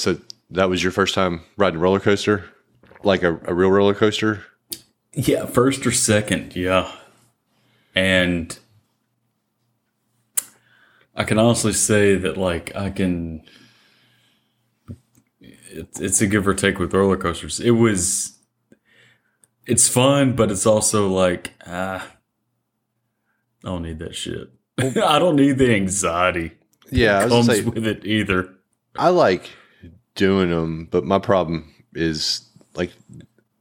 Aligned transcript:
So 0.00 0.18
that 0.50 0.68
was 0.68 0.82
your 0.82 0.92
first 0.92 1.14
time 1.14 1.42
riding 1.56 1.78
a 1.78 1.82
roller 1.82 2.00
coaster, 2.00 2.44
like 3.04 3.22
a, 3.22 3.38
a 3.44 3.54
real 3.54 3.70
roller 3.70 3.94
coaster? 3.94 4.44
Yeah, 5.12 5.46
first 5.46 5.86
or 5.86 5.92
second, 5.92 6.56
yeah. 6.56 6.90
And 7.94 8.58
I 11.14 11.24
can 11.24 11.38
honestly 11.38 11.72
say 11.72 12.14
that, 12.16 12.36
like, 12.36 12.74
I 12.74 12.90
can. 12.90 13.42
It's, 15.40 16.00
it's 16.00 16.20
a 16.20 16.26
give 16.26 16.48
or 16.48 16.54
take 16.54 16.78
with 16.78 16.94
roller 16.94 17.16
coasters. 17.16 17.60
It 17.60 17.72
was. 17.72 18.38
It's 19.66 19.88
fun, 19.88 20.34
but 20.34 20.50
it's 20.50 20.66
also 20.66 21.08
like, 21.08 21.52
ah, 21.66 22.10
I 23.64 23.68
don't 23.68 23.82
need 23.82 23.98
that 23.98 24.14
shit. 24.16 24.50
I 24.78 25.18
don't 25.18 25.36
need 25.36 25.58
the 25.58 25.74
anxiety 25.74 26.52
Yeah, 26.90 27.18
I 27.18 27.24
was 27.24 27.32
comes 27.32 27.46
say, 27.46 27.62
with 27.62 27.86
it 27.86 28.04
either. 28.06 28.54
I 28.96 29.10
like 29.10 29.50
doing 30.20 30.50
them, 30.50 30.86
but 30.90 31.02
my 31.04 31.18
problem 31.18 31.72
is 31.94 32.42
like 32.74 32.92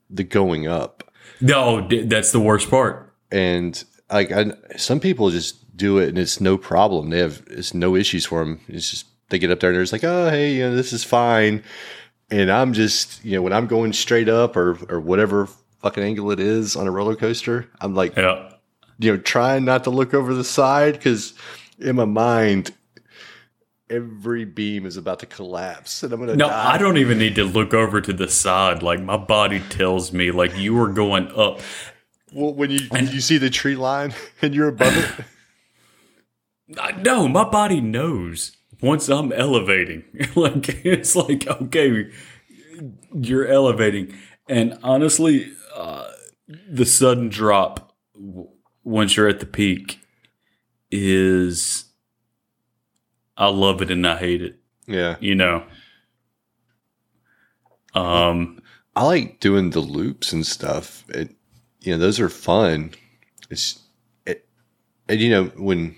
the 0.09 0.23
going 0.23 0.67
up. 0.67 1.03
No, 1.41 1.87
that's 1.87 2.31
the 2.31 2.39
worst 2.39 2.69
part. 2.69 3.13
and 3.31 3.83
like 4.11 4.31
I, 4.31 4.51
some 4.75 4.99
people 4.99 5.29
just 5.29 5.75
do 5.77 5.99
it 5.99 6.09
and 6.09 6.17
it's 6.17 6.41
no 6.41 6.57
problem. 6.57 7.09
They 7.09 7.19
have 7.19 7.41
it's 7.49 7.73
no 7.73 7.95
issues 7.95 8.25
for 8.25 8.39
them. 8.43 8.59
It's 8.67 8.89
just 8.91 9.05
they 9.29 9.39
get 9.39 9.51
up 9.51 9.59
there 9.59 9.69
and 9.69 9.75
they're 9.77 9.83
just 9.83 9.93
like, 9.93 10.03
oh 10.03 10.29
hey, 10.29 10.53
you 10.55 10.63
know, 10.67 10.75
this 10.75 10.91
is 10.93 11.03
fine. 11.03 11.63
And 12.31 12.51
I'm 12.51 12.73
just 12.73 13.23
you 13.23 13.35
know 13.35 13.41
when 13.41 13.53
I'm 13.53 13.67
going 13.67 13.93
straight 13.93 14.27
up 14.29 14.55
or 14.57 14.77
or 14.89 14.99
whatever 14.99 15.47
fucking 15.81 16.03
angle 16.03 16.31
it 16.31 16.39
is 16.39 16.75
on 16.75 16.87
a 16.87 16.91
roller 16.91 17.15
coaster, 17.15 17.69
I'm 17.79 17.93
like 17.95 18.15
Yeah. 18.17 18.51
you 18.99 19.11
know 19.13 19.17
trying 19.17 19.63
not 19.63 19.83
to 19.85 19.91
look 19.91 20.13
over 20.13 20.33
the 20.33 20.43
side 20.43 20.93
because 20.95 21.33
in 21.79 21.95
my 21.95 22.05
mind 22.05 22.71
every 23.89 24.45
beam 24.45 24.85
is 24.85 24.97
about 24.97 25.19
to 25.19 25.25
collapse 25.25 26.03
and 26.03 26.13
I'm 26.13 26.19
gonna 26.19 26.35
No, 26.35 26.47
die. 26.47 26.73
I 26.73 26.77
don't 26.77 26.97
even 26.97 27.17
need 27.17 27.35
to 27.35 27.43
look 27.43 27.73
over 27.73 28.01
to 28.01 28.13
the 28.13 28.27
side. 28.27 28.83
Like 28.83 29.01
my 29.01 29.17
body 29.17 29.59
tells 29.69 30.13
me, 30.13 30.31
like 30.31 30.55
you 30.57 30.79
are 30.81 30.89
going 30.89 31.27
up. 31.35 31.59
Well, 32.33 32.53
when 32.53 32.69
you 32.71 32.87
and, 32.91 33.11
you 33.11 33.21
see 33.21 33.37
the 33.37 33.49
tree 33.49 33.75
line 33.75 34.13
and 34.41 34.53
you're 34.53 34.67
above 34.69 34.95
it. 34.95 35.25
No, 37.01 37.27
my 37.27 37.49
body 37.49 37.81
knows 37.81 38.55
once 38.79 39.09
I'm 39.09 39.31
elevating. 39.33 40.03
like 40.35 40.85
it's 40.85 41.15
like 41.15 41.47
okay, 41.47 42.11
you're 43.11 43.47
elevating, 43.47 44.13
and 44.47 44.77
honestly, 44.83 45.51
uh, 45.75 46.11
the 46.69 46.85
sudden 46.85 47.27
drop 47.29 47.95
w- 48.13 48.49
once 48.83 49.17
you're 49.17 49.27
at 49.27 49.39
the 49.39 49.47
peak 49.47 49.99
is. 50.91 51.85
I 53.39 53.47
love 53.47 53.81
it 53.81 53.89
and 53.89 54.05
I 54.05 54.17
hate 54.17 54.43
it. 54.43 54.59
Yeah. 54.85 55.15
You 55.19 55.33
know. 55.33 55.63
Um. 57.95 58.61
I 58.95 59.03
like 59.05 59.39
doing 59.39 59.69
the 59.69 59.79
loops 59.79 60.33
and 60.33 60.45
stuff. 60.45 61.05
It, 61.09 61.33
you 61.79 61.93
know, 61.93 61.99
those 61.99 62.19
are 62.19 62.27
fun. 62.27 62.91
It's, 63.49 63.79
it, 64.25 64.45
and 65.07 65.21
you 65.21 65.29
know, 65.29 65.45
when 65.55 65.95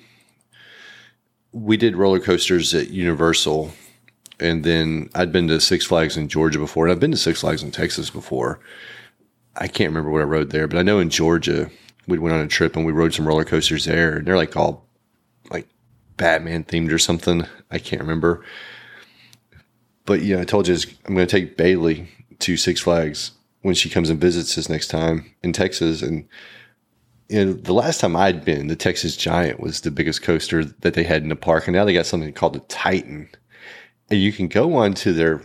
we 1.52 1.78
did 1.78 1.96
roller 1.96 2.20
coasters 2.20 2.76
at 2.76 2.90
Universal, 2.92 3.72
and 4.40 4.64
then 4.64 5.10
I'd 5.16 5.32
been 5.32 5.48
to 5.48 5.60
Six 5.60 5.86
Flags 5.86 6.16
in 6.16 6.28
Georgia 6.28 6.60
before, 6.60 6.86
and 6.86 6.92
I've 6.92 7.00
been 7.00 7.10
to 7.10 7.18
Six 7.18 7.40
Flags 7.40 7.64
in 7.64 7.72
Texas 7.72 8.12
before. 8.12 8.60
I 9.56 9.68
can't 9.68 9.90
remember 9.90 10.12
what 10.12 10.22
I 10.22 10.26
rode 10.26 10.52
there, 10.52 10.68
but 10.68 10.78
I 10.78 10.84
know 10.84 11.00
in 11.00 11.10
Georgia 11.10 11.72
we 12.08 12.20
went 12.20 12.36
on 12.36 12.42
a 12.42 12.48
trip 12.48 12.76
and 12.76 12.86
we 12.86 12.92
rode 12.92 13.16
some 13.16 13.28
roller 13.28 13.46
coasters 13.46 13.86
there, 13.86 14.18
and 14.18 14.28
they're 14.28 14.38
like 14.38 14.56
all 14.56 14.86
Batman 16.22 16.64
themed 16.64 16.92
or 16.92 17.00
something. 17.00 17.48
I 17.72 17.80
can't 17.80 18.02
remember. 18.02 18.46
But 20.06 20.22
yeah, 20.22 20.40
I 20.40 20.44
told 20.44 20.68
you 20.68 20.76
I'm 21.06 21.16
going 21.16 21.28
to 21.28 21.40
take 21.40 21.58
Bailey 21.58 22.08
to 22.40 22.58
Six 22.58 22.80
Flags 22.80 23.32
when 23.64 23.74
she 23.74 23.90
comes 23.90 24.10
and 24.10 24.22
visits 24.22 24.56
us 24.56 24.70
next 24.70 24.90
time 24.90 25.34
in 25.42 25.52
Texas. 25.52 26.04
And 26.04 26.28
you 27.28 27.46
know, 27.46 27.54
the 27.54 27.74
last 27.74 28.00
time 28.00 28.16
I'd 28.16 28.46
been, 28.46 28.68
the 28.68 28.76
Texas 28.76 29.18
Giant 29.18 29.60
was 29.60 29.82
the 29.82 29.90
biggest 29.90 30.22
coaster 30.22 30.64
that 30.64 30.94
they 30.94 31.04
had 31.04 31.24
in 31.24 31.30
the 31.30 31.36
park, 31.36 31.66
and 31.66 31.76
now 31.76 31.86
they 31.86 31.94
got 31.94 32.06
something 32.06 32.32
called 32.34 32.54
the 32.54 32.60
Titan. 32.62 33.28
And 34.12 34.22
you 34.22 34.32
can 34.32 34.48
go 34.48 34.76
onto 34.76 35.14
their 35.14 35.42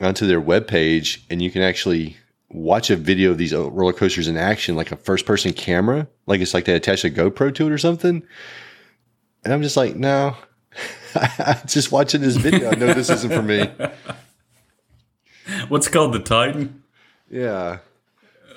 onto 0.00 0.26
their 0.26 0.40
webpage 0.40 1.20
and 1.30 1.40
you 1.40 1.50
can 1.50 1.62
actually 1.62 2.16
watch 2.48 2.90
a 2.90 2.96
video 2.96 3.30
of 3.30 3.38
these 3.38 3.54
roller 3.54 3.92
coasters 3.92 4.26
in 4.26 4.36
action, 4.36 4.74
like 4.74 4.90
a 4.90 4.96
first 4.96 5.26
person 5.26 5.52
camera, 5.52 6.08
like 6.26 6.40
it's 6.40 6.54
like 6.54 6.64
they 6.64 6.74
attach 6.74 7.04
a 7.04 7.10
GoPro 7.10 7.54
to 7.54 7.66
it 7.66 7.72
or 7.72 7.78
something. 7.78 8.22
And 9.44 9.52
I'm 9.52 9.62
just 9.62 9.76
like, 9.76 9.96
no, 9.96 10.36
just 11.66 11.92
watching 11.92 12.20
this 12.20 12.36
video, 12.36 12.70
I 12.70 12.74
know 12.74 12.92
this 12.94 13.10
isn't 13.10 13.32
for 13.32 13.42
me. 13.42 13.70
What's 15.68 15.88
it 15.88 15.90
called 15.90 16.12
the 16.12 16.20
Titan? 16.20 16.82
Yeah. 17.30 17.78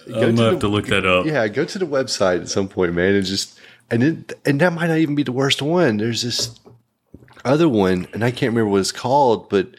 I'm 0.07 0.35
gonna 0.35 0.51
have 0.51 0.59
to 0.59 0.67
look 0.67 0.87
that 0.87 1.05
up. 1.05 1.25
Yeah, 1.25 1.47
go 1.47 1.65
to 1.65 1.79
the 1.79 1.87
website 1.87 2.41
at 2.41 2.49
some 2.49 2.67
point, 2.67 2.93
man, 2.93 3.15
and 3.15 3.25
just 3.25 3.59
and 3.89 4.03
it 4.03 4.33
and 4.45 4.61
that 4.61 4.73
might 4.73 4.87
not 4.87 4.97
even 4.97 5.15
be 5.15 5.23
the 5.23 5.31
worst 5.31 5.61
one. 5.61 5.97
There's 5.97 6.21
this 6.21 6.59
other 7.43 7.67
one, 7.67 8.07
and 8.13 8.23
I 8.23 8.31
can't 8.31 8.51
remember 8.51 8.69
what 8.69 8.81
it's 8.81 8.91
called, 8.91 9.49
but 9.49 9.69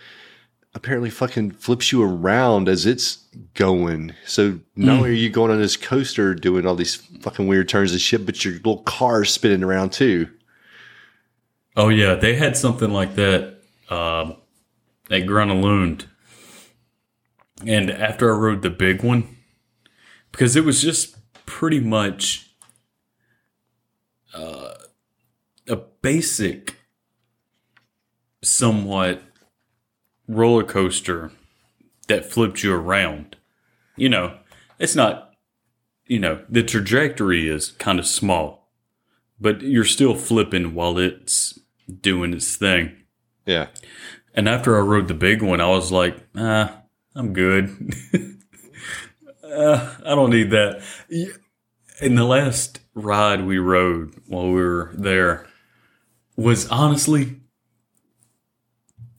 apparently 0.74 1.10
fucking 1.10 1.52
flips 1.52 1.92
you 1.92 2.02
around 2.02 2.68
as 2.68 2.86
it's 2.86 3.18
going. 3.54 4.14
So 4.24 4.60
not 4.74 4.94
mm. 4.94 4.98
only 4.98 5.10
are 5.10 5.12
you 5.12 5.30
going 5.30 5.50
on 5.50 5.58
this 5.58 5.76
coaster 5.76 6.34
doing 6.34 6.66
all 6.66 6.74
these 6.74 6.96
fucking 6.96 7.46
weird 7.46 7.68
turns 7.68 7.92
and 7.92 8.00
shit, 8.00 8.26
but 8.26 8.44
your 8.44 8.54
little 8.54 8.82
car's 8.82 9.32
spinning 9.32 9.62
around 9.62 9.92
too. 9.92 10.28
Oh 11.76 11.90
yeah, 11.90 12.14
they 12.14 12.36
had 12.36 12.56
something 12.56 12.90
like 12.90 13.16
that 13.16 13.58
um, 13.90 14.36
at 15.10 15.22
Gröna 15.22 15.60
Lund. 15.62 16.06
And 17.66 17.90
after 17.90 18.32
I 18.32 18.38
rode 18.38 18.62
the 18.62 18.70
big 18.70 19.02
one, 19.02 19.36
because 20.32 20.56
it 20.56 20.64
was 20.64 20.80
just 20.80 21.16
pretty 21.44 21.80
much 21.80 22.50
uh, 24.34 24.74
a 25.68 25.76
basic, 25.76 26.76
somewhat 28.42 29.22
roller 30.26 30.64
coaster 30.64 31.30
that 32.08 32.24
flipped 32.24 32.62
you 32.62 32.74
around. 32.74 33.36
You 33.96 34.08
know, 34.08 34.38
it's 34.78 34.94
not, 34.94 35.34
you 36.06 36.18
know, 36.18 36.42
the 36.48 36.62
trajectory 36.62 37.48
is 37.48 37.72
kind 37.72 37.98
of 37.98 38.06
small, 38.06 38.70
but 39.40 39.62
you're 39.62 39.84
still 39.84 40.14
flipping 40.14 40.74
while 40.74 40.98
it's 40.98 41.58
doing 42.00 42.32
its 42.32 42.56
thing. 42.56 42.96
Yeah. 43.44 43.68
And 44.34 44.48
after 44.48 44.76
I 44.76 44.80
rode 44.80 45.08
the 45.08 45.14
big 45.14 45.42
one, 45.42 45.60
I 45.60 45.68
was 45.68 45.90
like, 45.90 46.16
ah, 46.36 46.82
I'm 47.14 47.32
good. 47.32 47.94
uh, 49.44 49.94
I 50.04 50.14
don't 50.14 50.30
need 50.30 50.50
that. 50.50 50.82
In 52.00 52.14
the 52.14 52.24
last 52.24 52.80
ride 52.96 53.44
we 53.44 53.58
rode 53.58 54.14
while 54.26 54.46
we 54.46 54.54
were 54.54 54.90
there 54.94 55.46
was 56.34 56.66
honestly 56.68 57.40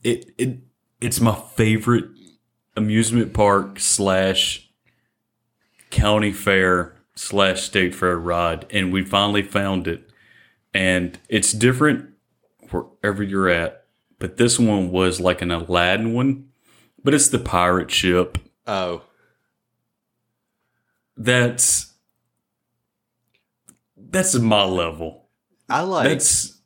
it 0.02 0.32
it 0.36 0.58
it's 1.00 1.20
my 1.20 1.34
favorite 1.54 2.06
amusement 2.76 3.32
park 3.32 3.78
slash 3.78 4.68
county 5.90 6.32
fair 6.32 6.96
slash 7.14 7.62
state 7.62 7.94
fair 7.94 8.18
ride 8.18 8.66
and 8.70 8.92
we 8.92 9.04
finally 9.04 9.42
found 9.42 9.86
it 9.86 10.10
and 10.74 11.20
it's 11.28 11.52
different 11.52 12.10
wherever 12.72 13.22
you're 13.22 13.48
at 13.48 13.84
but 14.18 14.36
this 14.36 14.58
one 14.58 14.90
was 14.90 15.20
like 15.20 15.42
an 15.42 15.50
aladdin 15.50 16.12
one 16.12 16.48
but 17.02 17.14
it's 17.14 17.28
the 17.28 17.38
pirate 17.38 17.90
ship 17.90 18.38
Oh. 18.66 19.02
that's 21.16 21.92
that's 23.96 24.34
my 24.38 24.64
level 24.64 25.26
I 25.68 25.82
like 25.82 26.08
that's 26.08 26.58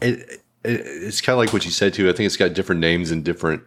it, 0.00 0.18
it 0.18 0.40
it's 0.64 1.20
kind 1.20 1.34
of 1.34 1.38
like 1.38 1.52
what 1.54 1.64
you 1.64 1.70
said 1.70 1.94
too. 1.94 2.08
I 2.08 2.12
think 2.12 2.26
it's 2.26 2.36
got 2.36 2.52
different 2.52 2.80
names 2.82 3.10
and 3.10 3.24
different 3.24 3.62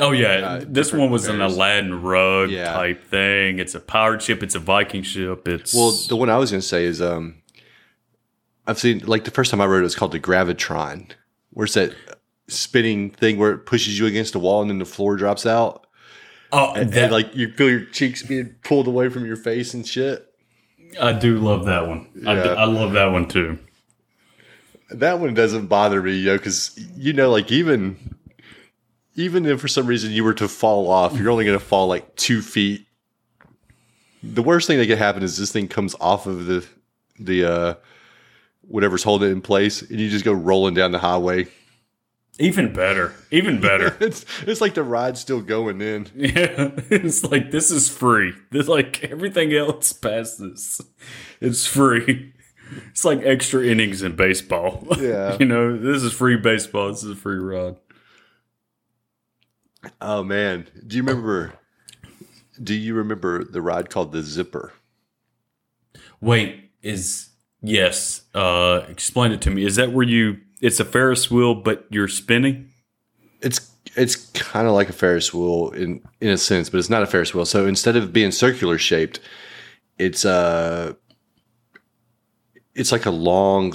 Oh 0.00 0.12
yeah, 0.12 0.28
Uh, 0.46 0.64
this 0.64 0.92
one 0.92 1.10
was 1.10 1.26
an. 1.26 1.40
Aladdin 1.40 2.02
rug 2.02 2.50
Yeah. 2.50 2.72
type 2.72 3.04
thing. 3.04 3.58
It's 3.58 3.74
a 3.74 3.80
pirate 3.80 4.22
ship. 4.22 4.44
It's 4.44 4.54
a 4.54 4.60
Viking 4.60 5.02
ship. 5.02 5.48
It's 5.48 5.74
Well, 5.74 5.90
the 6.08 6.14
one 6.14 6.30
I 6.30 6.36
was 6.36 6.52
going 6.52 6.60
to 6.60 6.66
say 6.66 6.84
is 6.84 7.02
um, 7.02 7.42
I've 8.68 8.78
seen 8.78 8.98
like 9.06 9.24
the 9.24 9.30
first 9.30 9.50
time 9.50 9.62
I 9.62 9.66
rode 9.66 9.80
it 9.80 9.84
was 9.84 9.96
called 9.96 10.12
the 10.12 10.20
Gravitron. 10.20 11.12
Where's 11.50 11.72
that 11.72 11.94
spinning 12.48 13.10
thing 13.10 13.38
where 13.38 13.52
it 13.52 13.64
pushes 13.64 13.98
you 13.98 14.04
against 14.06 14.34
a 14.34 14.38
wall 14.38 14.60
and 14.60 14.70
then 14.70 14.78
the 14.78 14.84
floor 14.84 15.16
drops 15.16 15.46
out? 15.46 15.86
Oh, 16.52 16.74
And, 16.74 16.92
that, 16.92 17.10
like 17.10 17.34
you 17.34 17.50
feel 17.50 17.70
your 17.70 17.84
cheeks 17.86 18.22
being 18.22 18.54
pulled 18.62 18.86
away 18.86 19.08
from 19.08 19.24
your 19.24 19.36
face 19.36 19.72
and 19.72 19.86
shit. 19.86 20.26
I 21.00 21.12
do 21.14 21.38
love 21.38 21.64
that 21.64 21.88
one. 21.88 22.08
I, 22.26 22.34
Yeah. 22.34 22.54
I 22.54 22.64
love 22.64 22.92
that 22.92 23.06
one 23.06 23.26
too. 23.26 23.58
That 24.90 25.18
one 25.18 25.32
doesn't 25.34 25.66
bother 25.66 26.02
me, 26.02 26.12
yo, 26.12 26.36
because 26.36 26.78
you 26.94 27.14
know, 27.14 27.30
like 27.30 27.50
even 27.50 28.16
even 29.14 29.46
if 29.46 29.62
for 29.62 29.68
some 29.68 29.86
reason 29.86 30.12
you 30.12 30.24
were 30.24 30.34
to 30.34 30.48
fall 30.48 30.90
off, 30.90 31.18
you're 31.18 31.30
only 31.30 31.46
gonna 31.46 31.58
fall 31.58 31.88
like 31.88 32.16
two 32.16 32.42
feet. 32.42 32.86
The 34.22 34.42
worst 34.42 34.66
thing 34.66 34.78
that 34.78 34.86
could 34.86 34.98
happen 34.98 35.22
is 35.22 35.38
this 35.38 35.52
thing 35.52 35.68
comes 35.68 35.94
off 36.00 36.26
of 36.26 36.44
the 36.44 36.66
the 37.18 37.44
uh 37.44 37.74
whatever's 38.68 39.02
holding 39.02 39.30
it 39.30 39.32
in 39.32 39.40
place 39.40 39.82
and 39.82 39.98
you 39.98 40.08
just 40.08 40.24
go 40.24 40.32
rolling 40.32 40.74
down 40.74 40.92
the 40.92 40.98
highway. 40.98 41.46
Even 42.38 42.72
better. 42.72 43.14
Even 43.32 43.60
better. 43.60 43.96
It's 44.00 44.24
it's 44.46 44.60
like 44.60 44.74
the 44.74 44.84
ride's 44.84 45.20
still 45.20 45.40
going 45.40 45.80
in. 45.80 46.06
yeah. 46.14 46.70
It's 46.90 47.24
like 47.24 47.50
this 47.50 47.70
is 47.72 47.88
free. 47.88 48.32
This 48.50 48.68
like 48.68 49.02
everything 49.04 49.52
else 49.52 49.92
past 49.92 50.38
this. 50.38 50.80
It's 51.40 51.66
free. 51.66 52.32
It's 52.90 53.04
like 53.04 53.22
extra 53.24 53.64
innings 53.64 54.02
in 54.02 54.14
baseball. 54.14 54.86
Yeah. 55.00 55.36
you 55.40 55.46
know, 55.46 55.76
this 55.76 56.02
is 56.02 56.12
free 56.12 56.36
baseball. 56.36 56.90
This 56.90 57.02
is 57.02 57.10
a 57.12 57.16
free 57.16 57.38
ride. 57.38 57.76
Oh 60.00 60.22
man. 60.22 60.68
Do 60.86 60.96
you 60.96 61.02
remember 61.02 61.54
do 62.62 62.74
you 62.74 62.94
remember 62.94 63.42
the 63.44 63.62
ride 63.62 63.90
called 63.90 64.12
the 64.12 64.22
zipper? 64.22 64.72
Wait, 66.20 66.70
is 66.82 67.27
yes. 67.62 68.22
Uh 68.34 68.82
explain 68.88 69.32
it 69.32 69.40
to 69.42 69.50
me. 69.50 69.64
Is 69.64 69.76
that 69.76 69.92
where 69.92 70.06
you 70.06 70.38
it's 70.60 70.80
a 70.80 70.84
Ferris 70.84 71.30
wheel 71.30 71.54
but 71.54 71.86
you're 71.90 72.08
spinning? 72.08 72.70
It's 73.40 73.70
it's 73.96 74.16
kind 74.32 74.66
of 74.68 74.74
like 74.74 74.88
a 74.88 74.92
Ferris 74.92 75.32
wheel 75.34 75.70
in 75.70 76.00
in 76.20 76.28
a 76.28 76.38
sense, 76.38 76.70
but 76.70 76.78
it's 76.78 76.90
not 76.90 77.02
a 77.02 77.06
Ferris 77.06 77.34
wheel. 77.34 77.44
So 77.46 77.66
instead 77.66 77.96
of 77.96 78.12
being 78.12 78.30
circular 78.30 78.78
shaped, 78.78 79.20
it's 79.98 80.24
a 80.24 80.96
it's 82.74 82.92
like 82.92 83.06
a 83.06 83.10
long, 83.10 83.74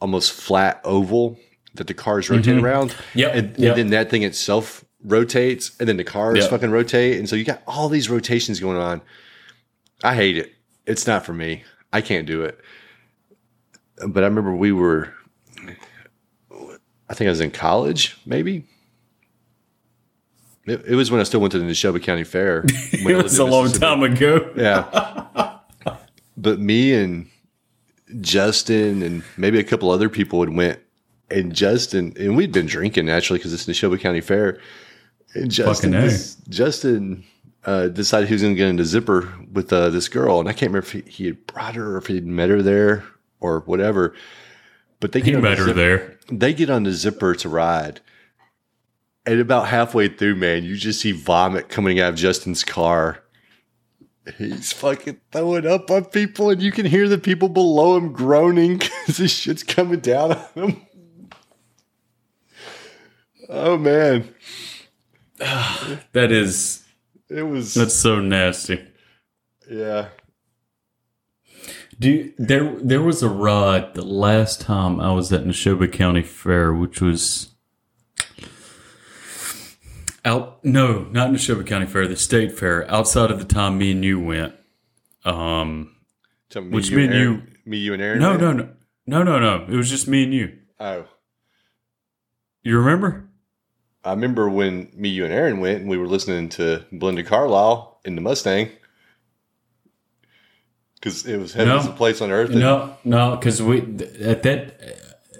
almost 0.00 0.32
flat 0.32 0.80
oval 0.84 1.36
that 1.74 1.88
the 1.88 1.94
cars 1.94 2.30
rotate 2.30 2.58
around. 2.58 2.94
Yeah, 3.14 3.28
and, 3.28 3.48
and 3.48 3.58
yep. 3.58 3.76
then 3.76 3.90
that 3.90 4.10
thing 4.10 4.22
itself 4.22 4.84
rotates, 5.04 5.76
and 5.80 5.88
then 5.88 5.96
the 5.96 6.04
cars 6.04 6.38
Yep. 6.38 6.50
fucking 6.50 6.70
rotate, 6.70 7.18
and 7.18 7.28
so 7.28 7.36
you 7.36 7.44
got 7.44 7.62
all 7.66 7.88
these 7.88 8.08
rotations 8.08 8.60
going 8.60 8.76
on. 8.76 9.00
I 10.04 10.14
hate 10.14 10.38
it. 10.38 10.54
It's 10.86 11.06
not 11.06 11.26
for 11.26 11.32
me. 11.32 11.64
I 11.92 12.00
can't 12.00 12.26
do 12.26 12.42
it. 12.42 12.60
But 14.06 14.22
I 14.22 14.26
remember 14.26 14.54
we 14.54 14.72
were 14.72 15.12
I 17.08 17.14
think 17.14 17.26
I 17.28 17.30
was 17.30 17.40
in 17.40 17.50
college, 17.50 18.18
maybe. 18.26 18.64
It, 20.66 20.84
it 20.86 20.94
was 20.94 21.10
when 21.10 21.20
I 21.20 21.24
still 21.24 21.40
went 21.40 21.52
to 21.52 21.58
the 21.58 21.64
Neshoba 21.64 22.02
County 22.02 22.24
Fair. 22.24 22.64
when 23.02 23.14
It 23.14 23.22
was 23.22 23.38
a 23.38 23.44
long 23.44 23.72
time 23.72 24.02
ago. 24.02 24.52
Yeah. 24.54 25.58
but 26.36 26.60
me 26.60 26.94
and 26.94 27.28
Justin 28.20 29.02
and 29.02 29.24
maybe 29.36 29.58
a 29.58 29.64
couple 29.64 29.90
other 29.90 30.08
people 30.08 30.40
had 30.40 30.50
went, 30.50 30.80
and 31.30 31.54
Justin 31.54 32.14
and 32.18 32.36
we'd 32.36 32.52
been 32.52 32.66
drinking 32.66 33.06
naturally 33.06 33.38
because 33.38 33.52
it's 33.52 33.66
Neshoba 33.66 33.98
County 33.98 34.20
Fair. 34.20 34.60
And 35.34 35.50
Justin. 35.50 35.92
Justin 36.48 37.24
uh, 37.64 37.88
decided 37.88 38.28
he 38.28 38.34
was 38.34 38.42
going 38.42 38.54
to 38.54 38.58
get 38.58 38.68
into 38.68 38.84
zipper 38.84 39.32
with 39.52 39.72
uh, 39.72 39.90
this 39.90 40.08
girl, 40.08 40.40
and 40.40 40.48
I 40.48 40.52
can't 40.52 40.72
remember 40.72 40.78
if 40.86 40.92
he, 40.92 41.00
he 41.02 41.26
had 41.26 41.46
brought 41.46 41.74
her 41.74 41.94
or 41.94 41.98
if 41.98 42.06
he'd 42.06 42.26
met 42.26 42.50
her 42.50 42.62
there 42.62 43.04
or 43.40 43.60
whatever. 43.60 44.14
But 45.00 45.12
they 45.12 45.20
get 45.20 45.36
on 45.36 45.42
the 45.42 45.48
met 45.48 45.58
her 45.58 45.64
zip- 45.66 45.76
there. 45.76 46.18
they 46.30 46.52
get 46.54 46.70
on 46.70 46.82
the 46.84 46.92
zipper 46.92 47.34
to 47.36 47.48
ride. 47.48 48.00
And 49.26 49.40
about 49.40 49.68
halfway 49.68 50.08
through, 50.08 50.36
man, 50.36 50.64
you 50.64 50.76
just 50.76 51.00
see 51.00 51.12
vomit 51.12 51.68
coming 51.68 52.00
out 52.00 52.10
of 52.10 52.14
Justin's 52.16 52.64
car. 52.64 53.22
He's 54.38 54.72
fucking 54.72 55.20
throwing 55.32 55.66
up 55.66 55.90
on 55.90 56.06
people, 56.06 56.50
and 56.50 56.60
you 56.62 56.70
can 56.72 56.84
hear 56.86 57.08
the 57.08 57.18
people 57.18 57.48
below 57.48 57.96
him 57.96 58.12
groaning 58.12 58.76
because 58.78 59.16
this 59.18 59.32
shit's 59.32 59.62
coming 59.62 60.00
down 60.00 60.32
on 60.32 60.44
him. 60.54 60.82
Oh 63.48 63.78
man, 63.78 64.34
That 66.12 66.30
is 66.32 66.84
it 67.30 67.42
was 67.42 67.74
that's 67.74 67.94
so 67.94 68.20
nasty. 68.20 68.82
yeah. 69.70 70.08
Do 72.00 72.10
you, 72.10 72.32
there 72.38 72.76
there 72.80 73.02
was 73.02 73.22
a 73.22 73.28
ride 73.28 73.94
the 73.94 74.04
last 74.04 74.60
time 74.60 75.00
I 75.00 75.12
was 75.12 75.32
at 75.32 75.44
Neshoba 75.44 75.92
County 75.92 76.22
Fair, 76.22 76.72
which 76.72 77.00
was 77.00 77.50
out 80.24 80.64
no, 80.64 81.04
not 81.10 81.30
Neshoba 81.30 81.66
County 81.66 81.86
Fair, 81.86 82.06
the 82.06 82.16
state 82.16 82.56
fair, 82.56 82.88
outside 82.90 83.30
of 83.30 83.38
the 83.38 83.44
time 83.44 83.78
me 83.78 83.92
and 83.92 84.04
you 84.04 84.20
went. 84.20 84.54
Um 85.24 85.94
So 86.50 86.60
me, 86.60 86.70
Which 86.70 86.90
you 86.90 86.96
me 86.98 87.04
and 87.04 87.14
Aaron, 87.14 87.32
you- 87.34 87.42
me, 87.64 87.76
you, 87.78 87.92
and 87.92 88.02
Aaron. 88.02 88.18
no, 88.20 88.36
no, 88.36 88.52
no. 88.52 88.68
No, 89.06 89.22
no, 89.22 89.38
no. 89.38 89.64
It 89.68 89.76
was 89.76 89.90
just 89.90 90.06
me 90.08 90.22
and 90.24 90.32
you. 90.32 90.56
Oh, 90.80 91.04
You 92.62 92.78
remember? 92.78 93.24
I 94.04 94.10
remember 94.12 94.48
when 94.48 94.90
me, 94.94 95.08
you, 95.10 95.24
and 95.24 95.32
Aaron 95.34 95.60
went, 95.60 95.80
and 95.80 95.90
we 95.90 95.98
were 95.98 96.06
listening 96.06 96.48
to 96.50 96.84
Belinda 96.92 97.24
Carlisle 97.24 98.00
in 98.06 98.14
the 98.14 98.20
Mustang 98.22 98.70
because 101.00 101.26
it 101.26 101.36
was 101.38 101.52
heaven's 101.54 101.84
No. 101.86 101.92
a 101.92 101.94
place 101.94 102.20
on 102.20 102.30
earth. 102.30 102.50
No, 102.50 102.96
no, 103.04 103.36
because 103.36 103.62
we 103.62 103.78
at 104.20 104.42
that 104.42 104.80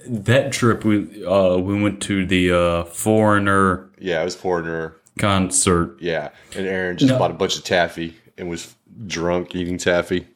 that 0.07 0.53
trip 0.53 0.85
we 0.85 1.25
uh 1.25 1.57
we 1.57 1.81
went 1.83 2.01
to 2.03 2.25
the 2.27 2.53
uh 2.53 2.85
foreigner 2.85 3.91
Yeah, 3.99 4.23
it 4.23 4.25
was 4.25 4.37
foreigner. 4.37 4.95
concert. 5.19 5.97
Yeah, 6.01 6.31
and 6.57 6.67
Aaron 6.67 6.97
just 6.97 7.13
No. 7.13 7.19
bought 7.19 7.31
a 7.31 7.35
bunch 7.35 7.57
of 7.59 7.65
taffy 7.65 8.17
and 8.37 8.49
was 8.49 8.75
drunk 9.07 9.55
eating 9.55 9.79
taffy. 9.79 10.27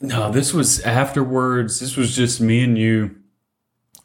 No, 0.00 0.30
this 0.30 0.52
was 0.52 0.80
afterwards. 0.80 1.80
This 1.80 1.96
was 1.96 2.14
just 2.14 2.40
me 2.40 2.62
and 2.62 2.76
you. 2.76 3.16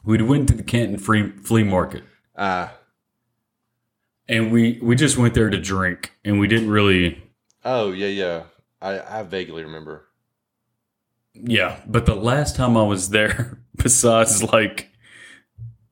We 0.04 0.20
went 0.22 0.48
to 0.48 0.54
the 0.54 0.62
Canton 0.62 0.98
Free 0.98 1.30
Flea 1.42 1.62
Market, 1.64 2.02
Ah, 2.36 2.72
and 4.28 4.50
we 4.50 4.78
we 4.82 4.96
just 4.96 5.18
went 5.18 5.34
there 5.34 5.50
to 5.50 5.60
drink, 5.60 6.12
and 6.24 6.40
we 6.40 6.46
didn't 6.46 6.70
really. 6.70 7.22
oh 7.64 7.92
yeah, 7.92 8.08
yeah. 8.08 8.42
I 8.80 9.18
I 9.18 9.22
vaguely 9.22 9.62
remember. 9.62 10.06
Yeah, 11.34 11.80
but 11.86 12.06
the 12.06 12.14
last 12.14 12.56
time 12.56 12.76
I 12.76 12.82
was 12.82 13.08
there, 13.10 13.58
besides 13.76 14.42
like 14.42 14.90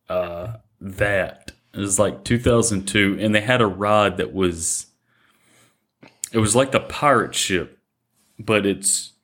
uh 0.08 0.54
that, 0.80 1.52
it 1.72 1.78
was 1.78 1.98
like 1.98 2.24
2002, 2.24 3.18
and 3.20 3.34
they 3.34 3.40
had 3.40 3.60
a 3.60 3.66
ride 3.66 4.16
that 4.18 4.32
was. 4.32 4.86
It 6.32 6.38
was 6.38 6.54
like 6.54 6.70
the 6.70 6.80
pirate 6.80 7.34
ship, 7.34 7.78
but 8.38 8.64
it's 8.64 9.14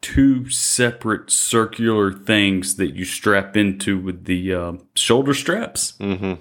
two 0.00 0.48
separate 0.48 1.30
circular 1.30 2.12
things 2.12 2.76
that 2.76 2.94
you 2.94 3.04
strap 3.04 3.56
into 3.56 3.98
with 3.98 4.24
the 4.26 4.54
um 4.54 4.86
shoulder 4.94 5.34
straps. 5.34 5.92
Mm-hmm. 5.98 6.34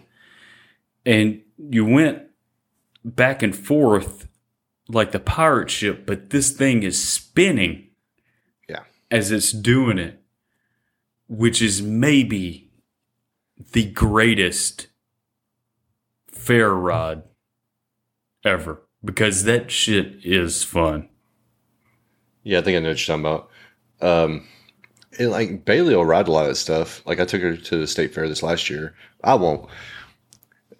and 1.05 1.41
you 1.57 1.85
went 1.85 2.23
back 3.03 3.41
and 3.41 3.55
forth 3.55 4.27
like 4.89 5.11
the 5.11 5.19
pirate 5.19 5.69
ship, 5.71 6.05
but 6.05 6.29
this 6.29 6.51
thing 6.51 6.83
is 6.83 7.01
spinning. 7.01 7.84
As 9.15 9.31
it's 9.31 9.53
doing 9.53 9.97
it, 9.97 10.21
which 11.29 11.61
is 11.61 11.81
maybe 11.81 12.69
the 13.71 13.89
greatest 13.91 14.87
fair 16.27 16.73
ride 16.73 17.23
ever 18.43 18.81
because 19.05 19.45
that 19.45 19.71
shit 19.71 20.17
is 20.25 20.65
fun. 20.65 21.07
Yeah, 22.43 22.59
I 22.59 22.61
think 22.61 22.75
I 22.75 22.79
know 22.81 22.89
what 22.89 23.07
you're 23.07 23.17
talking 23.17 23.25
about. 23.25 23.49
Um, 24.01 24.47
and 25.17 25.31
like 25.31 25.63
Bailey 25.63 25.95
will 25.95 26.05
ride 26.05 26.27
a 26.27 26.33
lot 26.33 26.49
of 26.49 26.57
stuff. 26.57 27.01
Like 27.05 27.21
I 27.21 27.25
took 27.25 27.41
her 27.41 27.55
to 27.55 27.77
the 27.77 27.87
state 27.87 28.13
fair 28.13 28.27
this 28.27 28.43
last 28.43 28.69
year. 28.69 28.95
I 29.23 29.35
won't. 29.35 29.69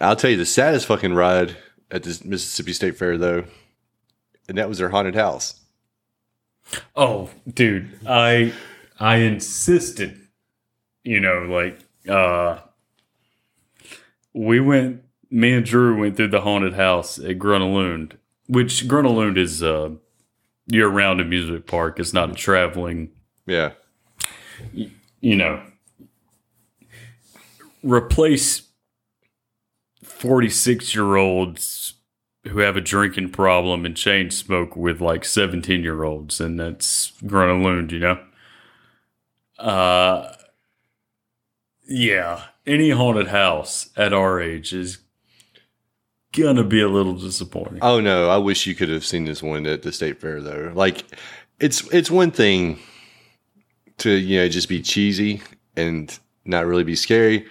I'll 0.02 0.18
tell 0.18 0.30
you 0.30 0.36
the 0.36 0.46
saddest 0.46 0.88
fucking 0.88 1.14
ride 1.14 1.56
at 1.90 2.04
the 2.04 2.22
Mississippi 2.26 2.74
State 2.74 2.98
Fair 2.98 3.18
though, 3.18 3.46
and 4.50 4.58
that 4.58 4.68
was 4.68 4.80
their 4.80 4.90
haunted 4.90 5.16
house. 5.16 5.62
Oh, 6.96 7.30
dude, 7.52 8.00
I 8.08 8.54
I 9.00 9.18
insisted. 9.18 10.20
You 11.04 11.20
know, 11.20 11.44
like 11.44 11.80
uh 12.10 12.60
we 14.34 14.60
went 14.60 15.04
me 15.30 15.54
and 15.54 15.66
Drew 15.66 16.00
went 16.00 16.18
through 16.18 16.30
the 16.30 16.42
haunted 16.42 16.74
house 16.74 17.18
at 17.20 17.38
Gröna 17.38 17.72
Lund, 17.74 18.18
which 18.48 18.88
Gröna 18.88 19.14
Lund 19.16 19.38
is 19.38 19.62
uh 19.62 19.92
year 20.68 20.88
round 20.88 21.22
amusement 21.22 21.68
park. 21.68 22.00
It's 22.00 22.14
not 22.14 22.32
a 22.32 22.34
traveling, 22.34 23.12
Yeah, 23.46 23.72
you 24.74 25.36
know. 25.36 25.62
Replace 27.84 28.64
46 30.04 30.96
year 30.96 31.16
olds 31.18 31.85
who 32.48 32.60
have 32.60 32.78
a 32.78 32.82
drinking 32.82 33.30
problem 33.30 33.86
and 33.86 33.96
chain 33.98 34.30
smoke 34.32 34.76
with 34.76 35.02
like 35.02 35.26
17 35.26 35.82
year 35.84 36.04
olds, 36.04 36.40
and 36.40 36.60
that's 36.60 37.12
Gröna 37.24 37.62
Lund, 37.64 37.92
you 37.92 38.00
know? 38.00 38.20
Uh, 39.58 40.32
Yeah, 41.88 42.44
any 42.66 42.90
haunted 42.92 43.28
house 43.28 43.90
at 43.96 44.12
our 44.14 44.42
age 44.42 44.74
is 44.74 45.00
gonna 46.34 46.64
be 46.64 46.82
a 46.82 46.90
little 46.90 47.14
disappointing. 47.14 47.80
Oh 47.82 48.00
no, 48.02 48.30
I 48.30 48.38
wish 48.38 48.66
you 48.68 48.76
could 48.76 48.90
have 48.90 49.06
seen 49.06 49.26
this 49.26 49.42
one 49.44 49.66
at 49.66 49.84
the 49.84 49.92
state 49.92 50.20
fair 50.20 50.42
though. 50.42 50.72
Like 50.74 51.04
it's 51.60 51.88
it's 51.94 52.12
one 52.12 52.32
thing 52.32 52.80
to, 54.00 54.12
you 54.12 54.40
know, 54.40 54.50
just 54.50 54.68
be 54.68 54.82
cheesy 54.82 55.42
and 55.78 56.18
not 56.44 56.66
really 56.66 56.84
be 56.84 56.96
scary. 56.96 57.46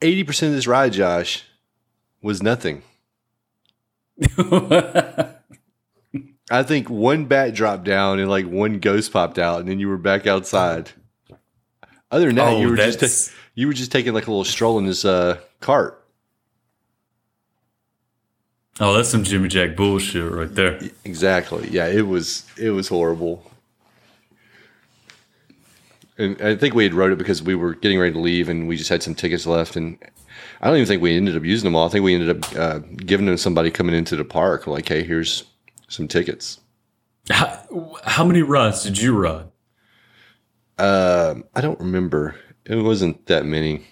80% 0.00 0.48
of 0.48 0.52
this 0.52 0.66
ride, 0.66 0.92
Josh, 0.92 1.44
was 2.22 2.42
nothing. 2.42 2.82
I 6.50 6.62
think 6.62 6.90
one 6.90 7.24
bat 7.26 7.54
dropped 7.54 7.84
down 7.84 8.18
and 8.18 8.28
like 8.28 8.46
one 8.46 8.78
ghost 8.78 9.12
popped 9.12 9.38
out, 9.38 9.60
and 9.60 9.68
then 9.68 9.78
you 9.80 9.88
were 9.88 9.96
back 9.98 10.26
outside. 10.26 10.90
Other 12.10 12.26
than 12.26 12.34
that, 12.36 12.48
Oh, 12.48 12.60
you 12.60 12.68
were 12.68 12.76
just 12.76 13.00
ta- 13.00 13.32
you 13.54 13.66
were 13.66 13.72
just 13.72 13.90
taking 13.92 14.12
like 14.12 14.26
a 14.26 14.30
little 14.30 14.44
stroll 14.44 14.78
in 14.78 14.84
this 14.86 15.04
uh, 15.04 15.38
cart. 15.60 15.98
oh, 18.80 18.92
that's 18.94 19.08
some 19.08 19.24
Jimmy 19.24 19.48
Jack 19.48 19.76
bullshit 19.76 20.30
right 20.30 20.54
there. 20.54 20.78
Exactly. 21.04 21.68
Yeah, 21.70 21.86
it 21.86 22.06
was 22.06 22.44
it 22.58 22.70
was 22.70 22.88
horrible. 22.88 23.50
And 26.18 26.40
I 26.42 26.54
think 26.56 26.74
we 26.74 26.84
had 26.84 26.92
wrote 26.92 27.12
it 27.12 27.18
because 27.18 27.42
we 27.42 27.54
were 27.54 27.74
getting 27.74 27.98
ready 27.98 28.12
to 28.12 28.18
leave, 28.20 28.50
and 28.50 28.68
we 28.68 28.76
just 28.76 28.90
had 28.90 29.02
some 29.02 29.14
tickets 29.14 29.46
left, 29.46 29.76
and 29.76 29.96
I 30.60 30.66
don't 30.68 30.76
even 30.76 30.86
think 30.86 31.02
we 31.02 31.16
ended 31.16 31.36
up 31.36 31.44
using 31.44 31.64
them 31.64 31.76
all. 31.76 31.86
I 31.86 31.90
think 31.90 32.04
we 32.04 32.14
ended 32.14 32.36
up 32.36 32.56
uh, 32.56 32.78
giving 32.96 33.26
them 33.26 33.34
to 33.34 33.38
somebody 33.42 33.70
coming 33.70 33.94
into 33.94 34.16
the 34.16 34.24
park, 34.24 34.66
like, 34.66 34.88
"Hey, 34.88 35.02
here's 35.02 35.44
some 35.88 36.08
tickets." 36.08 36.58
How, 37.30 37.96
how 38.04 38.24
many 38.24 38.42
runs 38.42 38.82
did 38.82 39.00
you 39.00 39.16
run? 39.16 39.50
Um, 40.78 41.44
I 41.54 41.60
don't 41.60 41.78
remember. 41.78 42.34
It 42.64 42.76
wasn't 42.76 43.26
that 43.26 43.44
many. 43.44 43.84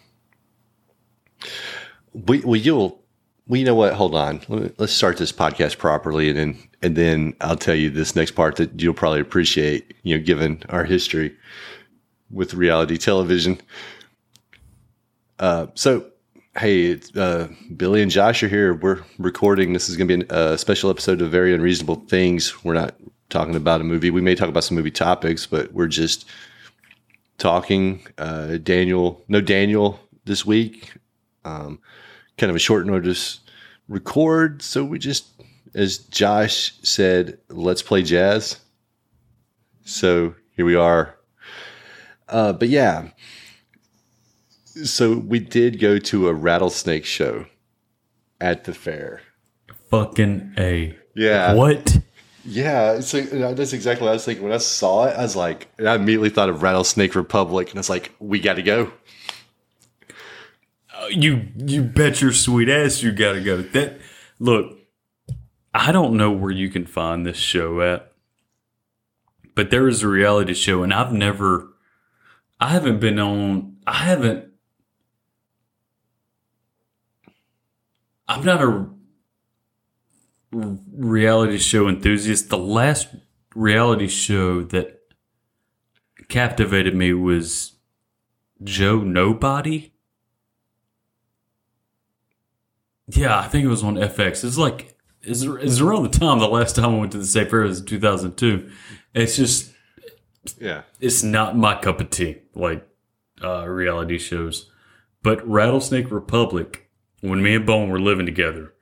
We, 2.13 2.41
well, 2.41 2.57
you'll, 2.57 3.01
well, 3.47 3.59
you 3.59 3.65
know 3.65 3.75
what? 3.75 3.95
Hold 3.95 4.15
on. 4.15 4.41
Let 4.49 4.63
me- 4.63 4.71
Let's 4.79 4.93
start 4.93 5.17
this 5.17 5.33
podcast 5.33 5.79
properly, 5.79 6.29
and 6.29 6.39
then 6.39 6.59
and 6.83 6.97
then 6.97 7.35
I'll 7.41 7.57
tell 7.57 7.75
you 7.75 7.91
this 7.91 8.17
next 8.17 8.33
part 8.33 8.57
that 8.57 8.81
you'll 8.81 8.95
probably 8.95 9.21
appreciate. 9.21 9.95
You 10.03 10.19
know, 10.19 10.25
given 10.25 10.63
our 10.69 10.85
history 10.85 11.37
with 12.31 12.55
reality 12.55 12.97
television. 12.97 13.61
Uh, 15.39 15.67
so, 15.75 16.07
hey, 16.57 17.01
uh, 17.15 17.47
Billy 17.77 18.03
and 18.03 18.11
Josh 18.11 18.43
are 18.43 18.49
here. 18.49 18.75
We're 18.75 19.01
recording. 19.19 19.73
This 19.73 19.89
is 19.89 19.97
going 19.97 20.09
to 20.09 20.19
be 20.19 20.27
a 20.31 20.59
special 20.59 20.91
episode 20.91 21.23
of 21.23 21.31
Very 21.31 21.55
Unreasonable 21.55 21.97
Things. 22.09 22.65
We're 22.65 22.75
not 22.75 22.95
talking 23.29 23.55
about 23.55 23.81
a 23.81 23.85
movie. 23.85 24.11
We 24.11 24.21
may 24.21 24.35
talk 24.35 24.49
about 24.49 24.65
some 24.65 24.77
movie 24.77 24.91
topics, 24.91 25.47
but 25.47 25.73
we're 25.73 25.87
just 25.87 26.29
talking. 27.39 28.05
Uh, 28.19 28.59
Daniel, 28.59 29.23
no 29.29 29.41
Daniel 29.41 30.01
this 30.25 30.45
week. 30.45 30.93
Um, 31.45 31.79
kind 32.37 32.51
of 32.51 32.57
a 32.57 32.61
short 32.61 32.85
notice 32.85 33.41
record. 33.89 34.61
So 34.63 34.85
we 34.85 34.99
just, 34.99 35.29
as 35.75 35.99
Josh 35.99 36.75
said, 36.83 37.39
let's 37.49 37.83
play 37.83 38.03
jazz. 38.03 38.59
So 39.85 40.35
here 40.57 40.67
we 40.67 40.75
are. 40.75 41.17
Uh, 42.29 42.53
but 42.53 42.69
yeah, 42.69 43.09
so 44.85 45.17
we 45.17 45.39
did 45.39 45.79
go 45.81 45.99
to 45.99 46.29
a 46.29 46.35
rattlesnake 46.35 47.05
show 47.05 47.47
at 48.41 48.65
the 48.65 48.75
fair. 48.75 49.21
Fucking 49.91 50.55
a. 50.57 50.97
Yeah. 51.15 51.55
What? 51.55 51.99
Yeah, 52.45 53.01
so 53.01 53.19
uh, 53.19 53.53
that's 53.53 53.75
exactly 53.75 54.05
what 54.05 54.11
I 54.11 54.15
was 54.15 54.25
thinking. 54.25 54.45
When 54.45 54.53
I 54.53 54.59
saw 54.59 55.05
it, 55.05 55.17
I 55.17 55.23
was 55.23 55.37
like, 55.37 55.69
I 55.79 55.95
immediately 55.95 56.31
thought 56.31 56.49
of 56.49 56.63
Rattlesnake 56.63 57.15
Republic, 57.15 57.69
and 57.69 57.79
I 57.79 57.81
was 57.81 57.91
like, 57.91 58.15
we 58.19 58.41
got 58.41 58.55
to 58.55 58.63
go. 58.63 58.93
You 61.11 61.49
you 61.57 61.83
bet 61.83 62.21
your 62.21 62.33
sweet 62.33 62.69
ass 62.69 63.03
you 63.03 63.11
gotta 63.13 63.41
go. 63.41 63.63
That 63.63 63.99
look, 64.39 64.79
I 65.75 65.93
don't 65.93 66.17
know 66.17 66.31
where 66.31 66.51
you 66.51 66.69
can 66.69 66.85
find 66.85 67.25
this 67.25 67.37
show 67.37 67.81
at, 67.81 68.13
but 69.55 69.71
there 69.71 69.89
is 69.89 70.03
a 70.03 70.09
reality 70.09 70.55
show, 70.55 70.83
and 70.83 70.93
I've 70.93 71.13
never, 71.13 71.69
I 72.59 72.69
haven't 72.69 73.01
been 73.01 73.19
on, 73.19 73.77
I 73.87 73.95
haven't, 73.95 74.50
I'm 78.31 78.45
not 78.45 78.63
a 78.63 78.87
reality 80.53 81.59
show 81.59 81.89
enthusiast. 81.89 82.49
The 82.49 82.59
last 82.59 83.09
reality 83.57 84.07
show 84.07 84.63
that 84.63 85.01
captivated 86.29 86.95
me 86.95 87.13
was 87.13 87.73
Joe 88.63 89.01
Nobody. 89.01 89.93
Yeah, 93.09 93.37
I 93.37 93.49
think 93.49 93.65
it 93.65 93.69
was 93.69 93.83
on 93.83 93.97
FX. 93.97 94.45
It's 94.45 94.57
like 94.59 94.97
it's, 95.23 95.43
it's 95.43 95.81
around 95.81 96.05
the 96.05 96.09
time 96.19 96.39
the 96.39 96.47
last 96.47 96.77
time 96.77 96.95
I 96.95 96.99
went 96.99 97.11
to 97.13 97.19
the 97.19 97.25
state 97.27 97.51
fair 97.51 97.63
was 97.63 97.83
2002. 97.83 98.71
It's 99.13 99.35
just 99.37 99.73
Yeah. 100.59 100.83
it's 101.01 101.25
not 101.25 101.57
my 101.57 101.75
cup 101.81 102.01
of 102.01 102.11
tea 102.11 102.37
like 102.55 102.87
uh, 103.43 103.67
reality 103.67 104.19
shows. 104.19 104.71
But 105.25 105.47
Rattlesnake 105.47 106.13
Republic, 106.13 106.89
when 107.21 107.43
me 107.43 107.55
and 107.55 107.67
Bone 107.67 107.89
were 107.89 108.01
living 108.01 108.27
together, 108.27 108.75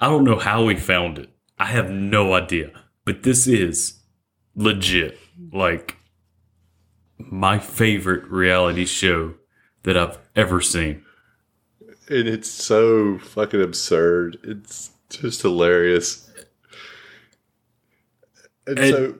I 0.00 0.08
don't 0.08 0.24
know 0.24 0.38
how 0.38 0.64
we 0.64 0.76
found 0.76 1.18
it. 1.18 1.30
I 1.58 1.66
have 1.66 1.90
no 1.90 2.34
idea. 2.34 2.70
But 3.04 3.22
this 3.22 3.46
is 3.46 4.00
legit 4.54 5.18
like 5.52 5.96
my 7.18 7.58
favorite 7.58 8.24
reality 8.28 8.84
show 8.84 9.34
that 9.84 9.96
I've 9.96 10.18
ever 10.36 10.60
seen. 10.60 11.02
And 12.08 12.28
it's 12.28 12.50
so 12.50 13.18
fucking 13.18 13.62
absurd. 13.62 14.38
It's 14.44 14.90
just 15.08 15.42
hilarious. 15.42 16.30
And, 18.66 18.78
And- 18.78 18.90
so, 18.94 19.18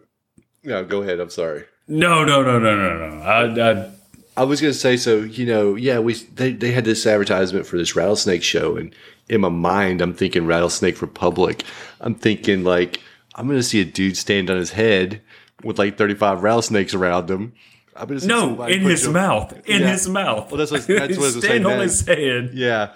no, 0.65 0.85
go 0.85 1.03
ahead. 1.03 1.21
I'm 1.21 1.31
sorry. 1.31 1.65
No, 1.89 2.25
no, 2.25 2.43
no, 2.43 2.59
no, 2.59 2.77
no, 2.77 3.09
no. 3.17 3.23
I, 3.23 3.71
I 3.71 3.91
I 4.37 4.45
was 4.45 4.61
gonna 4.61 4.73
say, 4.73 4.97
so 4.97 5.19
you 5.21 5.45
know, 5.47 5.75
yeah, 5.75 5.99
we 5.99 6.15
they 6.15 6.53
they 6.53 6.73
had 6.73 6.85
this 6.85 7.07
advertisement 7.07 7.67
for 7.67 7.77
this 7.77 7.95
rattlesnake 7.95 8.43
show, 8.43 8.77
and 8.77 8.95
in 9.29 9.41
my 9.43 9.49
mind, 9.51 10.01
I'm 10.01 10.15
thinking 10.15 10.47
Rattlesnake 10.47 11.03
Republic. 11.03 11.65
I'm 12.01 12.15
thinking 12.15 12.65
like 12.65 13.01
I'm 13.35 13.47
gonna 13.47 13.63
see 13.63 13.81
a 13.81 13.85
dude 13.85 14.17
stand 14.17 14.49
on 14.51 14.57
his 14.57 14.73
head 14.73 15.21
with 15.63 15.79
like 15.79 15.97
35 15.99 16.43
rattlesnakes 16.43 16.95
around 16.95 17.31
him. 17.31 17.53
I'm 17.95 18.09
gonna 18.09 18.21
see 18.21 18.27
no 18.27 18.63
in 18.65 18.81
his 18.81 19.05
your- 19.05 19.13
mouth. 19.13 19.53
In 19.69 19.83
Yeah. 19.83 19.93
his 19.93 20.09
mouth. 20.09 20.51
Well, 20.51 20.59
that's 20.59 20.71
what- 20.71 20.87
that's 20.87 21.17
what 21.19 21.33
I 21.33 21.35
was 21.35 21.45
Stand 21.45 21.67
on 21.67 21.79
his 21.81 22.01
head. 22.07 22.51
Yeah. 22.55 22.91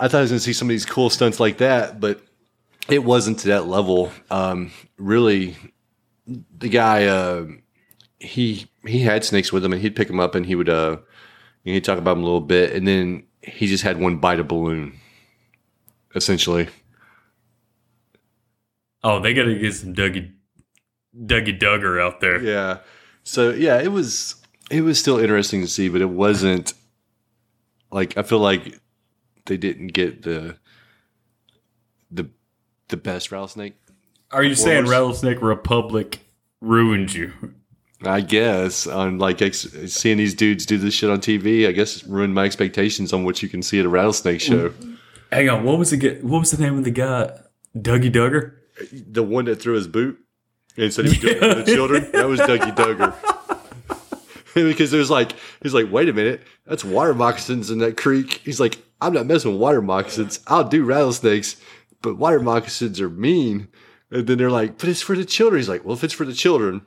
I 0.00 0.06
thought 0.08 0.18
I 0.18 0.20
was 0.20 0.30
going 0.30 0.38
to 0.38 0.44
see 0.44 0.52
some 0.52 0.68
of 0.68 0.70
these 0.70 0.86
cool 0.86 1.10
stunts 1.10 1.40
like 1.40 1.58
that, 1.58 1.98
but 1.98 2.20
it 2.88 3.02
wasn't 3.02 3.40
to 3.40 3.48
that 3.48 3.66
level. 3.66 4.12
Um, 4.30 4.70
really, 4.96 5.56
the 6.26 6.68
guy, 6.68 7.06
uh, 7.06 7.46
he 8.20 8.66
he 8.86 9.00
had 9.00 9.24
snakes 9.24 9.52
with 9.52 9.64
him, 9.64 9.72
and 9.72 9.82
he'd 9.82 9.96
pick 9.96 10.08
them 10.08 10.20
up, 10.20 10.34
and 10.34 10.46
he 10.46 10.54
would 10.54 10.68
uh, 10.68 10.98
he'd 11.64 11.84
talk 11.84 11.98
about 11.98 12.14
them 12.14 12.22
a 12.22 12.26
little 12.26 12.40
bit, 12.40 12.72
and 12.72 12.86
then 12.86 13.24
he 13.42 13.66
just 13.66 13.84
had 13.84 14.00
one 14.00 14.16
bite 14.16 14.40
a 14.40 14.44
balloon, 14.44 14.98
essentially. 16.14 16.68
Oh, 19.04 19.20
they 19.20 19.32
got 19.32 19.44
to 19.44 19.56
get 19.56 19.74
some 19.74 19.94
Dougie, 19.94 20.32
Dougie 21.16 21.58
Duggar 21.58 22.02
out 22.02 22.20
there. 22.20 22.42
Yeah. 22.42 22.78
So 23.22 23.50
yeah, 23.50 23.80
it 23.80 23.92
was 23.92 24.34
it 24.70 24.82
was 24.82 24.98
still 24.98 25.18
interesting 25.18 25.60
to 25.60 25.68
see, 25.68 25.88
but 25.88 26.00
it 26.00 26.10
wasn't 26.10 26.74
like 27.90 28.16
I 28.16 28.22
feel 28.22 28.40
like 28.40 28.80
they 29.46 29.56
didn't 29.56 29.88
get 29.88 30.22
the 30.22 30.56
the 32.10 32.28
the 32.88 32.96
best 32.96 33.30
rattlesnake. 33.30 33.74
Are 34.30 34.42
you 34.42 34.54
saying 34.54 34.86
Rattlesnake 34.86 35.40
Republic 35.40 36.20
ruined 36.60 37.14
you? 37.14 37.32
I 38.04 38.20
guess 38.20 38.86
on 38.86 39.18
like 39.18 39.42
ex- 39.42 39.68
seeing 39.86 40.18
these 40.18 40.34
dudes 40.34 40.66
do 40.66 40.78
this 40.78 40.94
shit 40.94 41.10
on 41.10 41.20
TV, 41.20 41.66
I 41.66 41.72
guess 41.72 42.04
ruined 42.04 42.34
my 42.34 42.44
expectations 42.44 43.12
on 43.12 43.24
what 43.24 43.42
you 43.42 43.48
can 43.48 43.62
see 43.62 43.80
at 43.80 43.86
a 43.86 43.88
rattlesnake 43.88 44.40
show. 44.40 44.72
Hang 45.32 45.48
on, 45.48 45.64
what 45.64 45.78
was 45.78 45.90
the 45.90 46.18
what 46.22 46.38
was 46.38 46.52
the 46.52 46.62
name 46.62 46.78
of 46.78 46.84
the 46.84 46.90
guy? 46.90 47.30
Dougie 47.76 48.12
Duggar. 48.12 48.54
The 48.92 49.24
one 49.24 49.46
that 49.46 49.56
threw 49.56 49.74
his 49.74 49.88
boot 49.88 50.18
and 50.76 50.92
said 50.92 51.06
he 51.06 51.10
was 51.10 51.18
doing 51.18 51.36
it 51.36 51.40
for 51.40 51.62
the 51.62 51.64
children, 51.74 52.10
that 52.12 52.28
was 52.28 52.40
Dougie 52.40 52.74
Duggar. 52.74 53.14
because 54.54 54.90
there's 54.90 55.10
like 55.10 55.32
he's 55.62 55.74
like, 55.74 55.90
wait 55.90 56.08
a 56.08 56.12
minute, 56.12 56.42
that's 56.66 56.84
water 56.84 57.14
moccasins 57.14 57.70
in 57.70 57.78
that 57.78 57.96
creek. 57.96 58.40
He's 58.44 58.60
like, 58.60 58.78
I'm 59.00 59.12
not 59.12 59.26
messing 59.26 59.52
with 59.52 59.60
water 59.60 59.82
moccasins. 59.82 60.40
I'll 60.46 60.68
do 60.68 60.84
rattlesnakes, 60.84 61.56
but 62.00 62.16
water 62.16 62.40
moccasins 62.40 63.00
are 63.00 63.10
mean. 63.10 63.68
And 64.10 64.26
then 64.26 64.38
they're 64.38 64.50
like, 64.50 64.78
but 64.78 64.88
it's 64.88 65.02
for 65.02 65.16
the 65.16 65.24
children. 65.24 65.58
He's 65.58 65.68
like, 65.68 65.84
well, 65.84 65.94
if 65.94 66.04
it's 66.04 66.14
for 66.14 66.24
the 66.24 66.32
children, 66.32 66.86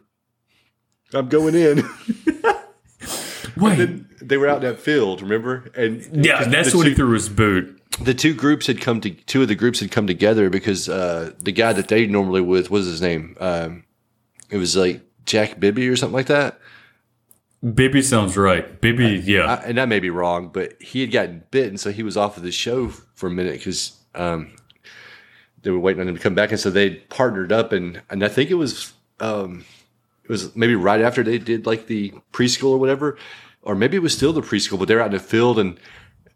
I'm 1.13 1.30
going 1.30 1.56
in. 1.56 1.84
Wait, 3.58 4.27
they 4.27 4.38
were 4.38 4.48
out 4.48 4.63
in 4.63 4.70
that 4.70 4.80
field, 4.80 5.22
remember? 5.22 5.70
And 5.75 6.25
yeah, 6.25 6.44
that's 6.46 6.72
the 6.72 6.77
when 6.77 6.88
he 6.88 6.94
threw 6.94 7.12
his 7.12 7.30
boot. 7.30 7.82
the 8.01 8.13
two 8.13 8.34
groups 8.34 8.68
had 8.68 8.80
come 8.80 9.01
to 9.01 9.12
two 9.12 9.41
of 9.41 9.48
the 9.48 9.56
groups 9.56 9.80
had 9.80 9.91
come 9.91 10.08
together 10.08 10.50
because 10.50 10.88
uh, 10.89 11.32
the 11.39 11.51
guy 11.51 11.74
that 11.74 11.88
they 11.88 12.08
normally 12.08 12.41
with 12.41 12.72
what 12.72 12.80
was 12.80 12.88
his 12.88 13.01
name? 13.01 13.36
Um, 13.39 13.84
it 14.50 14.58
was 14.58 14.75
like 14.75 15.01
Jack 15.25 15.60
Bibby 15.60 15.88
or 15.88 15.96
something 15.96 16.15
like 16.15 16.27
that. 16.27 16.60
Bibby 17.62 18.01
sounds 18.01 18.38
right. 18.38 18.82
Bibby, 18.82 19.22
yeah. 19.24 19.46
I, 19.46 19.56
and 19.68 19.80
I 19.80 19.86
may 19.86 20.00
be 20.00 20.10
wrong, 20.10 20.50
but 20.50 20.82
he 20.82 21.01
had 21.01 21.12
gotten 21.12 21.44
bitten, 21.51 21.77
so 21.77 21.91
he 21.91 22.01
was 22.01 22.18
off 22.18 22.38
of 22.38 22.44
the 22.44 22.51
show 22.51 22.88
for 22.88 23.27
a 23.27 23.32
minute 23.32 23.60
because 23.60 24.00
um, 24.15 24.51
they 25.62 25.70
were 25.70 25.80
waiting 25.80 26.01
on 26.01 26.08
him 26.08 26.15
to 26.15 26.22
come 26.22 26.34
back, 26.34 26.50
and 26.51 26.60
so 26.60 26.72
they 26.72 26.89
partnered 26.89 27.51
up, 27.51 27.72
and 27.72 28.01
and 28.10 28.24
I 28.24 28.30
think 28.30 28.50
it 28.50 28.56
was 28.56 28.94
um, 29.20 29.60
it 29.60 29.81
was 30.32 30.56
maybe 30.56 30.76
right 30.76 31.02
after 31.02 31.24
they 31.24 31.38
did 31.38 31.66
like 31.66 31.88
the 31.88 32.14
preschool 32.34 32.72
or 32.72 32.78
whatever, 32.78 33.18
or 33.62 33.76
maybe 33.76 33.98
it 33.98 34.02
was 34.02 34.16
still 34.16 34.34
the 34.34 34.42
preschool, 34.42 34.80
but 34.80 34.88
they 34.88 34.96
were 34.96 35.02
out 35.02 35.08
in 35.08 35.14
the 35.14 35.20
field 35.20 35.60
and 35.60 35.80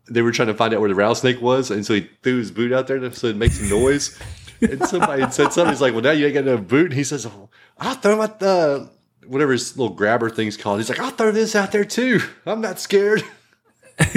they 0.08 0.22
were 0.22 0.32
trying 0.32 0.50
to 0.50 0.54
find 0.54 0.74
out 0.74 0.80
where 0.80 0.90
the 0.90 0.96
rattlesnake 0.96 1.42
was, 1.42 1.72
and 1.72 1.86
so 1.86 1.96
he 1.96 2.10
threw 2.22 2.38
his 2.38 2.52
boot 2.52 2.72
out 2.72 2.88
there 2.88 3.12
so 3.14 3.28
it 3.28 3.36
makes 3.36 3.58
some 3.58 3.70
noise. 3.70 4.20
and 4.62 4.86
somebody 4.88 5.22
said 5.32 5.52
something. 5.52 5.74
He's 5.74 5.82
like, 5.82 5.94
"Well, 5.94 6.04
now 6.04 6.12
you 6.12 6.26
ain't 6.26 6.36
got 6.36 6.46
no 6.46 6.58
boot." 6.58 6.86
And 6.86 6.94
he 6.94 7.04
says, 7.04 7.26
oh, 7.26 7.50
"I'll 7.78 7.96
throw 7.96 8.22
at 8.22 8.40
the 8.40 8.90
whatever 9.26 9.52
his 9.52 9.78
little 9.78 9.96
grabber 9.96 10.30
thing's 10.30 10.58
called." 10.58 10.80
He's 10.80 10.90
like, 10.90 11.00
"I'll 11.00 11.12
throw 11.12 11.32
this 11.32 11.56
out 11.56 11.72
there 11.72 11.86
too. 11.86 12.22
I'm 12.46 12.62
not 12.62 12.80
scared." 12.80 13.24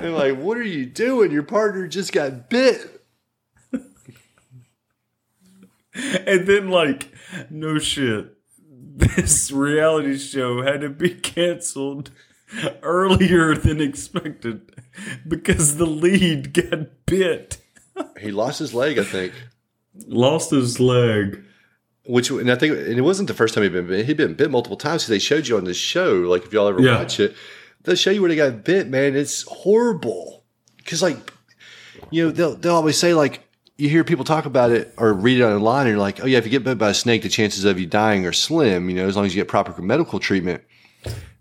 and 0.00 0.14
like, 0.14 0.36
what 0.36 0.58
are 0.58 0.62
you 0.62 0.84
doing? 0.84 1.30
Your 1.30 1.42
partner 1.42 1.88
just 1.88 2.12
got 2.12 2.50
bit. 2.50 2.99
and 6.26 6.46
then, 6.46 6.68
like, 6.70 7.12
no 7.50 7.78
shit, 7.78 8.32
this 8.96 9.50
reality 9.50 10.16
show 10.18 10.62
had 10.62 10.80
to 10.82 10.88
be 10.90 11.10
canceled 11.10 12.10
earlier 12.82 13.54
than 13.54 13.80
expected 13.80 14.72
because 15.26 15.76
the 15.76 15.86
lead 15.86 16.52
got 16.52 16.88
bit. 17.06 17.58
He 18.20 18.30
lost 18.30 18.58
his 18.58 18.74
leg, 18.74 18.98
I 18.98 19.04
think. 19.04 19.32
Lost 20.06 20.50
his 20.50 20.80
leg. 20.80 21.44
Which 22.06 22.30
and 22.30 22.50
I 22.50 22.54
think 22.56 22.76
and 22.76 22.98
it 22.98 23.02
wasn't 23.02 23.28
the 23.28 23.34
first 23.34 23.54
time 23.54 23.62
he'd 23.62 23.72
been 23.72 23.86
bit. 23.86 24.06
He'd 24.06 24.16
been 24.16 24.34
bit 24.34 24.50
multiple 24.50 24.76
times. 24.76 25.06
They 25.06 25.18
showed 25.18 25.46
you 25.46 25.56
on 25.56 25.64
the 25.64 25.74
show. 25.74 26.14
Like 26.14 26.44
if 26.44 26.52
y'all 26.52 26.66
ever 26.66 26.80
Yeah. 26.80 26.96
watch 26.98 27.20
it, 27.20 27.36
they'll 27.82 27.94
show 27.94 28.10
you 28.10 28.20
where 28.20 28.30
they 28.30 28.36
got 28.36 28.64
bit. 28.64 28.88
Man, 28.88 29.14
it's 29.14 29.42
horrible. 29.42 30.44
Because 30.78 31.02
like 31.02 31.32
you 32.10 32.24
know 32.24 32.30
they'll 32.32 32.56
they'll 32.56 32.74
always 32.74 32.98
say 32.98 33.14
like 33.14 33.46
you 33.80 33.88
hear 33.88 34.04
people 34.04 34.24
talk 34.24 34.44
about 34.44 34.70
it 34.70 34.94
or 34.98 35.12
read 35.12 35.40
it 35.40 35.44
online 35.44 35.86
and 35.86 35.90
you're 35.90 35.98
like 35.98 36.22
oh 36.22 36.26
yeah 36.26 36.38
if 36.38 36.44
you 36.44 36.50
get 36.50 36.64
bit 36.64 36.78
by 36.78 36.90
a 36.90 36.94
snake 36.94 37.22
the 37.22 37.28
chances 37.28 37.64
of 37.64 37.80
you 37.80 37.86
dying 37.86 38.26
are 38.26 38.32
slim. 38.32 38.88
You 38.90 38.96
know 38.96 39.08
as 39.08 39.16
long 39.16 39.26
as 39.26 39.34
you 39.34 39.40
get 39.40 39.48
proper 39.48 39.80
medical 39.82 40.20
treatment. 40.20 40.62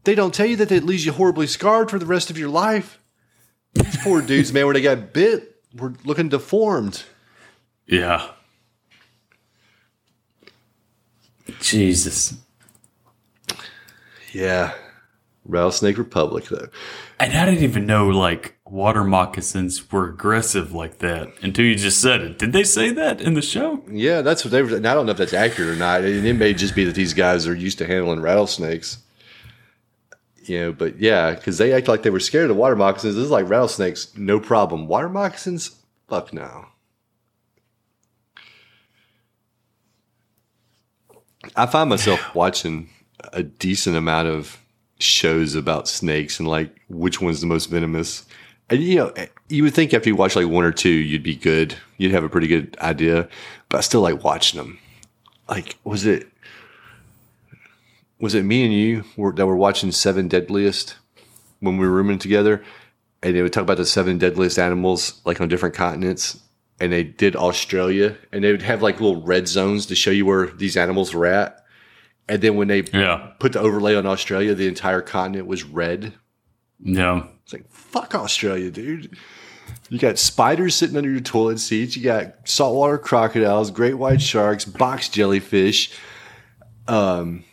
They 0.05 0.15
don't 0.15 0.33
tell 0.33 0.45
you 0.45 0.55
that 0.57 0.71
it 0.71 0.83
leaves 0.83 1.05
you 1.05 1.11
horribly 1.11 1.47
scarred 1.47 1.89
for 1.89 1.99
the 1.99 2.05
rest 2.05 2.29
of 2.29 2.37
your 2.37 2.49
life. 2.49 2.99
These 3.73 3.97
poor 3.97 4.21
dudes, 4.25 4.53
man, 4.53 4.65
when 4.65 4.73
they 4.73 4.81
got 4.81 5.13
bit, 5.13 5.61
were 5.75 5.93
looking 6.03 6.29
deformed. 6.29 7.03
Yeah. 7.85 8.29
Jesus. 11.59 12.35
Yeah. 14.31 14.73
Rattlesnake 15.49 15.97
Republic, 15.97 16.45
though. 16.45 16.69
And 17.19 17.33
I 17.33 17.45
didn't 17.45 17.63
even 17.63 17.85
know 17.85 18.07
like 18.07 18.57
water 18.65 19.03
moccasins 19.03 19.91
were 19.91 20.07
aggressive 20.07 20.73
like 20.73 20.99
that 20.99 21.29
until 21.41 21.65
you 21.65 21.75
just 21.75 22.01
said 22.01 22.21
it. 22.21 22.37
Did 22.37 22.53
they 22.53 22.63
say 22.63 22.91
that 22.91 23.19
in 23.19 23.33
the 23.33 23.41
show? 23.41 23.83
Yeah, 23.89 24.21
that's 24.21 24.45
what 24.45 24.51
they 24.51 24.61
were. 24.61 24.75
And 24.75 24.87
I 24.87 24.93
don't 24.93 25.05
know 25.05 25.11
if 25.11 25.17
that's 25.17 25.33
accurate 25.33 25.69
or 25.69 25.75
not. 25.75 26.03
And 26.03 26.25
it 26.25 26.33
may 26.35 26.53
just 26.53 26.75
be 26.75 26.85
that 26.85 26.95
these 26.95 27.13
guys 27.13 27.47
are 27.47 27.55
used 27.55 27.79
to 27.79 27.87
handling 27.87 28.21
rattlesnakes. 28.21 28.99
You 30.43 30.59
know, 30.59 30.71
but 30.71 30.99
yeah, 30.99 31.35
because 31.35 31.57
they 31.57 31.73
act 31.73 31.87
like 31.87 32.03
they 32.03 32.09
were 32.09 32.19
scared 32.19 32.49
of 32.49 32.57
water 32.57 32.75
moccasins. 32.75 33.15
This 33.15 33.25
is 33.25 33.31
like 33.31 33.49
rattlesnakes, 33.49 34.15
no 34.15 34.39
problem. 34.39 34.87
Water 34.87 35.09
moccasins, 35.09 35.75
fuck 36.07 36.31
no. 36.31 36.67
I 41.55 41.65
find 41.65 41.89
myself 41.89 42.35
watching 42.35 42.89
a 43.33 43.43
decent 43.43 43.95
amount 43.95 44.27
of 44.27 44.57
shows 44.99 45.55
about 45.55 45.87
snakes 45.87 46.39
and 46.39 46.47
like 46.47 46.75
which 46.89 47.21
one's 47.21 47.41
the 47.41 47.47
most 47.47 47.67
venomous. 47.67 48.25
And 48.69 48.81
you 48.81 48.97
know, 48.97 49.13
you 49.47 49.63
would 49.63 49.73
think 49.73 49.93
after 49.93 50.09
you 50.09 50.15
watch 50.15 50.35
like 50.35 50.47
one 50.47 50.65
or 50.65 50.71
two, 50.71 50.89
you'd 50.89 51.23
be 51.23 51.35
good. 51.35 51.75
You'd 51.97 52.11
have 52.11 52.23
a 52.23 52.29
pretty 52.29 52.47
good 52.47 52.77
idea. 52.79 53.27
But 53.69 53.79
I 53.79 53.81
still 53.81 54.01
like 54.01 54.23
watching 54.23 54.59
them. 54.59 54.77
Like, 55.47 55.77
was 55.83 56.05
it 56.05 56.27
was 58.19 58.35
it 58.35 58.43
me 58.43 58.65
and 58.65 58.73
you 58.73 59.03
were, 59.15 59.31
that 59.31 59.47
were 59.47 59.55
watching 59.55 59.91
Seven 59.91 60.27
Deadliest 60.27 60.95
when 61.61 61.77
we 61.77 61.87
were 61.87 61.93
rooming 61.93 62.19
together? 62.19 62.63
And 63.23 63.35
they 63.35 63.41
would 63.41 63.51
talk 63.51 63.63
about 63.63 63.77
the 63.77 63.85
seven 63.85 64.17
deadliest 64.17 64.57
animals 64.57 65.19
like 65.25 65.41
on 65.41 65.49
different 65.49 65.75
continents. 65.75 66.39
And 66.79 66.93
they 66.93 67.03
did 67.03 67.35
Australia, 67.35 68.15
and 68.31 68.41
they 68.41 68.51
would 68.51 68.61
have 68.61 68.81
like 68.81 69.01
little 69.01 69.21
red 69.21 69.49
zones 69.49 69.85
to 69.87 69.95
show 69.95 70.11
you 70.11 70.25
where 70.25 70.47
these 70.47 70.77
animals 70.77 71.13
were 71.13 71.25
at. 71.25 71.65
And 72.29 72.41
then 72.41 72.55
when 72.55 72.67
they 72.69 72.83
Yeah. 72.93 73.31
put 73.39 73.53
the 73.53 73.59
overlay 73.59 73.95
on 73.95 74.05
Australia, 74.05 74.53
the 74.53 74.67
entire 74.67 75.01
continent 75.01 75.47
was 75.47 75.63
red. 75.63 76.13
Yeah. 76.79 77.23
It's 77.43 77.51
like, 77.53 77.69
fuck 77.71 78.13
Australia, 78.15 78.69
dude. 78.71 79.17
You 79.89 79.97
got 79.97 80.19
spiders 80.19 80.75
sitting 80.75 80.95
under 80.95 81.09
your 81.09 81.19
toilet 81.21 81.59
seats. 81.59 81.97
You 81.97 82.03
got 82.03 82.35
saltwater 82.47 82.99
crocodiles, 82.99 83.71
great 83.71 83.95
white 83.95 84.21
sharks, 84.21 84.63
box 84.63 85.09
jellyfish. 85.09 85.91
Um, 86.87 87.43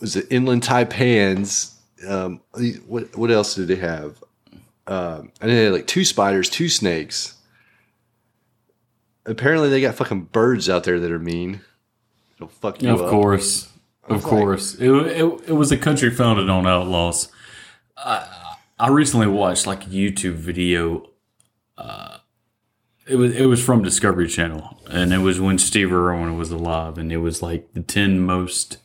was 0.00 0.16
it 0.16 0.26
inland 0.30 0.62
taipans? 0.62 1.74
Um, 2.08 2.40
what 2.86 3.14
what 3.16 3.30
else 3.30 3.54
did 3.54 3.68
they 3.68 3.76
have? 3.76 4.16
Um, 4.86 5.30
and 5.42 5.50
they 5.50 5.64
had 5.64 5.72
like 5.74 5.86
two 5.86 6.04
spiders, 6.06 6.48
two 6.48 6.70
snakes. 6.70 7.34
Apparently, 9.26 9.68
they 9.68 9.82
got 9.82 9.94
fucking 9.94 10.22
birds 10.32 10.68
out 10.70 10.84
there 10.84 10.98
that 10.98 11.10
are 11.12 11.18
mean. 11.18 11.60
It'll 12.36 12.48
fuck 12.48 12.82
you 12.82 12.88
of 12.90 13.02
up. 13.02 13.10
course. 13.10 13.69
Of 14.10 14.16
was 14.16 14.24
like- 14.24 14.30
course. 14.42 14.74
It, 14.76 14.90
it, 14.90 15.40
it 15.48 15.52
was 15.52 15.72
a 15.72 15.76
country 15.76 16.10
founded 16.10 16.48
on 16.50 16.66
outlaws. 16.66 17.30
I, 17.96 18.56
I 18.78 18.88
recently 18.88 19.26
watched 19.26 19.66
like 19.66 19.86
a 19.86 19.90
YouTube 19.90 20.34
video. 20.34 21.08
Uh, 21.76 22.18
it 23.06 23.16
was 23.16 23.34
it 23.34 23.46
was 23.46 23.62
from 23.62 23.82
Discovery 23.82 24.28
Channel, 24.28 24.78
and 24.90 25.12
it 25.12 25.18
was 25.18 25.40
when 25.40 25.58
Steve 25.58 25.92
Irwin 25.92 26.36
was 26.38 26.50
alive, 26.50 26.96
and 26.98 27.12
it 27.12 27.18
was 27.18 27.42
like 27.42 27.72
the 27.74 27.80
ten 27.82 28.20
most 28.20 28.78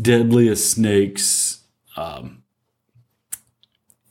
deadliest 0.00 0.70
snakes. 0.70 1.64
Um, 1.96 2.42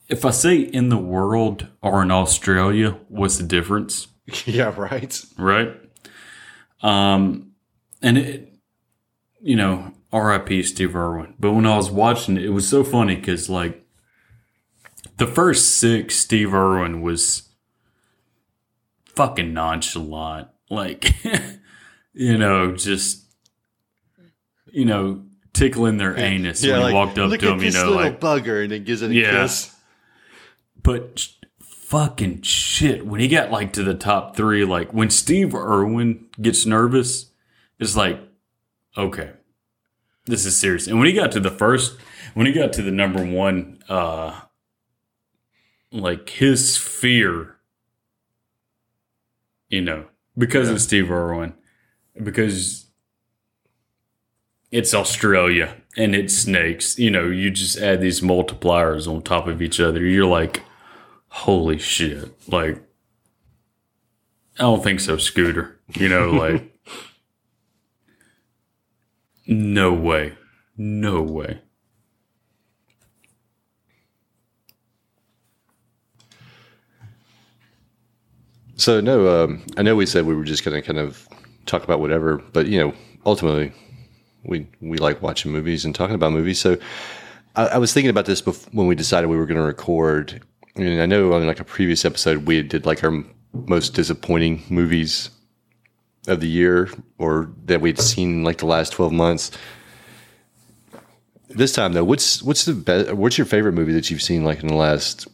if 0.07 0.25
I 0.25 0.31
say 0.31 0.57
in 0.57 0.89
the 0.89 0.97
world 0.97 1.67
or 1.81 2.01
in 2.01 2.11
Australia, 2.11 2.97
what's 3.07 3.37
the 3.37 3.43
difference? 3.43 4.07
yeah, 4.45 4.73
right. 4.75 5.21
right? 5.37 5.75
Um, 6.81 7.51
and 8.01 8.17
it, 8.17 8.53
you 9.41 9.55
know, 9.55 9.93
R.I.P. 10.11 10.63
Steve 10.63 10.95
Irwin. 10.95 11.35
But 11.39 11.51
when 11.53 11.65
I 11.65 11.77
was 11.77 11.91
watching 11.91 12.37
it, 12.37 12.43
it 12.45 12.49
was 12.49 12.67
so 12.67 12.83
funny 12.83 13.15
because 13.15 13.49
like 13.49 13.85
the 15.17 15.27
first 15.27 15.75
six, 15.77 16.15
Steve 16.15 16.53
Irwin 16.53 17.01
was 17.01 17.49
fucking 19.05 19.53
nonchalant, 19.53 20.47
like 20.69 21.13
you 22.13 22.37
know, 22.37 22.75
just 22.75 23.23
you 24.71 24.85
know, 24.85 25.23
tickling 25.53 25.97
their 25.97 26.17
anus 26.17 26.65
when 26.65 26.87
he 26.87 26.93
walked 26.93 27.17
up 27.17 27.31
to 27.39 27.51
him, 27.53 27.61
you 27.61 27.71
know, 27.71 27.79
little 27.89 27.95
like 27.95 28.19
bugger, 28.19 28.63
and 28.63 28.71
then 28.71 28.83
gives 28.83 29.01
it 29.01 29.11
a 29.11 29.13
Yeah. 29.13 29.31
kiss. 29.43 29.75
But 30.81 31.27
fucking 31.59 32.41
shit, 32.43 33.05
when 33.05 33.19
he 33.19 33.27
got 33.27 33.51
like 33.51 33.73
to 33.73 33.83
the 33.83 33.95
top 33.95 34.35
three, 34.35 34.63
like 34.65 34.93
when 34.93 35.09
Steve 35.09 35.53
Irwin 35.53 36.25
gets 36.41 36.65
nervous, 36.65 37.31
it's 37.79 37.95
like, 37.95 38.19
okay, 38.97 39.31
this 40.29 40.45
is 40.45 40.55
serious. 40.55 40.87
And 40.87 40.97
when 40.97 41.07
he 41.07 41.13
got 41.13 41.31
to 41.33 41.39
the 41.39 41.51
first, 41.51 41.97
when 42.33 42.45
he 42.45 42.53
got 42.53 42.71
to 42.73 42.81
the 42.81 42.91
number 42.91 43.25
one, 43.25 43.79
uh, 43.89 44.39
like 45.91 46.29
his 46.29 46.77
fear, 46.77 47.57
you 49.69 49.81
know, 49.81 50.05
because 50.37 50.69
of 50.69 50.81
Steve 50.81 51.11
Irwin, 51.11 51.53
because 52.21 52.85
it's 54.71 54.93
Australia 54.93 55.75
and 55.97 56.15
it's 56.15 56.35
snakes. 56.35 56.99
You 56.99 57.09
know, 57.09 57.25
you 57.25 57.49
just 57.49 57.77
add 57.77 58.01
these 58.01 58.21
multipliers 58.21 59.07
on 59.07 59.21
top 59.21 59.47
of 59.47 59.61
each 59.61 59.79
other. 59.79 60.05
You're 60.05 60.25
like, 60.25 60.63
holy 61.29 61.79
shit. 61.79 62.31
Like, 62.47 62.77
I 64.57 64.63
don't 64.63 64.83
think 64.83 64.99
so, 64.99 65.17
Scooter. 65.17 65.79
You 65.95 66.09
know, 66.09 66.29
like, 66.31 66.78
no 69.49 69.93
way. 69.93 70.37
No 70.77 71.21
way. 71.21 71.59
So 78.75 79.01
no, 79.01 79.43
um, 79.43 79.61
I 79.75 79.81
know 79.81 79.95
we 79.95 80.05
said 80.05 80.25
we 80.25 80.33
were 80.33 80.45
just 80.45 80.63
going 80.63 80.79
to 80.79 80.85
kind 80.85 80.99
of 80.99 81.27
talk 81.65 81.83
about 81.83 81.99
whatever, 81.99 82.37
but 82.53 82.67
you 82.67 82.79
know, 82.79 82.93
ultimately, 83.25 83.73
we 84.45 84.67
we 84.79 84.97
like 84.97 85.21
watching 85.21 85.51
movies 85.51 85.83
and 85.83 85.93
talking 85.93 86.15
about 86.15 86.31
movies. 86.31 86.61
So 86.61 86.77
I, 87.55 87.67
I 87.67 87.77
was 87.77 87.93
thinking 87.93 88.09
about 88.09 88.25
this 88.25 88.41
bef- 88.41 88.73
when 88.73 88.87
we 88.87 88.95
decided 88.95 89.27
we 89.27 89.35
were 89.35 89.45
going 89.45 89.59
to 89.59 89.63
record, 89.63 90.41
and 90.75 91.01
I 91.01 91.05
know 91.05 91.33
on 91.33 91.45
like 91.45 91.59
a 91.59 91.65
previous 91.65 92.05
episode 92.05 92.45
we 92.45 92.61
did 92.63 92.85
like 92.85 93.03
our 93.03 93.23
most 93.53 93.95
disappointing 93.95 94.63
movies 94.69 95.29
of 96.29 96.39
the 96.39 96.47
year 96.47 96.89
or 97.17 97.51
that 97.65 97.81
we'd 97.81 97.99
seen 97.99 98.43
like 98.43 98.57
the 98.59 98.65
last 98.65 98.93
twelve 98.93 99.11
months. 99.11 99.51
this 101.49 101.73
time 101.73 101.93
though, 101.93 102.03
what's 102.03 102.41
what's 102.43 102.65
the 102.65 102.73
best? 102.73 103.11
What's 103.13 103.37
your 103.37 103.45
favorite 103.45 103.73
movie 103.73 103.93
that 103.93 104.09
you've 104.11 104.21
seen 104.21 104.43
like 104.43 104.61
in 104.61 104.67
the 104.67 104.75
last 104.75 105.27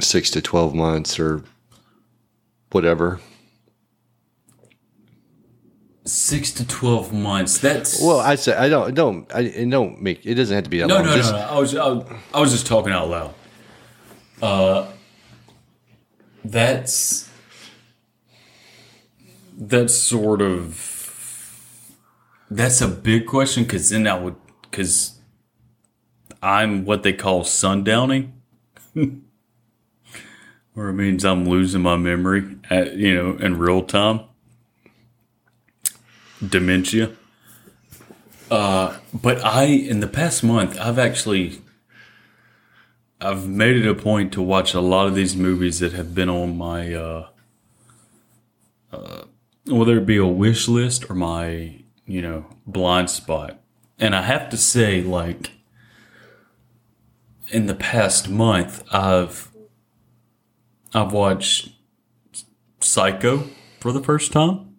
six 0.00 0.30
to 0.30 0.40
twelve 0.42 0.74
months 0.74 1.20
or 1.20 1.44
whatever? 2.72 3.20
Six 6.06 6.50
to 6.52 6.66
twelve 6.66 7.14
months. 7.14 7.58
That's 7.58 8.00
Well, 8.02 8.20
I 8.20 8.34
say 8.34 8.54
I 8.54 8.68
don't 8.68 8.94
don't 8.94 9.34
I 9.34 9.40
it 9.40 9.70
don't 9.70 10.02
make 10.02 10.26
it 10.26 10.34
doesn't 10.34 10.54
have 10.54 10.64
to 10.64 10.70
be 10.70 10.80
that 10.80 10.86
no, 10.86 10.96
long. 10.96 11.06
no, 11.06 11.16
Just- 11.16 11.32
no, 11.32 11.38
no. 11.38 11.44
I 11.46 11.58
was, 11.58 11.74
I 11.74 11.86
was, 11.88 12.04
I 12.34 12.40
was 12.40 12.52
just 12.52 12.66
talking 12.66 12.92
out 12.92 13.08
loud. 13.08 13.34
Uh, 14.42 14.86
that's 16.44 17.30
that's 19.56 19.94
sort 19.94 20.42
of 20.42 21.94
that's 22.50 22.80
a 22.80 22.88
big 22.88 23.26
question 23.26 23.64
because 23.64 23.90
then 23.90 24.06
I 24.06 24.18
would 24.18 24.36
because 24.62 25.18
I'm 26.42 26.84
what 26.84 27.02
they 27.02 27.12
call 27.12 27.42
sundowning, 27.42 28.32
where 28.92 30.88
it 30.88 30.94
means 30.94 31.24
I'm 31.24 31.48
losing 31.48 31.82
my 31.82 31.96
memory 31.96 32.58
at 32.70 32.96
you 32.96 33.14
know 33.14 33.36
in 33.38 33.58
real 33.58 33.82
time. 33.82 34.20
Dementia. 36.46 37.12
Uh, 38.50 38.98
but 39.12 39.42
I 39.42 39.64
in 39.64 40.00
the 40.00 40.06
past 40.06 40.44
month 40.44 40.78
I've 40.78 40.98
actually 40.98 41.62
I've 43.20 43.48
made 43.48 43.76
it 43.76 43.88
a 43.88 43.94
point 43.94 44.32
to 44.34 44.42
watch 44.42 44.74
a 44.74 44.80
lot 44.80 45.06
of 45.06 45.14
these 45.14 45.34
movies 45.34 45.78
that 45.78 45.92
have 45.94 46.14
been 46.14 46.28
on 46.28 46.58
my 46.58 46.92
uh, 46.92 47.28
uh, 48.92 49.22
whether 49.66 49.98
it 49.98 50.06
be 50.06 50.16
a 50.16 50.26
wish 50.26 50.68
list 50.68 51.10
or 51.10 51.14
my 51.14 51.82
you 52.06 52.22
know 52.22 52.46
blind 52.66 53.10
spot, 53.10 53.60
and 53.98 54.14
I 54.14 54.22
have 54.22 54.48
to 54.50 54.56
say 54.56 55.02
like 55.02 55.52
in 57.50 57.66
the 57.66 57.74
past 57.74 58.28
month 58.28 58.82
I've 58.92 59.50
I've 60.92 61.12
watched 61.12 61.70
Psycho 62.80 63.48
for 63.80 63.92
the 63.92 64.02
first 64.02 64.32
time. 64.32 64.76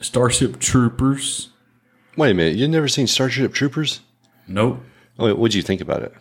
Starship 0.00 0.60
Troopers. 0.60 1.50
Wait 2.16 2.30
a 2.30 2.34
minute, 2.34 2.56
you've 2.56 2.70
never 2.70 2.88
seen 2.88 3.06
Starship 3.06 3.52
Troopers? 3.52 4.00
Nope. 4.46 4.80
Oh, 5.18 5.34
what'd 5.34 5.54
you 5.54 5.62
think 5.62 5.80
about 5.80 6.02
it? 6.02 6.12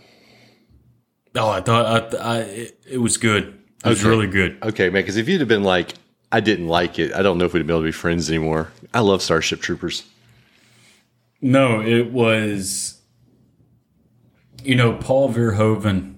Oh, 1.35 1.49
I 1.49 1.61
thought 1.61 2.15
I, 2.15 2.17
I 2.17 2.37
it, 2.39 2.79
it 2.89 2.97
was 2.97 3.17
good. 3.17 3.56
It 3.85 3.89
was 3.89 3.99
Okay. 4.01 4.09
really 4.09 4.27
good. 4.27 4.57
Okay, 4.63 4.85
man, 4.89 5.03
because 5.03 5.17
if 5.17 5.29
you'd 5.29 5.39
have 5.39 5.47
been 5.47 5.63
like, 5.63 5.93
I 6.31 6.39
didn't 6.39 6.67
like 6.67 6.99
it, 6.99 7.13
I 7.13 7.21
don't 7.21 7.37
know 7.37 7.45
if 7.45 7.53
we'd 7.53 7.65
be 7.65 7.71
able 7.73 7.81
to 7.81 7.85
be 7.87 7.91
friends 7.91 8.29
anymore. 8.29 8.71
I 8.93 8.99
love 9.01 9.21
Starship 9.21 9.61
Troopers. 9.61 10.03
No, 11.41 11.81
it 11.81 12.11
was. 12.11 13.01
You 14.63 14.75
know, 14.75 14.93
Paul 14.93 15.31
Verhoeven. 15.31 16.15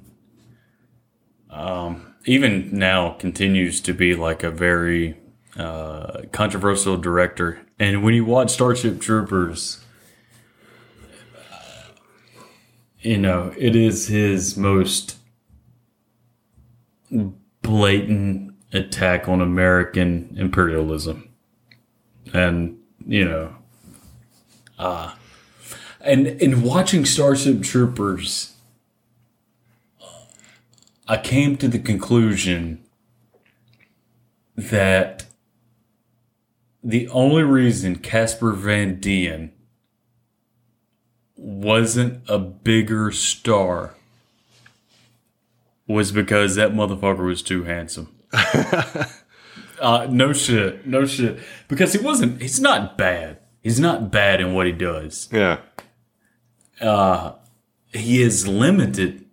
Um, 1.49 2.15
even 2.25 2.69
now 2.71 3.11
continues 3.19 3.81
to 3.81 3.93
be 3.93 4.15
like 4.15 4.43
a 4.43 4.49
very 4.51 5.17
uh, 5.57 6.21
controversial 6.31 6.95
director, 6.95 7.59
and 7.77 8.01
when 8.03 8.13
you 8.13 8.23
watch 8.23 8.51
Starship 8.51 9.01
Troopers, 9.01 9.83
you 13.01 13.17
know 13.17 13.53
it 13.57 13.75
is 13.75 14.07
his 14.07 14.55
most 14.55 15.17
blatant 17.69 18.55
attack 18.73 19.29
on 19.29 19.41
American 19.41 20.35
imperialism, 20.35 21.29
and 22.33 22.79
you 23.05 23.23
know 23.23 23.55
uh, 24.79 25.13
and 25.99 26.25
in 26.27 26.63
watching 26.63 27.05
Starship 27.05 27.61
Troopers, 27.61 28.55
I 31.07 31.17
came 31.17 31.57
to 31.57 31.67
the 31.67 31.79
conclusion 31.79 32.83
that 34.55 35.25
the 36.81 37.07
only 37.09 37.43
reason 37.43 37.97
Casper 37.97 38.53
Van 38.53 38.99
Dien 38.99 39.51
wasn't 41.35 42.23
a 42.29 42.39
bigger 42.39 43.11
star 43.11 43.95
was 45.93 46.11
because 46.11 46.55
that 46.55 46.71
motherfucker 46.71 47.25
was 47.25 47.41
too 47.41 47.63
handsome. 47.63 48.15
uh, 49.81 50.07
no 50.09 50.33
shit, 50.33 50.85
no 50.85 51.05
shit. 51.05 51.39
Because 51.67 51.93
he 51.93 51.99
wasn't. 51.99 52.41
He's 52.41 52.59
not 52.61 52.97
bad. 52.97 53.39
He's 53.61 53.79
not 53.79 54.11
bad 54.11 54.39
in 54.39 54.53
what 54.53 54.65
he 54.67 54.71
does 54.71 55.27
Yeah. 55.33 55.57
he 57.91 58.21
is 58.21 58.47
limited 58.47 59.25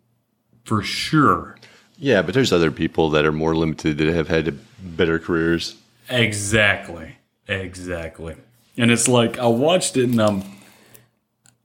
for 0.64 0.82
sure. 0.82 1.56
Yeah, 1.98 2.22
but 2.22 2.34
there's 2.34 2.52
other 2.52 2.70
people 2.70 3.10
that 3.10 3.24
are 3.24 3.32
more 3.32 3.54
limited 3.54 3.98
that 3.98 4.08
have 4.08 4.28
had 4.28 4.58
better 4.80 5.18
careers. 5.18 5.76
Exactly. 6.10 7.16
Exactly. 7.48 8.34
And 8.76 8.90
it's 8.90 9.08
like 9.08 9.38
I 9.38 9.46
watched 9.46 9.96
it 9.96 10.04
and 10.10 10.20
I'm 10.20 10.42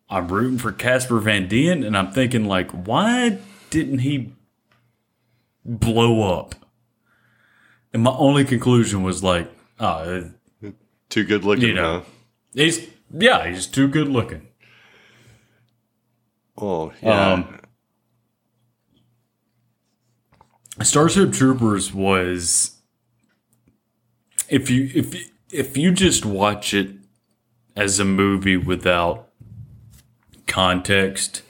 I'm 0.09 0.27
rooting 0.27 0.57
for 0.59 0.71
Casper 0.71 1.19
Van 1.19 1.47
Dien 1.47 1.83
and 1.83 1.97
I'm 1.97 2.11
thinking 2.11 2.45
like 2.45 2.69
why 2.71 3.39
didn't 3.69 3.99
he 3.99 4.33
blow 5.65 6.37
up? 6.39 6.55
And 7.93 8.03
my 8.03 8.11
only 8.11 8.45
conclusion 8.45 9.03
was 9.03 9.23
like, 9.23 9.51
oh, 9.79 10.29
Too 11.09 11.23
good 11.25 11.43
looking, 11.43 11.67
You 11.69 11.73
know. 11.73 11.99
huh? 11.99 12.05
he's 12.53 12.87
yeah, 13.13 13.47
he's 13.49 13.67
too 13.67 13.87
good 13.89 14.07
looking. 14.07 14.47
Oh, 16.57 16.93
yeah. 17.01 17.33
Um, 17.33 17.57
Starship 20.81 21.33
Troopers 21.33 21.93
was 21.93 22.77
if 24.49 24.69
you 24.69 24.89
if 24.93 25.13
you- 25.15 25.25
if 25.51 25.75
you 25.75 25.91
just 25.91 26.25
watch 26.25 26.73
it 26.73 26.91
as 27.75 27.99
a 27.99 28.05
movie 28.05 28.55
without 28.55 29.27
context, 30.47 31.41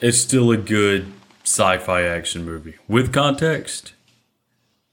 it's 0.00 0.18
still 0.18 0.50
a 0.50 0.56
good 0.56 1.06
sci-fi 1.48 2.02
action 2.02 2.44
movie. 2.44 2.74
With 2.86 3.12
context, 3.12 3.94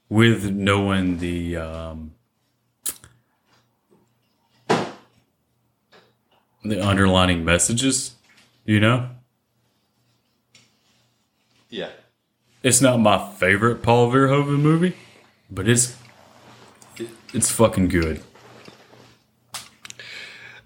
with 0.08 0.50
knowing 0.50 1.18
the 1.18 1.56
um, 1.56 2.12
the 6.64 6.80
underlining 6.84 7.44
messages, 7.44 8.14
you 8.64 8.80
know. 8.80 9.10
yeah. 11.68 11.90
It's 12.62 12.80
not 12.80 12.98
my 12.98 13.18
favorite 13.34 13.82
Paul 13.82 14.10
Verhoeven 14.10 14.58
movie, 14.60 14.96
but 15.50 15.68
it's 15.68 15.96
it's 17.32 17.50
fucking 17.50 17.88
good. 17.88 18.22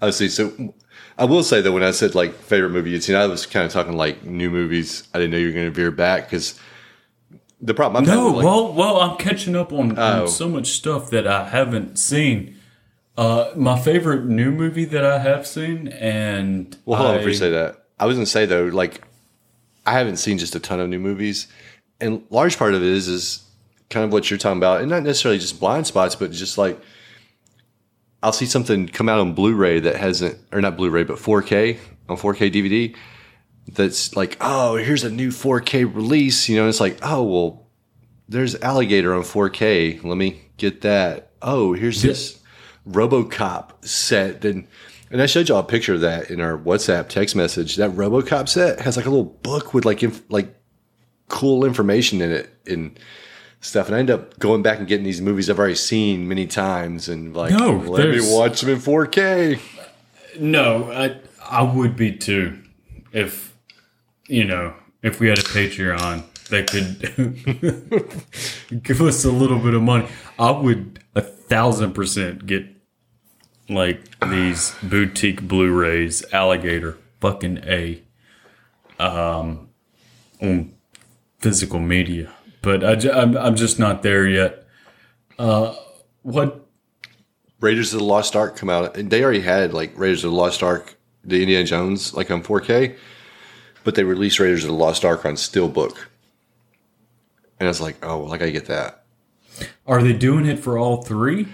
I 0.01 0.11
see. 0.11 0.29
So 0.29 0.73
I 1.21 1.25
will 1.25 1.43
say 1.45 1.61
that 1.61 1.71
when 1.71 1.83
I 1.83 1.91
said 1.91 2.15
like 2.15 2.33
favorite 2.35 2.71
movie 2.71 2.91
you'd 2.91 3.05
seen, 3.05 3.15
I 3.15 3.27
was 3.27 3.45
kind 3.47 3.67
of 3.67 3.71
talking 3.73 3.93
like 3.97 4.25
new 4.25 4.51
movies. 4.51 5.07
I 5.15 5.19
didn't 5.19 5.33
know 5.33 5.37
you 5.39 5.49
were 5.49 5.53
going 5.53 5.67
to 5.67 5.71
veer 5.71 5.91
back 5.91 6.25
because 6.25 6.59
the 7.61 7.75
problem. 7.75 8.03
I'm 8.05 8.11
No, 8.11 8.29
like, 8.29 8.45
well, 8.45 8.73
well, 8.73 9.01
I'm 9.01 9.17
catching 9.19 9.55
up 9.55 9.71
on, 9.73 9.99
Oh. 9.99 10.23
on 10.23 10.29
so 10.29 10.49
much 10.49 10.69
stuff 10.69 11.11
that 11.11 11.27
I 11.27 11.49
haven't 11.49 11.99
seen. 11.99 12.57
Uh, 13.19 13.51
my 13.55 13.79
favorite 13.79 14.25
new 14.25 14.51
movie 14.51 14.87
that 14.87 15.05
I 15.05 15.19
have 15.19 15.47
seen, 15.47 15.89
and 15.89 16.75
Well, 16.87 16.97
hold 16.97 17.11
on 17.11 17.15
I- 17.17 17.19
before 17.19 17.31
you 17.31 17.37
say 17.37 17.51
that. 17.51 17.77
I 17.99 18.07
was 18.07 18.17
going 18.17 18.25
to 18.25 18.31
say 18.31 18.47
though, 18.47 18.65
like 18.65 19.03
I 19.85 19.93
haven't 19.93 20.17
seen 20.17 20.39
just 20.39 20.55
a 20.55 20.61
ton 20.61 20.81
of 20.81 20.89
new 20.89 20.99
movies, 20.99 21.49
and 22.01 22.23
large 22.31 22.57
part 22.57 22.73
of 22.73 22.83
it 22.83 22.89
is 22.89 23.09
is 23.09 23.43
kind 23.91 24.05
of 24.05 24.13
what 24.13 24.31
you're 24.31 24.39
talking 24.39 24.57
about, 24.57 24.81
and 24.81 24.89
not 24.89 25.03
necessarily 25.03 25.39
just 25.39 25.61
blind 25.61 25.87
spots, 25.87 26.15
but 26.15 26.31
just 26.33 26.57
like 26.57 26.81
I'll 28.23 28.33
see 28.33 28.47
something 28.47 28.89
come 28.89 29.09
out 29.09 29.19
on 29.19 29.35
Blu-ray 29.35 29.81
that 29.81 29.97
hasn't, 29.97 30.39
or 30.53 30.61
not 30.61 30.77
Blu-ray, 30.77 31.05
but 31.05 31.17
4K 31.17 31.79
on 32.09 32.17
4K 32.17 32.53
DVD. 32.53 32.97
That's 33.73 34.17
like, 34.17 34.37
oh, 34.41 34.77
here's 34.77 35.05
a 35.05 35.11
new 35.11 35.31
4K 35.31 35.95
release. 35.95 36.49
You 36.49 36.57
know, 36.57 36.69
it's 36.69 36.81
like, 36.81 36.99
oh, 37.03 37.23
well, 37.23 37.67
there's 38.29 38.55
Alligator 38.57 39.15
on 39.15 39.23
4K. 39.23 40.05
Let 40.05 40.17
me 40.17 40.43
get 40.57 40.83
that. 40.83 41.33
Oh, 41.41 41.73
here's 41.73 42.03
this 42.03 42.41
RoboCop 42.89 43.85
set. 43.87 44.45
And 44.45 44.67
and 45.11 45.21
I 45.21 45.27
showed 45.27 45.49
y'all 45.49 45.59
a 45.59 45.65
picture 45.65 45.95
of 45.95 46.03
that 46.03 46.31
in 46.31 46.41
our 46.41 46.57
WhatsApp 46.57 47.09
text 47.09 47.35
message. 47.35 47.77
That 47.77 47.91
RoboCop 47.91 48.49
set 48.49 48.81
has 48.81 48.97
like 48.97 49.07
a 49.07 49.11
little 49.11 49.25
book 49.25 49.75
with 49.75 49.85
like 49.85 50.03
inf- 50.03 50.23
like 50.31 50.55
cool 51.29 51.65
information 51.65 52.21
in 52.21 52.31
it 52.31 52.51
and 52.67 52.99
stuff. 53.61 53.87
And 53.87 53.97
I 53.97 53.99
end 54.01 54.11
up 54.11 54.39
going 54.39 54.63
back 54.63 54.79
and 54.79 54.89
getting 54.89 55.05
these 55.05 55.21
movies 55.21 55.49
I've 55.51 55.59
already 55.59 55.75
seen 55.75 56.29
many 56.29 56.47
times 56.47 57.09
and 57.09 57.35
like, 57.35 57.53
No, 57.53 57.77
let 57.77 58.09
me 58.09 58.21
watch 58.23 58.61
them 58.61 58.71
in 58.71 58.79
4K. 58.79 59.61
no, 60.39 60.91
I 60.93 61.17
I 61.49 61.63
would 61.63 61.97
be 61.97 62.13
too 62.13 62.59
if 63.13 63.55
you 64.29 64.45
know 64.45 64.75
if 65.03 65.19
we 65.21 65.29
had 65.29 65.39
a 65.39 65.43
Patreon 65.43 66.25
that 66.49 66.67
could 68.71 68.83
give 68.83 69.01
us 69.01 69.25
a 69.25 69.31
little 69.31 69.59
bit 69.59 69.75
of 69.75 69.83
money. 69.83 70.09
I 70.39 70.51
would 70.51 71.03
a 71.15 71.21
thousand 71.21 71.93
percent 71.93 72.47
get 72.47 72.67
like 73.69 74.19
these 74.31 74.75
boutique 74.83 75.43
Blu-rays, 75.43 76.25
alligator, 76.33 76.99
fucking 77.21 77.59
a, 77.59 78.03
um, 78.99 79.69
on 80.43 80.73
physical 81.39 81.79
media. 81.79 82.33
But 82.63 82.85
I, 82.85 82.95
ju- 82.97 83.13
I'm, 83.13 83.37
I'm 83.37 83.57
just 83.57 83.79
not 83.79 84.03
there 84.03 84.27
yet. 84.27 84.67
Uh, 85.39 85.75
what? 86.23 86.67
Raiders 87.61 87.93
of 87.93 87.99
the 88.01 88.05
Lost 88.05 88.37
Ark 88.37 88.57
come 88.57 88.71
out, 88.71 88.97
and 88.97 89.11
they 89.11 89.23
already 89.23 89.41
had 89.41 89.75
like 89.75 89.93
Raiders 89.99 90.25
of 90.25 90.31
the 90.31 90.37
Lost 90.37 90.63
Ark, 90.63 90.97
the 91.25 91.43
Indiana 91.43 91.65
Jones, 91.65 92.15
like 92.15 92.31
on 92.31 92.43
4K, 92.43 92.97
but 93.85 93.95
they 93.95 94.05
released 94.05 94.41
Raiders 94.41 94.65
of 94.65 94.69
the 94.71 94.77
Lost 94.77 95.05
Ark 95.05 95.25
on 95.27 95.35
Steelbook, 95.35 95.97
and 97.59 97.67
I 97.67 97.69
was 97.69 97.81
like, 97.81 97.97
oh, 98.03 98.23
well, 98.25 98.33
I 98.33 98.39
gotta 98.39 98.53
get 98.53 98.67
that. 98.67 99.05
Are 99.87 100.03
they 100.03 100.15
doing 100.15 100.47
it 100.47 100.59
for 100.59 100.79
all 100.79 101.03
three? 101.03 101.49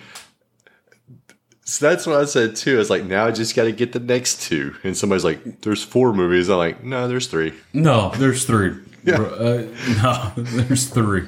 So 1.64 1.88
that's 1.88 2.06
what 2.06 2.14
I 2.20 2.24
said 2.26 2.54
too. 2.54 2.76
I 2.76 2.78
was 2.78 2.90
like, 2.90 3.04
now 3.04 3.26
I 3.26 3.32
just 3.32 3.56
got 3.56 3.64
to 3.64 3.72
get 3.72 3.90
the 3.92 3.98
next 3.98 4.42
two, 4.42 4.76
and 4.84 4.96
somebody's 4.96 5.24
like, 5.24 5.62
there's 5.62 5.82
four 5.82 6.12
movies. 6.12 6.48
I'm 6.48 6.58
like, 6.58 6.84
no, 6.84 7.08
there's 7.08 7.26
three. 7.26 7.54
No, 7.72 8.10
there's 8.10 8.44
three. 8.44 8.76
Uh, 9.06 9.66
no, 10.02 10.32
there's 10.36 10.86
three. 10.88 11.26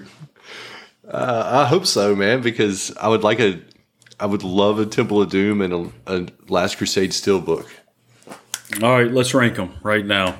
I 1.10 1.64
hope 1.66 1.86
so, 1.86 2.14
man, 2.14 2.42
because 2.42 2.94
I 2.96 3.08
would 3.08 3.22
like 3.22 3.40
a, 3.40 3.60
I 4.20 4.26
would 4.26 4.42
love 4.42 4.78
a 4.78 4.86
Temple 4.86 5.22
of 5.22 5.30
Doom 5.30 5.60
and 5.60 5.72
a, 5.72 5.90
a 6.06 6.26
Last 6.48 6.76
Crusade 6.76 7.10
Steelbook. 7.10 7.66
All 8.82 8.92
right, 8.92 9.10
let's 9.10 9.32
rank 9.32 9.56
them 9.56 9.74
right 9.82 10.04
now. 10.04 10.36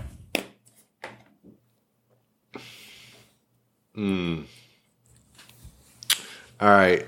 All 6.60 6.68
right. 6.68 7.06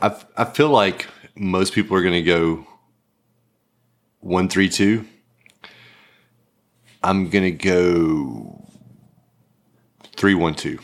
I, 0.00 0.16
I 0.36 0.44
feel 0.44 0.70
like 0.70 1.06
most 1.34 1.74
people 1.74 1.96
are 1.96 2.02
going 2.02 2.14
to 2.14 2.22
go 2.22 2.66
one, 4.20 4.48
three, 4.48 4.68
two. 4.70 5.06
I'm 7.02 7.28
going 7.28 7.44
to 7.44 7.50
go 7.50 8.55
three, 10.16 10.34
one, 10.34 10.54
two. 10.54 10.78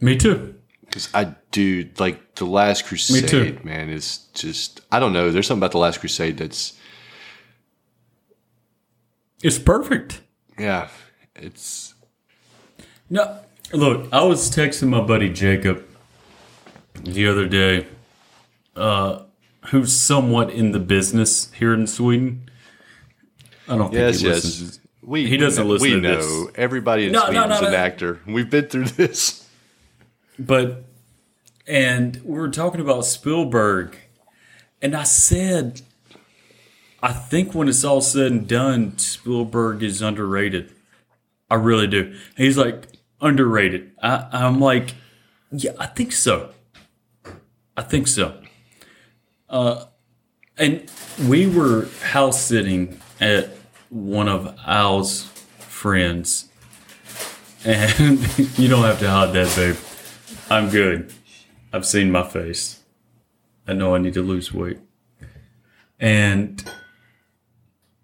Me 0.00 0.16
too. 0.16 0.54
Because 0.84 1.08
I 1.14 1.34
do 1.52 1.88
like 1.98 2.34
the 2.34 2.44
Last 2.44 2.84
Crusade, 2.86 3.22
Me 3.22 3.28
too. 3.28 3.58
man, 3.64 3.88
is 3.88 4.18
just, 4.34 4.80
I 4.90 4.98
don't 4.98 5.12
know. 5.12 5.30
There's 5.30 5.46
something 5.46 5.60
about 5.60 5.72
the 5.72 5.78
Last 5.78 6.00
Crusade 6.00 6.36
that's, 6.36 6.74
It's 9.42 9.58
perfect. 9.58 10.20
yeah, 10.58 10.88
it's, 11.34 11.94
No, 13.08 13.38
look, 13.72 14.08
I 14.12 14.22
was 14.24 14.50
texting 14.50 14.88
my 14.88 15.00
buddy 15.00 15.30
Jacob 15.30 15.82
the 17.04 17.26
other 17.26 17.46
day, 17.48 17.86
uh, 18.76 19.22
who's 19.70 19.92
somewhat 19.92 20.50
in 20.50 20.72
the 20.72 20.78
business 20.78 21.50
here 21.52 21.72
in 21.72 21.86
Sweden. 21.86 22.50
I 23.68 23.76
don't 23.76 23.90
think 23.90 23.94
yes, 23.94 24.20
he 24.20 24.26
yes. 24.26 24.44
listens. 24.44 24.80
We, 25.02 25.26
He 25.26 25.36
doesn't 25.36 25.64
we 25.66 25.72
listen 25.72 25.90
to 25.90 26.00
know. 26.00 26.16
this. 26.46 26.52
Everybody 26.56 27.06
in 27.06 27.12
No, 27.12 27.24
no, 27.26 27.32
Sweden's 27.32 27.60
no, 27.60 27.66
an 27.66 27.72
no. 27.72 27.78
actor. 27.78 28.20
We've 28.26 28.48
been 28.48 28.66
through 28.66 28.84
this. 28.86 29.48
But 30.38 30.84
and 31.66 32.16
we 32.24 32.38
were 32.38 32.48
talking 32.50 32.80
about 32.80 33.04
Spielberg, 33.04 33.96
and 34.80 34.96
I 34.96 35.02
said, 35.04 35.82
I 37.02 37.12
think 37.12 37.54
when 37.54 37.68
it's 37.68 37.84
all 37.84 38.00
said 38.00 38.32
and 38.32 38.48
done, 38.48 38.96
Spielberg 38.98 39.82
is 39.82 40.02
underrated. 40.02 40.72
I 41.50 41.56
really 41.56 41.86
do. 41.86 42.16
He's 42.36 42.56
like 42.56 42.86
underrated. 43.20 43.92
I, 44.02 44.26
I'm 44.32 44.58
like, 44.60 44.94
yeah, 45.50 45.72
I 45.78 45.86
think 45.86 46.12
so. 46.12 46.50
I 47.76 47.82
think 47.82 48.06
so. 48.08 48.40
Uh, 49.48 49.84
and 50.56 50.90
we 51.28 51.46
were 51.46 51.88
house 52.02 52.40
sitting 52.42 53.00
at 53.20 53.50
one 53.92 54.26
of 54.26 54.58
Al's 54.66 55.24
friends, 55.58 56.48
and 57.64 58.18
you 58.58 58.68
don't 58.68 58.84
have 58.84 58.98
to 59.00 59.10
hide 59.10 59.32
that, 59.34 59.54
babe. 59.54 59.76
I'm 60.50 60.70
good. 60.70 61.12
I've 61.72 61.84
seen 61.84 62.10
my 62.10 62.22
face. 62.26 62.80
I 63.66 63.74
know 63.74 63.94
I 63.94 63.98
need 63.98 64.14
to 64.14 64.22
lose 64.22 64.52
weight. 64.52 64.78
And 66.00 66.68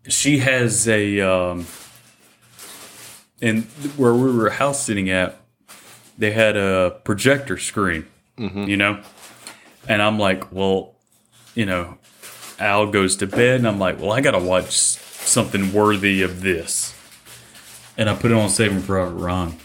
she 0.09 0.39
has 0.39 0.87
a 0.89 1.21
um 1.21 1.67
and 3.41 3.65
where 3.97 4.15
we 4.15 4.35
were 4.37 4.51
house 4.51 4.85
sitting 4.85 5.11
at, 5.11 5.41
they 6.17 6.33
had 6.33 6.57
a 6.57 7.01
projector 7.05 7.57
screen, 7.57 8.07
you 8.37 8.77
know? 8.77 9.01
And 9.89 10.03
I'm 10.03 10.19
like, 10.19 10.53
well, 10.53 10.95
you 11.55 11.65
know, 11.67 11.99
Al 12.59 12.91
goes 12.91 13.17
to 13.17 13.27
bed, 13.27 13.61
and 13.61 13.69
I'm 13.69 13.79
like, 13.79 14.01
well, 14.01 14.13
I 14.13 14.21
gotta 14.21 14.39
watch 14.39 14.99
something 15.29 15.73
worthy 15.73 16.23
of 16.23 16.43
this. 16.43 16.95
And 17.97 18.09
I 18.09 18.15
put 18.15 18.31
it 18.31 18.37
on 18.37 18.49
Saving 18.49 18.83
Private 18.83 19.15
Ryan. 19.15 19.57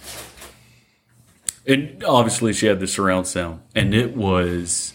And 1.66 2.04
obviously, 2.04 2.52
she 2.54 2.66
had 2.66 2.80
the 2.80 2.88
surround 2.88 3.28
sound, 3.28 3.62
and 3.74 3.94
it 3.94 4.18
was. 4.18 4.94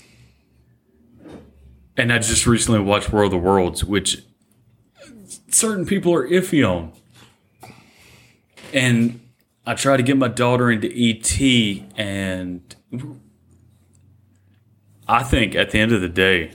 And 1.97 2.13
I 2.13 2.19
just 2.19 2.47
recently 2.47 2.81
watched 2.81 3.11
World 3.13 3.33
of 3.33 3.41
the 3.41 3.47
Worlds, 3.47 3.85
which 3.85 4.23
certain 5.51 5.87
people 5.87 6.13
are 6.15 6.29
iffy 6.29 6.69
on. 6.69 6.93
And 8.73 9.21
I 9.67 9.75
tried 9.75 9.97
to 9.97 10.03
get 10.03 10.17
my 10.17 10.29
daughter 10.29 10.71
into 10.71 10.89
ET, 10.89 11.41
and 11.97 12.77
I 15.07 15.23
think 15.23 15.55
at 15.55 15.71
the 15.71 15.79
end 15.79 15.93
of 15.93 16.03
the 16.03 16.09
day, 16.09 16.53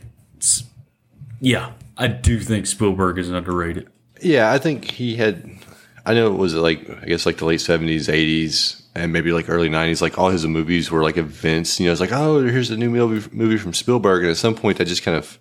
yeah, 1.41 1.71
I 1.97 2.07
do 2.07 2.39
think 2.39 2.67
Spielberg 2.67 3.17
is 3.17 3.29
underrated. 3.29 3.89
Yeah, 4.23 4.51
I 4.51 4.57
think 4.57 4.85
he 4.89 5.15
had. 5.15 5.49
I 6.05 6.13
know 6.13 6.27
it 6.33 6.37
was 6.37 6.53
like 6.55 6.89
I 7.01 7.05
guess 7.05 7.25
like 7.25 7.37
the 7.37 7.45
late 7.45 7.61
seventies, 7.61 8.09
eighties, 8.09 8.81
and 8.95 9.13
maybe 9.13 9.31
like 9.31 9.49
early 9.49 9.69
nineties. 9.69 10.01
Like 10.01 10.17
all 10.17 10.29
his 10.29 10.45
movies 10.45 10.91
were 10.91 11.03
like 11.03 11.17
events. 11.17 11.79
You 11.79 11.85
know, 11.87 11.91
it's 11.91 12.01
like 12.01 12.11
oh, 12.11 12.43
here's 12.43 12.71
a 12.71 12.77
new 12.77 12.89
movie 12.89 13.29
movie 13.31 13.57
from 13.57 13.73
Spielberg, 13.73 14.23
and 14.23 14.31
at 14.31 14.37
some 14.37 14.55
point 14.55 14.77
that 14.77 14.85
just 14.85 15.03
kind 15.03 15.17
of 15.17 15.39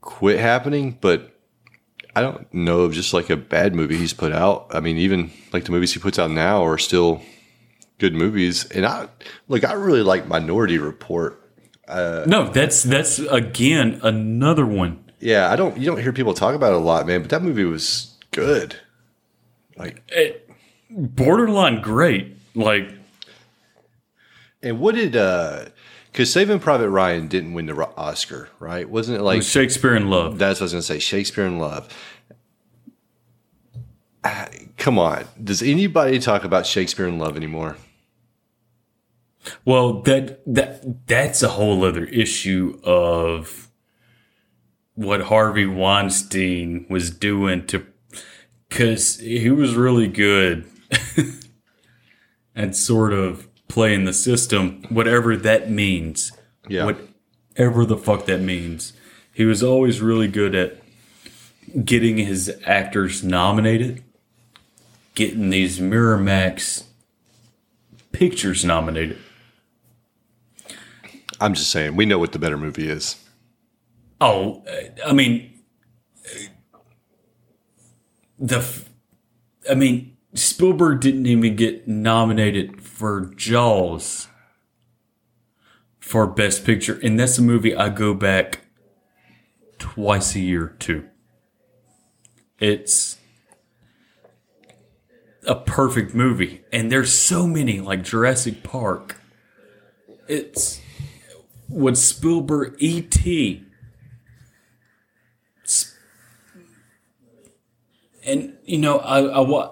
quit 0.00 0.38
happening. 0.38 0.98
But 1.00 1.36
I 2.16 2.22
don't 2.22 2.52
know 2.52 2.80
of 2.80 2.92
just 2.92 3.14
like 3.14 3.30
a 3.30 3.36
bad 3.36 3.74
movie 3.74 3.96
he's 3.96 4.12
put 4.12 4.32
out. 4.32 4.66
I 4.70 4.80
mean, 4.80 4.96
even 4.96 5.30
like 5.52 5.64
the 5.64 5.70
movies 5.72 5.92
he 5.92 6.00
puts 6.00 6.18
out 6.18 6.30
now 6.30 6.64
are 6.64 6.78
still 6.78 7.22
good 7.98 8.14
movies. 8.14 8.64
And 8.64 8.84
I 8.84 9.08
like 9.48 9.64
I 9.64 9.74
really 9.74 10.02
like 10.02 10.26
Minority 10.26 10.78
Report. 10.78 11.36
Uh, 11.86 12.24
No, 12.26 12.48
that's 12.48 12.82
that's 12.82 13.18
again 13.20 14.00
another 14.02 14.66
one. 14.66 15.04
Yeah, 15.20 15.50
I 15.50 15.56
don't 15.56 15.76
you 15.76 15.86
don't 15.86 16.00
hear 16.00 16.12
people 16.12 16.34
talk 16.34 16.54
about 16.54 16.72
it 16.72 16.76
a 16.76 16.78
lot, 16.78 17.06
man. 17.06 17.20
But 17.20 17.30
that 17.30 17.42
movie 17.42 17.64
was 17.64 18.16
good. 18.32 18.76
Like 19.76 20.02
It, 20.08 20.50
borderline 20.90 21.80
great. 21.82 22.36
Like 22.54 22.92
And 24.62 24.80
what 24.80 24.94
did 24.94 25.16
uh 25.16 25.66
because 26.10 26.32
Saving 26.32 26.58
Private 26.58 26.90
Ryan 26.90 27.28
didn't 27.28 27.52
win 27.54 27.66
the 27.66 27.74
Oscar, 27.96 28.48
right? 28.58 28.88
Wasn't 28.88 29.16
it 29.16 29.22
like 29.22 29.42
Shakespeare 29.42 29.94
in 29.94 30.10
Love. 30.10 30.38
that's 30.38 30.58
what 30.58 30.64
I 30.64 30.66
was 30.66 30.72
gonna 30.72 30.82
say, 30.82 30.98
Shakespeare 30.98 31.46
in 31.46 31.58
Love. 31.58 31.88
Ah, 34.24 34.48
come 34.76 34.98
on. 34.98 35.24
Does 35.42 35.62
anybody 35.62 36.18
talk 36.18 36.44
about 36.44 36.66
Shakespeare 36.66 37.06
in 37.06 37.18
Love 37.18 37.36
anymore? 37.36 37.76
Well, 39.64 40.02
that 40.02 40.42
that 40.52 41.06
that's 41.06 41.42
a 41.42 41.48
whole 41.48 41.84
other 41.84 42.04
issue 42.04 42.78
of 42.84 43.69
what 45.00 45.22
Harvey 45.22 45.64
Weinstein 45.64 46.84
was 46.90 47.10
doing 47.10 47.66
to 47.68 47.86
because 48.68 49.18
he 49.18 49.48
was 49.48 49.74
really 49.74 50.06
good 50.06 50.70
at 52.54 52.76
sort 52.76 53.14
of 53.14 53.48
playing 53.66 54.04
the 54.04 54.12
system, 54.12 54.82
whatever 54.90 55.38
that 55.38 55.70
means. 55.70 56.32
Yeah. 56.68 56.84
Whatever 56.84 57.86
the 57.86 57.96
fuck 57.96 58.26
that 58.26 58.42
means. 58.42 58.92
He 59.32 59.46
was 59.46 59.62
always 59.62 60.02
really 60.02 60.28
good 60.28 60.54
at 60.54 60.82
getting 61.82 62.18
his 62.18 62.54
actors 62.66 63.24
nominated, 63.24 64.04
getting 65.14 65.48
these 65.48 65.78
Miramax 65.80 66.84
pictures 68.12 68.66
nominated. 68.66 69.16
I'm 71.40 71.54
just 71.54 71.70
saying, 71.70 71.96
we 71.96 72.04
know 72.04 72.18
what 72.18 72.32
the 72.32 72.38
better 72.38 72.58
movie 72.58 72.86
is. 72.86 73.16
Oh, 74.20 74.62
uh, 74.68 75.08
I 75.08 75.12
mean, 75.12 75.50
uh, 76.26 76.78
the, 78.38 78.82
I 79.70 79.74
mean, 79.74 80.16
Spielberg 80.34 81.00
didn't 81.00 81.26
even 81.26 81.56
get 81.56 81.88
nominated 81.88 82.82
for 82.82 83.32
Jaws 83.36 84.28
for 85.98 86.26
Best 86.26 86.64
Picture, 86.64 86.98
and 87.02 87.18
that's 87.18 87.38
a 87.38 87.42
movie 87.42 87.74
I 87.74 87.88
go 87.88 88.14
back 88.14 88.60
twice 89.78 90.34
a 90.34 90.40
year 90.40 90.76
to. 90.80 91.06
It's 92.58 93.16
a 95.46 95.54
perfect 95.54 96.14
movie, 96.14 96.62
and 96.72 96.92
there's 96.92 97.12
so 97.12 97.46
many 97.46 97.80
like 97.80 98.02
Jurassic 98.02 98.62
Park. 98.62 99.16
It's 100.28 100.80
what 101.68 101.96
Spielberg 101.96 102.76
E.T. 102.78 103.64
S- 105.64 105.94
And 108.30 108.56
you 108.64 108.78
know, 108.78 108.98
I 108.98 109.42
I 109.42 109.70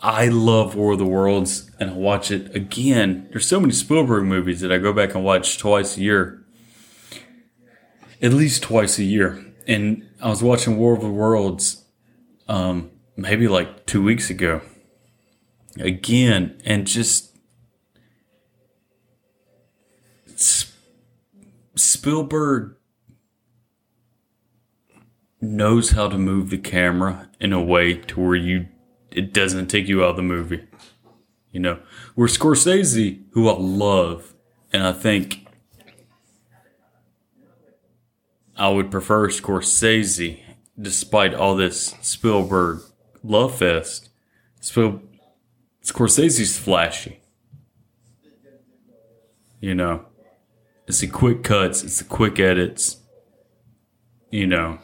I 0.00 0.28
love 0.28 0.76
War 0.76 0.92
of 0.92 0.98
the 0.98 1.04
Worlds, 1.04 1.70
and 1.80 1.90
I 1.90 1.94
watch 1.94 2.30
it 2.30 2.54
again. 2.54 3.26
There's 3.32 3.46
so 3.46 3.58
many 3.58 3.72
Spielberg 3.72 4.24
movies 4.24 4.60
that 4.60 4.70
I 4.70 4.78
go 4.78 4.92
back 4.92 5.14
and 5.14 5.24
watch 5.24 5.58
twice 5.58 5.96
a 5.96 6.00
year, 6.00 6.44
at 8.22 8.32
least 8.32 8.62
twice 8.62 8.98
a 8.98 9.04
year. 9.04 9.44
And 9.66 10.08
I 10.20 10.28
was 10.28 10.42
watching 10.42 10.76
War 10.76 10.94
of 10.94 11.00
the 11.00 11.08
Worlds, 11.08 11.84
um, 12.48 12.90
maybe 13.16 13.48
like 13.48 13.86
two 13.86 14.04
weeks 14.04 14.30
ago, 14.30 14.60
again, 15.80 16.60
and 16.64 16.86
just 16.86 17.36
Spielberg 21.74 22.76
knows 25.40 25.90
how 25.90 26.08
to 26.08 26.18
move 26.18 26.50
the 26.50 26.58
camera 26.58 27.30
in 27.44 27.52
a 27.52 27.62
way 27.62 27.92
to 27.92 28.18
where 28.18 28.34
you 28.34 28.66
it 29.10 29.34
doesn't 29.34 29.66
take 29.66 29.86
you 29.86 30.02
out 30.02 30.12
of 30.12 30.16
the 30.16 30.22
movie. 30.22 30.64
You 31.52 31.60
know, 31.60 31.78
where 32.14 32.26
Scorsese, 32.26 33.22
who 33.32 33.50
I 33.50 33.56
love, 33.58 34.32
and 34.72 34.82
I 34.82 34.94
think 34.94 35.46
I 38.56 38.70
would 38.70 38.90
prefer 38.90 39.28
Scorsese, 39.28 40.40
despite 40.80 41.34
all 41.34 41.54
this 41.54 41.94
Spielberg 42.00 42.80
love 43.22 43.58
fest. 43.58 44.08
Spiel, 44.60 45.02
Scorsese's 45.82 46.58
flashy. 46.58 47.20
You 49.60 49.74
know, 49.74 50.06
it's 50.88 51.00
the 51.00 51.08
quick 51.08 51.44
cuts, 51.44 51.84
it's 51.84 51.98
the 51.98 52.04
quick 52.04 52.40
edits. 52.40 52.96
You 54.30 54.46
know, 54.46 54.78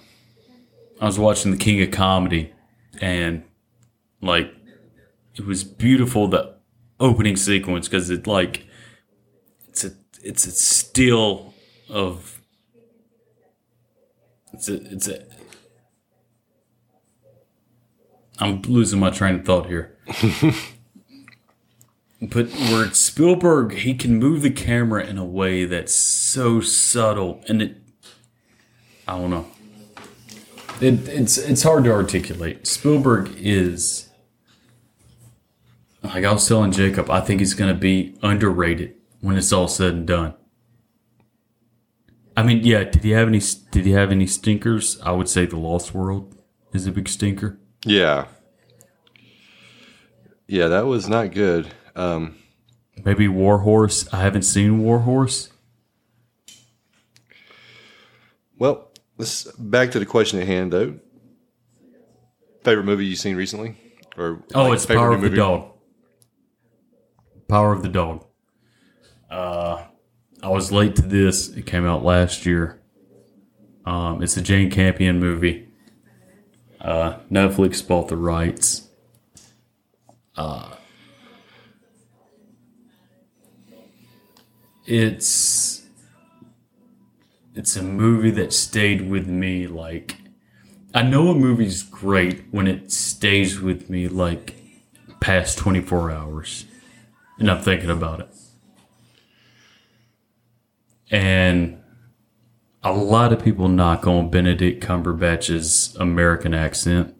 I 1.00 1.06
was 1.06 1.18
watching 1.18 1.50
The 1.50 1.56
King 1.56 1.80
of 1.82 1.90
Comedy, 1.90 2.52
and 3.00 3.42
like, 4.20 4.54
it 5.34 5.46
was 5.46 5.64
beautiful 5.64 6.28
the 6.28 6.56
opening 7.00 7.36
sequence 7.36 7.88
because 7.88 8.10
it 8.10 8.26
like 8.26 8.66
it's 9.68 9.84
a 9.84 9.92
it's 10.22 10.46
a 10.46 10.50
still 10.50 11.54
of 11.88 12.42
it's 14.52 14.68
a 14.68 14.74
it's 14.92 15.08
a 15.08 15.24
I'm 18.38 18.62
losing 18.62 19.00
my 19.00 19.10
train 19.10 19.36
of 19.36 19.44
thought 19.44 19.66
here. 19.66 19.96
but 22.22 22.48
where 22.48 22.92
Spielberg 22.92 23.72
he 23.72 23.94
can 23.94 24.18
move 24.18 24.42
the 24.42 24.50
camera 24.50 25.04
in 25.06 25.16
a 25.18 25.24
way 25.24 25.64
that's 25.64 25.94
so 25.94 26.60
subtle 26.60 27.42
and 27.48 27.62
it 27.62 27.76
I 29.08 29.18
don't 29.18 29.30
know. 29.30 29.46
It, 30.80 31.08
it's 31.08 31.36
it's 31.38 31.62
hard 31.62 31.84
to 31.84 31.92
articulate. 31.92 32.66
Spielberg 32.66 33.30
is 33.36 34.08
like 36.02 36.24
I 36.24 36.32
was 36.32 36.46
telling 36.48 36.72
Jacob, 36.72 37.10
I 37.10 37.20
think 37.20 37.40
he's 37.40 37.54
going 37.54 37.72
to 37.72 37.78
be 37.78 38.16
underrated 38.22 38.94
when 39.20 39.36
it's 39.36 39.52
all 39.52 39.68
said 39.68 39.92
and 39.94 40.06
done. 40.06 40.34
I 42.36 42.42
mean, 42.42 42.64
yeah. 42.64 42.84
Did 42.84 43.04
he 43.04 43.10
have 43.10 43.28
any? 43.28 43.40
Did 43.70 43.84
he 43.84 43.92
have 43.92 44.10
any 44.10 44.26
stinkers? 44.26 45.00
I 45.02 45.12
would 45.12 45.28
say 45.28 45.44
The 45.46 45.58
Lost 45.58 45.92
World 45.92 46.34
is 46.72 46.86
a 46.86 46.92
big 46.92 47.08
stinker. 47.08 47.58
Yeah. 47.84 48.26
Yeah, 50.46 50.68
that 50.68 50.86
was 50.86 51.08
not 51.08 51.32
good. 51.32 51.72
Um, 51.94 52.36
Maybe 53.04 53.28
War 53.28 53.58
Horse. 53.58 54.12
I 54.12 54.20
haven't 54.20 54.42
seen 54.42 54.82
War 54.82 55.00
Horse. 55.00 55.50
well, 58.58 58.90
let's 59.20 59.44
back 59.58 59.90
to 59.92 59.98
the 59.98 60.06
question 60.06 60.40
at 60.40 60.46
hand, 60.46 60.72
though. 60.72 60.94
Favorite 62.64 62.84
movie 62.84 63.04
you've 63.06 63.18
seen 63.18 63.36
recently, 63.36 63.76
or 64.16 64.42
Oh, 64.54 64.64
like, 64.64 64.74
it's 64.74 64.86
Power 64.86 65.12
of 65.12 65.20
the? 65.20 65.30
Dog. 65.30 65.72
Power 67.46 67.72
of 67.72 67.82
the 67.82 67.88
Dog. 67.88 68.24
Uh, 69.30 69.84
I 70.42 70.48
was 70.48 70.72
late 70.72 70.96
to 70.96 71.02
this. 71.02 71.48
It 71.50 71.66
came 71.66 71.84
out 71.86 72.02
last 72.02 72.46
year. 72.46 72.80
Um, 73.84 74.22
it's 74.22 74.36
a 74.36 74.42
Jane 74.42 74.70
Campion 74.70 75.20
movie. 75.20 75.68
Uh, 76.80 77.18
Netflix 77.30 77.86
bought 77.86 78.08
the 78.08 78.16
rights. 78.16 78.88
Uh, 80.36 80.74
it's 84.86 85.69
it's 87.60 87.76
a 87.76 87.82
movie 87.82 88.30
that 88.30 88.54
stayed 88.54 89.10
with 89.10 89.26
me 89.26 89.66
like 89.66 90.16
I 90.94 91.02
know 91.02 91.28
a 91.28 91.34
movie's 91.34 91.82
great 91.82 92.46
when 92.50 92.66
it 92.66 92.90
stays 92.90 93.60
with 93.60 93.90
me 93.90 94.08
like 94.08 94.56
past 95.20 95.58
24 95.58 96.10
hours 96.10 96.64
and 97.38 97.50
I'm 97.50 97.60
thinking 97.60 97.90
about 97.90 98.20
it. 98.20 98.28
And 101.10 101.82
a 102.82 102.92
lot 102.92 103.30
of 103.30 103.44
people 103.44 103.68
knock 103.68 104.06
on 104.06 104.30
Benedict 104.30 104.82
Cumberbatch's 104.82 105.94
American 105.96 106.54
accent. 106.54 107.14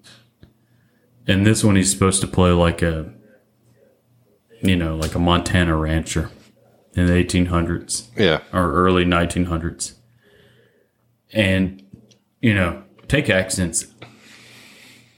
And 1.27 1.45
this 1.45 1.63
one 1.63 1.77
he's 1.77 1.93
supposed 1.93 2.23
to 2.23 2.27
play 2.27 2.51
like 2.51 2.81
a 2.81 3.13
you 4.63 4.75
know, 4.75 4.97
like 4.97 5.15
a 5.15 5.19
Montana 5.19 5.77
rancher 5.77 6.31
in 6.95 7.05
the 7.05 7.13
1800s 7.13 8.09
Yeah, 8.17 8.41
or 8.55 8.73
early 8.73 9.05
1900s. 9.05 9.97
And, 11.33 11.83
you 12.41 12.55
know, 12.55 12.83
take 13.09 13.31
accents 13.31 13.87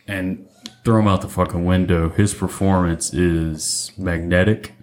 and 0.07 0.49
throw 0.85 0.97
them 0.97 1.09
out 1.09 1.21
the 1.21 1.29
fucking 1.29 1.65
window. 1.65 2.11
His 2.11 2.35
performance 2.35 3.13
is 3.15 3.93
magnetic. 3.97 4.75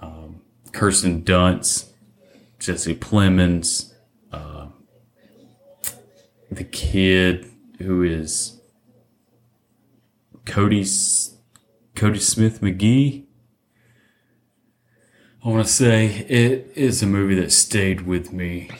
Um, 0.00 0.40
Kirsten 0.72 1.22
Dunst, 1.22 1.90
Jesse 2.58 2.94
Plemons, 2.94 3.92
uh, 4.32 4.68
the 6.50 6.64
kid 6.64 7.50
who 7.78 8.02
is 8.02 8.60
Cody, 10.44 10.86
Cody 11.94 12.18
Smith 12.18 12.60
McGee. 12.60 13.24
I 15.44 15.48
want 15.48 15.66
to 15.66 15.72
say 15.72 16.06
it 16.06 16.72
is 16.74 17.02
a 17.02 17.06
movie 17.06 17.34
that 17.34 17.52
stayed 17.52 18.02
with 18.02 18.32
me 18.32 18.70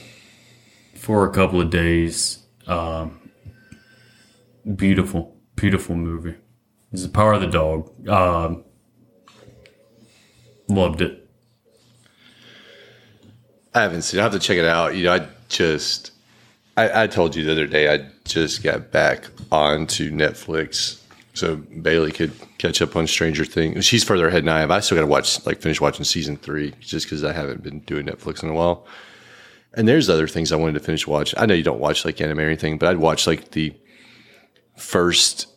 for 1.04 1.28
a 1.28 1.30
couple 1.30 1.60
of 1.60 1.68
days. 1.68 2.38
Um, 2.66 3.30
beautiful, 4.74 5.36
beautiful 5.54 5.96
movie. 5.96 6.36
It's 6.92 7.02
the 7.02 7.10
Power 7.10 7.34
of 7.34 7.42
the 7.42 7.46
Dog. 7.46 8.08
Um, 8.08 8.64
loved 10.66 11.02
it. 11.02 11.28
I 13.74 13.82
haven't 13.82 14.00
seen. 14.00 14.20
I 14.20 14.22
have 14.22 14.32
to 14.32 14.38
check 14.38 14.56
it 14.56 14.64
out. 14.64 14.96
You 14.96 15.04
know, 15.04 15.12
I 15.12 15.28
just, 15.50 16.12
I, 16.78 17.02
I 17.02 17.06
told 17.06 17.36
you 17.36 17.44
the 17.44 17.52
other 17.52 17.66
day, 17.66 17.92
I 17.92 18.08
just 18.24 18.62
got 18.62 18.90
back 18.90 19.26
onto 19.52 20.10
Netflix, 20.10 21.02
so 21.34 21.56
Bailey 21.56 22.12
could 22.12 22.32
catch 22.56 22.80
up 22.80 22.96
on 22.96 23.06
Stranger 23.06 23.44
Things. 23.44 23.84
She's 23.84 24.04
further 24.04 24.28
ahead 24.28 24.44
than 24.44 24.48
I 24.48 24.62
am. 24.62 24.72
I 24.72 24.80
still 24.80 24.96
got 24.96 25.02
to 25.02 25.06
watch, 25.06 25.44
like, 25.44 25.60
finish 25.60 25.82
watching 25.82 26.06
season 26.06 26.38
three, 26.38 26.72
just 26.80 27.04
because 27.04 27.24
I 27.24 27.34
haven't 27.34 27.62
been 27.62 27.80
doing 27.80 28.06
Netflix 28.06 28.42
in 28.42 28.48
a 28.48 28.54
while. 28.54 28.86
And 29.76 29.88
there's 29.88 30.08
other 30.08 30.28
things 30.28 30.52
I 30.52 30.56
wanted 30.56 30.74
to 30.74 30.80
finish 30.80 31.06
watch. 31.06 31.34
I 31.36 31.46
know 31.46 31.54
you 31.54 31.62
don't 31.64 31.80
watch 31.80 32.04
like 32.04 32.20
anime 32.20 32.38
or 32.38 32.42
anything, 32.42 32.78
but 32.78 32.88
I'd 32.88 32.98
watch 32.98 33.26
like 33.26 33.50
the 33.50 33.74
first 34.76 35.48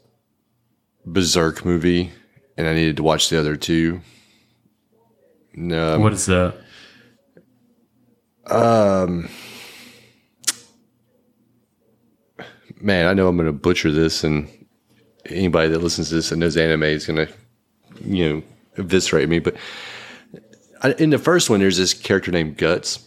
Berserk 1.06 1.64
movie, 1.64 2.12
and 2.58 2.68
I 2.68 2.74
needed 2.74 2.98
to 2.98 3.04
watch 3.04 3.30
the 3.30 3.40
other 3.40 3.56
two. 3.56 4.02
No, 5.54 6.00
What 6.00 6.14
is 6.14 6.26
that? 6.28 6.56
Um, 8.48 9.30
man, 12.80 13.08
I 13.08 13.14
know 13.14 13.28
I'm 13.28 13.36
going 13.36 13.48
to 13.48 13.54
butcher 13.54 13.92
this, 13.92 14.24
and 14.24 14.50
anybody 15.26 15.70
that 15.70 15.80
listens 15.80 16.10
to 16.10 16.16
this 16.16 16.32
and 16.32 16.40
knows 16.40 16.58
anime 16.58 16.84
is 16.84 17.06
going 17.06 17.28
to, 17.28 17.34
you 18.06 18.30
know, 18.30 18.44
eviscerate 18.78 19.30
me. 19.30 19.40
But 19.40 19.56
I, 20.82 20.94
in 20.94 21.10
the 21.10 21.18
first 21.18 21.50
one, 21.50 21.60
there's 21.60 21.78
this 21.78 21.94
character 21.94 22.32
named 22.32 22.58
Guts. 22.58 23.07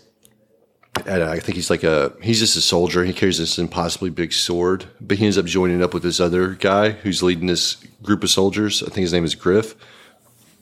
And 1.06 1.22
I 1.22 1.38
think 1.38 1.56
he's 1.56 1.70
like 1.70 1.84
a 1.84 2.12
he's 2.20 2.40
just 2.40 2.56
a 2.56 2.60
soldier. 2.60 3.04
He 3.04 3.12
carries 3.12 3.38
this 3.38 3.58
impossibly 3.58 4.10
big 4.10 4.32
sword, 4.32 4.86
but 5.00 5.18
he 5.18 5.24
ends 5.24 5.38
up 5.38 5.46
joining 5.46 5.82
up 5.82 5.94
with 5.94 6.02
this 6.02 6.20
other 6.20 6.50
guy 6.54 6.90
who's 6.90 7.22
leading 7.22 7.46
this 7.46 7.76
group 8.02 8.22
of 8.22 8.30
soldiers. 8.30 8.82
I 8.82 8.86
think 8.86 9.02
his 9.02 9.12
name 9.12 9.24
is 9.24 9.34
Griff 9.34 9.76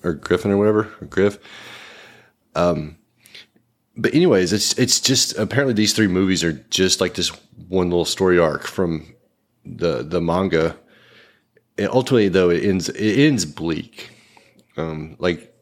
or 0.04 0.12
Griffin 0.12 0.50
or 0.50 0.58
whatever, 0.58 0.92
or 1.00 1.06
Griff. 1.06 1.38
Um, 2.54 2.98
but 3.96 4.14
anyways, 4.14 4.52
it's 4.52 4.78
it's 4.78 5.00
just 5.00 5.36
apparently 5.38 5.74
these 5.74 5.92
three 5.92 6.06
movies 6.06 6.44
are 6.44 6.52
just 6.52 7.00
like 7.00 7.14
this 7.14 7.30
one 7.68 7.90
little 7.90 8.04
story 8.04 8.38
arc 8.38 8.64
from 8.64 9.14
the 9.64 10.02
the 10.02 10.20
manga. 10.20 10.76
And 11.76 11.88
ultimately, 11.88 12.28
though, 12.28 12.50
it 12.50 12.64
ends 12.64 12.88
it 12.90 13.18
ends 13.18 13.44
bleak. 13.44 14.10
Um, 14.76 15.16
like 15.18 15.52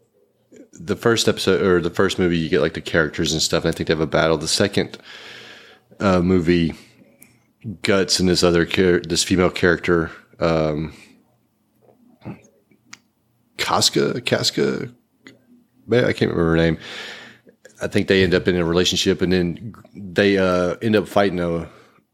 the 0.78 0.96
first 0.96 1.28
episode 1.28 1.62
or 1.62 1.80
the 1.80 1.90
first 1.90 2.18
movie, 2.18 2.38
you 2.38 2.48
get 2.48 2.60
like 2.60 2.74
the 2.74 2.80
characters 2.80 3.32
and 3.32 3.42
stuff. 3.42 3.64
And 3.64 3.72
I 3.72 3.76
think 3.76 3.88
they 3.88 3.94
have 3.94 4.00
a 4.00 4.06
battle. 4.06 4.38
The 4.38 4.48
second 4.48 4.98
uh, 6.00 6.20
movie, 6.20 6.74
Guts 7.82 8.20
and 8.20 8.28
this 8.28 8.42
other 8.42 8.64
char- 8.64 9.00
this 9.00 9.24
female 9.24 9.50
character, 9.50 10.10
um, 10.38 10.92
Casca, 13.56 14.20
Casca, 14.20 14.88
I 15.90 16.12
can't 16.12 16.30
remember 16.30 16.50
her 16.50 16.56
name. 16.56 16.78
I 17.82 17.88
think 17.88 18.08
they 18.08 18.22
end 18.22 18.34
up 18.34 18.48
in 18.48 18.56
a 18.56 18.64
relationship, 18.64 19.20
and 19.20 19.32
then 19.32 19.74
they 19.94 20.38
uh, 20.38 20.76
end 20.82 20.96
up 20.96 21.08
fighting 21.08 21.40
a 21.40 21.68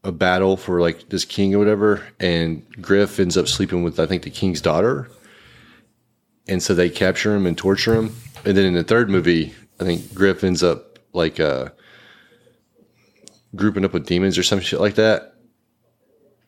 a 0.04 0.12
battle 0.12 0.56
for 0.56 0.80
like 0.80 1.08
this 1.10 1.24
king 1.24 1.54
or 1.54 1.58
whatever, 1.58 2.02
and 2.18 2.66
Griff 2.80 3.20
ends 3.20 3.36
up 3.36 3.46
sleeping 3.48 3.82
with 3.82 4.00
I 4.00 4.06
think 4.06 4.22
the 4.22 4.30
king's 4.30 4.60
daughter, 4.60 5.08
and 6.48 6.62
so 6.62 6.74
they 6.74 6.90
capture 6.90 7.34
him 7.34 7.46
and 7.46 7.56
torture 7.56 7.94
him, 7.94 8.14
and 8.44 8.56
then 8.56 8.64
in 8.64 8.74
the 8.74 8.84
third 8.84 9.10
movie, 9.10 9.54
I 9.80 9.84
think 9.84 10.14
Griff 10.14 10.44
ends 10.44 10.62
up 10.62 10.98
like 11.12 11.38
uh, 11.40 11.70
grouping 13.54 13.84
up 13.84 13.92
with 13.92 14.06
demons 14.06 14.38
or 14.38 14.42
some 14.42 14.60
shit 14.60 14.80
like 14.80 14.94
that, 14.96 15.34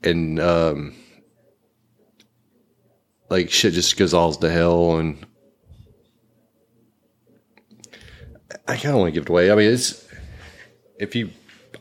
and 0.03 0.41
um, 0.41 0.95
like 3.31 3.51
shit 3.51 3.75
just 3.75 3.97
goes 3.97 4.15
all 4.15 4.33
to 4.33 4.51
hell, 4.51 4.97
and 4.97 5.25
I 8.67 8.77
kind 8.77 8.95
of 8.95 9.01
want 9.01 9.09
to 9.09 9.13
give 9.13 9.25
it 9.25 9.31
away. 9.31 9.51
I 9.51 9.55
mean, 9.55 9.71
it's 9.71 10.07
if 10.99 11.15
you, 11.15 11.31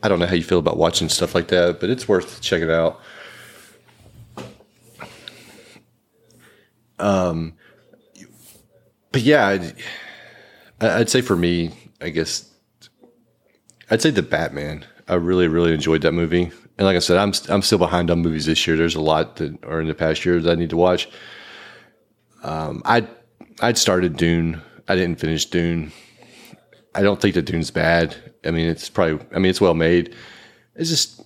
I 0.02 0.08
don't 0.08 0.18
know 0.18 0.26
how 0.26 0.34
you 0.34 0.42
feel 0.42 0.58
about 0.58 0.76
watching 0.76 1.08
stuff 1.08 1.34
like 1.34 1.48
that, 1.48 1.80
but 1.80 1.90
it's 1.90 2.08
worth 2.08 2.40
checking 2.40 2.70
out. 2.70 3.00
Um, 6.98 7.54
but 9.12 9.22
yeah, 9.22 9.58
I'd 10.80 11.10
say 11.10 11.20
for 11.20 11.36
me, 11.36 11.70
I 12.00 12.10
guess, 12.10 12.50
I'd 13.90 14.02
say 14.02 14.10
the 14.10 14.22
Batman. 14.22 14.84
I 15.06 15.14
really, 15.14 15.48
really 15.48 15.72
enjoyed 15.72 16.02
that 16.02 16.12
movie, 16.12 16.50
and 16.78 16.86
like 16.86 16.96
I 16.96 17.00
said, 17.00 17.18
I'm 17.18 17.32
I'm 17.48 17.62
still 17.62 17.78
behind 17.78 18.10
on 18.10 18.20
movies 18.20 18.46
this 18.46 18.66
year. 18.66 18.76
There's 18.76 18.94
a 18.94 19.00
lot 19.00 19.36
that 19.36 19.62
are 19.64 19.80
in 19.80 19.88
the 19.88 19.94
past 19.94 20.24
year 20.24 20.40
that 20.40 20.50
I 20.50 20.54
need 20.54 20.70
to 20.70 20.76
watch. 20.76 21.08
Um, 22.42 22.82
I 22.84 23.06
I'd 23.60 23.78
started 23.78 24.16
Dune. 24.16 24.60
I 24.88 24.96
didn't 24.96 25.20
finish 25.20 25.46
Dune. 25.46 25.92
I 26.94 27.02
don't 27.02 27.20
think 27.20 27.34
the 27.34 27.42
Dune's 27.42 27.70
bad. 27.70 28.16
I 28.44 28.50
mean, 28.50 28.68
it's 28.68 28.88
probably. 28.88 29.24
I 29.34 29.38
mean, 29.38 29.50
it's 29.50 29.60
well 29.60 29.74
made. 29.74 30.14
It's 30.74 30.90
just. 30.90 31.22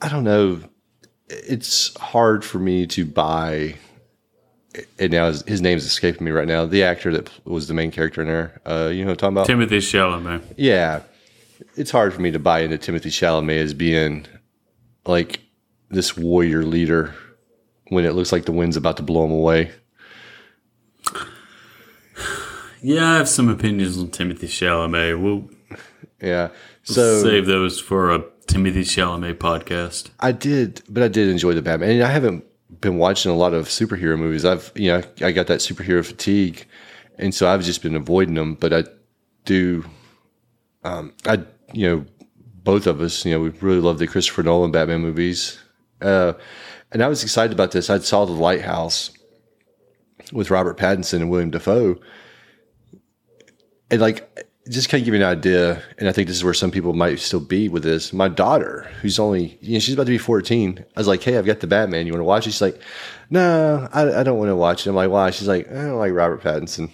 I 0.00 0.08
don't 0.08 0.24
know. 0.24 0.60
It's 1.28 1.96
hard 1.96 2.44
for 2.44 2.58
me 2.58 2.86
to 2.88 3.04
buy. 3.04 3.76
And 4.98 5.12
now 5.12 5.28
his, 5.28 5.42
his 5.46 5.62
name's 5.62 5.84
escaping 5.84 6.24
me 6.24 6.30
right 6.30 6.46
now. 6.48 6.66
The 6.66 6.82
actor 6.82 7.12
that 7.12 7.30
was 7.46 7.68
the 7.68 7.74
main 7.74 7.90
character 7.90 8.20
in 8.22 8.28
there. 8.28 8.60
Uh, 8.66 8.90
you 8.92 9.04
know 9.04 9.10
what 9.12 9.22
I'm 9.22 9.34
talking 9.34 9.56
about? 9.56 9.68
Timothée 9.70 9.78
Chalamet. 9.80 10.42
Yeah, 10.56 11.02
it's 11.76 11.90
hard 11.90 12.12
for 12.12 12.20
me 12.20 12.30
to 12.30 12.38
buy 12.38 12.60
into 12.60 12.76
Timothée 12.78 13.06
Chalamet 13.06 13.62
as 13.62 13.74
being 13.74 14.26
like 15.06 15.40
this 15.88 16.16
warrior 16.16 16.64
leader 16.64 17.14
when 17.88 18.04
it 18.04 18.12
looks 18.12 18.32
like 18.32 18.44
the 18.44 18.52
wind's 18.52 18.76
about 18.76 18.96
to 18.96 19.02
blow 19.02 19.24
him 19.24 19.30
away. 19.32 19.70
Yeah, 22.82 23.12
I 23.12 23.16
have 23.16 23.28
some 23.28 23.48
opinions 23.48 23.98
on 23.98 24.08
Timothée 24.08 24.44
Chalamet. 24.44 25.20
We'll 25.20 25.48
Yeah. 26.20 26.50
So 26.82 27.22
save 27.22 27.46
those 27.46 27.80
for 27.80 28.12
a 28.12 28.20
Timothée 28.46 28.84
Chalamet 28.84 29.34
podcast. 29.34 30.10
I 30.20 30.32
did, 30.32 30.82
but 30.88 31.02
I 31.02 31.08
did 31.08 31.28
enjoy 31.28 31.54
the 31.54 31.62
Batman. 31.62 31.90
And 31.90 32.02
I 32.02 32.10
haven't 32.10 32.44
been 32.86 32.98
watching 32.98 33.32
a 33.32 33.34
lot 33.34 33.52
of 33.52 33.66
superhero 33.66 34.16
movies. 34.16 34.44
I've, 34.44 34.70
you 34.76 34.92
know, 34.92 35.02
I 35.20 35.32
got 35.32 35.48
that 35.48 35.58
superhero 35.58 36.04
fatigue, 36.04 36.64
and 37.18 37.34
so 37.34 37.48
I've 37.48 37.64
just 37.64 37.82
been 37.82 37.96
avoiding 37.96 38.34
them. 38.34 38.54
But 38.54 38.72
I 38.72 38.84
do, 39.44 39.84
um, 40.84 41.12
I, 41.26 41.42
you 41.72 41.88
know, 41.88 42.06
both 42.62 42.86
of 42.86 43.00
us, 43.00 43.24
you 43.24 43.32
know, 43.32 43.40
we 43.40 43.48
really 43.48 43.80
love 43.80 43.98
the 43.98 44.06
Christopher 44.06 44.44
Nolan 44.44 44.70
Batman 44.70 45.00
movies. 45.00 45.58
Uh, 46.00 46.34
and 46.92 47.02
I 47.02 47.08
was 47.08 47.24
excited 47.24 47.52
about 47.52 47.72
this. 47.72 47.90
I 47.90 47.98
saw 47.98 48.24
The 48.24 48.32
Lighthouse 48.32 49.10
with 50.32 50.50
Robert 50.50 50.78
Pattinson 50.78 51.14
and 51.14 51.30
William 51.30 51.50
Dafoe, 51.50 51.98
and 53.90 54.00
like 54.00 54.45
just 54.68 54.88
kind 54.88 55.00
of 55.00 55.04
give 55.04 55.14
you 55.14 55.20
an 55.20 55.26
idea, 55.26 55.82
and 55.98 56.08
I 56.08 56.12
think 56.12 56.26
this 56.26 56.36
is 56.36 56.44
where 56.44 56.54
some 56.54 56.70
people 56.70 56.92
might 56.92 57.20
still 57.20 57.40
be 57.40 57.68
with 57.68 57.82
this. 57.82 58.12
My 58.12 58.28
daughter, 58.28 58.90
who's 59.00 59.18
only, 59.18 59.58
you 59.60 59.74
know, 59.74 59.78
she's 59.78 59.94
about 59.94 60.06
to 60.06 60.12
be 60.12 60.18
14. 60.18 60.84
I 60.96 61.00
was 61.00 61.06
like, 61.06 61.22
hey, 61.22 61.38
I've 61.38 61.46
got 61.46 61.60
the 61.60 61.66
Batman. 61.66 62.06
You 62.06 62.12
want 62.12 62.20
to 62.20 62.24
watch 62.24 62.46
it? 62.46 62.52
She's 62.52 62.62
like, 62.62 62.80
no, 63.30 63.88
I, 63.92 64.20
I 64.20 64.22
don't 64.22 64.38
want 64.38 64.48
to 64.48 64.56
watch 64.56 64.86
it. 64.86 64.90
I'm 64.90 64.96
like, 64.96 65.10
why? 65.10 65.30
She's 65.30 65.48
like, 65.48 65.70
I 65.70 65.74
don't 65.74 65.98
like 65.98 66.12
Robert 66.12 66.42
Pattinson. 66.42 66.90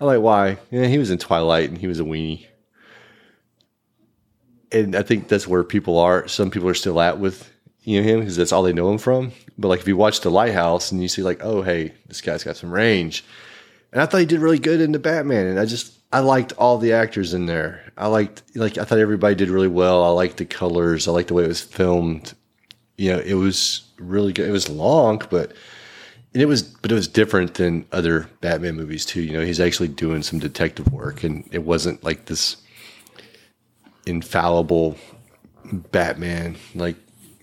I'm 0.00 0.06
like, 0.06 0.20
why? 0.20 0.58
Yeah, 0.70 0.86
he 0.86 0.98
was 0.98 1.10
in 1.10 1.18
Twilight 1.18 1.68
and 1.68 1.78
he 1.78 1.86
was 1.86 2.00
a 2.00 2.04
weenie. 2.04 2.46
And 4.72 4.96
I 4.96 5.02
think 5.02 5.28
that's 5.28 5.46
where 5.46 5.64
people 5.64 5.98
are. 5.98 6.26
Some 6.28 6.50
people 6.50 6.68
are 6.68 6.74
still 6.74 7.00
at 7.00 7.18
with 7.18 7.50
you 7.82 8.00
know 8.00 8.08
him 8.08 8.20
because 8.20 8.36
that's 8.36 8.52
all 8.52 8.64
they 8.64 8.72
know 8.72 8.90
him 8.90 8.98
from. 8.98 9.32
But 9.56 9.68
like 9.68 9.80
if 9.80 9.88
you 9.88 9.96
watch 9.96 10.20
The 10.20 10.30
Lighthouse 10.30 10.90
and 10.90 11.00
you 11.00 11.08
see 11.08 11.22
like, 11.22 11.40
oh 11.42 11.62
hey, 11.62 11.94
this 12.08 12.20
guy's 12.20 12.44
got 12.44 12.56
some 12.56 12.72
range. 12.72 13.24
And 13.92 14.02
I 14.02 14.06
thought 14.06 14.18
he 14.18 14.26
did 14.26 14.40
really 14.40 14.58
good 14.58 14.80
in 14.80 14.92
the 14.92 14.98
Batman. 14.98 15.46
And 15.46 15.58
I 15.58 15.64
just 15.64 15.95
I 16.12 16.20
liked 16.20 16.52
all 16.52 16.78
the 16.78 16.92
actors 16.92 17.34
in 17.34 17.46
there. 17.46 17.92
I 17.96 18.06
liked 18.06 18.42
like 18.54 18.78
I 18.78 18.84
thought 18.84 18.98
everybody 18.98 19.34
did 19.34 19.50
really 19.50 19.68
well. 19.68 20.04
I 20.04 20.08
liked 20.10 20.36
the 20.36 20.44
colors. 20.44 21.08
I 21.08 21.12
liked 21.12 21.28
the 21.28 21.34
way 21.34 21.44
it 21.44 21.48
was 21.48 21.60
filmed. 21.60 22.34
You 22.96 23.12
know, 23.12 23.18
it 23.18 23.34
was 23.34 23.84
really 23.98 24.32
good. 24.32 24.48
It 24.48 24.52
was 24.52 24.68
long, 24.68 25.22
but 25.30 25.52
and 26.32 26.42
it 26.42 26.46
was 26.46 26.62
but 26.62 26.92
it 26.92 26.94
was 26.94 27.08
different 27.08 27.54
than 27.54 27.86
other 27.92 28.28
Batman 28.40 28.76
movies 28.76 29.04
too. 29.04 29.22
You 29.22 29.32
know, 29.32 29.44
he's 29.44 29.60
actually 29.60 29.88
doing 29.88 30.22
some 30.22 30.38
detective 30.38 30.92
work 30.92 31.24
and 31.24 31.48
it 31.50 31.64
wasn't 31.64 32.04
like 32.04 32.26
this 32.26 32.56
infallible 34.06 34.96
Batman. 35.64 36.56
Like 36.74 36.96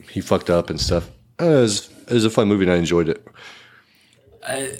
he 0.09 0.21
fucked 0.21 0.49
up 0.49 0.69
and 0.69 0.79
stuff. 0.79 1.09
Uh, 1.41 1.45
it, 1.45 1.61
was, 1.61 1.89
it 2.07 2.13
was 2.13 2.25
a 2.25 2.29
fun 2.29 2.47
movie 2.47 2.63
and 2.63 2.71
I 2.71 2.77
enjoyed 2.77 3.09
it. 3.09 3.27
I, 4.47 4.77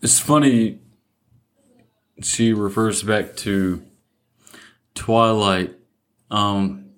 It's 0.00 0.18
funny. 0.18 0.78
She 2.22 2.52
refers 2.52 3.02
back 3.02 3.36
to 3.36 3.82
Twilight. 4.94 5.74
Um, 6.30 6.90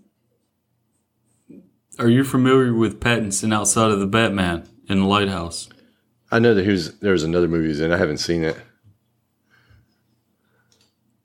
are 1.98 2.08
you 2.08 2.24
familiar 2.24 2.74
with 2.74 3.00
Pattinson 3.00 3.54
outside 3.54 3.90
of 3.90 4.00
the 4.00 4.06
Batman 4.06 4.68
in 4.88 5.00
the 5.00 5.06
Lighthouse? 5.06 5.68
I 6.30 6.38
know 6.38 6.54
that 6.54 6.64
he 6.64 6.70
was, 6.70 6.98
there 6.98 7.12
was 7.12 7.24
another 7.24 7.48
movie 7.48 7.68
he's 7.68 7.80
in. 7.80 7.92
I 7.92 7.96
haven't 7.96 8.18
seen 8.18 8.44
it. 8.44 8.56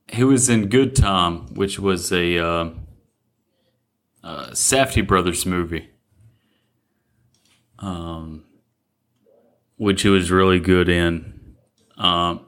He 0.07 0.23
was 0.23 0.49
in 0.49 0.67
Good 0.67 0.95
Time, 0.95 1.53
which 1.53 1.79
was 1.79 2.11
a 2.11 2.37
uh, 2.37 2.69
uh, 4.23 4.47
Safdie 4.51 5.05
Brothers 5.05 5.45
movie, 5.45 5.89
um, 7.79 8.43
which 9.77 10.01
he 10.03 10.09
was 10.09 10.29
really 10.29 10.59
good 10.59 10.89
in. 10.89 11.55
Um, 11.97 12.45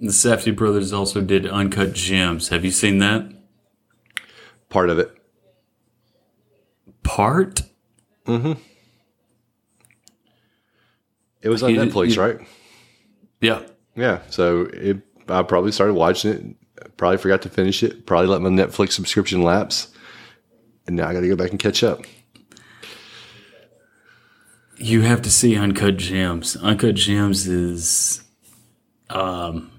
the 0.00 0.08
Safdie 0.08 0.54
Brothers 0.54 0.92
also 0.92 1.20
did 1.20 1.46
Uncut 1.46 1.92
Gems. 1.92 2.48
Have 2.48 2.64
you 2.64 2.70
seen 2.70 2.98
that? 2.98 3.30
Part 4.68 4.90
of 4.90 4.98
it. 4.98 5.10
Part? 7.02 7.62
It 8.26 8.56
was 11.48 11.62
on 11.62 11.74
You- 11.74 11.80
Netflix, 11.80 12.14
you- 12.16 12.20
right? 12.22 12.38
Yeah. 13.40 13.62
Yeah. 13.96 14.20
So 14.30 14.62
it, 14.72 14.98
I 15.28 15.42
probably 15.42 15.72
started 15.72 15.94
watching 15.94 16.30
it. 16.32 16.96
Probably 16.96 17.16
forgot 17.18 17.42
to 17.42 17.48
finish 17.48 17.82
it. 17.82 18.06
Probably 18.06 18.26
let 18.28 18.40
my 18.42 18.48
Netflix 18.50 18.92
subscription 18.92 19.42
lapse. 19.42 19.88
And 20.86 20.96
now 20.96 21.08
I 21.08 21.12
got 21.12 21.20
to 21.20 21.28
go 21.28 21.36
back 21.36 21.50
and 21.50 21.58
catch 21.58 21.82
up. 21.82 22.04
You 24.76 25.02
have 25.02 25.22
to 25.22 25.30
see 25.30 25.56
Uncut 25.56 25.96
Gems. 25.96 26.56
Uncut 26.56 26.94
Gems 26.94 27.46
is 27.48 28.22
um 29.10 29.70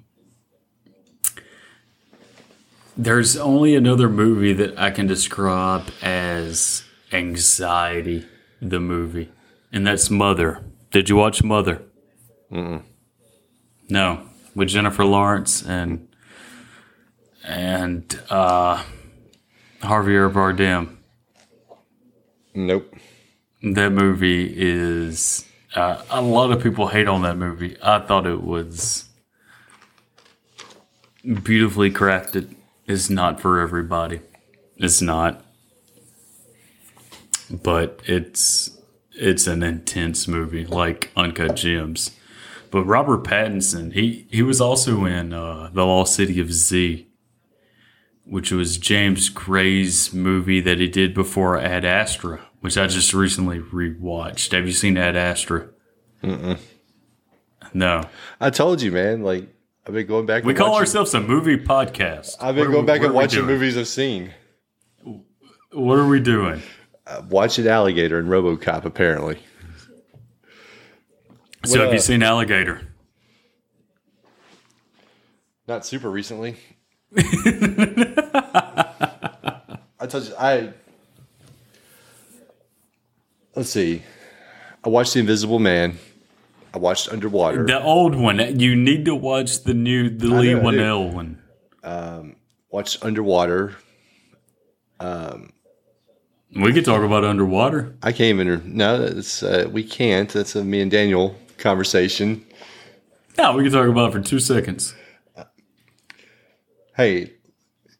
there's 3.00 3.38
only 3.38 3.76
another 3.76 4.10
movie 4.10 4.52
that 4.52 4.78
I 4.78 4.92
can 4.92 5.08
describe 5.08 5.90
as 6.02 6.84
anxiety 7.14 8.26
the 8.62 8.82
movie. 8.82 9.32
And 9.72 9.88
that's 9.88 10.10
Mother. 10.10 10.62
Did 10.92 11.08
you 11.08 11.16
watch 11.16 11.42
Mother? 11.42 11.82
No. 12.52 14.26
With 14.54 14.68
Jennifer 14.68 15.06
Lawrence 15.06 15.66
and 15.66 16.10
and 17.46 18.20
uh 18.30 18.84
Javier 19.82 20.30
Bardem. 20.30 20.98
Nope. 22.54 22.94
That 23.64 23.92
movie 23.92 24.54
is 24.54 25.46
uh, 25.74 26.02
a 26.10 26.22
lot 26.22 26.52
of 26.52 26.62
people 26.62 26.88
hate 26.88 27.08
on 27.08 27.22
that 27.22 27.38
movie. 27.38 27.78
I 27.82 28.00
thought 28.00 28.26
it 28.26 28.44
was 28.44 29.06
beautifully 31.44 31.92
crafted. 31.92 32.56
It's 32.90 33.08
not 33.08 33.40
for 33.40 33.60
everybody. 33.60 34.22
It's 34.76 35.00
not. 35.00 35.46
But 37.52 38.02
it's 38.06 38.78
it's 39.12 39.46
an 39.46 39.62
intense 39.62 40.28
movie 40.28 40.66
like 40.66 41.12
Uncut 41.16 41.56
Gems. 41.56 42.18
but 42.72 42.84
Robert 42.86 43.24
Pattinson, 43.24 43.94
he 43.94 44.26
he 44.32 44.42
was 44.42 44.60
also 44.60 45.06
in 45.06 45.34
uh, 45.34 45.70
the 45.72 45.86
Lost 45.86 46.16
City 46.16 46.40
of 46.40 46.52
Z, 46.52 47.08
which 48.26 48.52
was 48.52 48.80
James 48.80 49.30
Gray's 49.30 50.12
movie 50.12 50.62
that 50.62 50.80
he 50.80 50.88
did 50.88 51.14
before 51.14 51.60
Ad 51.60 51.86
Astra, 51.86 52.42
which 52.62 52.76
I 52.76 52.88
just 52.88 53.14
recently 53.14 53.60
rewatched. 53.60 54.52
Have 54.52 54.66
you 54.66 54.74
seen 54.74 54.98
Ad 54.98 55.16
Astra? 55.16 55.70
Mm-mm. 56.24 56.58
No. 57.72 58.02
I 58.42 58.50
told 58.50 58.82
you, 58.82 58.92
man. 58.92 59.22
Like 59.22 59.48
I've 59.88 59.94
been 59.94 60.08
going 60.08 60.26
back. 60.26 60.44
We 60.44 60.54
call 60.54 60.72
watching- 60.72 60.82
ourselves 60.82 61.14
a 61.14 61.22
movie 61.22 61.58
podcast. 61.58 62.36
I've 62.40 62.56
been 62.56 62.66
What 62.68 62.72
going 62.74 62.86
we- 62.86 62.88
back 62.88 63.02
and 63.02 63.14
watching 63.14 63.46
movies 63.46 63.78
I've 63.78 63.88
seen. 63.88 64.34
What 65.72 65.98
are 66.00 66.08
we 66.08 66.20
doing? 66.20 66.62
Uh, 67.08 67.22
watching 67.30 67.68
Alligator 67.68 68.20
and 68.20 68.28
RoboCop. 68.28 68.86
Apparently, 68.86 69.40
So 71.66 71.72
What, 71.72 71.80
have 71.86 71.94
you 71.94 72.00
uh, 72.00 72.02
seen 72.02 72.24
Alligator? 72.24 72.82
not 75.68 75.86
super 75.86 76.10
recently. 76.10 76.56
I 77.18 77.22
told 80.08 80.24
you 80.26 80.34
I. 80.40 80.74
Let's 83.56 83.70
see. 83.70 84.02
I 84.84 84.90
watched 84.90 85.14
The 85.14 85.20
Invisible 85.20 85.60
Man. 85.60 86.00
I 86.74 86.78
watched 86.78 87.10
Underwater. 87.12 87.66
The 87.66 87.82
old 87.82 88.16
one. 88.16 88.60
You 88.60 88.76
need 88.76 89.06
to 89.06 89.16
watch 89.16 89.64
the 89.64 89.74
new, 89.74 90.10
the 90.10 90.28
Leigh 90.28 90.54
know, 90.54 90.60
I 90.60 90.72
do. 90.72 90.78
Whannell 90.78 91.14
one. 91.14 92.36
watched 92.72 93.04
Underwater. 93.04 93.76
We 96.56 96.74
could 96.74 96.86
talk 96.86 97.04
about 97.04 97.24
underwater. 97.24 97.96
I 98.02 98.12
can't 98.12 98.40
even. 98.40 98.76
No, 98.76 98.98
that's 99.08 99.44
uh, 99.44 99.70
we 99.72 99.84
can't. 99.84 100.30
That's 100.30 100.56
a 100.56 100.64
me 100.64 100.82
and 100.82 100.90
Daniel 100.90 101.36
conversation. 101.58 102.44
Yeah, 103.38 103.56
we 103.56 103.64
can 103.64 103.72
talk 103.72 103.88
about 103.88 104.10
it 104.10 104.14
for 104.14 104.20
two 104.22 104.40
seconds. 104.40 104.96
Hey, 106.96 107.34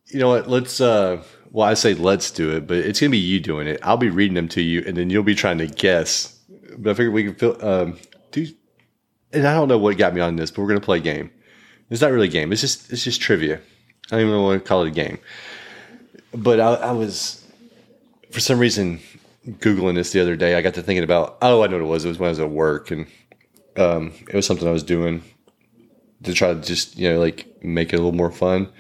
you 0.08 0.20
know 0.20 0.30
what? 0.30 0.50
Let's. 0.50 0.82
uh 0.82 1.24
Well, 1.52 1.68
I 1.68 1.76
say 1.76 1.94
let's 1.94 2.32
do 2.32 2.56
it, 2.56 2.68
but 2.68 2.78
it's 2.78 3.00
gonna 3.00 3.12
be 3.12 3.18
you 3.20 3.40
doing 3.40 3.68
it. 3.68 3.80
I'll 3.84 3.98
be 3.98 4.10
reading 4.10 4.36
them 4.36 4.50
to 4.50 4.62
you, 4.62 4.84
and 4.86 4.98
then 4.98 5.10
you'll 5.10 5.24
be 5.24 5.36
trying 5.36 5.60
to 5.60 5.68
guess. 5.68 6.36
But 6.78 6.92
I 6.92 6.94
figure 6.96 7.12
we 7.12 7.26
can 7.26 7.36
feel, 7.36 7.58
um. 7.62 8.00
And 9.32 9.48
I 9.48 9.54
don't 9.54 9.68
know 9.68 9.78
what 9.78 9.98
got 9.98 10.14
me 10.14 10.22
on 10.22 10.36
this, 10.36 10.52
but 10.52 10.62
we're 10.62 10.70
gonna 10.70 10.80
play 10.80 10.98
a 10.98 11.02
game. 11.02 11.32
It's 11.90 12.02
not 12.02 12.12
really 12.12 12.28
a 12.28 12.32
game. 12.32 12.52
It's 12.52 12.62
just 12.62 12.92
it's 12.92 13.04
just 13.04 13.22
trivia. 13.22 13.62
I 14.12 14.18
don't 14.18 14.28
even 14.28 14.42
want 14.42 14.64
to 14.64 14.68
call 14.68 14.84
it 14.84 14.88
a 14.88 14.92
game. 14.92 15.20
But 16.34 16.60
I, 16.60 16.74
I 16.74 16.92
was, 16.92 17.46
for 18.32 18.40
some 18.40 18.60
reason, 18.60 19.00
googling 19.48 19.96
this 19.96 20.12
the 20.12 20.20
other 20.20 20.36
day. 20.36 20.56
I 20.56 20.62
got 20.62 20.76
to 20.76 20.82
thinking 20.82 21.04
about. 21.04 21.38
Oh, 21.42 21.64
I 21.64 21.68
know 21.68 21.78
what 21.78 21.84
it 21.84 21.88
was. 21.88 22.06
It 22.06 22.10
was 22.10 22.20
when 22.20 22.28
I 22.28 22.32
was 22.32 22.40
at 22.40 22.50
work, 22.50 22.92
and 22.92 23.08
um, 23.78 24.14
it 24.28 24.34
was 24.34 24.46
something 24.46 24.68
I 24.68 24.72
was 24.72 24.84
doing 24.84 25.24
to 26.24 26.34
try 26.34 26.54
to 26.54 26.60
just 26.60 26.98
you 26.98 27.12
know 27.12 27.20
like 27.20 27.64
make 27.64 27.94
it 27.94 27.96
a 27.96 28.00
little 28.00 28.12
more 28.12 28.32
fun. 28.32 28.72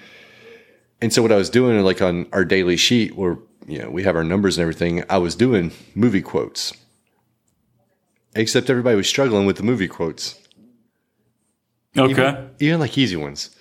And 1.01 1.13
so 1.13 1.21
what 1.21 1.31
I 1.31 1.37
was 1.37 1.49
doing, 1.49 1.79
like 1.81 2.01
on 2.01 2.27
our 2.33 2.43
daily 2.43 2.77
sheet, 2.77 3.15
where 3.15 3.37
you 3.67 3.79
know 3.79 3.89
we 3.89 4.03
have 4.03 4.15
our 4.15 4.23
numbers 4.23 4.57
and 4.57 4.61
everything, 4.63 5.03
I 5.09 5.17
was 5.17 5.35
doing 5.35 5.71
movie 5.95 6.21
quotes. 6.21 6.73
Except 8.35 8.69
everybody 8.69 8.95
was 8.95 9.07
struggling 9.07 9.45
with 9.45 9.57
the 9.57 9.63
movie 9.63 9.87
quotes, 9.87 10.35
Okay. 11.97 12.47
even 12.59 12.79
like 12.79 12.97
easy 12.97 13.15
ones. 13.15 13.55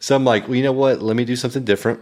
So 0.00 0.16
I'm 0.16 0.24
like, 0.24 0.44
well, 0.48 0.56
you 0.56 0.62
know 0.62 0.72
what? 0.72 1.00
Let 1.02 1.16
me 1.16 1.24
do 1.24 1.36
something 1.36 1.64
different. 1.64 2.00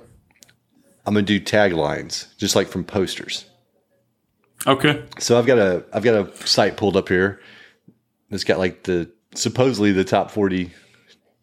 I'm 1.05 1.15
gonna 1.15 1.27
do 1.27 1.39
taglines, 1.41 2.35
just 2.37 2.57
like 2.57 2.69
from 2.69 2.85
posters. 2.85 3.45
Okay. 4.67 5.03
So 5.19 5.39
I've 5.39 5.47
got 5.47 5.59
a 5.59 5.85
I've 5.93 6.03
got 6.03 6.15
a 6.15 6.47
site 6.47 6.77
pulled 6.77 6.97
up 6.97 7.09
here 7.09 7.41
that's 8.31 8.45
got 8.45 8.59
like 8.59 8.85
the 8.85 9.11
supposedly 9.35 9.93
the 9.93 10.05
top 10.05 10.31
40 10.31 10.71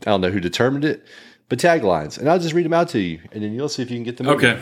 I 0.01 0.05
don't 0.05 0.21
know 0.21 0.31
who 0.31 0.39
determined 0.41 0.83
it, 0.83 1.05
but 1.49 1.59
taglines. 1.59 2.17
And 2.17 2.27
I'll 2.29 2.39
just 2.39 2.53
read 2.53 2.65
them 2.65 2.73
out 2.73 2.89
to 2.89 2.99
you 2.99 3.19
and 3.31 3.43
then 3.43 3.53
you'll 3.53 3.69
see 3.69 3.81
if 3.83 3.89
you 3.91 3.95
can 3.97 4.03
get 4.03 4.17
them. 4.17 4.27
Okay. 4.27 4.59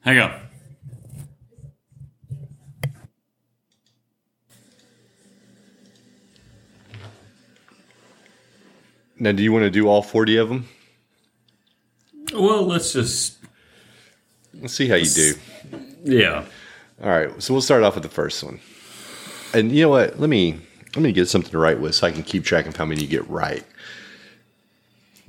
Hang 0.00 0.18
on. 0.18 0.32
Now 9.22 9.30
do 9.30 9.40
you 9.44 9.52
want 9.52 9.62
to 9.62 9.70
do 9.70 9.86
all 9.86 10.02
40 10.02 10.36
of 10.36 10.48
them? 10.48 10.68
Well, 12.34 12.66
let's 12.66 12.92
just. 12.92 13.38
Let's 14.60 14.74
see 14.74 14.88
how 14.88 14.96
you 14.96 15.08
do. 15.08 15.34
Yeah. 16.02 16.44
All 17.00 17.08
right. 17.08 17.40
So 17.40 17.54
we'll 17.54 17.60
start 17.60 17.84
off 17.84 17.94
with 17.94 18.02
the 18.02 18.08
first 18.08 18.42
one. 18.42 18.58
And 19.54 19.70
you 19.70 19.82
know 19.82 19.90
what? 19.90 20.18
Let 20.18 20.28
me 20.28 20.58
let 20.96 21.02
me 21.02 21.12
get 21.12 21.28
something 21.28 21.52
to 21.52 21.58
write 21.58 21.78
with 21.78 21.94
so 21.94 22.08
I 22.08 22.10
can 22.10 22.24
keep 22.24 22.44
track 22.44 22.66
of 22.66 22.74
how 22.74 22.84
many 22.84 23.02
you 23.02 23.06
get 23.06 23.28
right. 23.30 23.64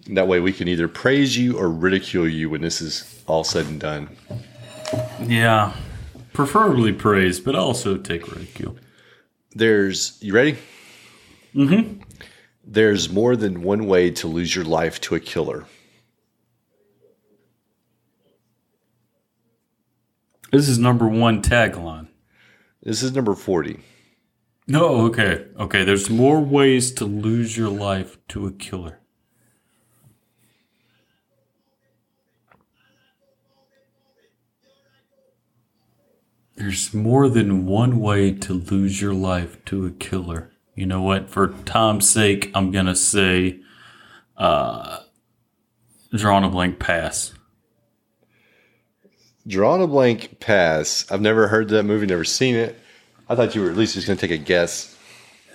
That 0.08 0.28
way 0.28 0.40
we 0.40 0.54
can 0.54 0.68
either 0.68 0.88
praise 0.88 1.38
you 1.38 1.60
or 1.60 1.70
ridicule 1.70 2.28
you 2.28 2.50
when 2.50 2.62
this 2.62 2.82
is 2.82 3.22
all 3.28 3.44
said 3.44 3.68
and 3.68 3.80
done. 3.80 4.10
Yeah. 5.22 5.76
Preferably 6.34 6.94
praise, 6.94 7.40
but 7.40 7.54
also 7.54 7.98
take 7.98 8.28
ridicule. 8.34 8.76
There's 9.52 10.18
you 10.20 10.34
ready? 10.34 10.58
Mm-hmm. 11.54 12.02
There's 12.64 13.10
more 13.10 13.36
than 13.36 13.62
one 13.62 13.86
way 13.88 14.10
to 14.12 14.28
lose 14.28 14.56
your 14.56 14.64
life 14.64 15.02
to 15.02 15.16
a 15.16 15.20
killer. 15.20 15.66
This 20.52 20.70
is 20.70 20.78
number 20.78 21.08
one 21.08 21.42
tagline. 21.42 22.08
This 22.82 23.04
is 23.04 23.12
number 23.12 23.34
40. 23.34 23.80
No, 24.68 25.02
okay. 25.08 25.48
Okay, 25.60 25.84
there's 25.84 26.10
more 26.10 26.40
ways 26.40 26.92
to 26.94 27.06
lose 27.06 27.58
your 27.58 27.70
life 27.70 28.18
to 28.30 28.46
a 28.46 28.52
killer. 28.52 29.00
There's 36.56 36.94
more 36.94 37.28
than 37.28 37.66
one 37.66 38.00
way 38.00 38.32
to 38.32 38.54
lose 38.54 39.02
your 39.02 39.14
life 39.14 39.66
to 39.66 39.86
a 39.86 39.92
killer. 39.92 40.53
You 40.76 40.86
know 40.86 41.02
what? 41.02 41.30
For 41.30 41.50
time's 41.66 42.10
sake, 42.10 42.52
I'm 42.56 42.72
going 42.72 42.88
to 42.88 42.96
say 42.96 43.60
uh, 44.38 45.00
drawing 46.12 46.44
a 46.44 46.50
blank 46.50 46.80
pass. 46.80 47.34
Drawn 49.46 49.82
a 49.82 49.88
blank 49.88 50.40
pass. 50.40 51.06
I've 51.12 51.22
never 51.22 51.48
heard 51.48 51.70
that 51.70 51.84
movie, 51.84 52.06
never 52.06 52.24
seen 52.24 52.56
it. 52.56 52.80
I 53.28 53.36
thought 53.36 53.56
you 53.56 53.62
were 53.62 53.70
at 53.70 53.78
least 53.78 53.94
just 53.96 54.08
going 54.08 54.18
to 54.18 54.28
take 54.28 54.40
a 54.40 54.42
guess. 54.42 54.98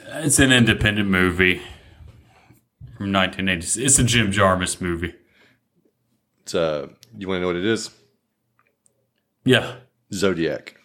It's 0.06 0.38
an 0.38 0.52
independent 0.52 1.08
movie 1.08 1.62
from 2.96 3.12
1980s. 3.12 3.82
It's 3.82 3.98
a 3.98 4.04
Jim 4.04 4.30
Jarmusch 4.30 4.80
movie. 4.80 5.14
It's 6.42 6.54
uh 6.54 6.88
you 7.16 7.28
want 7.28 7.38
to 7.38 7.40
know 7.42 7.46
what 7.48 7.56
it 7.56 7.64
is? 7.64 7.90
Yeah. 9.44 9.76
Zodiac. 10.12 10.77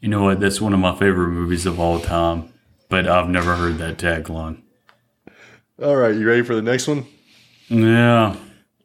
You 0.00 0.08
know 0.08 0.22
what? 0.22 0.40
That's 0.40 0.60
one 0.60 0.72
of 0.74 0.80
my 0.80 0.94
favorite 0.96 1.28
movies 1.28 1.66
of 1.66 1.80
all 1.80 2.00
time, 2.00 2.52
but 2.88 3.06
I've 3.08 3.28
never 3.28 3.56
heard 3.56 3.78
that 3.78 3.98
tagline. 3.98 4.62
All 5.82 5.96
right, 5.96 6.14
you 6.14 6.26
ready 6.26 6.42
for 6.42 6.54
the 6.54 6.62
next 6.62 6.88
one? 6.88 7.06
Yeah. 7.68 8.36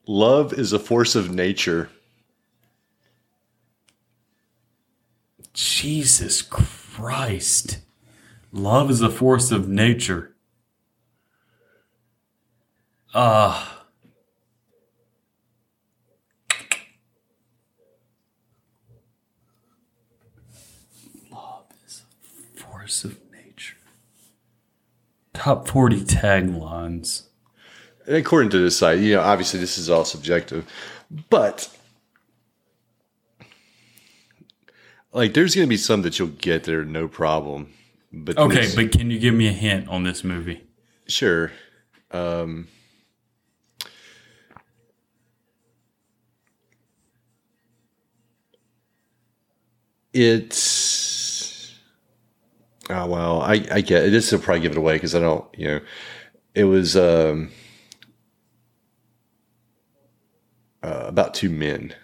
Love 0.07 0.53
is 0.53 0.73
a 0.73 0.79
force 0.79 1.15
of 1.15 1.31
nature. 1.31 1.89
Jesus 5.53 6.41
Christ. 6.41 7.79
Love 8.51 8.91
is 8.91 9.01
a 9.01 9.09
force 9.09 9.51
of 9.51 9.67
nature. 9.67 10.35
Ah. 13.15 13.85
Love 21.31 21.65
is 21.85 22.03
a 22.03 22.61
force 22.83 23.05
of 23.05 23.17
nature. 23.31 23.77
Top 25.33 25.69
40 25.69 26.01
taglines. 26.01 27.23
And 28.05 28.17
according 28.17 28.49
to 28.51 28.59
this 28.59 28.77
site, 28.77 28.99
you 28.99 29.13
know, 29.13 29.21
obviously 29.21 29.61
this 29.61 29.77
is 29.77 29.89
all 29.89 30.03
subjective, 30.03 30.69
but 31.29 31.69
like 35.13 35.33
there's 35.33 35.55
going 35.55 35.65
to 35.65 35.69
be 35.69 35.77
some 35.77 36.01
that 36.01 36.19
you'll 36.19 36.27
get 36.27 36.65
there 36.65 36.83
no 36.83 37.07
problem. 37.07 37.71
But 38.11 38.37
Okay, 38.37 38.69
but 38.75 38.91
can 38.91 39.09
you 39.09 39.17
give 39.17 39.33
me 39.33 39.47
a 39.47 39.53
hint 39.53 39.87
on 39.87 40.03
this 40.03 40.23
movie? 40.25 40.63
sure. 41.07 41.51
Um, 42.11 42.67
it's 50.13 50.92
Oh 52.89 53.07
well, 53.07 53.41
I 53.41 53.65
I 53.71 53.81
get 53.81 54.05
it. 54.05 54.11
this 54.11 54.31
will 54.31 54.39
probably 54.39 54.61
give 54.61 54.73
it 54.73 54.77
away 54.77 54.95
because 54.95 55.15
I 55.15 55.19
don't 55.19 55.45
you 55.57 55.67
know 55.67 55.79
it 56.55 56.65
was 56.65 56.95
um, 56.95 57.51
uh, 60.83 61.05
about 61.07 61.33
two 61.33 61.49
men. 61.49 61.95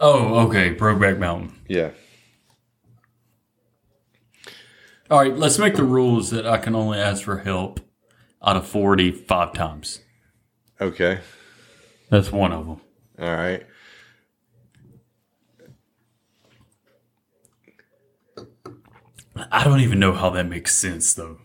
Oh, 0.00 0.46
okay, 0.46 0.74
Brokeback 0.76 1.18
Mountain. 1.18 1.58
Yeah. 1.66 1.90
All 5.10 5.18
right, 5.20 5.36
let's 5.36 5.58
make 5.58 5.74
the 5.74 5.82
rules 5.84 6.30
that 6.30 6.46
I 6.46 6.58
can 6.58 6.76
only 6.76 6.98
ask 6.98 7.24
for 7.24 7.38
help 7.38 7.80
out 8.42 8.56
of 8.56 8.66
45 8.66 9.52
times. 9.52 10.00
Okay. 10.80 11.20
That's 12.10 12.32
one 12.32 12.52
of 12.52 12.66
them. 12.66 12.80
All 13.18 13.34
right. 13.34 13.66
I 19.52 19.64
don't 19.64 19.80
even 19.80 20.00
know 20.00 20.12
how 20.12 20.30
that 20.30 20.46
makes 20.46 20.76
sense, 20.76 21.14
though. 21.14 21.38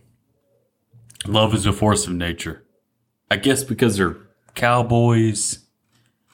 Love 1.26 1.54
is 1.54 1.66
a 1.66 1.74
force 1.74 2.08
of 2.08 2.14
nature. 2.14 2.64
I 3.30 3.38
guess 3.38 3.64
because 3.64 3.98
they're 3.98 4.18
cowboys. 4.56 5.60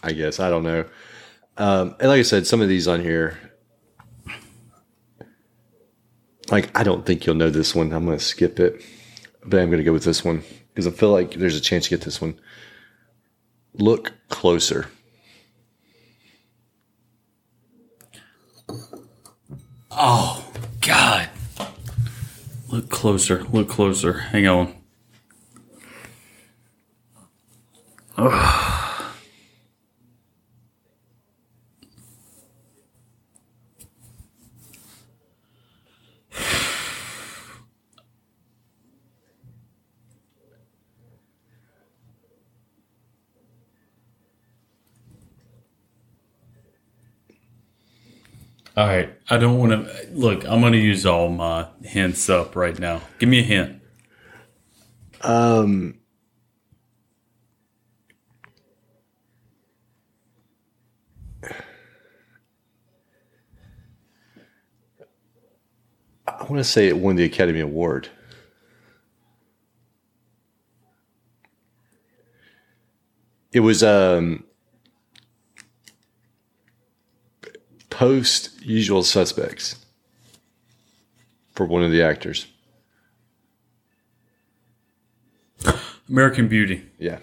I 0.02 0.14
guess 0.14 0.40
I 0.40 0.50
don't 0.50 0.64
know. 0.64 0.86
Um, 1.58 1.96
and 2.00 2.10
like 2.10 2.20
I 2.20 2.24
said, 2.24 2.48
some 2.48 2.62
of 2.62 2.70
these 2.70 2.88
on 2.88 3.02
here, 3.02 3.38
like 6.50 6.78
I 6.78 6.84
don't 6.84 7.06
think 7.06 7.26
you'll 7.26 7.36
know 7.36 7.50
this 7.50 7.76
one. 7.76 7.92
I'm 7.94 8.06
going 8.06 8.18
to 8.18 8.24
skip 8.24 8.60
it, 8.60 8.82
but 9.46 9.60
I'm 9.60 9.70
going 9.70 9.80
to 9.80 9.84
go 9.84 9.94
with 9.94 10.04
this 10.04 10.24
one 10.24 10.44
because 10.70 10.88
I 10.88 10.92
feel 10.92 11.12
like 11.12 11.34
there's 11.34 11.56
a 11.56 11.62
chance 11.62 11.86
to 11.86 11.90
get 11.90 12.02
this 12.02 12.22
one. 12.22 12.40
Look 13.74 14.14
closer. 14.30 14.88
Oh, 19.92 20.52
God. 20.82 21.30
Look 22.70 22.90
closer. 22.90 23.44
Look 23.46 23.70
closer. 23.70 24.14
Hang 24.14 24.48
on. 24.48 24.76
All 48.80 48.88
right. 48.88 49.14
I 49.30 49.38
don't 49.38 49.58
want 49.58 49.74
to 49.74 50.08
look. 50.14 50.46
I'm 50.48 50.62
going 50.62 50.72
to 50.72 50.80
use 50.80 51.06
all 51.06 51.28
my 51.28 51.68
hints 51.84 52.30
up 52.30 52.56
right 52.56 52.80
now. 52.80 53.02
Give 53.18 53.28
me 53.28 53.40
a 53.40 53.44
hint. 53.44 53.82
Um, 55.22 55.96
I 66.26 66.44
want 66.44 66.60
to 66.60 66.64
say 66.64 66.88
it 66.88 66.96
won 66.96 67.18
the 67.18 67.26
Academy 67.26 67.60
Award. 67.60 68.08
It 73.52 73.60
was 73.60 73.84
um, 73.84 74.46
post 78.00 78.62
Usual 78.62 79.04
Suspects 79.04 79.76
for 81.52 81.66
one 81.66 81.84
of 81.84 81.92
the 81.92 82.02
actors. 82.02 82.48
American 86.10 86.48
Beauty. 86.48 86.86
Yeah. 86.98 87.20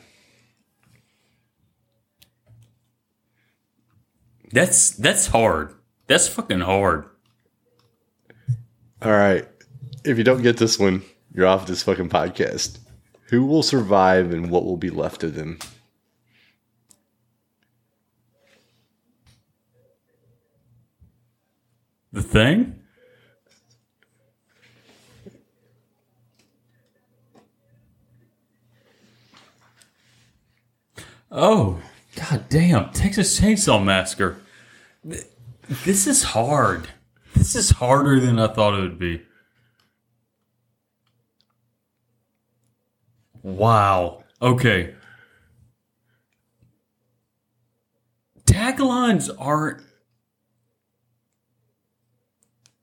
That's 4.53 4.91
that's 4.91 5.29
hard. 5.29 5.75
That's 6.09 6.29
fucking 6.29 6.61
hard. 6.61 7.07
All 9.01 9.13
right. 9.13 9.49
If 10.05 10.19
you 10.19 10.25
don't 10.25 10.43
get 10.43 10.59
this 10.59 10.79
one, 10.79 11.03
you're 11.33 11.47
off 11.47 11.67
this 11.67 11.85
fucking 11.85 12.11
podcast. 12.11 12.81
Who 13.31 13.47
will 13.47 13.63
survive 13.63 14.31
and 14.31 14.51
what 14.51 14.67
will 14.67 14.77
be 14.77 14.91
left 14.91 15.25
of 15.25 15.37
them? 15.37 15.59
The 22.17 22.23
thing? 22.23 22.81
Oh, 31.31 31.79
god 32.15 32.49
damn. 32.49 32.91
Texas 32.93 33.39
Chainsaw 33.39 33.85
Massacre. 33.85 34.39
This 35.05 36.07
is 36.07 36.23
hard. 36.23 36.89
This 37.35 37.55
is 37.55 37.69
harder 37.73 38.19
than 38.19 38.39
I 38.39 38.47
thought 38.47 38.73
it 38.73 38.81
would 38.81 38.99
be. 38.99 39.21
Wow. 43.43 44.25
Okay. 44.41 44.95
Taglines 48.47 49.29
aren't 49.39 49.86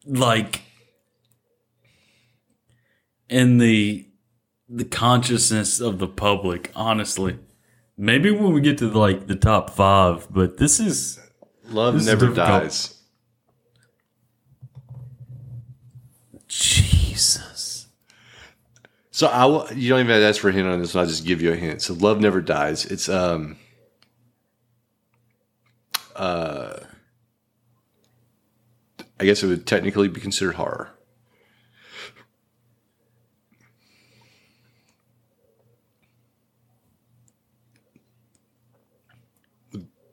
like 0.06 0.62
in 3.30 3.58
the 3.58 4.08
the 4.70 4.86
consciousness 4.86 5.80
of 5.80 6.00
the 6.00 6.08
public 6.08 6.72
honestly 6.76 7.38
maybe 7.98 8.32
when 8.32 8.52
we 8.54 8.62
get 8.62 8.78
to 8.78 8.88
like 8.90 9.28
the 9.28 9.36
top 9.36 9.70
five 9.70 10.28
but 10.30 10.58
this 10.58 10.80
is 10.80 11.20
Love 11.70 11.94
This 11.96 12.06
never 12.06 12.28
difficult. 12.28 12.36
dies. 12.48 13.00
jesus 16.48 17.88
So 19.12 19.28
I 19.28 19.46
will, 19.46 19.68
you 19.74 19.90
don't 19.90 20.00
even 20.02 20.12
have 20.12 20.22
to 20.22 20.28
ask 20.28 20.42
for 20.42 20.50
a 20.50 20.52
hint 20.52 20.68
on 20.68 20.80
this 20.80 20.94
one. 20.94 21.04
I'll 21.04 21.10
just 21.10 21.26
give 21.26 21.40
you 21.42 21.52
a 21.54 21.56
hint. 21.56 21.82
So 21.84 21.94
love 21.94 22.20
never 22.20 22.42
dies. 22.42 22.86
It's 22.86 23.08
um 23.10 23.58
uh 26.16 26.78
I 29.24 29.26
guess 29.26 29.42
it 29.42 29.48
would 29.48 29.66
technically 29.66 30.10
be 30.10 30.20
considered 30.20 30.56
horror. 30.56 30.90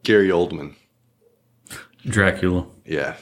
Gary 0.03 0.29
Oldman. 0.29 0.75
dracula 2.07 2.67
Yeah. 2.87 3.17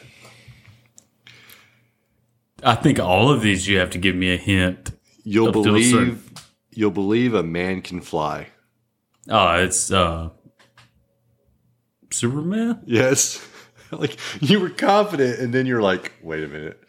i 2.62 2.74
think 2.76 2.99
all 3.01 3.30
of 3.30 3.43
these 3.43 3.66
you 3.66 3.78
have 3.78 3.91
to 3.91 3.99
give 3.99 4.14
me 4.14 4.32
a 4.32 4.36
hint 4.36 4.93
You'll 5.24 5.49
Up 5.49 5.55
to 5.55 5.61
a 5.61 5.62
believe 5.64 6.30
you'll 6.70 6.91
believe 6.93 7.34
a 7.34 7.43
man 7.43 7.82
can 7.82 8.01
fly. 8.01 8.49
oh 9.28 9.55
it's 9.57 9.91
uh 9.91 10.30
superman 12.11 12.80
Yes. 12.86 13.45
like 13.99 14.16
you 14.41 14.61
were 14.61 14.70
confident 14.70 15.39
and 15.41 15.53
then 15.53 15.66
you're 15.66 15.82
like, 15.82 16.12
wait 16.22 16.45
a 16.45 16.49
minute. 16.49 16.82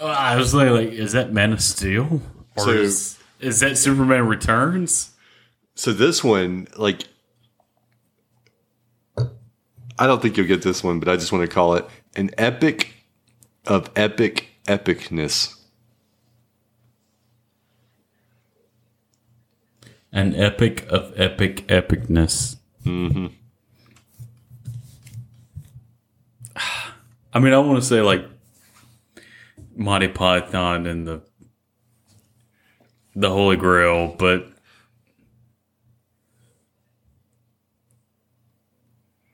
Uh, 0.00 0.06
i 0.06 0.36
was 0.36 0.54
like, 0.54 0.70
like 0.70 0.88
is 0.90 1.12
that 1.12 1.32
man 1.32 1.52
of 1.52 1.60
steel 1.62 2.22
or 2.56 2.64
So- 2.64 2.70
is, 2.70 3.18
is 3.40 3.60
that 3.60 3.76
superman 3.76 4.26
returns 4.26 5.10
So 5.74 5.92
this 5.92 6.22
one, 6.24 6.66
like 6.76 7.02
I 9.98 10.06
don't 10.06 10.20
think 10.22 10.36
you'll 10.36 10.46
get 10.46 10.62
this 10.62 10.82
one, 10.82 10.98
but 10.98 11.08
I 11.08 11.16
just 11.16 11.32
want 11.32 11.48
to 11.48 11.52
call 11.54 11.74
it 11.74 11.86
an 12.16 12.30
epic 12.38 12.94
of 13.66 13.90
epic 13.94 14.48
epicness. 14.66 15.54
An 20.12 20.34
epic 20.34 20.86
of 20.88 21.12
epic 21.18 21.66
epicness. 21.68 22.56
Mm-hmm. 22.84 23.26
I 27.32 27.38
mean, 27.38 27.54
I 27.54 27.58
want 27.58 27.80
to 27.80 27.86
say 27.86 28.00
like 28.00 28.26
Monty 29.74 30.08
Python 30.08 30.86
and 30.86 31.06
the 31.06 31.22
the 33.14 33.30
Holy 33.30 33.56
Grail, 33.56 34.14
but 34.18 34.52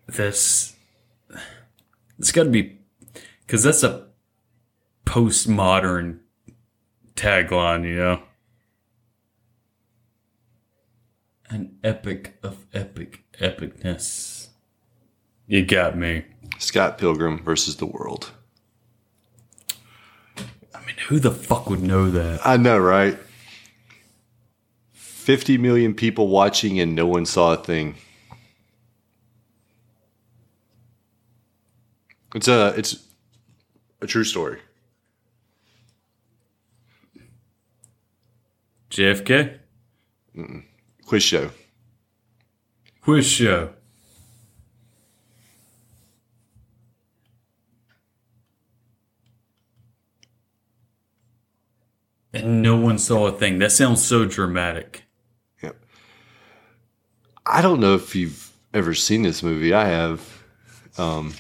this 0.07 0.75
it's 2.19 2.33
got 2.33 2.45
to 2.45 2.51
be 2.51 2.79
because 3.47 3.63
that's 3.63 3.83
a 3.83 4.09
postmodern 5.05 6.21
tagline, 7.15 7.85
you 7.85 7.97
know. 7.97 8.23
An 11.51 11.79
epic 11.83 12.39
of 12.43 12.67
epic 12.75 13.25
epicness. 13.41 14.49
You 15.47 15.65
got 15.65 15.97
me. 15.97 16.25
Scott 16.59 16.99
Pilgrim 16.99 17.43
versus 17.43 17.77
the 17.77 17.87
world. 17.87 18.31
I 20.75 20.85
mean, 20.87 20.97
who 21.09 21.19
the 21.19 21.31
fuck 21.31 21.71
would 21.71 21.83
know 21.83 22.11
that? 22.11 22.41
I 22.45 22.57
know, 22.57 22.79
right? 22.79 23.19
50 24.93 25.59
million 25.59 25.95
people 25.95 26.29
watching 26.29 26.81
and 26.81 26.95
no 26.95 27.07
one 27.07 27.27
saw 27.27 27.53
a 27.53 27.57
thing. 27.57 27.97
It's 32.35 32.49
a 32.49 32.75
it's 32.77 33.05
a 34.01 34.07
true 34.07 34.25
story. 34.25 34.59
JFK? 38.91 39.59
Quiz 41.07 41.23
show. 41.23 41.51
Quiz 43.03 43.27
show. 43.27 43.75
And 52.33 52.63
no 52.63 52.77
one 52.77 52.99
saw 52.99 53.27
a 53.27 53.33
thing. 53.33 53.59
That 53.59 53.73
sounds 53.73 54.05
so 54.05 54.27
dramatic. 54.27 55.05
Yep. 55.63 55.77
I 57.47 57.63
don't 57.63 57.81
know 57.81 57.95
if 57.95 58.15
you've 58.15 58.53
ever 58.75 58.95
seen 58.95 59.23
this 59.23 59.43
movie. 59.43 59.73
I 59.73 59.87
have. 59.87 60.43
Um, 60.99 61.35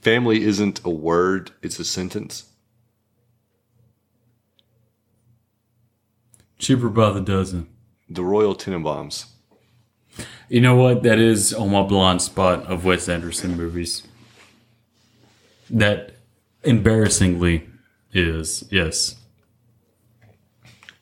family 0.00 0.42
isn't 0.42 0.84
a 0.84 0.90
word; 0.90 1.52
it's 1.62 1.78
a 1.78 1.84
sentence. 1.84 2.50
Cheaper 6.58 6.88
by 6.88 7.10
the 7.12 7.20
dozen. 7.20 7.68
The 8.08 8.24
Royal 8.24 8.54
Tenenbaums. 8.54 9.26
You 10.48 10.60
know 10.60 10.76
what? 10.76 11.02
That 11.02 11.18
is 11.18 11.52
on 11.52 11.70
my 11.70 11.82
blind 11.82 12.22
spot 12.22 12.64
of 12.66 12.84
Wes 12.84 13.08
Anderson 13.08 13.56
movies. 13.56 14.06
That 15.68 16.12
embarrassingly 16.62 17.68
is, 18.12 18.64
yes. 18.70 19.16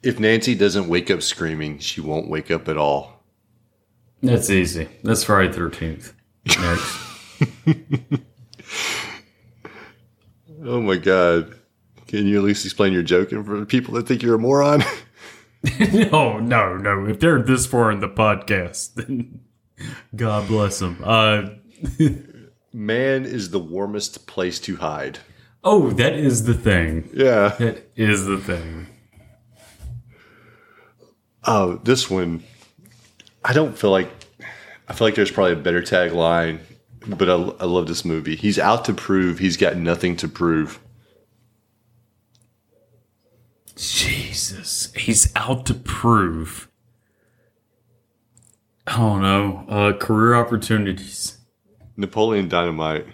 If 0.04 0.20
Nancy 0.20 0.54
doesn't 0.54 0.88
wake 0.88 1.10
up 1.10 1.22
screaming, 1.22 1.78
she 1.78 2.00
won't 2.00 2.28
wake 2.28 2.50
up 2.50 2.68
at 2.68 2.76
all. 2.76 3.24
That's 4.22 4.50
easy. 4.50 4.88
That's 5.02 5.24
Friday 5.24 5.52
Thirteenth. 5.52 6.14
Next. 6.46 7.00
Oh 10.66 10.80
my 10.80 10.96
god! 10.96 11.54
Can 12.06 12.26
you 12.26 12.38
at 12.38 12.44
least 12.44 12.64
explain 12.64 12.94
your 12.94 13.02
joke 13.02 13.28
for 13.30 13.60
the 13.60 13.66
people 13.66 13.92
that 13.94 14.08
think 14.08 14.22
you're 14.22 14.36
a 14.36 14.38
moron? 14.38 14.82
no, 15.92 16.38
no, 16.38 16.76
no. 16.78 17.06
If 17.06 17.20
they're 17.20 17.42
this 17.42 17.66
far 17.66 17.90
in 17.90 18.00
the 18.00 18.08
podcast, 18.08 18.94
then 18.94 19.40
God 20.16 20.48
bless 20.48 20.78
them. 20.78 20.98
Uh, 21.04 21.50
Man 22.72 23.26
is 23.26 23.50
the 23.50 23.58
warmest 23.58 24.26
place 24.26 24.58
to 24.60 24.76
hide. 24.76 25.18
oh, 25.62 25.90
that 25.90 26.14
is 26.14 26.44
the 26.44 26.54
thing. 26.54 27.10
Yeah. 27.12 27.48
That 27.58 27.90
is 27.94 28.24
the 28.24 28.38
thing. 28.38 28.86
Oh, 31.46 31.80
this 31.84 32.08
one, 32.10 32.42
I 33.44 33.52
don't 33.52 33.76
feel 33.76 33.90
like. 33.90 34.10
I 34.86 34.92
feel 34.92 35.06
like 35.06 35.14
there's 35.14 35.30
probably 35.30 35.52
a 35.52 35.56
better 35.56 35.80
tagline, 35.80 36.60
but 37.06 37.28
I, 37.28 37.34
I 37.34 37.64
love 37.64 37.86
this 37.86 38.04
movie. 38.04 38.36
He's 38.36 38.58
out 38.58 38.84
to 38.84 38.92
prove 38.92 39.38
he's 39.38 39.56
got 39.56 39.76
nothing 39.76 40.16
to 40.16 40.28
prove. 40.28 40.78
Jesus, 43.76 44.92
he's 44.94 45.32
out 45.34 45.64
to 45.66 45.74
prove. 45.74 46.68
I 48.86 48.98
don't 48.98 49.22
know. 49.22 49.64
Uh, 49.68 49.92
career 49.94 50.34
opportunities. 50.34 51.38
Napoleon 51.96 52.48
Dynamite. 52.48 53.06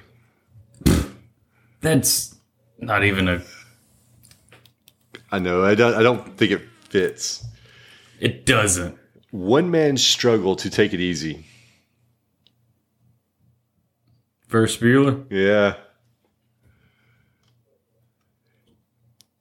That's 1.81 2.35
not 2.79 3.05
even 3.05 3.29
a. 3.29 3.43
I 5.31 5.39
know. 5.39 5.65
I 5.65 5.75
don't. 5.75 5.95
I 5.95 6.03
don't 6.03 6.37
think 6.37 6.51
it 6.53 6.63
fits. 6.89 7.45
It 8.21 8.45
doesn't. 8.45 8.99
One 9.31 9.71
man's 9.71 10.07
struggle 10.07 10.55
to 10.57 10.69
take 10.69 10.93
it 10.93 11.01
easy. 11.01 11.47
Ferris 14.47 14.77
Bueller. 14.77 15.25
Yeah. 15.31 15.77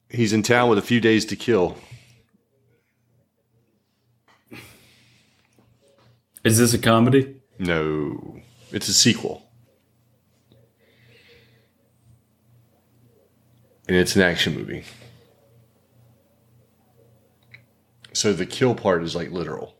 He's 0.08 0.32
in 0.32 0.42
town 0.42 0.68
with 0.68 0.78
a 0.78 0.82
few 0.82 1.00
days 1.00 1.24
to 1.26 1.36
kill. 1.36 1.76
Is 6.42 6.58
this 6.58 6.72
a 6.72 6.78
comedy? 6.78 7.36
No, 7.58 8.40
it's 8.72 8.88
a 8.88 8.94
sequel. 8.94 9.42
And 13.86 13.96
it's 13.96 14.16
an 14.16 14.22
action 14.22 14.54
movie. 14.54 14.84
So 18.12 18.32
the 18.32 18.46
kill 18.46 18.74
part 18.74 19.02
is 19.02 19.14
like 19.14 19.30
literal. 19.30 19.76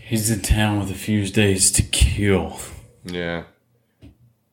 He's 0.00 0.30
in 0.30 0.42
town 0.42 0.78
with 0.78 0.90
a 0.90 0.94
few 0.94 1.26
days 1.28 1.70
to 1.72 1.82
kill. 1.82 2.58
Yeah. 3.04 3.44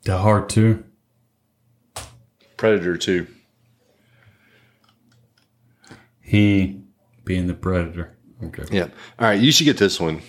Die 0.06 0.18
Hard 0.18 0.50
too. 0.50 0.86
Predator 2.56 2.98
2. 2.98 3.28
He 6.22 6.82
being 7.26 7.48
the 7.48 7.54
predator. 7.54 8.16
Okay. 8.42 8.64
Yeah. 8.72 8.88
All 9.18 9.28
right, 9.28 9.40
you 9.40 9.52
should 9.52 9.66
get 9.66 9.78
this 9.78 10.00
one. 10.00 10.22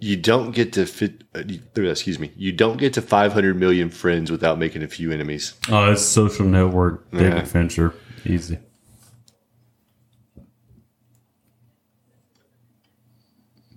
You 0.00 0.16
don't 0.16 0.52
get 0.52 0.72
to 0.74 0.86
fit. 0.86 1.24
Uh, 1.34 1.42
excuse 1.82 2.18
me. 2.20 2.32
You 2.36 2.52
don't 2.52 2.76
get 2.76 2.92
to 2.94 3.02
500 3.02 3.56
million 3.58 3.90
friends 3.90 4.30
without 4.30 4.58
making 4.58 4.82
a 4.84 4.88
few 4.88 5.10
enemies. 5.10 5.54
Oh, 5.68 5.90
it's 5.90 6.02
Social 6.02 6.46
Network. 6.46 7.10
David 7.10 7.32
Yeah. 7.34 7.44
Fincher. 7.44 7.94
Easy. 8.24 8.58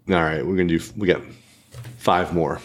All 0.09 0.15
right, 0.15 0.45
we're 0.45 0.55
gonna 0.57 0.67
do. 0.67 0.79
We 0.97 1.07
got 1.07 1.21
five 1.97 2.33
more. 2.33 2.59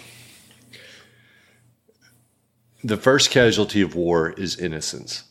The 2.83 2.97
first 2.97 3.31
casualty 3.31 3.83
of 3.83 3.95
war 3.95 4.31
is 4.31 4.57
innocence. 4.59 5.25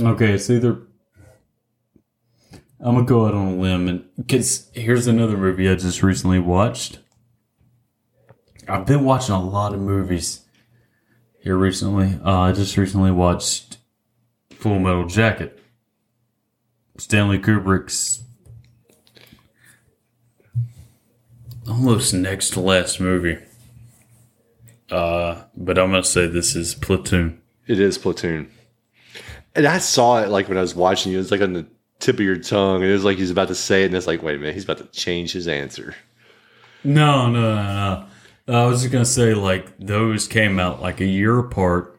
Okay, 0.00 0.32
it's 0.32 0.50
either 0.50 0.82
I'm 2.80 2.94
gonna 2.94 3.06
go 3.06 3.26
out 3.26 3.34
on 3.34 3.48
a 3.48 3.56
limb 3.56 3.88
and 3.88 4.04
because 4.16 4.70
here's 4.74 5.06
another 5.06 5.36
movie 5.36 5.68
I 5.68 5.74
just 5.74 6.02
recently 6.02 6.38
watched. 6.38 6.98
I've 8.68 8.86
been 8.86 9.04
watching 9.04 9.34
a 9.34 9.42
lot 9.42 9.74
of 9.74 9.80
movies 9.80 10.40
here 11.40 11.56
recently. 11.56 12.18
Uh, 12.24 12.40
I 12.40 12.52
just 12.52 12.76
recently 12.76 13.10
watched 13.10 13.78
Full 14.50 14.78
Metal 14.78 15.06
Jacket, 15.06 15.62
Stanley 16.96 17.38
Kubrick's 17.38 18.22
almost 21.68 22.14
next 22.14 22.50
to 22.50 22.60
last 22.60 23.00
movie. 23.00 23.38
Uh, 24.90 25.44
but 25.56 25.78
I'm 25.78 25.90
gonna 25.90 26.04
say 26.04 26.26
this 26.26 26.54
is 26.54 26.74
Platoon. 26.74 27.40
It 27.66 27.80
is 27.80 27.96
platoon, 27.96 28.50
and 29.54 29.66
I 29.66 29.78
saw 29.78 30.22
it 30.22 30.28
like 30.28 30.48
when 30.48 30.58
I 30.58 30.60
was 30.60 30.74
watching 30.74 31.12
you. 31.12 31.18
It 31.18 31.22
was 31.22 31.30
like 31.30 31.40
on 31.40 31.54
the 31.54 31.66
tip 32.04 32.16
of 32.16 32.20
your 32.20 32.36
tongue, 32.36 32.82
and 32.82 32.90
it 32.90 32.92
was 32.92 33.04
like 33.04 33.18
he's 33.18 33.30
about 33.30 33.48
to 33.48 33.54
say 33.54 33.82
it, 33.82 33.86
and 33.86 33.94
it's 33.94 34.06
like, 34.06 34.22
wait 34.22 34.36
a 34.36 34.38
minute, 34.38 34.54
he's 34.54 34.64
about 34.64 34.78
to 34.78 34.84
change 34.86 35.32
his 35.32 35.48
answer. 35.48 35.94
No, 36.82 37.30
no, 37.30 37.54
no, 37.54 37.62
no. 37.62 38.06
I 38.46 38.66
was 38.66 38.82
just 38.82 38.92
gonna 38.92 39.04
say 39.06 39.32
like 39.32 39.78
those 39.78 40.28
came 40.28 40.60
out 40.60 40.82
like 40.82 41.00
a 41.00 41.06
year 41.06 41.38
apart, 41.38 41.98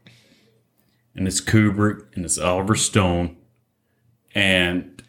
and 1.16 1.28
it's 1.28 1.42
Kubrick 1.42 2.06
and 2.16 2.24
it's 2.24 2.38
Oliver 2.38 2.76
Stone, 2.76 3.36
and 4.36 5.04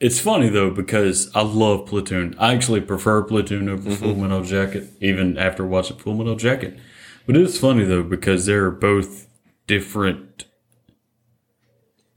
it's 0.00 0.20
funny 0.20 0.50
though 0.50 0.70
because 0.70 1.34
I 1.34 1.40
love 1.42 1.86
Platoon. 1.86 2.34
I 2.38 2.52
actually 2.52 2.82
prefer 2.82 3.22
Platoon 3.22 3.68
over 3.70 3.90
mm-hmm. 3.90 4.04
Full 4.04 4.14
Metal 4.16 4.42
Jacket, 4.42 4.90
even 5.00 5.38
after 5.38 5.66
watching 5.66 5.96
Full 5.96 6.14
Metal 6.14 6.36
Jacket. 6.36 6.78
But 7.26 7.36
it's 7.36 7.58
funny 7.58 7.84
though 7.84 8.02
because 8.02 8.44
they're 8.44 8.70
both 8.70 9.28
different 9.66 10.44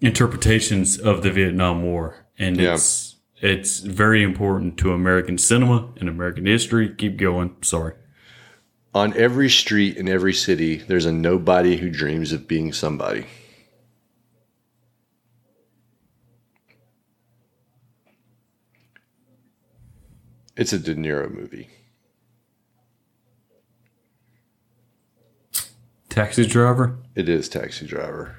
interpretations 0.02 0.98
of 0.98 1.24
the 1.24 1.32
Vietnam 1.32 1.84
War, 1.84 2.26
and 2.38 2.58
Yeah. 2.60 2.76
it's 2.76 3.16
it's 3.42 3.80
very 3.80 4.22
important 4.22 4.78
to 4.78 4.92
American 4.92 5.38
cinema 5.38 5.94
and 5.98 6.10
American 6.10 6.46
history. 6.46 6.94
Keep 6.94 7.18
going. 7.18 7.56
Sorry. 7.62 7.94
On 8.94 9.16
every 9.16 9.50
street 9.50 9.96
in 9.98 10.10
every 10.10 10.34
city, 10.34 10.78
there's 10.78 11.06
a 11.06 11.14
nobody 11.14 11.78
who 11.78 11.90
dreams 11.90 12.34
of 12.34 12.48
being 12.48 12.74
somebody. 12.74 13.26
It's 20.58 20.74
a 20.74 20.80
De 20.80 20.96
Niro 20.96 21.32
movie. 21.34 21.70
Taxi 26.10 26.46
driver. 26.46 26.98
It 27.16 27.30
is 27.30 27.48
Taxi 27.48 27.86
Driver. 27.86 28.39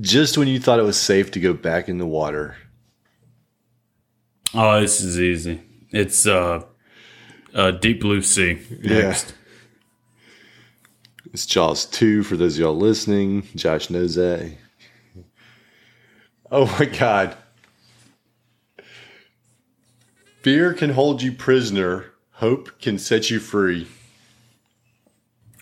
Just 0.00 0.38
when 0.38 0.48
you 0.48 0.58
thought 0.58 0.78
it 0.78 0.84
was 0.84 0.98
safe 0.98 1.30
to 1.32 1.40
go 1.40 1.52
back 1.52 1.88
in 1.88 1.98
the 1.98 2.06
water, 2.06 2.56
Oh, 4.54 4.80
this 4.80 5.00
is 5.00 5.18
easy. 5.18 5.62
It's 5.90 6.26
uh, 6.26 6.64
uh 7.54 7.70
Deep 7.72 8.00
Blue 8.00 8.20
Sea. 8.20 8.60
Next. 8.82 9.34
it's 11.32 11.46
Jaws 11.46 11.86
2 11.86 12.22
for 12.22 12.36
those 12.36 12.56
of 12.56 12.60
y'all 12.60 12.76
listening. 12.76 13.44
Josh 13.54 13.88
knows 13.88 14.16
that. 14.16 14.52
Oh 16.50 16.66
my 16.78 16.84
God. 16.84 17.34
Fear 20.42 20.74
can 20.74 20.90
hold 20.90 21.22
you 21.22 21.32
prisoner. 21.32 22.06
Hope 22.32 22.78
can 22.80 22.98
set 22.98 23.30
you 23.30 23.40
free. 23.40 23.88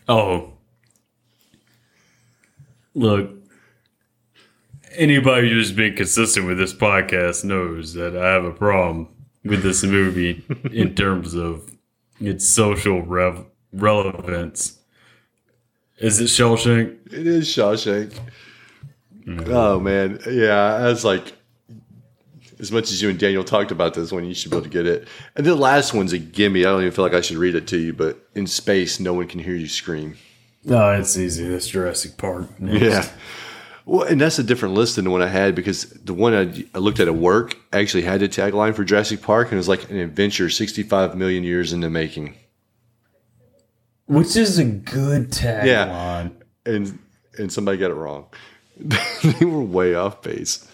Oh. 0.08 0.54
Look, 2.94 3.30
anybody 4.92 5.50
who's 5.50 5.72
been 5.72 5.94
consistent 5.94 6.46
with 6.46 6.58
this 6.58 6.72
podcast 6.72 7.44
knows 7.44 7.94
that 7.94 8.16
I 8.16 8.32
have 8.32 8.44
a 8.44 8.52
problem 8.52 9.08
with 9.44 9.62
this 9.62 9.82
movie 9.82 10.44
in 10.72 10.94
terms 10.94 11.34
of 11.34 11.70
its 12.20 12.48
social 12.48 13.02
rev- 13.02 13.46
relevance. 13.72 14.78
Is 15.98 16.20
it 16.20 16.24
Shawshank? 16.24 17.12
It 17.12 17.26
is 17.26 17.46
Shawshank. 17.48 18.18
Mm-hmm. 19.24 19.52
Oh 19.52 19.78
man, 19.78 20.18
yeah. 20.26 20.74
I 20.76 20.84
was 20.84 21.04
like, 21.04 21.34
as 22.58 22.72
much 22.72 22.90
as 22.90 23.00
you 23.00 23.10
and 23.10 23.18
Daniel 23.18 23.44
talked 23.44 23.70
about 23.70 23.94
this 23.94 24.10
one, 24.12 24.24
you 24.24 24.34
should 24.34 24.50
be 24.50 24.56
able 24.56 24.64
to 24.64 24.70
get 24.70 24.86
it. 24.86 25.08
And 25.36 25.46
the 25.46 25.54
last 25.54 25.94
one's 25.94 26.12
a 26.12 26.18
gimme. 26.18 26.60
I 26.60 26.70
don't 26.70 26.80
even 26.80 26.92
feel 26.92 27.04
like 27.04 27.14
I 27.14 27.20
should 27.20 27.36
read 27.36 27.54
it 27.54 27.66
to 27.68 27.78
you, 27.78 27.92
but 27.92 28.28
in 28.34 28.46
space, 28.46 28.98
no 28.98 29.14
one 29.14 29.28
can 29.28 29.40
hear 29.40 29.54
you 29.54 29.68
scream. 29.68 30.16
No, 30.64 30.90
it's 30.92 31.16
easy. 31.16 31.48
That's 31.48 31.68
Jurassic 31.68 32.18
Park. 32.18 32.60
Next. 32.60 32.82
Yeah. 32.82 33.08
Well, 33.86 34.06
and 34.06 34.20
that's 34.20 34.38
a 34.38 34.42
different 34.42 34.74
list 34.74 34.96
than 34.96 35.04
the 35.04 35.10
one 35.10 35.22
I 35.22 35.26
had 35.26 35.54
because 35.54 35.84
the 35.90 36.14
one 36.14 36.34
I, 36.34 36.64
I 36.74 36.78
looked 36.78 37.00
at 37.00 37.08
at 37.08 37.14
work 37.14 37.56
actually 37.72 38.02
had 38.02 38.20
the 38.20 38.28
tagline 38.28 38.74
for 38.74 38.84
Jurassic 38.84 39.22
Park 39.22 39.48
and 39.48 39.54
it 39.54 39.56
was 39.56 39.68
like 39.68 39.90
an 39.90 39.96
adventure 39.96 40.50
65 40.50 41.16
million 41.16 41.44
years 41.44 41.72
in 41.72 41.80
the 41.80 41.90
making. 41.90 42.36
Which 44.06 44.36
is 44.36 44.58
a 44.58 44.64
good 44.64 45.30
tagline. 45.30 45.64
Yeah. 45.66 46.28
And 46.66 46.98
and 47.38 47.52
somebody 47.52 47.78
got 47.78 47.90
it 47.90 47.94
wrong. 47.94 48.26
they 48.76 49.44
were 49.44 49.62
way 49.62 49.94
off 49.94 50.22
base. 50.22 50.68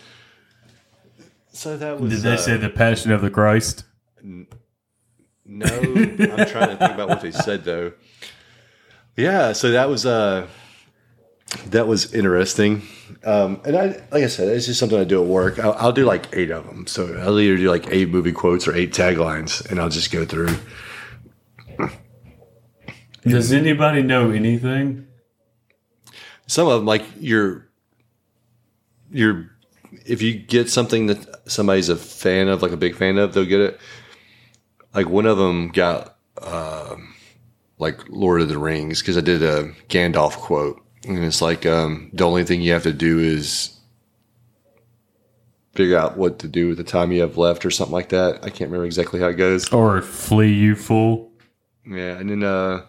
So 1.53 1.77
that 1.77 2.01
was 2.01 2.13
Did 2.13 2.23
they 2.23 2.35
uh, 2.35 2.37
say 2.37 2.57
the 2.57 2.69
Passion 2.69 3.13
of 3.13 3.23
the 3.23 3.31
Christ? 3.31 3.85
No, 4.23 4.47
I'm 5.67 6.47
trying 6.47 6.71
to 6.71 6.77
think 6.77 6.93
about 6.93 7.09
what 7.09 7.21
they 7.21 7.31
said 7.31 7.65
though. 7.65 7.93
Yeah, 9.17 9.53
so 9.53 9.71
that 9.71 9.89
was 9.89 10.05
uh 10.05 10.49
that 11.71 11.87
was 11.87 12.13
interesting. 12.15 12.83
Um, 13.25 13.61
and 13.65 13.77
I, 13.77 13.87
like 14.11 14.25
I 14.25 14.27
said, 14.27 14.49
it's 14.49 14.67
just 14.67 14.79
something 14.79 14.99
I 14.99 15.05
do 15.05 15.23
at 15.23 15.29
work. 15.29 15.59
I'll, 15.59 15.73
I'll 15.75 15.93
do 15.93 16.05
like 16.05 16.29
eight 16.33 16.51
of 16.51 16.67
them. 16.67 16.87
So 16.87 17.17
I'll 17.19 17.39
either 17.39 17.57
do 17.57 17.71
like 17.71 17.87
eight 17.91 18.09
movie 18.09 18.33
quotes 18.33 18.69
or 18.69 18.75
eight 18.75 18.93
taglines, 18.93 19.69
and 19.71 19.81
I'll 19.81 19.89
just 19.89 20.11
go 20.11 20.25
through. 20.25 20.57
Does 23.23 23.53
anybody 23.53 24.03
know 24.03 24.31
anything? 24.31 25.09
Some 26.47 26.69
of 26.69 26.79
them, 26.79 26.87
like 26.87 27.05
you're, 27.19 27.69
you're, 29.11 29.51
if 30.05 30.23
you 30.23 30.35
get 30.35 30.71
something 30.71 31.07
that 31.07 31.51
somebody's 31.51 31.89
a 31.89 31.97
fan 31.97 32.47
of, 32.47 32.63
like 32.63 32.71
a 32.71 32.77
big 32.77 32.95
fan 32.95 33.19
of, 33.19 33.35
they'll 33.35 33.45
get 33.45 33.61
it. 33.61 33.81
Like 34.95 35.09
one 35.09 35.27
of 35.27 35.39
them 35.39 35.71
got, 35.71 36.17
uh, 36.41 36.95
like 37.79 38.09
Lord 38.09 38.41
of 38.41 38.49
the 38.49 38.59
Rings 38.59 39.01
because 39.01 39.19
I 39.19 39.23
did 39.23 39.43
a 39.43 39.73
Gandalf 39.89 40.37
quote, 40.37 40.81
and 41.07 41.25
it's 41.25 41.43
like 41.43 41.67
um, 41.67 42.11
the 42.13 42.25
only 42.25 42.45
thing 42.45 42.61
you 42.61 42.73
have 42.73 42.83
to 42.85 42.93
do 42.93 43.19
is 43.19 43.73
figure 45.75 45.99
out 45.99 46.17
what 46.17 46.39
to 46.41 46.49
do 46.49 46.69
with 46.69 46.79
the 46.79 46.85
time 46.85 47.13
you 47.13 47.21
have 47.21 47.37
left, 47.37 47.65
or 47.65 47.71
something 47.71 47.93
like 47.93 48.09
that. 48.11 48.37
I 48.43 48.49
can't 48.49 48.71
remember 48.71 48.87
exactly 48.87 49.21
how 49.21 49.29
it 49.29 49.35
goes. 49.35 49.73
Or 49.73 50.03
flee 50.03 50.53
you 50.53 50.75
fool? 50.75 51.31
Yeah, 51.87 52.19
and 52.19 52.31
then 52.31 52.43
uh 52.43 52.83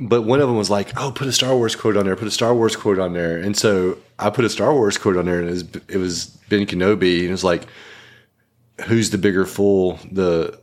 but 0.00 0.22
one 0.22 0.40
of 0.40 0.48
them 0.48 0.56
was 0.56 0.70
like, 0.70 0.92
"Oh, 0.96 1.10
put 1.10 1.26
a 1.26 1.32
Star 1.32 1.56
Wars 1.56 1.74
quote 1.74 1.96
on 1.96 2.04
there. 2.06 2.16
Put 2.16 2.28
a 2.28 2.32
Star 2.32 2.54
Wars 2.54 2.76
quote 2.76 2.98
on 2.98 3.12
there." 3.12 3.36
And 3.36 3.56
so 3.56 3.98
I 4.18 4.30
put 4.30 4.44
a 4.44 4.48
Star 4.48 4.72
Wars 4.72 4.96
quote 4.96 5.16
on 5.16 5.24
there, 5.24 5.40
and 5.40 5.48
it 5.48 5.52
was, 5.52 5.62
it 5.88 5.96
was 5.96 6.26
Ben 6.48 6.66
Kenobi, 6.66 7.20
and 7.20 7.28
it 7.28 7.32
was 7.32 7.44
like, 7.44 7.64
"Who's 8.86 9.10
the 9.10 9.18
bigger 9.18 9.44
fool? 9.44 9.98
The 10.10 10.58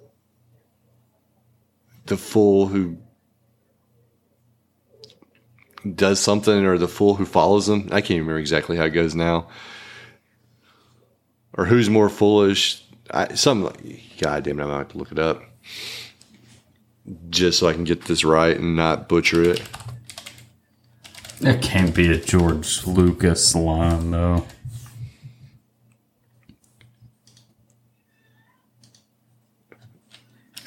the 2.06 2.18
fool 2.18 2.68
who 2.68 2.98
does 5.94 6.20
something, 6.20 6.66
or 6.66 6.78
the 6.78 6.88
fool 6.88 7.16
who 7.16 7.26
follows 7.26 7.70
him?" 7.70 7.90
I 7.92 8.02
can't 8.02 8.20
remember 8.20 8.40
exactly 8.40 8.78
how 8.78 8.86
it 8.86 8.92
goes 8.92 9.16
now. 9.16 9.48
Or 11.58 11.66
who's 11.66 11.90
more 11.90 12.10
foolish? 12.10 12.84
I, 13.12 13.36
some 13.36 13.64
God 14.20 14.44
damn 14.44 14.60
it, 14.60 14.64
I'm 14.64 14.70
gonna 14.70 14.78
have 14.80 14.90
to 14.90 14.98
look 14.98 15.12
it 15.12 15.20
up 15.20 15.44
just 17.30 17.60
so 17.60 17.68
I 17.68 17.74
can 17.74 17.84
get 17.84 18.06
this 18.06 18.24
right 18.24 18.58
and 18.58 18.76
not 18.76 19.08
butcher 19.08 19.44
it. 19.44 19.62
That 21.42 21.62
can't 21.62 21.94
be 21.94 22.12
a 22.12 22.18
George 22.18 22.88
Lucas 22.88 23.54
line, 23.56 24.12
though. 24.12 24.46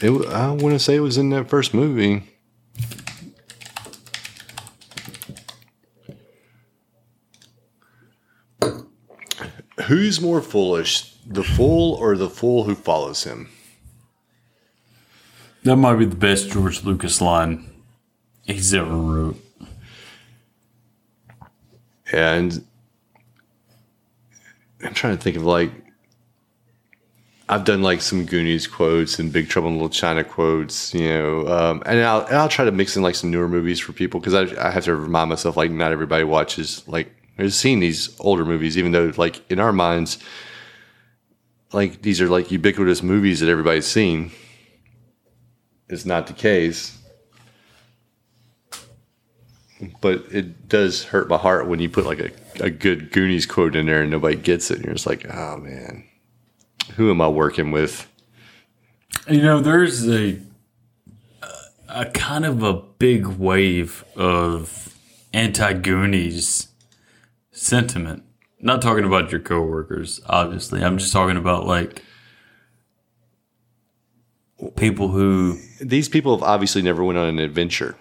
It, 0.01 0.11
I 0.29 0.51
want 0.51 0.75
to 0.75 0.79
say 0.79 0.97
it 0.97 1.01
was 1.01 1.19
in 1.19 1.31
that 1.31 1.49
first 1.49 1.75
movie. 1.75 2.23
Who's 9.89 10.21
more 10.21 10.43
foolish, 10.43 11.15
the 11.27 11.43
fool 11.43 11.95
or 11.95 12.15
the 12.15 12.29
fool 12.29 12.65
who 12.65 12.75
follows 12.75 13.25
him? 13.25 13.49
That 15.63 15.77
might 15.77 15.97
be 15.97 16.05
the 16.05 16.15
best 16.15 16.51
George 16.51 16.85
Lucas 16.85 17.23
line 17.23 17.71
he's 18.45 18.75
ever 18.75 18.95
wrote. 18.95 19.43
And 22.13 22.63
I'm 24.85 24.93
trying 24.93 25.17
to 25.17 25.23
think 25.23 25.37
of 25.37 25.45
like 25.45 25.73
I've 27.49 27.65
done 27.65 27.81
like 27.81 28.03
some 28.03 28.27
Goonies 28.27 28.67
quotes 28.67 29.19
and 29.19 29.33
Big 29.33 29.49
Trouble 29.49 29.69
in 29.69 29.77
Little 29.77 29.89
China 29.89 30.23
quotes, 30.23 30.93
you 30.93 31.09
know, 31.09 31.49
um, 31.49 31.83
and 31.87 31.99
I'll 32.01 32.27
and 32.27 32.37
I'll 32.37 32.51
try 32.51 32.67
to 32.67 32.73
mix 32.73 32.95
in 32.95 33.03
like 33.03 33.15
some 33.15 33.31
newer 33.31 33.49
movies 33.49 33.81
for 33.81 33.95
people 33.95 34.21
because 34.21 34.35
I 34.35 34.69
I 34.69 34.71
have 34.71 34.85
to 34.85 34.95
remind 34.95 35.31
myself 35.31 35.57
like 35.57 35.71
not 35.71 35.93
everybody 35.93 36.25
watches 36.25 36.87
like 36.87 37.11
has 37.39 37.57
seen 37.57 37.81
these 37.81 38.19
older 38.21 38.45
movies, 38.45 38.77
even 38.77 38.93
though 38.93 39.13
like 39.17 39.49
in 39.51 39.61
our 39.61 39.73
minds, 39.73 40.19
like 41.73 42.03
these 42.03 42.21
are 42.21 42.29
like 42.29 42.51
ubiquitous 42.51 43.03
movies 43.03 43.41
that 43.41 43.49
everybody's 43.49 43.87
seen. 43.87 44.33
It's 45.89 46.05
not 46.05 46.27
the 46.27 46.35
case 46.35 46.99
but 50.01 50.25
it 50.31 50.69
does 50.69 51.05
hurt 51.05 51.29
my 51.29 51.37
heart 51.37 51.69
when 51.69 51.81
you 51.81 51.89
put 51.89 52.05
like 52.05 52.19
a, 52.19 52.31
a 52.61 52.71
good 52.71 53.13
Goonies 53.13 53.47
quote 53.47 53.77
in 53.77 53.87
there 53.87 54.03
and 54.03 54.11
nobody 54.11 54.37
gets 54.37 54.71
it. 54.71 54.77
And 54.77 54.85
you're 54.87 54.95
just 54.95 55.07
like, 55.07 55.27
oh 55.33 55.57
man, 55.59 56.05
who 56.97 57.11
am 57.11 57.21
I 57.21 57.29
working 57.29 57.71
with? 57.71 58.11
You 59.29 59.43
know, 59.43 59.61
there's 59.61 60.09
a 60.09 60.41
a 61.89 62.07
kind 62.07 62.45
of 62.45 62.63
a 62.63 62.75
big 62.75 63.27
wave 63.27 64.05
of 64.17 64.95
anti 65.33 65.73
Goonies 65.75 66.69
sentiment. 67.59 68.25
Not 68.61 68.83
talking 68.83 69.05
about 69.05 69.31
your 69.31 69.41
coworkers, 69.41 70.21
obviously. 70.27 70.83
I'm 70.83 70.99
just 70.99 71.13
talking 71.13 71.37
about 71.37 71.67
like 71.67 72.03
people 74.77 75.09
who 75.09 75.59
These 75.81 76.09
people 76.09 76.37
have 76.37 76.43
obviously 76.43 76.83
never 76.83 77.05
went 77.05 77.19
on 77.19 77.29
an 77.29 77.39
adventure. 77.39 77.97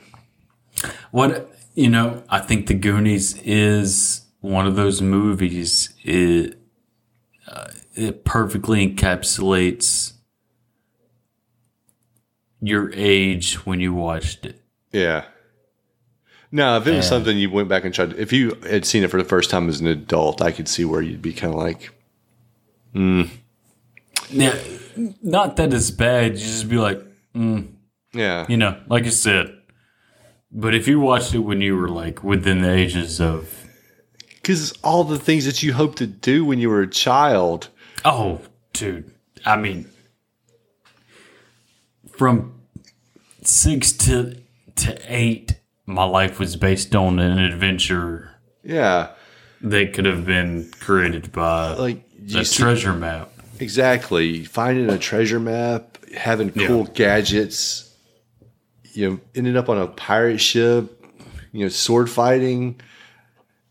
What 1.12 1.54
you 1.76 1.90
know, 1.90 2.24
I 2.30 2.40
think 2.40 2.68
The 2.68 2.74
Goonies 2.74 3.40
is 3.44 4.26
one 4.40 4.66
of 4.66 4.76
those 4.76 5.02
movies. 5.02 5.94
It 6.04 6.60
uh, 7.48 7.72
it 7.94 8.26
perfectly 8.26 8.88
encapsulates 8.88 10.14
your 12.62 12.92
age 12.94 13.66
when 13.66 13.80
you 13.80 13.94
watched 13.94 14.46
it. 14.46 14.62
Yeah. 14.92 15.26
No, 16.52 16.78
if 16.78 16.88
it 16.88 16.96
was 16.96 17.08
something 17.08 17.38
you 17.38 17.50
went 17.50 17.68
back 17.68 17.84
and 17.84 17.94
tried, 17.94 18.14
if 18.14 18.32
you 18.32 18.58
had 18.64 18.86
seen 18.86 19.04
it 19.04 19.12
for 19.12 19.18
the 19.22 19.28
first 19.28 19.50
time 19.50 19.68
as 19.68 19.82
an 19.82 19.88
adult, 19.88 20.42
I 20.42 20.52
could 20.52 20.68
see 20.68 20.86
where 20.86 21.02
you'd 21.02 21.22
be 21.22 21.34
kind 21.34 21.54
of 21.54 21.60
like, 21.60 21.92
Yeah, 24.30 24.58
not 25.22 25.58
that 25.58 25.74
it's 25.74 25.92
bad. 25.92 26.34
You 26.34 26.46
just 26.46 26.70
be 26.70 26.78
like, 26.78 27.02
mm. 27.36 27.68
yeah, 28.14 28.46
you 28.48 28.58
know, 28.58 28.80
like 28.88 29.06
I 29.06 29.10
said. 29.10 29.54
But 30.52 30.74
if 30.74 30.88
you 30.88 31.00
watched 31.00 31.34
it 31.34 31.40
when 31.40 31.62
you 31.62 31.76
were 31.76 31.90
like 31.90 32.24
within 32.24 32.62
the 32.62 32.72
ages 32.72 33.20
of 33.20 33.54
because 34.48 34.72
all 34.82 35.04
the 35.04 35.20
things 35.20 35.46
that 35.46 35.62
you 35.62 35.74
hoped 35.74 35.98
to 35.98 36.08
do 36.08 36.46
when 36.46 36.58
you 36.58 36.70
were 36.70 36.82
a 36.82 36.90
child. 36.90 37.68
Oh, 38.06 38.40
dude. 38.72 39.12
I 39.46 39.58
mean, 39.58 39.90
from 42.10 42.62
six 43.44 43.92
to 43.92 44.38
to 44.78 45.00
eight, 45.06 45.60
my 45.88 46.04
life 46.04 46.38
was 46.38 46.56
based 46.56 46.96
on 46.96 47.18
an 47.18 47.40
adventure 47.40 48.30
Yeah, 48.64 49.10
that 49.62 49.94
could 49.94 50.06
have 50.06 50.26
been 50.26 50.70
created 50.80 51.32
by 51.32 51.74
like 51.74 52.04
a 52.36 52.46
see- 52.46 52.62
treasure 52.62 52.94
map. 52.94 53.32
Exactly. 53.60 54.44
Finding 54.44 54.88
a 54.92 55.00
treasure 55.00 55.40
map, 55.40 55.98
having 56.14 56.52
cool 56.52 56.84
gadgets, 56.84 57.92
you 58.94 59.10
know, 59.10 59.20
ending 59.34 59.58
up 59.58 59.68
on 59.70 59.80
a 59.80 59.88
pirate 59.88 60.40
ship, 60.40 61.04
you 61.52 61.62
know, 61.66 61.70
sword 61.70 62.08
fighting. 62.10 62.80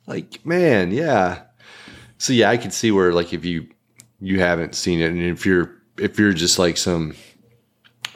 Like, 0.08 0.44
man, 0.44 0.90
yeah. 0.90 1.42
So 2.18 2.32
yeah, 2.32 2.50
I 2.50 2.56
can 2.56 2.70
see 2.72 2.90
where 2.90 3.12
like 3.12 3.32
if 3.32 3.44
you 3.44 3.68
you 4.20 4.40
haven't 4.40 4.74
seen 4.74 5.00
it 5.00 5.10
and 5.10 5.20
if 5.22 5.44
you're 5.46 5.70
if 5.98 6.18
you're 6.18 6.32
just 6.32 6.58
like 6.58 6.76
some 6.78 7.14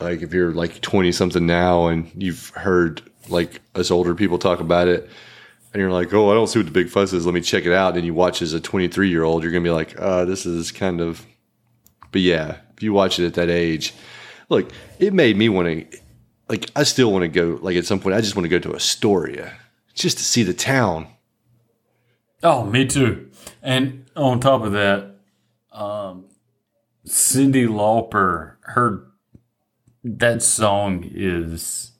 like 0.00 0.22
if 0.22 0.32
you're 0.32 0.52
like 0.52 0.80
20 0.80 1.12
something 1.12 1.46
now 1.46 1.88
and 1.88 2.10
you've 2.16 2.48
heard 2.50 3.02
like 3.30 3.60
us 3.74 3.90
older 3.90 4.14
people 4.14 4.38
talk 4.38 4.60
about 4.60 4.88
it 4.88 5.08
and 5.72 5.80
you're 5.80 5.92
like 5.92 6.12
oh 6.12 6.30
i 6.30 6.34
don't 6.34 6.48
see 6.48 6.58
what 6.58 6.66
the 6.66 6.72
big 6.72 6.88
fuss 6.88 7.12
is 7.12 7.26
let 7.26 7.34
me 7.34 7.40
check 7.40 7.64
it 7.64 7.72
out 7.72 7.96
and 7.96 8.04
you 8.04 8.14
watch 8.14 8.42
as 8.42 8.52
a 8.52 8.60
23 8.60 9.08
year 9.08 9.22
old 9.22 9.42
you're 9.42 9.52
gonna 9.52 9.62
be 9.62 9.70
like 9.70 9.98
uh 10.00 10.24
this 10.24 10.46
is 10.46 10.72
kind 10.72 11.00
of 11.00 11.24
but 12.12 12.20
yeah 12.20 12.56
if 12.76 12.82
you 12.82 12.92
watch 12.92 13.18
it 13.18 13.26
at 13.26 13.34
that 13.34 13.50
age 13.50 13.94
look 14.48 14.70
it 14.98 15.12
made 15.12 15.36
me 15.36 15.48
want 15.48 15.66
to 15.66 15.98
like 16.48 16.70
i 16.74 16.82
still 16.82 17.12
want 17.12 17.22
to 17.22 17.28
go 17.28 17.58
like 17.62 17.76
at 17.76 17.86
some 17.86 18.00
point 18.00 18.14
i 18.14 18.20
just 18.20 18.36
want 18.36 18.44
to 18.44 18.48
go 18.48 18.58
to 18.58 18.74
astoria 18.74 19.56
just 19.94 20.18
to 20.18 20.24
see 20.24 20.42
the 20.42 20.54
town 20.54 21.06
Oh, 22.42 22.64
me 22.64 22.86
too. 22.86 23.30
And 23.62 24.06
on 24.16 24.40
top 24.40 24.62
of 24.62 24.72
that, 24.72 25.16
um, 25.72 26.26
Cyndi 27.06 27.66
Lauper, 27.66 28.54
her 28.62 29.06
that 30.02 30.42
song 30.42 31.04
is. 31.06 31.92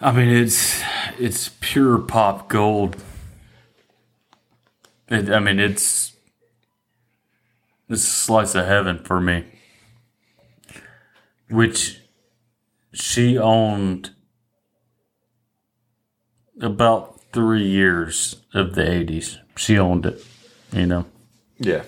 I 0.00 0.12
mean, 0.12 0.28
it's 0.28 0.82
it's 1.18 1.50
pure 1.60 1.98
pop 1.98 2.48
gold. 2.48 2.96
It, 5.08 5.30
I 5.30 5.38
mean, 5.38 5.58
it's 5.58 6.14
it's 7.88 8.02
a 8.02 8.06
slice 8.06 8.54
of 8.54 8.66
heaven 8.66 8.98
for 8.98 9.20
me. 9.20 9.44
Which 11.48 12.00
she 12.92 13.38
owned 13.38 14.10
about 16.60 17.20
three 17.32 17.66
years 17.66 18.36
of 18.54 18.74
the 18.74 18.82
80s. 18.82 19.38
She 19.56 19.78
owned 19.78 20.06
it, 20.06 20.24
you 20.72 20.86
know. 20.86 21.04
Yeah. 21.58 21.84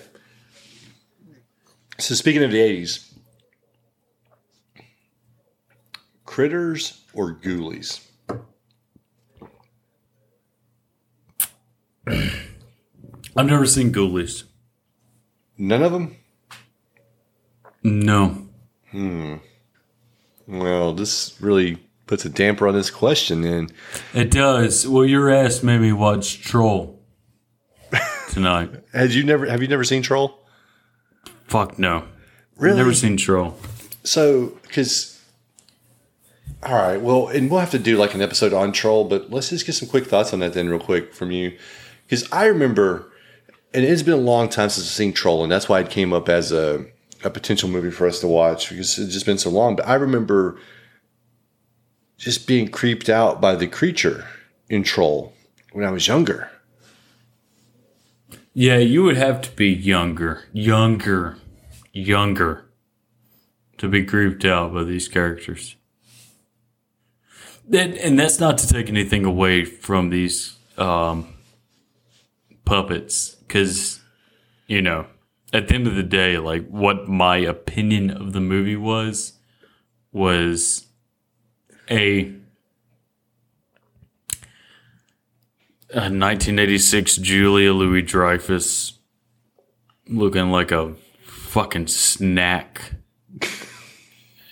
So 1.99 2.15
speaking 2.15 2.43
of 2.43 2.51
the 2.51 2.61
eighties, 2.61 3.08
critters 6.29 7.01
or 7.11 7.33
ghoulies? 7.33 8.05
I've 12.07 13.47
never 13.47 13.65
seen 13.65 13.91
Ghoulies. 13.91 14.43
None 15.57 15.81
of 15.81 15.91
them. 15.91 16.17
No. 17.81 18.47
Hmm. 18.91 19.37
Well, 20.47 20.93
this 20.93 21.35
really 21.41 21.77
puts 22.05 22.25
a 22.25 22.29
damper 22.29 22.67
on 22.67 22.75
this 22.75 22.91
question. 22.91 23.41
Then 23.41 23.69
It 24.13 24.29
does. 24.29 24.87
Well, 24.87 25.05
your 25.05 25.31
ass 25.31 25.63
made 25.63 25.81
me 25.81 25.93
watch 25.93 26.41
Troll 26.41 27.01
tonight. 28.29 28.69
had 28.93 29.13
you 29.13 29.23
never 29.23 29.47
have 29.47 29.63
you 29.63 29.67
never 29.67 29.83
seen 29.83 30.03
Troll? 30.03 30.45
Fuck 31.47 31.79
no. 31.79 32.03
Really? 32.55 32.77
Never 32.77 32.93
seen 32.93 33.17
Troll. 33.17 33.57
So, 34.03 34.57
because 34.61 35.18
all 36.63 36.75
right, 36.75 37.01
well, 37.01 37.27
and 37.27 37.49
we'll 37.49 37.59
have 37.59 37.71
to 37.71 37.79
do 37.79 37.97
like 37.97 38.13
an 38.13 38.21
episode 38.21 38.53
on 38.53 38.71
Troll, 38.71 39.05
but 39.05 39.31
let's 39.31 39.49
just 39.49 39.65
get 39.65 39.73
some 39.73 39.87
quick 39.87 40.05
thoughts 40.05 40.33
on 40.33 40.39
that 40.39 40.53
then, 40.53 40.69
real 40.69 40.79
quick 40.79 41.13
from 41.13 41.31
you, 41.31 41.57
because 42.05 42.29
I 42.31 42.45
remember, 42.45 43.11
and 43.73 43.85
it's 43.85 44.03
been 44.03 44.13
a 44.13 44.17
long 44.17 44.49
time 44.49 44.69
since 44.69 44.87
I've 44.87 44.93
seen 44.93 45.13
Troll, 45.13 45.43
and 45.43 45.51
that's 45.51 45.69
why 45.69 45.79
it 45.79 45.89
came 45.89 46.13
up 46.13 46.27
as 46.27 46.51
a 46.51 46.85
a 47.23 47.29
potential 47.29 47.69
movie 47.69 47.91
for 47.91 48.07
us 48.07 48.19
to 48.19 48.27
watch 48.27 48.69
because 48.69 48.97
it's 48.97 49.13
just 49.13 49.25
been 49.25 49.37
so 49.37 49.49
long. 49.49 49.75
But 49.75 49.87
I 49.87 49.95
remember 49.95 50.57
just 52.17 52.47
being 52.47 52.69
creeped 52.69 53.09
out 53.09 53.41
by 53.41 53.55
the 53.55 53.67
creature 53.67 54.25
in 54.69 54.83
Troll 54.83 55.33
when 55.71 55.85
I 55.85 55.91
was 55.91 56.07
younger. 56.07 56.49
Yeah, 58.53 58.77
you 58.77 59.03
would 59.03 59.17
have 59.17 59.41
to 59.43 59.51
be 59.51 59.69
younger, 59.69 60.43
younger, 60.51 61.37
younger 61.93 62.65
to 63.77 63.87
be 63.87 64.03
creeped 64.03 64.43
out 64.43 64.73
by 64.73 64.83
these 64.83 65.07
characters. 65.07 65.75
And, 67.71 68.17
that's 68.17 68.39
not 68.39 68.57
to 68.59 68.67
take 68.67 68.89
anything 68.89 69.25
away 69.25 69.63
from 69.63 70.09
these 70.09 70.57
um, 70.77 71.33
puppets, 72.65 73.35
because, 73.35 73.99
you 74.67 74.81
know, 74.81 75.05
at 75.53 75.67
the 75.67 75.75
end 75.75 75.87
of 75.87 75.95
the 75.95 76.03
day, 76.03 76.37
like 76.37 76.67
what 76.67 77.07
my 77.07 77.37
opinion 77.37 78.09
of 78.09 78.33
the 78.33 78.41
movie 78.41 78.75
was, 78.75 79.33
was 80.11 80.87
a 81.89 82.33
a 85.91 86.01
1986 86.01 87.15
Julia 87.17 87.73
Louis 87.73 88.03
Dreyfus 88.03 88.99
looking 90.07 90.51
like 90.51 90.71
a 90.71 90.93
fucking 91.25 91.87
snack. 91.87 92.93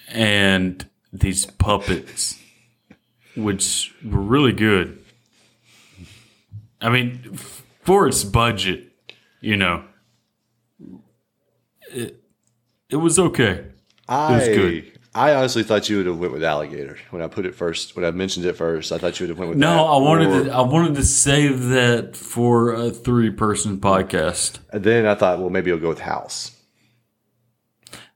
and 0.09 0.89
these 1.13 1.45
puppets, 1.45 2.39
which 3.37 3.93
were 4.03 4.19
really 4.21 4.53
good. 4.53 5.03
I 6.81 6.89
mean, 6.89 7.33
for 7.83 8.07
its 8.07 8.23
budget, 8.23 8.91
you 9.41 9.57
know, 9.57 9.83
it, 11.91 12.21
it 12.89 12.95
was 12.97 13.17
okay. 13.19 13.65
I 14.07 14.33
was 14.37 14.47
good. 14.47 14.91
I 15.15 15.33
honestly 15.33 15.63
thought 15.63 15.89
you 15.89 15.97
would 15.97 16.05
have 16.05 16.19
went 16.19 16.31
with 16.31 16.43
alligator 16.43 16.95
when 17.09 17.23
I 17.23 17.27
put 17.27 17.47
it 17.47 17.55
first. 17.55 17.95
When 17.95 18.05
I 18.05 18.11
mentioned 18.11 18.45
it 18.45 18.53
first, 18.53 18.91
I 18.91 18.99
thought 18.99 19.19
you 19.19 19.23
would 19.23 19.29
have 19.31 19.39
went 19.39 19.49
with 19.49 19.57
No, 19.57 19.73
that. 19.73 19.81
I 19.81 19.97
wanted 19.97 20.27
Or- 20.27 20.43
to. 20.45 20.51
I 20.51 20.61
wanted 20.61 20.95
to 20.95 21.03
save 21.03 21.69
that 21.69 22.15
for 22.15 22.73
a 22.73 22.91
three-person 22.91 23.79
podcast. 23.79 24.59
And 24.71 24.83
then 24.83 25.07
I 25.07 25.15
thought, 25.15 25.39
well, 25.39 25.49
maybe 25.49 25.71
I'll 25.71 25.79
go 25.79 25.89
with 25.89 26.01
House. 26.01 26.51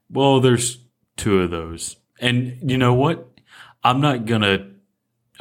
Well, 0.08 0.40
there's 0.40 0.78
two 1.16 1.40
of 1.40 1.50
those. 1.50 1.96
And 2.20 2.56
you 2.70 2.78
know 2.78 2.94
what? 2.94 3.28
I'm 3.82 4.00
not 4.00 4.26
gonna 4.26 4.70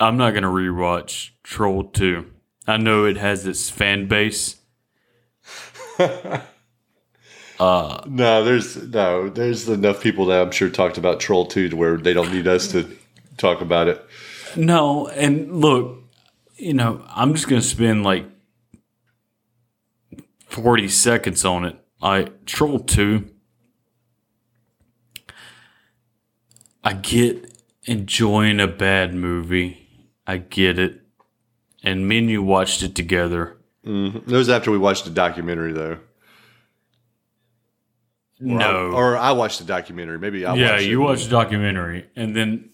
I'm 0.02 0.18
not 0.18 0.34
gonna 0.34 0.48
rewatch 0.48 1.30
Troll 1.44 1.84
2. 1.84 2.26
I 2.68 2.78
know 2.78 3.06
it 3.06 3.18
has 3.18 3.46
its 3.46 3.70
fan 3.70 4.08
base. 4.08 4.58
Uh, 7.60 8.02
no, 8.08 8.44
there's 8.44 8.76
no, 8.88 9.30
there's 9.30 9.70
enough 9.70 10.02
people 10.02 10.26
that 10.26 10.42
I'm 10.42 10.50
sure 10.50 10.68
talked 10.68 10.98
about 10.98 11.20
Troll 11.20 11.46
2 11.46 11.70
to 11.70 11.76
where 11.76 11.96
they 11.96 12.12
don't 12.12 12.34
need 12.34 12.48
us 12.48 12.72
to 12.72 12.90
talk 13.38 13.62
about 13.62 13.88
it. 13.88 14.04
No, 14.56 15.10
and 15.10 15.62
look, 15.62 16.04
you 16.56 16.74
know, 16.74 17.06
I'm 17.10 17.36
just 17.36 17.48
gonna 17.48 17.62
spend 17.62 18.04
like 18.04 18.26
40 20.48 20.88
seconds 20.88 21.46
on 21.46 21.66
it. 21.66 21.76
I 22.02 22.30
Troll 22.48 22.80
2. 22.80 23.30
I 26.84 26.94
get 26.94 27.60
enjoying 27.84 28.60
a 28.60 28.66
bad 28.68 29.14
movie. 29.14 29.81
I 30.26 30.38
get 30.38 30.80
it. 30.80 31.02
And 31.84 32.08
me 32.08 32.20
and 32.20 32.30
you 32.30 32.44
watched 32.44 32.84
it 32.84 32.96
together. 32.96 33.58
Mm-hmm. 33.86 34.30
It 34.30 34.38
was 34.38 34.50
after 34.50 34.72
we 34.72 34.78
watched 34.78 35.06
the 35.06 35.12
documentary, 35.12 35.74
though. 35.74 36.00
Or 38.40 38.62
I, 38.62 38.72
no. 38.72 38.92
or 38.92 39.18
I 39.18 39.32
watched 39.32 39.60
the 39.60 39.66
documentary. 39.66 40.20
Maybe 40.20 40.46
I 40.46 40.56
yeah, 40.56 40.72
watched 40.74 40.86
you 40.86 41.02
watched 41.02 41.26
the 41.26 41.32
documentary, 41.32 42.08
and 42.16 42.36
then 42.36 42.70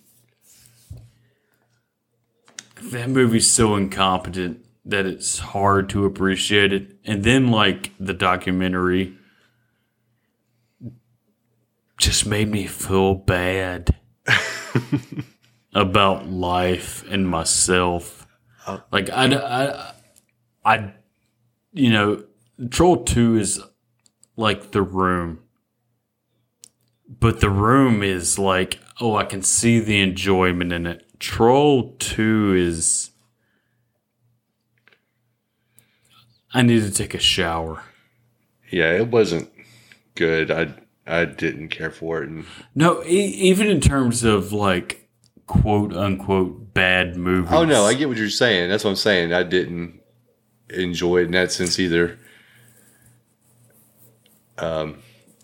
that 2.81 3.09
movie's 3.09 3.51
so 3.51 3.75
incompetent 3.75 4.65
that 4.85 5.05
it's 5.05 5.39
hard 5.39 5.89
to 5.89 6.05
appreciate 6.05 6.71
it. 6.71 6.95
And 7.03 7.23
then, 7.23 7.51
like 7.51 7.91
the 7.99 8.13
documentary, 8.13 9.17
just 11.97 12.25
made 12.25 12.49
me 12.49 12.65
feel 12.65 13.15
bad 13.15 13.95
about 15.81 16.27
life 16.27 17.03
and 17.09 17.27
myself. 17.27 18.27
Oh. 18.67 18.83
Like 18.91 19.09
I, 19.09 19.25
I, 19.35 19.93
I, 20.65 20.93
you 21.71 21.89
know, 21.91 22.23
Troll 22.69 23.03
Two 23.03 23.37
is 23.37 23.61
like 24.35 24.71
the 24.71 24.81
room 24.81 25.39
but 27.07 27.39
the 27.39 27.49
room 27.49 28.03
is 28.03 28.37
like, 28.37 28.79
oh, 28.99 29.15
I 29.15 29.23
can 29.23 29.41
see 29.41 29.79
the 29.79 29.99
enjoyment 30.01 30.73
in 30.73 30.85
it. 30.85 31.05
Troll 31.19 31.95
2 31.99 32.55
is. 32.57 33.11
I 36.53 36.61
need 36.61 36.81
to 36.83 36.91
take 36.91 37.13
a 37.13 37.19
shower. 37.19 37.83
Yeah, 38.71 38.91
it 38.93 39.07
wasn't 39.09 39.49
good. 40.15 40.51
I 40.51 40.73
I 41.05 41.25
didn't 41.25 41.69
care 41.69 41.91
for 41.91 42.21
it. 42.23 42.29
And 42.29 42.45
No, 42.75 43.03
e- 43.03 43.07
even 43.07 43.67
in 43.67 43.79
terms 43.79 44.23
of 44.23 44.51
like 44.51 45.06
quote 45.47 45.93
unquote 45.93 46.73
bad 46.73 47.15
movies. 47.17 47.51
oh 47.51 47.65
no, 47.65 47.85
I 47.85 47.93
get 47.93 48.07
what 48.07 48.17
you're 48.17 48.29
saying. 48.29 48.69
That's 48.69 48.83
what 48.83 48.91
I'm 48.91 48.95
saying. 48.97 49.33
I 49.33 49.43
didn't 49.43 50.01
enjoy 50.69 51.19
it 51.21 51.25
in 51.25 51.31
that 51.31 51.51
sense 51.51 51.79
either. 51.79 52.19
Um, 54.57 54.99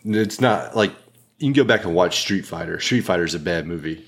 it's 0.05 0.41
not 0.41 0.75
like 0.75 0.91
you 1.37 1.47
can 1.47 1.53
go 1.53 1.63
back 1.63 1.85
and 1.85 1.93
watch 1.93 2.19
Street 2.19 2.45
Fighter. 2.45 2.79
Street 2.79 3.01
Fighter 3.01 3.23
is 3.23 3.35
a 3.35 3.39
bad 3.39 3.67
movie, 3.67 4.05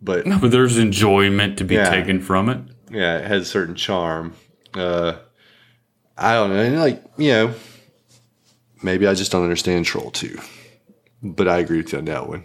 but 0.00 0.26
No, 0.26 0.38
but 0.38 0.50
there's 0.50 0.78
enjoyment 0.78 1.58
to 1.58 1.64
be 1.64 1.74
Yeah. 1.76 1.90
taken 1.90 2.20
from 2.20 2.48
it. 2.48 2.58
yeah, 2.90 3.18
it 3.18 3.26
has 3.26 3.42
a 3.42 3.46
certain 3.46 3.74
charm. 3.74 4.34
Uh, 4.74 5.14
I 6.16 6.34
don't 6.34 6.50
know, 6.50 6.56
and 6.60 6.78
like 6.78 7.02
you 7.16 7.30
know, 7.30 7.54
maybe 8.82 9.06
I 9.06 9.14
just 9.14 9.30
don't 9.32 9.42
understand 9.44 9.86
Troll 9.86 10.10
2. 10.10 10.38
But 11.22 11.48
I 11.48 11.58
agree 11.58 11.78
with 11.78 11.92
you 11.92 11.98
on 11.98 12.04
that 12.06 12.28
one. 12.28 12.44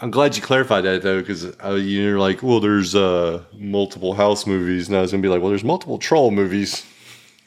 I'm 0.00 0.10
glad 0.10 0.36
you 0.36 0.42
clarified 0.42 0.84
that 0.84 1.02
though, 1.02 1.20
because 1.20 1.44
uh, 1.64 1.72
you're 1.74 2.18
like, 2.18 2.42
well, 2.42 2.60
there's 2.60 2.94
uh, 2.94 3.42
multiple 3.54 4.14
house 4.14 4.46
movies. 4.46 4.88
And 4.88 4.96
I 4.96 5.00
was 5.00 5.10
gonna 5.10 5.22
be 5.22 5.28
like, 5.28 5.40
well, 5.40 5.48
there's 5.50 5.64
multiple 5.64 5.98
troll 5.98 6.30
movies. 6.30 6.84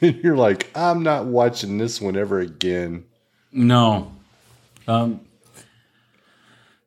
And 0.01 0.21
you're 0.21 0.35
like, 0.35 0.69
I'm 0.75 1.01
not 1.01 1.27
watching 1.27 1.77
this 1.77 2.01
one 2.01 2.17
ever 2.17 2.39
again. 2.39 3.05
No. 3.53 4.11
Um 4.85 5.21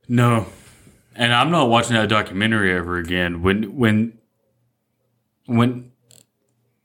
No. 0.07 0.47
And 1.15 1.33
I'm 1.33 1.51
not 1.51 1.71
watching 1.71 1.95
that 1.95 2.11
documentary 2.11 2.73
ever 2.75 2.99
again. 2.99 3.41
When 3.43 3.77
when 3.77 4.19
when 5.47 5.93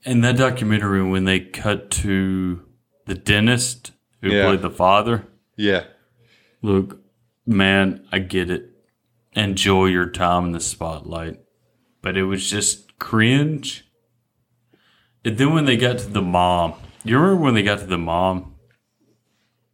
in 0.06 0.22
that 0.22 0.38
documentary 0.38 1.04
when 1.04 1.26
they 1.26 1.40
cut 1.42 1.92
to 1.92 2.62
the 3.08 3.16
dentist 3.16 3.92
who 4.22 4.30
Yeah. 4.32 4.46
played 4.46 4.62
the 4.62 4.70
father, 4.70 5.28
Yeah. 5.58 5.84
look, 6.62 7.01
man, 7.52 8.06
I 8.12 8.20
get 8.20 8.50
it. 8.50 8.70
Enjoy 9.34 9.86
your 9.86 10.10
time 10.10 10.46
in 10.46 10.52
the 10.52 10.60
spotlight. 10.60 11.40
But 12.02 12.18
it 12.18 12.26
was 12.26 12.50
just 12.50 12.98
cringe. 13.00 13.86
And 15.24 15.38
then 15.38 15.54
when 15.54 15.66
they 15.66 15.78
got 15.78 16.00
to 16.00 16.08
the 16.08 16.22
mom, 16.22 16.74
you 17.04 17.18
remember 17.18 17.44
when 17.44 17.54
they 17.54 17.64
got 17.64 17.80
to 17.80 17.86
the 17.86 17.98
mom? 17.98 18.52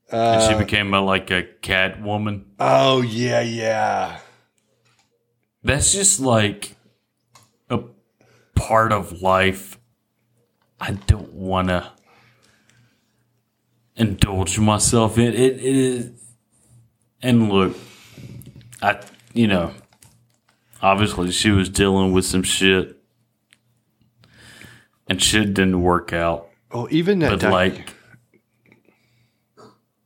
and 0.09 0.41
she 0.43 0.53
uh, 0.53 0.57
became 0.57 0.93
a, 0.93 1.01
like 1.01 1.31
a 1.31 1.43
cat 1.43 2.01
woman. 2.01 2.45
Oh 2.59 3.01
yeah, 3.01 3.41
yeah. 3.41 4.19
That's 5.63 5.91
just 5.91 6.19
like 6.19 6.75
a 7.69 7.79
part 8.55 8.91
of 8.91 9.21
life. 9.21 9.79
I 10.79 10.91
don't 10.91 11.33
want 11.33 11.69
to 11.69 11.91
indulge 13.95 14.59
myself 14.59 15.17
in 15.17 15.25
it. 15.25 15.35
It 15.35 15.59
is, 15.59 16.11
and 17.21 17.51
look, 17.51 17.75
I 18.81 19.01
you 19.33 19.47
know, 19.47 19.73
obviously 20.81 21.31
she 21.31 21.51
was 21.51 21.69
dealing 21.69 22.13
with 22.13 22.25
some 22.25 22.43
shit, 22.43 22.97
and 25.07 25.21
shit 25.21 25.53
didn't 25.53 25.81
work 25.81 26.13
out. 26.13 26.49
Oh, 26.71 26.87
even 26.91 27.19
that. 27.19 27.31
But 27.31 27.39
doc- 27.39 27.51
like, 27.51 27.93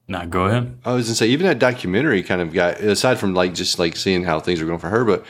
now 0.08 0.26
go 0.26 0.46
ahead. 0.46 0.78
I 0.86 0.94
was 0.94 1.08
gonna 1.08 1.16
say, 1.16 1.28
even 1.30 1.48
that 1.48 1.60
documentary 1.60 2.24
kind 2.24 2.42
of 2.42 2.54
got 2.54 2.80
aside 2.80 3.18
from 3.20 3.34
like 3.34 3.54
just 3.54 3.80
like 3.80 3.96
seeing 3.96 4.24
how 4.24 4.40
things 4.40 4.60
were 4.62 4.68
going 4.68 4.80
for 4.80 4.90
her, 4.90 5.06
but 5.06 5.26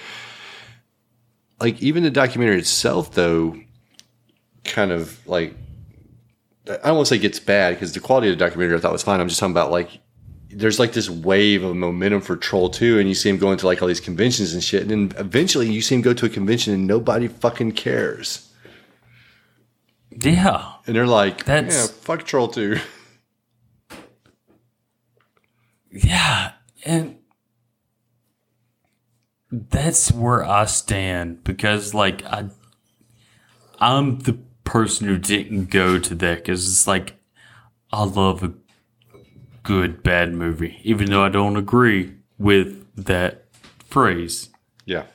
like 1.60 1.82
even 1.82 2.04
the 2.04 2.12
documentary 2.12 2.60
itself, 2.60 3.12
though, 3.14 3.56
kind 4.64 4.92
of 4.92 5.26
like 5.28 5.56
I 6.68 6.88
don't 6.88 6.96
want 6.96 7.08
to 7.08 7.16
say 7.16 7.20
gets 7.20 7.40
bad 7.40 7.76
because 7.76 7.94
the 7.94 8.00
quality 8.00 8.30
of 8.30 8.38
the 8.38 8.44
documentary 8.44 8.78
I 8.78 8.82
thought 8.82 8.92
was 8.92 9.04
fine. 9.04 9.20
I'm 9.20 9.28
just 9.28 9.40
talking 9.40 9.52
about 9.52 9.72
like 9.72 10.00
there's 10.54 10.80
like 10.80 10.94
this 10.94 11.10
wave 11.10 11.64
of 11.64 11.76
momentum 11.76 12.22
for 12.22 12.36
Troll 12.36 12.70
2 12.70 13.00
and 13.00 13.08
you 13.08 13.16
see 13.16 13.30
him 13.30 13.38
going 13.38 13.58
to 13.58 13.66
like 13.66 13.82
all 13.82 13.88
these 13.88 14.00
conventions 14.00 14.54
and 14.54 14.64
shit, 14.64 14.82
and 14.84 14.92
then 14.92 15.14
eventually 15.20 15.72
you 15.72 15.82
see 15.82 15.96
him 15.96 16.02
go 16.02 16.14
to 16.14 16.26
a 16.26 16.30
convention 16.30 16.74
and 16.74 16.86
nobody 16.88 17.28
fucking 17.28 17.72
cares, 17.74 18.52
Yeah, 20.10 20.74
and 20.88 20.96
they're 20.96 21.08
like, 21.08 21.46
That's- 21.46 21.74
yeah, 21.74 21.88
fuck 22.02 22.24
Troll 22.26 22.48
2. 22.48 22.78
Yeah, 25.94 26.54
and 26.86 27.18
that's 29.52 30.10
where 30.12 30.44
I 30.46 30.64
stand 30.66 31.44
because, 31.44 31.94
like, 31.94 32.24
I, 32.26 32.46
I'm 33.80 34.20
the 34.20 34.40
person 34.64 35.08
who 35.08 35.18
didn't 35.18 35.70
go 35.70 36.00
to 36.00 36.16
that 36.16 36.38
because 36.38 36.66
it's 36.66 36.88
like 36.88 37.18
I 37.92 38.06
love 38.06 38.42
a 38.42 38.54
good 39.72 40.04
bad 40.04 40.34
movie, 40.34 40.82
even 40.84 41.10
though 41.10 41.24
I 41.24 41.30
don't 41.30 41.56
agree 41.56 42.14
with 42.38 42.86
that 43.06 43.46
phrase. 43.86 44.50
Yeah. 44.84 45.06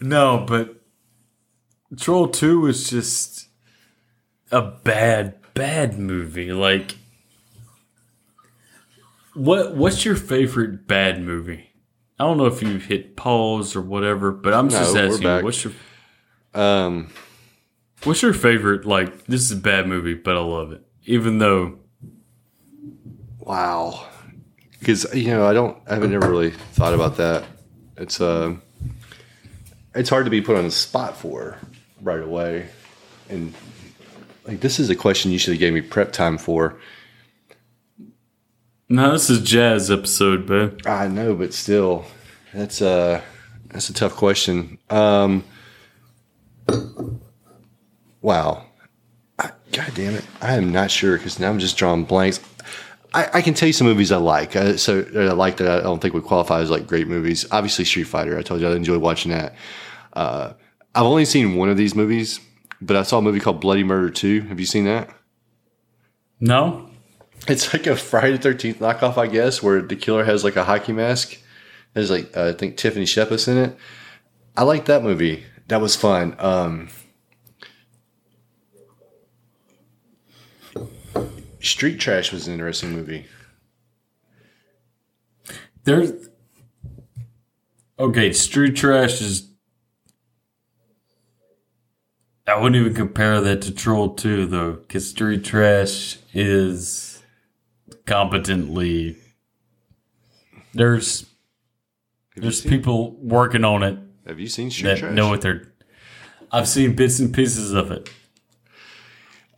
No, 0.00 0.44
but 0.48 0.82
Troll 1.96 2.26
Two 2.26 2.62
was 2.62 2.90
just 2.90 3.46
a 4.50 4.60
bad, 4.60 5.36
bad 5.54 6.00
movie. 6.00 6.52
Like, 6.52 6.96
what? 9.34 9.76
What's 9.76 10.04
your 10.04 10.16
favorite 10.16 10.88
bad 10.88 11.22
movie? 11.22 11.71
I 12.22 12.24
don't 12.24 12.36
know 12.36 12.46
if 12.46 12.62
you 12.62 12.78
hit 12.78 13.16
pause 13.16 13.74
or 13.74 13.80
whatever, 13.80 14.30
but 14.30 14.54
I'm 14.54 14.68
just 14.68 14.94
No, 14.94 15.00
we're 15.00 15.08
asking 15.08 15.28
you, 15.28 15.42
what's 15.42 15.64
your 15.64 15.72
Um, 16.54 17.10
what's 18.04 18.22
your 18.22 18.32
favorite? 18.32 18.86
Like, 18.86 19.24
this 19.24 19.40
is 19.40 19.50
a 19.50 19.56
bad 19.56 19.88
movie, 19.88 20.14
but 20.14 20.36
I 20.36 20.40
love 20.40 20.70
it, 20.70 20.86
even 21.04 21.38
though 21.38 21.80
Wow. 23.40 24.06
Because 24.78 25.12
you 25.12 25.30
know, 25.30 25.48
I 25.48 25.52
don't, 25.52 25.76
I 25.88 25.94
haven't 25.94 26.14
ever 26.14 26.30
really 26.30 26.52
thought 26.52 26.94
about 26.94 27.16
that. 27.16 27.42
It's 27.96 28.20
uh, 28.20 28.54
it's 29.96 30.08
hard 30.08 30.24
to 30.26 30.30
be 30.30 30.40
put 30.40 30.56
on 30.56 30.62
the 30.62 30.70
spot 30.70 31.16
for 31.16 31.58
right 32.02 32.22
away, 32.22 32.68
and 33.30 33.52
like 34.46 34.60
this 34.60 34.78
is 34.78 34.90
a 34.90 34.94
question 34.94 35.32
you 35.32 35.38
should 35.38 35.54
have 35.54 35.60
gave 35.60 35.72
me 35.72 35.80
prep 35.80 36.12
time 36.12 36.38
for. 36.38 36.78
No, 38.92 39.12
this 39.12 39.30
is 39.30 39.40
jazz 39.40 39.90
episode, 39.90 40.46
babe. 40.46 40.80
I 40.86 41.08
know, 41.08 41.34
but 41.34 41.54
still, 41.54 42.04
that's 42.52 42.82
a 42.82 43.22
that's 43.68 43.88
a 43.88 43.94
tough 43.94 44.14
question. 44.16 44.78
Um, 44.90 45.44
wow, 48.20 48.66
I, 49.38 49.50
God 49.72 49.92
damn 49.94 50.14
it, 50.14 50.26
I 50.42 50.56
am 50.56 50.72
not 50.72 50.90
sure 50.90 51.16
because 51.16 51.38
now 51.38 51.48
I'm 51.48 51.58
just 51.58 51.78
drawing 51.78 52.04
blanks. 52.04 52.38
I, 53.14 53.28
I 53.34 53.42
can 53.42 53.54
tell 53.54 53.66
you 53.66 53.72
some 53.72 53.86
movies 53.86 54.12
I 54.12 54.18
like. 54.18 54.54
Uh, 54.54 54.76
so 54.76 55.00
that 55.00 55.28
I 55.28 55.32
like 55.32 55.56
that 55.56 55.68
I 55.68 55.82
don't 55.82 56.00
think 56.00 56.12
would 56.12 56.24
qualify 56.24 56.60
as 56.60 56.70
like 56.70 56.86
great 56.86 57.08
movies. 57.08 57.46
Obviously, 57.50 57.86
Street 57.86 58.04
Fighter. 58.04 58.38
I 58.38 58.42
told 58.42 58.60
you 58.60 58.68
I 58.68 58.76
enjoyed 58.76 59.00
watching 59.00 59.32
that. 59.32 59.54
Uh, 60.12 60.52
I've 60.94 61.04
only 61.06 61.24
seen 61.24 61.56
one 61.56 61.70
of 61.70 61.78
these 61.78 61.94
movies, 61.94 62.40
but 62.82 62.96
I 62.96 63.04
saw 63.04 63.18
a 63.18 63.22
movie 63.22 63.40
called 63.40 63.62
Bloody 63.62 63.84
Murder 63.84 64.10
Two. 64.10 64.42
Have 64.42 64.60
you 64.60 64.66
seen 64.66 64.84
that? 64.84 65.08
No, 66.40 66.90
It's 67.48 67.72
like 67.72 67.86
a 67.86 67.96
Friday 67.96 68.38
Thirteenth 68.38 68.78
knockoff, 68.78 69.18
I 69.18 69.26
guess, 69.26 69.62
where 69.62 69.82
the 69.82 69.96
killer 69.96 70.24
has 70.24 70.44
like 70.44 70.56
a 70.56 70.64
hockey 70.64 70.92
mask. 70.92 71.38
There's 71.92 72.10
like 72.10 72.36
uh, 72.36 72.48
I 72.48 72.52
think 72.52 72.76
Tiffany 72.76 73.04
Shepis 73.04 73.48
in 73.48 73.58
it. 73.58 73.76
I 74.56 74.62
like 74.62 74.84
that 74.84 75.02
movie. 75.02 75.44
That 75.68 75.80
was 75.80 75.96
fun. 75.96 76.36
Um, 76.38 76.88
Street 81.60 81.98
Trash 81.98 82.32
was 82.32 82.46
an 82.46 82.54
interesting 82.54 82.90
movie. 82.92 83.26
there's 85.84 86.28
okay. 87.98 88.32
Street 88.32 88.76
trash 88.76 89.20
is. 89.20 89.48
I 92.46 92.56
wouldn't 92.56 92.76
even 92.80 92.94
compare 92.94 93.40
that 93.40 93.62
to 93.62 93.72
Troll 93.72 94.14
2, 94.14 94.46
though, 94.46 94.72
because 94.72 95.08
Street 95.08 95.44
Trash 95.44 96.18
is 96.34 97.11
competently. 98.06 99.16
There's 100.74 101.20
Have 102.34 102.42
there's 102.44 102.62
seen, 102.62 102.70
people 102.70 103.16
working 103.20 103.64
on 103.64 103.82
it 103.82 103.98
Have 104.26 104.40
you 104.40 104.46
seen 104.48 104.68
that 104.84 104.98
Trash? 104.98 105.14
know 105.14 105.28
what 105.28 105.40
they're. 105.42 105.72
I've 106.50 106.68
seen 106.68 106.94
bits 106.94 107.18
and 107.18 107.32
pieces 107.34 107.72
of 107.72 107.90
it. 107.92 108.10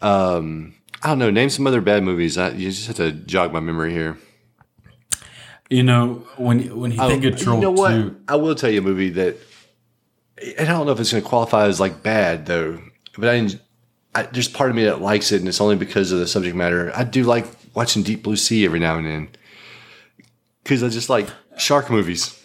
um, 0.01 0.75
I 1.03 1.09
don't 1.09 1.19
know. 1.19 1.31
Name 1.31 1.51
some 1.51 1.67
other 1.67 1.81
bad 1.81 2.03
movies. 2.03 2.39
I, 2.39 2.51
you 2.51 2.71
just 2.71 2.87
have 2.87 2.97
to 2.97 3.13
jog 3.13 3.53
my 3.53 3.61
memory 3.61 3.93
here. 3.93 4.17
You 5.71 5.83
know, 5.83 6.27
when 6.37 6.77
when 6.79 6.93
you 6.93 6.99
think 6.99 7.25
of 7.25 7.37
Troll 7.39 7.57
Oh, 7.57 7.59
you 7.59 7.63
know 7.63 7.71
what? 7.73 7.91
2, 7.91 8.17
I 8.29 8.37
will 8.37 8.55
tell 8.55 8.71
you 8.71 8.81
a 8.81 8.83
movie 8.83 9.11
that, 9.11 9.37
and 10.59 10.69
I 10.69 10.73
don't 10.73 10.87
know 10.87 10.93
if 10.93 11.01
it's 11.01 11.11
going 11.11 11.23
to 11.23 11.29
qualify 11.29 11.67
as 11.67 11.81
like 11.81 12.03
bad 12.03 12.47
though, 12.47 12.81
but 13.19 13.29
I, 13.35 13.49
I 14.15 14.23
there's 14.25 14.49
part 14.49 14.71
of 14.71 14.77
me 14.77 14.85
that 14.85 15.01
likes 15.01 15.33
it, 15.33 15.41
and 15.41 15.49
it's 15.49 15.61
only 15.61 15.77
because 15.77 16.13
of 16.13 16.19
the 16.19 16.27
subject 16.27 16.55
matter. 16.55 16.93
I 16.95 17.05
do 17.05 17.25
like 17.25 17.47
watching 17.75 18.03
Deep 18.03 18.23
Blue 18.23 18.37
Sea 18.37 18.65
every 18.65 18.79
now 18.81 18.97
and 18.97 19.07
then 19.07 19.29
because 20.63 20.83
I 20.83 20.89
just 20.89 21.09
like 21.11 21.29
shark 21.59 21.91
movies. 21.91 22.41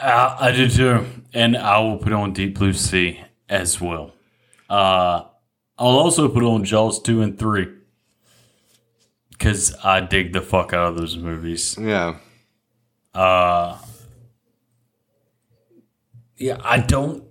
I, 0.00 0.36
I 0.40 0.52
do 0.52 0.68
too, 0.68 1.06
and 1.32 1.56
I 1.56 1.78
will 1.80 1.98
put 1.98 2.12
on 2.12 2.32
Deep 2.32 2.58
Blue 2.58 2.72
Sea 2.72 3.22
as 3.48 3.80
well. 3.80 4.12
Uh, 4.68 5.22
I'll 5.78 5.98
also 5.98 6.28
put 6.28 6.42
on 6.42 6.64
Jaws 6.64 7.00
two 7.00 7.22
and 7.22 7.38
three 7.38 7.68
because 9.30 9.74
I 9.84 10.00
dig 10.00 10.32
the 10.32 10.40
fuck 10.40 10.72
out 10.72 10.88
of 10.88 10.96
those 10.98 11.16
movies. 11.16 11.76
Yeah, 11.78 12.16
Uh, 13.14 13.78
yeah, 16.36 16.58
I 16.62 16.78
don't. 16.78 17.24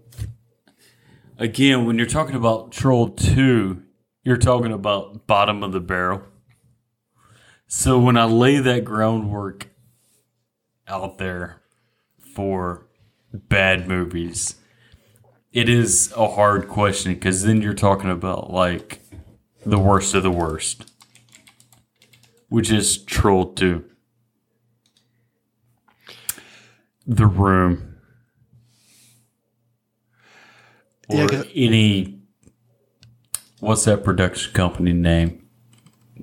Again, 1.38 1.86
when 1.86 1.98
you're 1.98 2.08
talking 2.08 2.36
about 2.36 2.72
Troll 2.72 3.10
two, 3.10 3.84
you're 4.24 4.38
talking 4.38 4.72
about 4.72 5.28
bottom 5.28 5.62
of 5.64 5.72
the 5.74 5.80
barrel. 5.80 6.24
So 7.78 8.00
when 8.00 8.16
I 8.16 8.24
lay 8.24 8.60
that 8.60 8.86
groundwork, 8.86 9.68
out 10.88 11.18
there 11.18 11.62
for 12.34 12.88
bad 13.34 13.86
movies. 13.86 14.56
It 15.52 15.68
is 15.68 16.14
a 16.16 16.30
hard 16.30 16.70
question 16.70 17.16
because 17.16 17.44
then 17.44 17.62
you're 17.62 17.74
talking 17.74 18.10
about 18.10 18.50
like 18.50 19.02
the 19.66 19.78
worst 19.78 20.14
of 20.14 20.24
the 20.24 20.32
worst, 20.32 20.90
which 22.48 22.72
is 22.72 23.04
Troll 23.04 23.54
2. 23.54 23.84
The 27.06 27.28
Room. 27.28 27.98
Or 31.10 31.28
Yeah, 31.30 31.44
any. 31.54 32.22
What's 33.60 33.84
that 33.84 34.06
production 34.06 34.54
company 34.54 34.94
name 34.94 35.45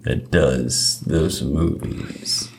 that 0.03 0.31
does 0.31 1.01
those 1.01 1.43
movies? 1.43 2.51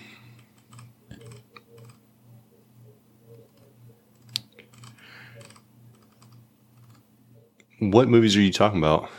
What 7.80 8.08
movies 8.08 8.38
are 8.38 8.42
you 8.42 8.52
talking 8.52 8.80
about? 8.80 9.10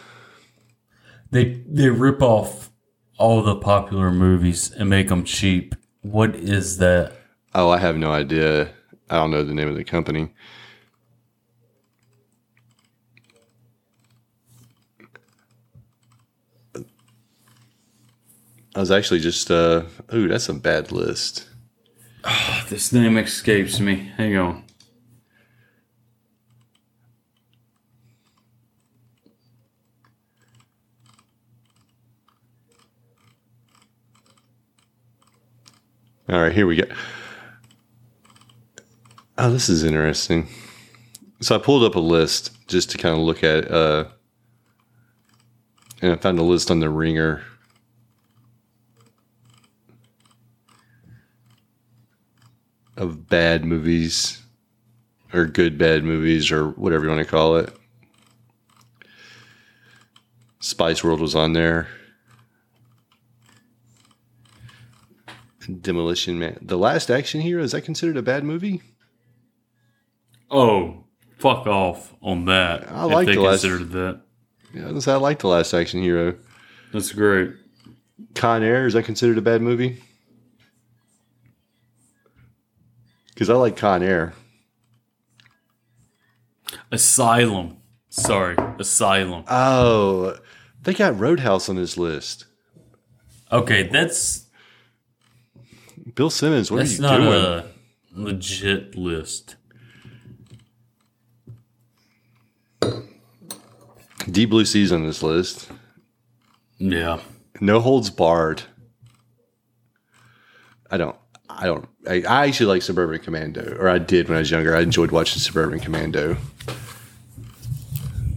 They 1.31 1.63
they 1.69 1.91
rip 1.91 2.23
off 2.23 2.71
all 3.19 3.43
the 3.43 3.57
popular 3.57 4.11
movies 4.11 4.73
and 4.73 4.89
make 4.89 5.09
them 5.09 5.25
cheap. 5.25 5.75
What 6.01 6.35
is 6.35 6.79
that? 6.79 7.13
Oh, 7.55 7.69
I 7.69 7.79
have 7.79 7.97
no 7.97 8.11
idea. 8.13 8.71
I 9.11 9.17
don't 9.17 9.31
know 9.31 9.45
the 9.45 9.55
name 9.55 9.69
of 9.69 9.77
the 9.77 9.85
company. 9.85 10.33
I 18.75 18.81
was 18.81 18.91
actually 18.91 19.21
just 19.21 19.51
uh 19.51 19.85
ooh, 20.13 20.29
that's 20.29 20.49
a 20.49 20.55
bad 20.55 20.91
list. 20.91 21.49
Oh, 22.25 22.65
This 22.69 22.93
name 22.93 23.17
escapes 23.19 23.79
me. 23.79 24.11
Hang 24.17 24.37
on. 24.37 24.65
All 36.27 36.41
right, 36.41 36.53
here 36.53 36.67
we 36.67 36.77
go. 36.77 36.85
Oh, 39.37 39.51
this 39.51 39.69
is 39.69 39.85
interesting. 39.85 40.49
So 41.41 41.55
I 41.55 41.59
pulled 41.59 41.85
up 41.85 41.97
a 41.97 42.01
list 42.01 42.67
just 42.67 42.91
to 42.91 42.99
kind 42.99 43.15
of 43.15 43.21
look 43.21 43.45
at 43.45 43.71
uh 43.71 44.07
and 46.03 46.13
I 46.13 46.17
found 46.17 46.39
a 46.39 46.43
list 46.43 46.71
on 46.73 46.81
the 46.81 46.91
ringer. 46.91 47.45
Of 52.97 53.29
bad 53.29 53.65
movies 53.65 54.41
or 55.33 55.47
good 55.47 55.77
bad 55.79 56.05
movies 56.05 56.53
or 56.53 56.69
whatever 56.71 57.05
you 57.05 57.11
want 57.11 57.25
to 57.25 57.31
call 57.31 57.57
it. 57.57 57.75
Spice 60.61 61.03
World 61.03 61.21
was 61.21 61.35
on 61.35 61.53
there. 61.55 61.89
Demolition 65.81 66.39
Man. 66.39 66.59
The 66.61 66.77
Last 66.77 67.11
Action 67.11 67.41
Hero, 67.41 67.63
is 67.63 67.73
that 67.73 67.83
considered 67.83 68.17
a 68.17 68.23
bad 68.23 68.45
movie? 68.45 68.83
Oh, 70.51 71.05
fuck 71.39 71.67
off 71.67 72.15
on 72.23 72.45
that. 72.47 72.91
I 72.91 73.05
like 73.05 73.27
the 73.27 73.37
last- 73.41 73.63
considered 73.63 73.91
that. 73.93 74.21
Yeah, 74.75 74.89
I 74.89 75.17
like 75.17 75.39
The 75.39 75.49
Last 75.49 75.73
Action 75.73 76.03
Hero. 76.03 76.37
That's 76.93 77.13
great. 77.13 77.53
Con 78.35 78.63
Air, 78.63 78.87
is 78.87 78.93
that 78.95 79.05
considered 79.05 79.39
a 79.39 79.43
bad 79.43 79.63
movie? 79.63 80.03
Because 83.35 83.51
I 83.51 83.55
like 83.55 83.77
Con 83.77 84.03
Air. 84.03 84.33
Asylum. 86.91 87.79
Sorry, 88.09 88.57
Asylum. 88.79 89.45
Oh, 89.49 90.37
they 90.83 90.95
got 90.95 91.19
Roadhouse 91.19 91.69
on 91.69 91.77
this 91.77 91.97
list. 91.97 92.47
Okay, 93.51 93.89
that's 93.89 94.47
Bill 96.15 96.31
Simmons, 96.31 96.71
what 96.71 96.83
are 96.83 96.85
you 96.85 97.01
not 97.01 97.17
doing? 97.19 97.33
a 97.33 97.65
legit 98.13 98.97
list. 98.97 99.57
Deep 104.31 104.51
Blue 104.51 104.65
Sea's 104.65 104.93
on 104.93 105.05
this 105.05 105.23
list. 105.23 105.69
Yeah. 106.79 107.21
No 107.61 107.81
Holds 107.81 108.11
Barred. 108.11 108.63
I 110.91 110.97
don't. 110.97 111.17
I 111.49 111.67
don't. 111.67 111.89
I, 112.07 112.23
I 112.29 112.47
actually 112.47 112.67
like 112.67 112.83
Suburban 112.83 113.19
Commando, 113.21 113.77
or 113.79 113.89
I 113.89 113.99
did 113.99 114.29
when 114.29 114.37
I 114.37 114.41
was 114.41 114.51
younger. 114.51 114.77
I 114.77 114.81
enjoyed 114.81 115.11
watching 115.11 115.41
Suburban 115.41 115.81
Commando. 115.81 116.37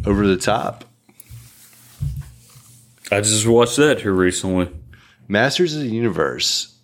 Over 0.05 0.25
the 0.25 0.37
Top. 0.37 0.85
I 3.11 3.21
just 3.21 3.45
watched 3.45 3.77
that 3.77 4.01
here 4.01 4.13
recently. 4.13 4.69
Masters 5.27 5.75
of 5.75 5.81
the 5.81 5.89
Universe. 5.89 6.77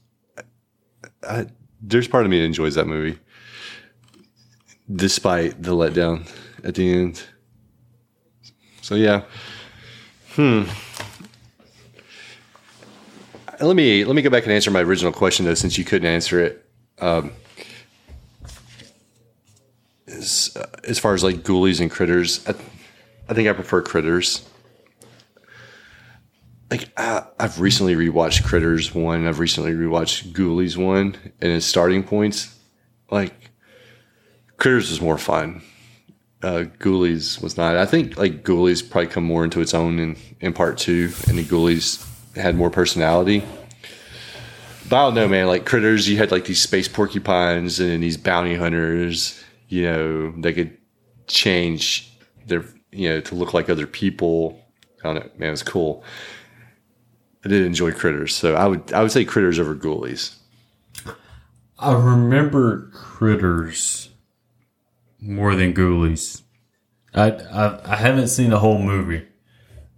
I, 1.27 1.47
there's 1.81 2.07
part 2.07 2.25
of 2.25 2.31
me 2.31 2.39
that 2.39 2.45
enjoys 2.45 2.75
that 2.75 2.87
movie, 2.87 3.17
despite 4.93 5.61
the 5.61 5.71
letdown 5.71 6.29
at 6.63 6.75
the 6.75 6.93
end. 6.93 7.23
So 8.81 8.95
yeah, 8.95 9.23
hmm. 10.31 10.63
Let 13.61 13.75
me 13.77 14.03
let 14.03 14.15
me 14.15 14.21
go 14.21 14.29
back 14.29 14.43
and 14.43 14.51
answer 14.51 14.71
my 14.71 14.81
original 14.81 15.13
question 15.13 15.45
though, 15.45 15.53
since 15.53 15.77
you 15.77 15.85
couldn't 15.85 16.07
answer 16.07 16.39
it. 16.41 16.65
Um, 16.99 17.31
as, 20.07 20.55
uh, 20.55 20.65
as 20.83 20.99
far 20.99 21.13
as 21.13 21.23
like 21.23 21.37
ghoulies 21.37 21.81
and 21.81 21.89
critters, 21.89 22.47
I, 22.47 22.51
I 23.29 23.33
think 23.33 23.49
I 23.49 23.53
prefer 23.53 23.81
critters 23.81 24.47
like 26.73 26.89
I, 26.97 27.23
I've 27.39 27.59
recently 27.59 27.95
rewatched 27.95 28.43
Critters 28.43 28.95
one. 28.95 29.27
I've 29.27 29.37
recently 29.37 29.73
rewatched 29.73 30.31
Ghoulies 30.31 30.75
one, 30.75 31.15
and 31.39 31.51
its 31.51 31.67
starting 31.67 32.01
points, 32.01 32.57
like 33.11 33.51
Critters 34.57 34.89
was 34.89 34.99
more 34.99 35.19
fun. 35.19 35.61
Uh, 36.41 36.65
Ghoulies 36.79 37.39
was 37.43 37.57
not. 37.57 37.77
I 37.77 37.85
think 37.85 38.17
like 38.17 38.43
Ghoulies 38.43 38.89
probably 38.89 39.07
come 39.07 39.23
more 39.23 39.43
into 39.43 39.61
its 39.61 39.75
own 39.75 39.99
in, 39.99 40.17
in 40.41 40.51
part 40.51 40.79
two, 40.79 41.11
and 41.27 41.37
the 41.37 41.43
Ghoulies 41.43 42.03
had 42.35 42.55
more 42.55 42.71
personality. 42.71 43.43
But 44.93 44.99
I 44.99 45.05
don't 45.05 45.15
know, 45.15 45.27
man. 45.27 45.47
Like 45.47 45.65
Critters, 45.65 46.07
you 46.07 46.17
had 46.17 46.29
like 46.29 46.45
these 46.45 46.61
space 46.61 46.87
porcupines 46.87 47.79
and 47.79 48.03
these 48.03 48.15
bounty 48.15 48.53
hunters. 48.53 49.43
You 49.67 49.85
know, 49.85 50.31
they 50.33 50.53
could 50.53 50.77
change 51.25 52.15
their 52.45 52.63
you 52.91 53.09
know 53.09 53.19
to 53.21 53.33
look 53.33 53.55
like 53.55 53.71
other 53.71 53.87
people. 53.87 54.61
I 54.99 55.05
don't 55.05 55.15
know, 55.15 55.31
man. 55.35 55.47
It 55.47 55.51
was 55.51 55.63
cool. 55.63 56.03
I 57.43 57.47
did 57.47 57.65
enjoy 57.65 57.91
Critters, 57.91 58.35
so 58.35 58.53
I 58.53 58.67
would 58.67 58.93
I 58.93 59.01
would 59.01 59.11
say 59.11 59.25
Critters 59.25 59.57
over 59.57 59.73
Ghoulies. 59.73 60.35
I 61.79 61.93
remember 61.93 62.91
Critters 62.93 64.09
more 65.19 65.55
than 65.55 65.73
Ghoulies. 65.73 66.43
I, 67.15 67.31
I 67.31 67.93
I 67.93 67.95
haven't 67.95 68.27
seen 68.27 68.51
the 68.51 68.59
whole 68.59 68.77
movie, 68.77 69.25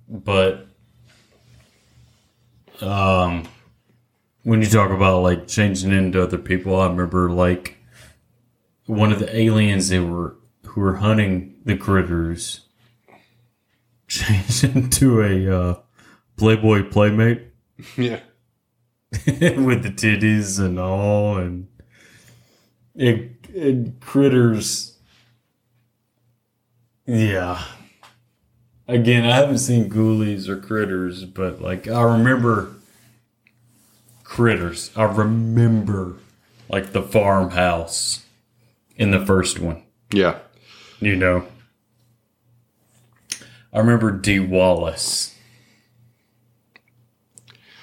but 0.07 0.67
um, 2.79 3.45
when 4.45 4.61
you 4.61 4.67
talk 4.67 4.91
about 4.91 5.23
like 5.23 5.47
changing 5.47 5.91
into 5.91 6.21
other 6.21 6.37
people, 6.37 6.79
I 6.79 6.85
remember 6.85 7.31
like 7.31 7.77
one 8.85 9.11
of 9.11 9.17
the 9.17 9.35
aliens 9.35 9.89
they 9.89 9.99
were 9.99 10.35
who 10.67 10.81
were 10.81 10.97
hunting 10.97 11.55
the 11.65 11.75
critters 11.75 12.61
changed 14.07 14.63
into 14.63 15.21
a 15.21 15.49
uh, 15.49 15.79
Playboy 16.37 16.89
playmate 16.89 17.47
Yeah, 17.97 18.19
with 19.25 19.81
the 19.81 19.89
titties 19.89 20.63
and 20.63 20.79
all, 20.79 21.37
and 21.37 21.67
it, 22.93 23.31
it 23.49 23.99
critters. 23.99 24.99
Yeah. 27.07 27.63
Again, 28.87 29.25
I 29.25 29.35
haven't 29.37 29.57
seen 29.57 29.89
Ghoulies 29.89 30.47
or 30.47 30.57
Critters, 30.57 31.25
but 31.25 31.59
like 31.59 31.87
I 31.87 32.03
remember 32.03 32.74
Critters. 34.35 34.91
I 34.97 35.03
remember 35.05 36.17
like 36.67 36.91
the 36.91 37.01
farmhouse 37.01 38.25
in 38.97 39.11
the 39.11 39.25
first 39.25 39.59
one. 39.59 39.83
yeah. 40.11 40.39
You 40.99 41.15
know. 41.15 41.45
I 43.71 43.79
remember 43.79 44.11
Dee 44.11 44.39
Wallace. 44.39 45.35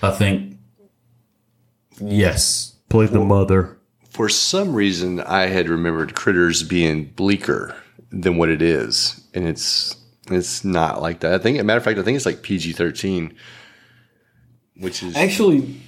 I 0.03 0.11
think. 0.11 0.59
Yes. 1.99 2.77
Played 2.91 3.11
the 3.11 3.21
mother. 3.21 3.79
For 4.11 4.29
some 4.29 4.75
reason, 4.75 5.21
I 5.21 5.47
had 5.47 5.71
remembered 5.71 6.15
Critters 6.15 6.63
being 6.63 7.05
bleaker 7.05 7.75
than 8.11 8.37
what 8.37 8.51
it 8.51 8.61
is, 8.61 9.27
and 9.33 9.49
it's 9.49 9.97
it's 10.31 10.65
not 10.65 11.01
like 11.01 11.21
that. 11.21 11.33
I 11.33 11.39
think, 11.39 11.59
a 11.59 11.65
matter 11.65 11.79
of 11.79 11.85
fact, 11.85 11.99
I 11.99 12.03
think 12.03 12.17
it's 12.17 12.27
like 12.27 12.43
PG 12.43 12.73
thirteen, 12.73 13.35
which 14.77 15.03
is 15.03 15.17
Actually, 15.17 15.81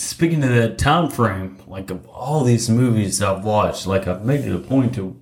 speaking 0.00 0.42
of 0.42 0.50
that 0.50 0.78
time 0.78 1.10
frame, 1.10 1.58
like 1.66 1.90
of 1.90 2.06
all 2.06 2.44
these 2.44 2.70
movies 2.70 3.20
I've 3.22 3.44
watched, 3.44 3.86
like 3.86 4.06
I've 4.06 4.24
made 4.24 4.44
it 4.44 4.54
a 4.54 4.58
point 4.58 4.94
to 4.94 5.20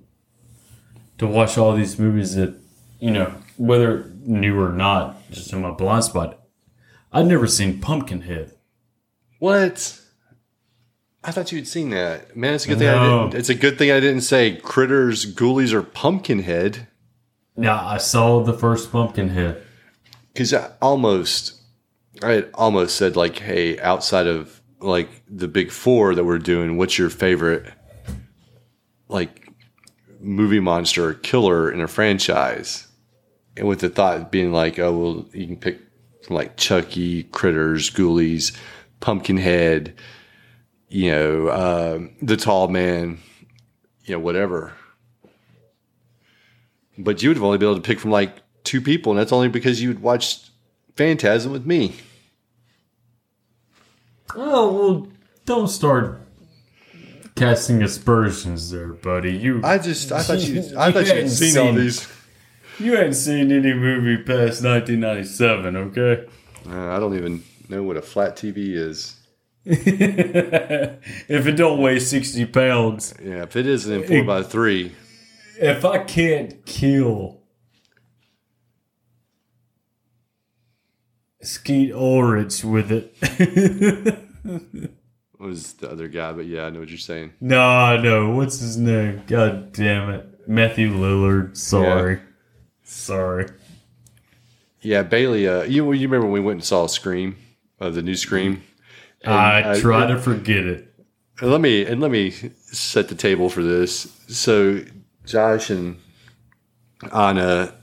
to 1.17 1.27
watch 1.27 1.57
all 1.57 1.75
these 1.75 1.97
movies 1.97 2.35
that 2.35 2.55
you 2.99 3.11
know, 3.11 3.33
whether 3.57 4.11
new 4.21 4.59
or 4.59 4.71
not, 4.71 5.29
just 5.31 5.53
in 5.53 5.61
my 5.61 5.71
blind 5.71 6.03
spot. 6.03 6.39
I'd 7.11 7.27
never 7.27 7.47
seen 7.47 7.79
Pumpkinhead. 7.79 8.53
What? 9.39 10.01
I 11.23 11.31
thought 11.31 11.51
you'd 11.51 11.67
seen 11.67 11.89
that. 11.91 12.35
Man, 12.35 12.53
it's 12.53 12.65
a 12.65 12.69
good 12.69 12.79
thing 12.79 12.89
I 12.89 13.03
didn't. 13.03 13.33
It's 13.35 13.49
a 13.49 13.55
good 13.55 13.77
thing 13.77 13.91
I 13.91 13.99
didn't 13.99 14.21
say 14.21 14.55
critters, 14.55 15.33
ghoulies, 15.35 15.73
or 15.73 15.83
pumpkinhead. 15.83 16.87
Yeah, 17.57 17.83
I 17.83 17.97
saw 17.97 18.43
the 18.43 18.53
first 18.53 18.91
Pumpkinhead. 18.91 19.63
Because 20.31 20.53
I 20.53 20.71
almost, 20.79 21.59
I 22.21 22.45
almost 22.53 22.95
said 22.95 23.15
like, 23.15 23.39
hey, 23.39 23.79
outside 23.79 24.27
of 24.27 24.56
like 24.79 25.09
the 25.29 25.47
big 25.47 25.71
four 25.71 26.15
that 26.15 26.23
we're 26.23 26.39
doing, 26.39 26.77
what's 26.77 26.97
your 26.97 27.09
favorite 27.09 27.65
like 29.07 29.49
movie 30.19 30.59
monster 30.59 31.09
or 31.09 31.13
killer 31.13 31.71
in 31.71 31.81
a 31.81 31.87
franchise? 31.87 32.87
And 33.55 33.67
with 33.67 33.79
the 33.79 33.89
thought 33.89 34.31
being 34.31 34.51
like, 34.51 34.77
oh 34.79 34.97
well, 34.97 35.25
you 35.33 35.47
can 35.47 35.57
pick 35.57 35.79
from 36.23 36.35
like 36.35 36.57
Chucky, 36.57 37.23
Critters, 37.23 37.89
Ghoulies, 37.89 38.55
Pumpkinhead, 38.99 39.95
you 40.89 41.11
know, 41.11 41.49
um, 41.49 42.15
the 42.21 42.37
Tall 42.37 42.67
Man, 42.67 43.19
you 44.05 44.13
know, 44.13 44.19
whatever. 44.19 44.73
But 46.97 47.21
you 47.21 47.29
would 47.29 47.37
have 47.37 47.43
only 47.43 47.57
been 47.57 47.69
able 47.69 47.75
to 47.75 47.87
pick 47.87 47.99
from 47.99 48.11
like 48.11 48.37
two 48.63 48.81
people, 48.81 49.11
and 49.11 49.19
that's 49.19 49.31
only 49.31 49.49
because 49.49 49.81
you 49.81 49.89
would 49.89 50.01
watched 50.01 50.51
Phantasm 50.95 51.51
with 51.51 51.65
me. 51.65 51.95
Oh 54.35 54.73
well, 54.73 55.07
don't 55.45 55.67
start 55.67 56.21
casting 57.35 57.81
aspersions 57.83 58.71
there, 58.71 58.93
buddy. 58.93 59.33
You 59.35 59.61
I 59.63 59.77
just, 59.77 60.11
I 60.11 60.21
thought 60.23 60.39
you, 60.39 60.55
I 60.77 60.87
You 60.87 60.93
thought 60.93 61.05
hadn't 61.07 61.17
you'd 61.23 61.29
seen, 61.29 61.57
all 61.57 61.73
these. 61.73 62.07
you 62.79 62.95
hadn't 62.95 63.13
seen 63.13 63.51
any 63.51 63.73
movie 63.73 64.17
past 64.17 64.63
1997, 64.63 65.75
okay? 65.77 66.25
Uh, 66.67 66.95
I 66.95 66.99
don't 66.99 67.15
even 67.15 67.43
know 67.69 67.83
what 67.83 67.97
a 67.97 68.01
flat 68.01 68.35
TV 68.35 68.73
is. 68.75 69.13
if 69.65 71.45
it 71.47 71.51
don't 71.57 71.81
weigh 71.81 71.99
60 71.99 72.45
pounds, 72.47 73.13
Yeah, 73.21 73.43
if 73.43 73.55
it 73.55 73.67
isn't 73.67 74.01
in 74.03 74.07
four 74.07 74.23
by 74.23 74.43
three, 74.43 74.93
if 75.59 75.83
I 75.85 75.99
can't 75.99 76.65
kill 76.65 77.36
Skeet 81.41 81.93
Ulrich 81.93 82.63
with 82.63 82.91
it. 82.91 83.15
was 85.39 85.73
the 85.73 85.89
other 85.89 86.07
guy. 86.07 86.31
But 86.33 86.45
yeah, 86.45 86.65
I 86.65 86.69
know 86.69 86.79
what 86.79 86.89
you're 86.89 86.97
saying. 86.97 87.33
no, 87.39 87.99
no, 88.01 88.31
what's 88.31 88.59
his 88.59 88.77
name? 88.77 89.23
God 89.27 89.71
damn 89.73 90.09
it. 90.09 90.47
Matthew 90.47 90.91
Lillard. 90.91 91.57
Sorry. 91.57 92.19
Sorry. 92.83 93.47
Yeah, 94.81 95.03
Bailey. 95.03 95.47
Uh, 95.47 95.63
you 95.63 95.91
you 95.91 96.07
remember 96.07 96.27
when 96.27 96.33
we 96.33 96.39
went 96.39 96.57
and 96.57 96.63
saw 96.63 96.87
Scream, 96.87 97.35
uh, 97.79 97.89
the 97.89 98.01
new 98.01 98.15
Scream? 98.15 98.63
And, 99.23 99.33
I 99.33 99.61
uh, 99.61 99.79
try 99.79 100.07
to 100.07 100.19
forget 100.19 100.65
it. 100.65 100.93
Let 101.41 101.61
me 101.61 101.85
and 101.85 101.99
let 101.99 102.11
me 102.11 102.31
set 102.31 103.09
the 103.09 103.15
table 103.15 103.49
for 103.49 103.61
this. 103.61 104.11
So 104.27 104.83
Josh 105.25 105.69
and 105.69 105.99
Anna 107.13 107.73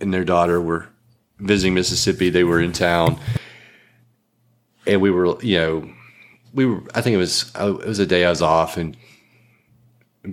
and 0.00 0.12
their 0.12 0.24
daughter 0.24 0.60
were 0.60 0.88
visiting 1.38 1.74
Mississippi. 1.74 2.30
They 2.30 2.44
were 2.44 2.60
in 2.60 2.72
town, 2.72 3.18
and 4.86 5.00
we 5.00 5.10
were, 5.10 5.40
you 5.42 5.58
know, 5.58 5.90
we 6.52 6.66
were. 6.66 6.82
I 6.94 7.00
think 7.00 7.14
it 7.14 7.18
was 7.18 7.50
it 7.54 7.86
was 7.86 7.98
a 7.98 8.06
day 8.06 8.24
I 8.24 8.30
was 8.30 8.42
off, 8.42 8.76
and 8.76 8.96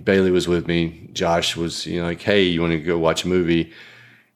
Bailey 0.04 0.30
was 0.30 0.48
with 0.48 0.66
me. 0.66 1.08
Josh 1.12 1.56
was, 1.56 1.86
you 1.86 2.00
know, 2.00 2.06
like, 2.06 2.22
hey, 2.22 2.44
you 2.44 2.60
want 2.60 2.72
to 2.72 2.78
go 2.78 2.98
watch 2.98 3.24
a 3.24 3.28
movie? 3.28 3.64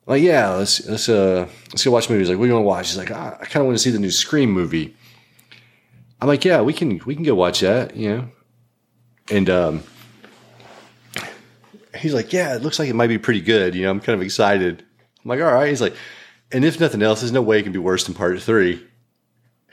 I'm 0.06 0.12
like, 0.12 0.22
yeah, 0.22 0.50
let's 0.50 0.86
let's 0.86 1.08
uh 1.08 1.48
let's 1.70 1.84
go 1.84 1.90
watch 1.90 2.08
a 2.08 2.12
movie. 2.12 2.22
He's 2.22 2.28
like, 2.28 2.38
what 2.38 2.44
do 2.44 2.48
you 2.48 2.54
want 2.54 2.64
to 2.64 2.68
watch? 2.68 2.88
He's 2.88 2.98
like, 2.98 3.10
"Ah, 3.10 3.36
I 3.40 3.44
kind 3.46 3.62
of 3.62 3.66
want 3.66 3.78
to 3.78 3.82
see 3.82 3.90
the 3.90 3.98
new 3.98 4.10
Scream 4.10 4.50
movie. 4.50 4.94
I'm 6.20 6.28
like, 6.28 6.44
yeah, 6.44 6.60
we 6.62 6.72
can 6.72 7.00
we 7.04 7.14
can 7.14 7.24
go 7.24 7.34
watch 7.34 7.60
that, 7.60 7.96
you 7.96 8.08
know. 8.08 8.28
And 9.30 9.50
um, 9.50 9.82
he's 11.98 12.14
like, 12.14 12.32
yeah, 12.32 12.54
it 12.54 12.62
looks 12.62 12.78
like 12.78 12.88
it 12.88 12.94
might 12.94 13.08
be 13.08 13.18
pretty 13.18 13.40
good. 13.40 13.74
You 13.74 13.84
know, 13.84 13.90
I'm 13.90 14.00
kind 14.00 14.18
of 14.18 14.22
excited. 14.24 14.84
I'm 15.24 15.28
like, 15.28 15.40
all 15.40 15.52
right. 15.52 15.68
He's 15.68 15.80
like, 15.80 15.94
and 16.52 16.64
if 16.64 16.80
nothing 16.80 17.02
else, 17.02 17.20
there's 17.20 17.32
no 17.32 17.42
way 17.42 17.58
it 17.58 17.64
can 17.64 17.72
be 17.72 17.78
worse 17.78 18.04
than 18.04 18.14
part 18.14 18.40
three. 18.40 18.84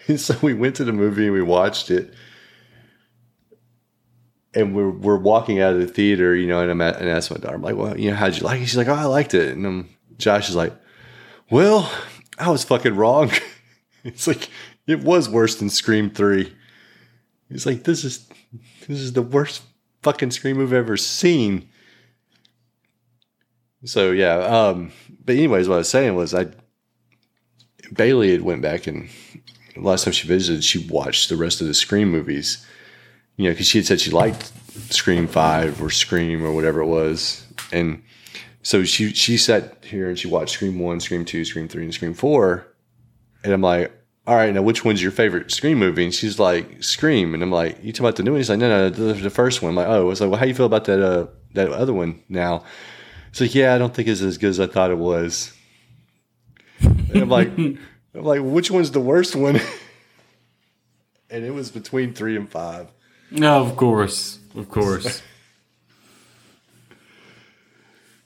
And 0.05 0.19
so 0.19 0.35
we 0.41 0.53
went 0.53 0.75
to 0.75 0.83
the 0.83 0.91
movie 0.91 1.27
and 1.27 1.33
we 1.33 1.41
watched 1.41 1.89
it. 1.89 2.13
And 4.53 4.75
we're, 4.75 4.89
we're 4.89 5.15
walking 5.15 5.61
out 5.61 5.75
of 5.75 5.79
the 5.79 5.87
theater, 5.87 6.35
you 6.35 6.45
know, 6.45 6.59
and 6.59 6.69
I'm 6.69 6.81
at, 6.81 6.97
and 6.97 7.07
I 7.07 7.13
asked 7.13 7.31
my 7.31 7.37
daughter, 7.37 7.55
I'm 7.55 7.61
like, 7.61 7.77
well, 7.77 7.97
you 7.97 8.11
know, 8.11 8.17
how'd 8.17 8.35
you 8.35 8.43
like 8.43 8.59
it? 8.59 8.65
She's 8.65 8.75
like, 8.75 8.89
oh, 8.89 8.93
I 8.93 9.05
liked 9.05 9.33
it. 9.33 9.55
And 9.55 9.87
Josh 10.17 10.49
is 10.49 10.57
like, 10.57 10.73
well, 11.49 11.89
I 12.37 12.49
was 12.49 12.65
fucking 12.65 12.97
wrong. 12.97 13.31
it's 14.03 14.27
like, 14.27 14.49
it 14.87 15.01
was 15.05 15.29
worse 15.29 15.55
than 15.55 15.69
Scream 15.69 16.09
3. 16.09 16.53
He's 17.49 17.65
like, 17.65 17.83
this 17.83 18.03
is 18.03 18.27
this 18.87 18.99
is 18.99 19.13
the 19.13 19.21
worst 19.21 19.63
fucking 20.01 20.31
Scream 20.31 20.61
I've 20.61 20.73
ever 20.73 20.97
seen. 20.97 21.69
So 23.85 24.11
yeah, 24.11 24.35
um, 24.35 24.91
but 25.23 25.35
anyways, 25.35 25.67
what 25.67 25.75
I 25.75 25.79
was 25.79 25.89
saying 25.89 26.15
was 26.15 26.33
I 26.33 26.47
Bailey 27.93 28.31
had 28.31 28.41
went 28.41 28.61
back 28.61 28.87
and 28.87 29.09
last 29.75 30.05
time 30.05 30.13
she 30.13 30.27
visited, 30.27 30.63
she 30.63 30.87
watched 30.87 31.29
the 31.29 31.37
rest 31.37 31.61
of 31.61 31.67
the 31.67 31.73
Scream 31.73 32.09
movies. 32.09 32.65
You 33.35 33.45
know, 33.45 33.51
because 33.51 33.67
she 33.67 33.79
had 33.79 33.87
said 33.87 33.99
she 33.99 34.11
liked 34.11 34.51
Scream 34.91 35.27
Five 35.27 35.81
or 35.81 35.89
Scream 35.89 36.45
or 36.45 36.53
whatever 36.53 36.81
it 36.81 36.85
was, 36.85 37.47
and 37.71 38.03
so 38.61 38.83
she 38.83 39.11
she 39.13 39.37
sat 39.37 39.83
here 39.83 40.07
and 40.07 40.19
she 40.19 40.27
watched 40.27 40.53
Scream 40.53 40.77
One, 40.77 40.99
Scream 40.99 41.25
Two, 41.25 41.43
Scream 41.43 41.67
Three, 41.67 41.83
and 41.83 41.93
Scream 41.93 42.13
Four, 42.13 42.67
and 43.43 43.51
I'm 43.51 43.61
like, 43.61 43.91
all 44.25 44.35
right, 44.35 44.53
now 44.53 44.61
which 44.61 44.85
one's 44.85 45.01
your 45.01 45.11
favorite 45.11 45.51
Scream 45.51 45.79
movie? 45.79 46.05
And 46.05 46.13
she's 46.13 46.39
like, 46.39 46.83
Scream. 46.83 47.33
And 47.33 47.41
I'm 47.43 47.51
like, 47.51 47.83
you 47.83 47.91
talking 47.91 48.05
about 48.05 48.15
the 48.17 48.23
new 48.23 48.31
one? 48.31 48.39
He's 48.39 48.49
like, 48.49 48.59
no, 48.59 48.69
no, 48.69 48.89
the, 48.89 49.13
the 49.13 49.29
first 49.29 49.61
one. 49.61 49.71
I'm 49.71 49.75
like, 49.75 49.87
oh, 49.87 50.11
it's 50.11 50.21
like, 50.21 50.29
well, 50.29 50.39
how 50.39 50.45
you 50.45 50.53
feel 50.53 50.65
about 50.65 50.85
that 50.85 51.01
uh, 51.01 51.27
that 51.53 51.71
other 51.71 51.93
one 51.93 52.21
now? 52.29 52.63
It's 53.29 53.41
like, 53.41 53.55
yeah, 53.55 53.73
I 53.73 53.77
don't 53.79 53.93
think 53.93 54.07
it's 54.07 54.21
as 54.21 54.37
good 54.37 54.51
as 54.51 54.59
I 54.59 54.67
thought 54.67 54.91
it 54.91 54.97
was. 54.97 55.52
And 57.13 57.23
I'm 57.23 57.29
like, 57.29 57.49
I'm 57.57 57.77
like, 58.13 58.41
which 58.41 58.71
one's 58.71 58.91
the 58.91 58.99
worst 58.99 59.35
one? 59.35 59.59
and 61.29 61.43
it 61.43 61.51
was 61.51 61.71
between 61.71 62.13
three 62.13 62.35
and 62.35 62.49
five. 62.49 62.87
No, 63.31 63.61
of 63.61 63.75
course. 63.75 64.39
Of 64.55 64.69
course. 64.69 65.21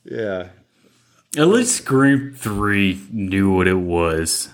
Yeah. 0.09 0.47
At 1.35 1.49
least 1.49 1.75
Scream 1.75 2.33
3 2.33 3.07
knew 3.11 3.53
what 3.53 3.67
it 3.67 3.73
was. 3.73 4.47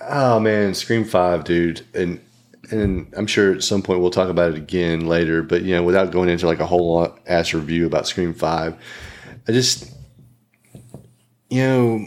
Oh 0.00 0.38
man, 0.38 0.74
Scream 0.74 1.04
Five, 1.04 1.44
dude, 1.44 1.84
and 1.94 2.20
and 2.70 3.12
I'm 3.16 3.26
sure 3.26 3.54
at 3.54 3.64
some 3.64 3.82
point 3.82 4.00
we'll 4.00 4.10
talk 4.10 4.28
about 4.28 4.52
it 4.52 4.56
again 4.56 5.06
later. 5.06 5.42
But 5.42 5.62
you 5.62 5.74
know, 5.74 5.82
without 5.82 6.12
going 6.12 6.28
into 6.28 6.46
like 6.46 6.60
a 6.60 6.66
whole 6.66 7.16
ass 7.26 7.54
review 7.54 7.86
about 7.86 8.06
Scream 8.06 8.34
Five, 8.34 8.76
I 9.48 9.52
just 9.52 9.92
you 11.50 11.62
know. 11.62 12.06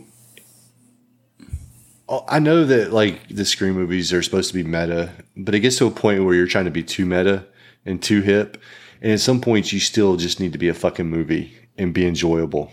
Oh, 2.11 2.25
I 2.27 2.39
know 2.39 2.65
that 2.65 2.91
like 2.91 3.29
the 3.29 3.45
Scream 3.45 3.75
movies 3.75 4.11
are 4.11 4.23
supposed 4.23 4.47
to 4.49 4.55
be 4.55 4.63
meta, 4.63 5.13
but 5.37 5.53
it 5.53 5.59
gets 5.59 5.77
to 5.77 5.85
a 5.85 5.91
point 5.91 6.25
where 6.25 6.33
you're 6.33 6.47
trying 6.47 6.65
to 6.65 6.71
be 6.71 6.81
too 6.81 7.05
meta 7.05 7.45
and 7.85 8.01
too 8.01 8.21
hip, 8.21 8.59
and 8.99 9.11
at 9.11 9.19
some 9.19 9.39
points 9.39 9.71
you 9.71 9.79
still 9.79 10.17
just 10.17 10.39
need 10.39 10.51
to 10.53 10.57
be 10.57 10.69
a 10.69 10.73
fucking 10.73 11.07
movie 11.07 11.53
and 11.77 11.93
be 11.93 12.07
enjoyable. 12.07 12.71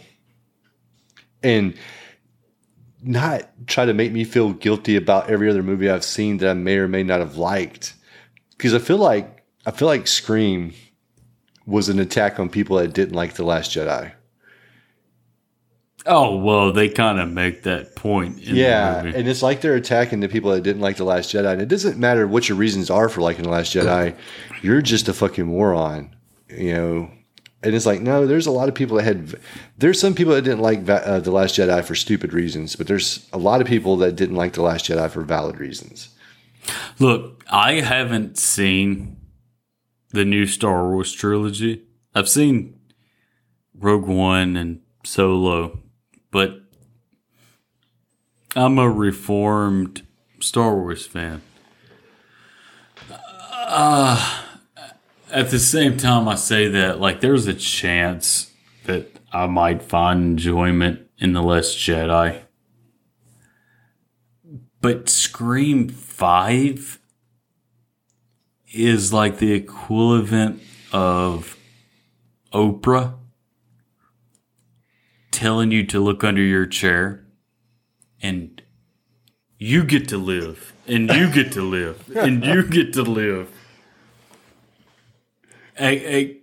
And 1.43 1.75
not 3.03 3.49
try 3.67 3.85
to 3.85 3.93
make 3.93 4.11
me 4.11 4.25
feel 4.25 4.55
guilty 4.55 4.97
about 4.97 5.29
every 5.29 5.51
other 5.51 5.63
movie 5.63 5.91
I've 5.91 6.03
seen 6.03 6.39
that 6.39 6.51
I 6.51 6.55
may 6.55 6.79
or 6.79 6.89
may 6.89 7.03
not 7.03 7.21
have 7.21 7.37
liked. 7.37 7.93
Because 8.57 8.73
I 8.73 8.79
feel 8.79 8.97
like 8.97 9.45
I 9.67 9.71
feel 9.71 9.87
like 9.87 10.07
Scream 10.07 10.73
was 11.67 11.91
an 11.91 11.99
attack 11.99 12.41
on 12.41 12.49
people 12.49 12.79
that 12.79 12.95
didn't 12.95 13.15
like 13.15 13.35
The 13.35 13.45
Last 13.45 13.73
Jedi. 13.73 14.13
Oh, 16.07 16.37
well, 16.37 16.73
they 16.73 16.89
kind 16.89 17.19
of 17.20 17.28
make 17.31 17.65
that 17.65 17.97
point 17.97 18.41
in 18.43 18.55
Yeah, 18.57 18.99
the 18.99 19.05
movie. 19.05 19.19
and 19.19 19.28
it's 19.28 19.43
like 19.43 19.61
they're 19.61 19.74
attacking 19.74 20.20
the 20.20 20.28
people 20.28 20.53
that 20.53 20.61
didn't 20.62 20.81
like 20.83 20.97
The 20.97 21.05
Last 21.05 21.33
Jedi. 21.35 21.53
And 21.53 21.61
it 21.61 21.69
doesn't 21.69 21.99
matter 21.99 22.27
what 22.28 22.49
your 22.49 22.57
reasons 22.57 22.91
are 22.91 23.09
for 23.09 23.20
liking 23.23 23.43
The 23.43 23.51
Last 23.51 23.74
Jedi. 23.74 24.15
You're 24.62 24.83
just 24.83 25.09
a 25.09 25.12
fucking 25.12 25.47
moron, 25.47 26.15
you 26.49 26.73
know. 26.74 27.11
And 27.62 27.74
it's 27.74 27.87
like, 27.87 28.01
no, 28.01 28.27
there's 28.27 28.47
a 28.47 28.51
lot 28.53 28.69
of 28.69 28.74
people 28.77 28.97
that 28.99 29.03
had. 29.05 29.41
There's 29.78 29.99
some 30.01 30.15
people 30.15 30.35
that 30.35 30.43
didn't 30.43 30.61
like 30.61 30.89
uh, 30.89 31.19
The 31.20 31.33
Last 31.33 31.57
Jedi 31.57 31.83
for 31.85 31.95
stupid 31.97 32.33
reasons, 32.33 32.77
but 32.77 32.87
there's 32.87 33.28
a 33.33 33.39
lot 33.39 33.61
of 33.61 33.66
people 33.66 33.97
that 33.97 34.15
didn't 34.15 34.37
like 34.37 34.53
The 34.53 34.62
Last 34.62 34.85
Jedi 34.89 35.11
for 35.11 35.23
valid 35.23 35.59
reasons. 35.59 36.11
Look, 37.01 37.45
I 37.51 37.81
haven't 37.81 38.39
seen 38.39 39.16
the 40.11 40.24
new 40.24 40.47
Star 40.47 40.89
Wars 40.89 41.12
trilogy. 41.12 41.83
I've 42.15 42.28
seen 42.28 42.78
Rogue 43.74 44.07
One 44.07 44.57
and 44.57 44.81
Solo, 45.05 45.81
but 46.31 46.61
I'm 48.55 48.78
a 48.78 48.89
reformed 48.89 50.07
Star 50.40 50.74
Wars 50.74 51.07
fan. 51.07 51.43
Uh, 53.11 54.44
at 55.31 55.51
the 55.51 55.59
same 55.59 55.97
time, 55.97 56.28
I 56.28 56.36
say 56.36 56.69
that 56.69 57.01
like 57.01 57.20
there's 57.20 57.47
a 57.47 57.55
chance 57.55 58.53
that 58.85 59.20
I 59.32 59.47
might 59.47 59.82
find 59.82 60.23
enjoyment 60.23 61.01
in 61.19 61.32
the 61.32 61.43
Last 61.43 61.77
Jedi, 61.77 62.43
but 64.81 65.09
Scream 65.09 65.89
Five 65.89 67.01
is 68.73 69.12
like 69.12 69.39
the 69.39 69.53
equivalent 69.53 70.62
of 70.93 71.57
Oprah 72.53 73.15
telling 75.37 75.71
you 75.71 75.85
to 75.87 76.01
look 76.01 76.25
under 76.25 76.41
your 76.43 76.65
chair 76.67 77.25
and 78.23 78.63
you 79.59 79.85
get 79.85 80.09
to 80.09 80.17
live 80.19 80.73
and 80.87 81.11
you 81.11 81.31
get 81.31 81.53
to 81.53 81.63
live 81.63 82.09
and 82.17 82.43
you 82.45 82.67
get 82.67 82.93
to 82.95 83.03
live. 83.03 83.51
I 85.79 86.41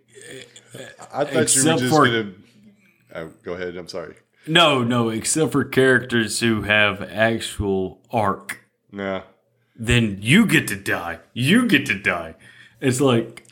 thought 1.25 1.33
Except 1.35 1.81
for- 1.83 2.05
gonna. 2.05 2.33
Oh, 3.15 3.31
go 3.43 3.53
ahead. 3.53 3.75
I'm 3.77 3.87
sorry. 3.87 4.15
no, 4.47 4.83
no, 4.83 5.09
except 5.09 5.51
for 5.51 5.63
characters 5.63 6.39
who 6.39 6.63
have 6.63 7.01
actual 7.01 8.01
arc. 8.11 8.59
No. 8.91 9.23
Then 9.75 10.17
you 10.21 10.45
get 10.45 10.67
to 10.69 10.75
die. 10.75 11.19
You 11.33 11.67
get 11.67 11.85
to 11.87 11.97
die. 11.99 12.35
It's 12.81 13.01
like 13.01 13.45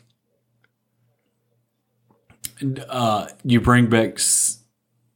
uh, 2.88 3.28
you 3.44 3.60
bring 3.60 3.88
back 3.88 4.14
S- 4.14 4.61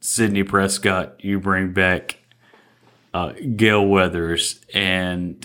Sidney 0.06 0.44
Prescott, 0.44 1.16
you 1.18 1.40
bring 1.40 1.72
back 1.72 2.18
uh, 3.12 3.32
Gale 3.56 3.84
Weathers, 3.84 4.60
and 4.72 5.44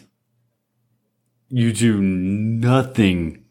you 1.49 1.73
do 1.73 1.99
nothing 1.99 3.43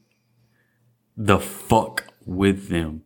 the 1.16 1.40
fuck 1.40 2.04
with 2.24 2.68
them. 2.68 3.02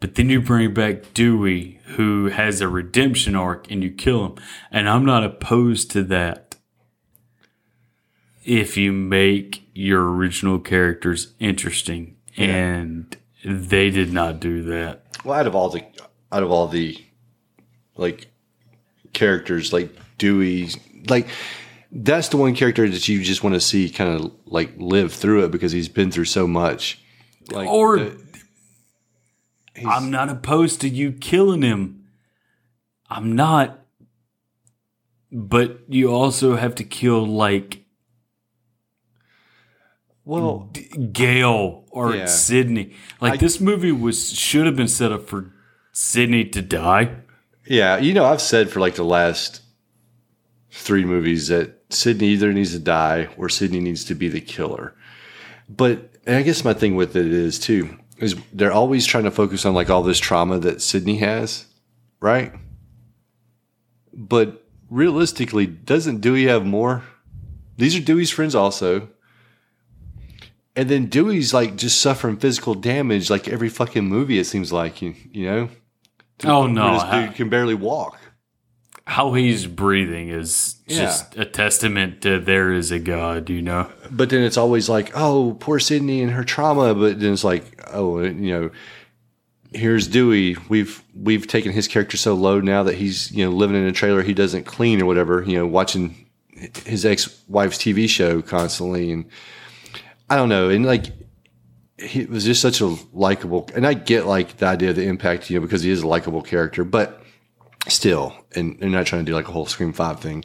But 0.00 0.16
then 0.16 0.28
you 0.28 0.42
bring 0.42 0.74
back 0.74 1.14
Dewey, 1.14 1.80
who 1.96 2.26
has 2.26 2.60
a 2.60 2.68
redemption 2.68 3.34
arc, 3.34 3.70
and 3.70 3.82
you 3.82 3.90
kill 3.90 4.26
him. 4.26 4.34
And 4.70 4.86
I'm 4.86 5.06
not 5.06 5.24
opposed 5.24 5.90
to 5.92 6.02
that 6.04 6.56
if 8.44 8.76
you 8.76 8.92
make 8.92 9.66
your 9.74 10.12
original 10.12 10.58
characters 10.58 11.32
interesting. 11.38 12.16
And 12.36 13.16
they 13.42 13.88
did 13.90 14.12
not 14.12 14.40
do 14.40 14.62
that. 14.64 15.06
Well, 15.24 15.38
out 15.38 15.46
of 15.46 15.54
all 15.54 15.70
the, 15.70 15.84
out 16.32 16.42
of 16.42 16.50
all 16.50 16.68
the, 16.68 16.96
like, 17.96 18.28
characters, 19.12 19.72
like 19.72 19.94
Dewey, 20.18 20.68
like 21.08 21.28
that's 21.92 22.28
the 22.28 22.36
one 22.36 22.54
character 22.54 22.88
that 22.88 23.08
you 23.08 23.22
just 23.22 23.42
want 23.42 23.54
to 23.54 23.60
see 23.60 23.90
kind 23.90 24.14
of 24.20 24.32
like 24.46 24.70
live 24.76 25.12
through 25.12 25.44
it 25.44 25.50
because 25.50 25.72
he's 25.72 25.88
been 25.88 26.10
through 26.12 26.26
so 26.26 26.46
much. 26.46 27.00
Like, 27.50 27.68
Or 27.68 27.98
the- 27.98 28.30
I'm 29.84 30.10
not 30.10 30.28
opposed 30.28 30.80
to 30.82 30.88
you 30.88 31.10
killing 31.10 31.62
him. 31.62 32.04
I'm 33.08 33.34
not. 33.34 33.78
But 35.32 35.80
you 35.88 36.12
also 36.12 36.56
have 36.56 36.74
to 36.76 36.84
kill 36.84 37.26
like 37.26 37.84
well, 40.24 40.70
Gale 41.12 41.84
or 41.90 42.14
Yeah. 42.14 42.26
Sidney. 42.26 42.92
Like 43.20 43.34
I- 43.34 43.36
this 43.38 43.58
movie 43.60 43.90
was 43.92 44.32
should 44.38 44.66
have 44.66 44.76
been 44.76 44.86
set 44.88 45.10
up 45.12 45.26
for 45.28 45.52
Sidney 45.92 46.44
to 46.46 46.62
die. 46.62 47.16
Yeah, 47.66 47.98
you 47.98 48.14
know, 48.14 48.24
I've 48.24 48.40
said 48.40 48.70
for 48.70 48.80
like 48.80 48.94
the 48.94 49.04
last 49.04 49.62
three 50.70 51.04
movies 51.04 51.48
that 51.48 51.80
Sidney 51.90 52.28
either 52.28 52.52
needs 52.52 52.72
to 52.72 52.78
die 52.78 53.28
or 53.36 53.48
Sidney 53.48 53.80
needs 53.80 54.04
to 54.04 54.14
be 54.14 54.28
the 54.28 54.40
killer. 54.40 54.94
But 55.68 56.10
I 56.26 56.42
guess 56.42 56.64
my 56.64 56.74
thing 56.74 56.96
with 56.96 57.16
it 57.16 57.26
is 57.26 57.58
too 57.58 57.96
is 58.18 58.36
they're 58.52 58.72
always 58.72 59.06
trying 59.06 59.24
to 59.24 59.30
focus 59.30 59.64
on 59.64 59.74
like 59.74 59.88
all 59.88 60.02
this 60.02 60.18
trauma 60.18 60.58
that 60.58 60.82
Sidney 60.82 61.16
has, 61.18 61.66
right? 62.20 62.52
But 64.12 64.66
realistically, 64.90 65.66
doesn't 65.66 66.20
Dewey 66.20 66.44
have 66.44 66.66
more? 66.66 67.02
These 67.78 67.96
are 67.96 68.00
Dewey's 68.00 68.30
friends 68.30 68.54
also. 68.54 69.08
And 70.76 70.88
then 70.88 71.06
Dewey's 71.06 71.54
like 71.54 71.76
just 71.76 72.00
suffering 72.00 72.36
physical 72.36 72.74
damage 72.74 73.30
like 73.30 73.48
every 73.48 73.68
fucking 73.70 74.04
movie 74.04 74.38
it 74.38 74.44
seems 74.44 74.72
like, 74.72 75.00
you, 75.00 75.14
you 75.32 75.46
know? 75.46 75.68
Oh 76.44 76.66
no! 76.66 76.94
this 76.94 77.02
dude 77.10 77.34
can 77.36 77.48
barely 77.48 77.74
walk. 77.74 78.18
how 79.06 79.32
he's 79.34 79.66
breathing 79.66 80.28
is 80.28 80.76
Yeah. 80.86 80.98
just 81.04 81.36
a 81.36 81.44
testament 81.44 82.22
to 82.22 82.38
there 82.38 82.72
is 82.72 82.90
a 82.90 82.98
God. 82.98 83.50
You 83.50 83.62
know. 83.62 83.88
But 84.10 84.30
then 84.30 84.42
it's 84.42 84.56
always 84.56 84.88
like, 84.88 85.10
oh, 85.14 85.56
poor 85.60 85.78
Sidney 85.80 86.22
and 86.22 86.30
her 86.32 86.44
trauma. 86.44 86.94
But 86.94 87.20
then 87.20 87.32
it's 87.32 87.44
like, 87.44 87.64
oh, 87.92 88.18
uh, 88.18 88.22
you 88.22 88.50
know, 88.52 88.70
here's 89.72 90.06
Dewey. 90.08 90.56
We've 90.68 91.02
we've 91.14 91.46
taken 91.46 91.72
his 91.72 91.88
character 91.88 92.16
so 92.16 92.34
low 92.34 92.60
now 92.60 92.82
that 92.84 92.94
he's 92.96 93.30
you 93.32 93.44
know 93.44 93.50
living 93.50 93.76
in 93.76 93.84
a 93.84 93.92
trailer 93.92 94.22
he 94.22 94.34
doesn't 94.34 94.64
clean 94.64 95.00
or 95.02 95.06
whatever. 95.06 95.42
You 95.42 95.58
know, 95.58 95.66
watching 95.66 96.26
his 96.84 97.04
ex 97.06 97.42
wife's 97.48 97.78
TV 97.78 98.08
show 98.08 98.42
constantly, 98.42 99.10
and 99.12 99.24
I 100.28 100.36
don't 100.36 100.48
know, 100.48 100.68
and 100.68 100.86
like. 100.86 101.06
He 102.00 102.24
was 102.24 102.44
just 102.44 102.62
such 102.62 102.80
a 102.80 102.96
likable, 103.12 103.68
and 103.74 103.86
I 103.86 103.94
get 103.94 104.26
like 104.26 104.56
the 104.56 104.66
idea 104.66 104.90
of 104.90 104.96
the 104.96 105.06
impact, 105.06 105.50
you 105.50 105.58
know, 105.58 105.66
because 105.66 105.82
he 105.82 105.90
is 105.90 106.02
a 106.02 106.06
likable 106.06 106.42
character, 106.42 106.84
but 106.84 107.22
still, 107.88 108.34
and 108.54 108.78
they're 108.80 108.88
not 108.88 109.06
trying 109.06 109.24
to 109.24 109.30
do 109.30 109.34
like 109.34 109.48
a 109.48 109.52
whole 109.52 109.66
Scream 109.66 109.92
Five 109.92 110.20
thing 110.20 110.44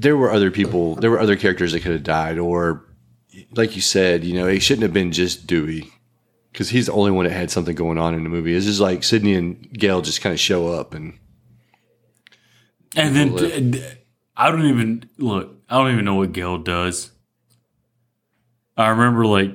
there 0.00 0.16
were 0.16 0.32
other 0.32 0.50
people, 0.50 0.94
there 0.94 1.10
were 1.10 1.20
other 1.20 1.36
characters 1.36 1.72
that 1.72 1.80
could 1.82 1.92
have 1.92 2.02
died, 2.02 2.38
or 2.38 2.86
like 3.52 3.76
you 3.76 3.82
said, 3.82 4.24
you 4.24 4.34
know, 4.34 4.46
it 4.46 4.60
shouldn't 4.60 4.82
have 4.82 4.94
been 4.94 5.12
just 5.12 5.46
Dewey 5.46 5.90
because 6.52 6.70
he's 6.70 6.86
the 6.86 6.92
only 6.92 7.10
one 7.10 7.26
that 7.26 7.32
had 7.32 7.50
something 7.50 7.74
going 7.74 7.98
on 7.98 8.14
in 8.14 8.24
the 8.24 8.30
movie. 8.30 8.54
It's 8.54 8.66
just 8.66 8.80
like 8.80 9.04
Sidney 9.04 9.34
and 9.34 9.70
Gale 9.72 10.00
just 10.00 10.22
kind 10.22 10.32
of 10.32 10.40
show 10.40 10.68
up 10.68 10.94
and 10.94 11.18
And 12.96 13.14
then 13.14 13.34
live. 13.34 13.52
d- 13.52 13.70
d- 13.78 13.86
I 14.36 14.50
don't 14.50 14.66
even 14.66 15.08
look. 15.18 15.54
I 15.68 15.76
don't 15.76 15.92
even 15.92 16.04
know 16.06 16.14
what 16.14 16.32
Gale 16.32 16.58
does. 16.58 17.10
I 18.76 18.88
remember 18.88 19.26
like 19.26 19.52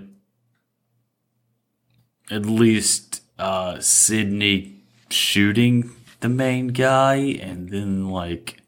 at 2.29 2.45
least 2.45 3.21
uh 3.37 3.79
Sidney 3.79 4.83
shooting 5.09 5.91
the 6.21 6.29
main 6.29 6.69
guy, 6.69 7.15
and 7.15 7.69
then 7.69 8.09
like 8.09 8.61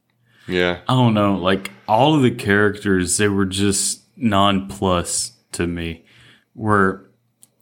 yeah, 0.48 0.82
I 0.88 0.94
don't 0.94 1.14
know, 1.14 1.36
like 1.36 1.72
all 1.88 2.16
of 2.16 2.22
the 2.22 2.32
characters 2.32 3.18
they 3.18 3.28
were 3.28 3.46
just 3.46 4.04
non-plus 4.16 5.34
to 5.54 5.68
me. 5.68 6.06
Where 6.54 7.06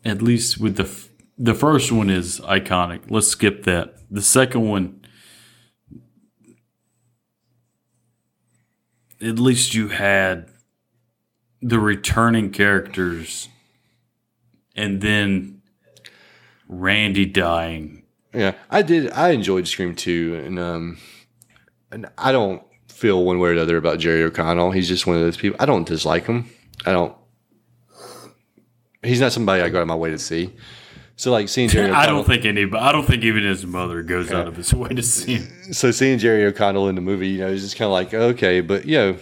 at 0.03 0.21
least 0.21 0.59
with 0.59 0.77
the 0.77 0.83
f- 0.83 1.09
the 1.37 1.53
first 1.53 1.91
one 1.91 2.09
is 2.09 2.39
iconic. 2.41 3.09
Let's 3.09 3.27
skip 3.27 3.63
that. 3.63 3.95
The 4.09 4.21
second 4.21 4.61
one 4.67 5.01
at 9.21 9.39
least 9.39 9.73
you 9.73 9.89
had 9.89 10.49
the 11.61 11.79
returning 11.79 12.51
characters 12.51 13.49
and 14.75 15.01
then 15.01 15.54
Randy 16.67 17.25
dying. 17.25 18.03
yeah. 18.33 18.53
I 18.69 18.81
did. 18.81 19.11
I 19.11 19.29
enjoyed 19.29 19.67
Scream 19.67 19.95
Two, 19.95 20.41
and 20.45 20.59
um, 20.59 20.97
and 21.91 22.07
I 22.17 22.31
don't 22.31 22.63
feel 22.89 23.23
one 23.23 23.39
way 23.39 23.49
or 23.49 23.55
the 23.55 23.61
other 23.61 23.77
about 23.77 23.99
Jerry 23.99 24.23
O'Connell. 24.23 24.71
He's 24.71 24.87
just 24.87 25.05
one 25.05 25.15
of 25.15 25.21
those 25.21 25.37
people. 25.37 25.57
I 25.61 25.65
don't 25.65 25.87
dislike 25.87 26.25
him. 26.25 26.49
I 26.85 26.91
don't. 26.91 27.15
He's 29.03 29.19
not 29.19 29.31
somebody 29.31 29.61
I 29.61 29.69
go 29.69 29.77
out 29.77 29.83
of 29.83 29.87
my 29.87 29.95
way 29.95 30.09
to 30.11 30.17
see. 30.17 30.53
So 31.17 31.31
like 31.31 31.47
seeing 31.47 31.69
Jerry 31.69 31.89
O'Connell. 31.89 32.01
I 32.03 32.05
don't 32.07 32.25
think 32.25 32.45
anybody. 32.45 32.83
I 32.83 32.91
don't 32.91 33.05
think 33.05 33.23
even 33.23 33.43
his 33.43 33.65
mother 33.65 34.01
goes 34.03 34.31
out 34.31 34.47
of 34.47 34.55
his 34.55 34.73
way 34.73 34.89
to 34.89 35.03
see 35.03 35.35
him. 35.35 35.73
so 35.73 35.91
seeing 35.91 36.17
Jerry 36.19 36.45
O'Connell 36.45 36.89
in 36.89 36.95
the 36.95 37.01
movie, 37.01 37.29
you 37.29 37.39
know, 37.39 37.47
is 37.47 37.61
just 37.61 37.77
kind 37.77 37.87
of 37.87 37.91
like 37.91 38.13
okay, 38.13 38.61
but 38.61 38.85
you 38.85 38.97
know, 38.97 39.17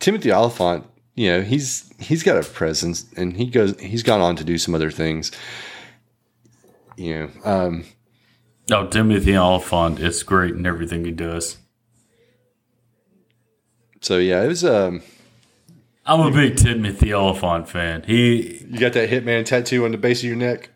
Timothy 0.00 0.32
Olyphant, 0.32 0.84
you 1.14 1.28
know, 1.28 1.42
he's 1.42 1.92
he's 2.00 2.22
got 2.22 2.36
a 2.36 2.42
presence, 2.48 3.06
and 3.16 3.36
he 3.36 3.46
goes, 3.46 3.78
he's 3.80 4.02
gone 4.02 4.20
on 4.20 4.36
to 4.36 4.44
do 4.44 4.58
some 4.58 4.74
other 4.74 4.90
things. 4.90 5.30
You 6.96 7.14
know, 7.14 7.30
um, 7.44 7.84
No, 8.70 8.86
Timothy 8.88 9.36
Olyphant 9.36 9.98
is 10.00 10.22
great 10.22 10.54
in 10.54 10.64
everything 10.66 11.04
he 11.04 11.10
does. 11.12 11.58
so 14.00 14.18
yeah, 14.18 14.42
it 14.42 14.48
was. 14.48 14.64
Um, 14.64 15.02
I'm 16.06 16.20
a 16.20 16.30
big 16.30 16.56
Timothy 16.56 17.12
Olyphant 17.12 17.68
fan. 17.68 18.02
He 18.06 18.64
you 18.70 18.78
got 18.78 18.92
that 18.94 19.10
Hitman 19.10 19.44
tattoo 19.44 19.84
on 19.84 19.90
the 19.92 19.98
base 19.98 20.20
of 20.20 20.24
your 20.28 20.36
neck. 20.36 20.70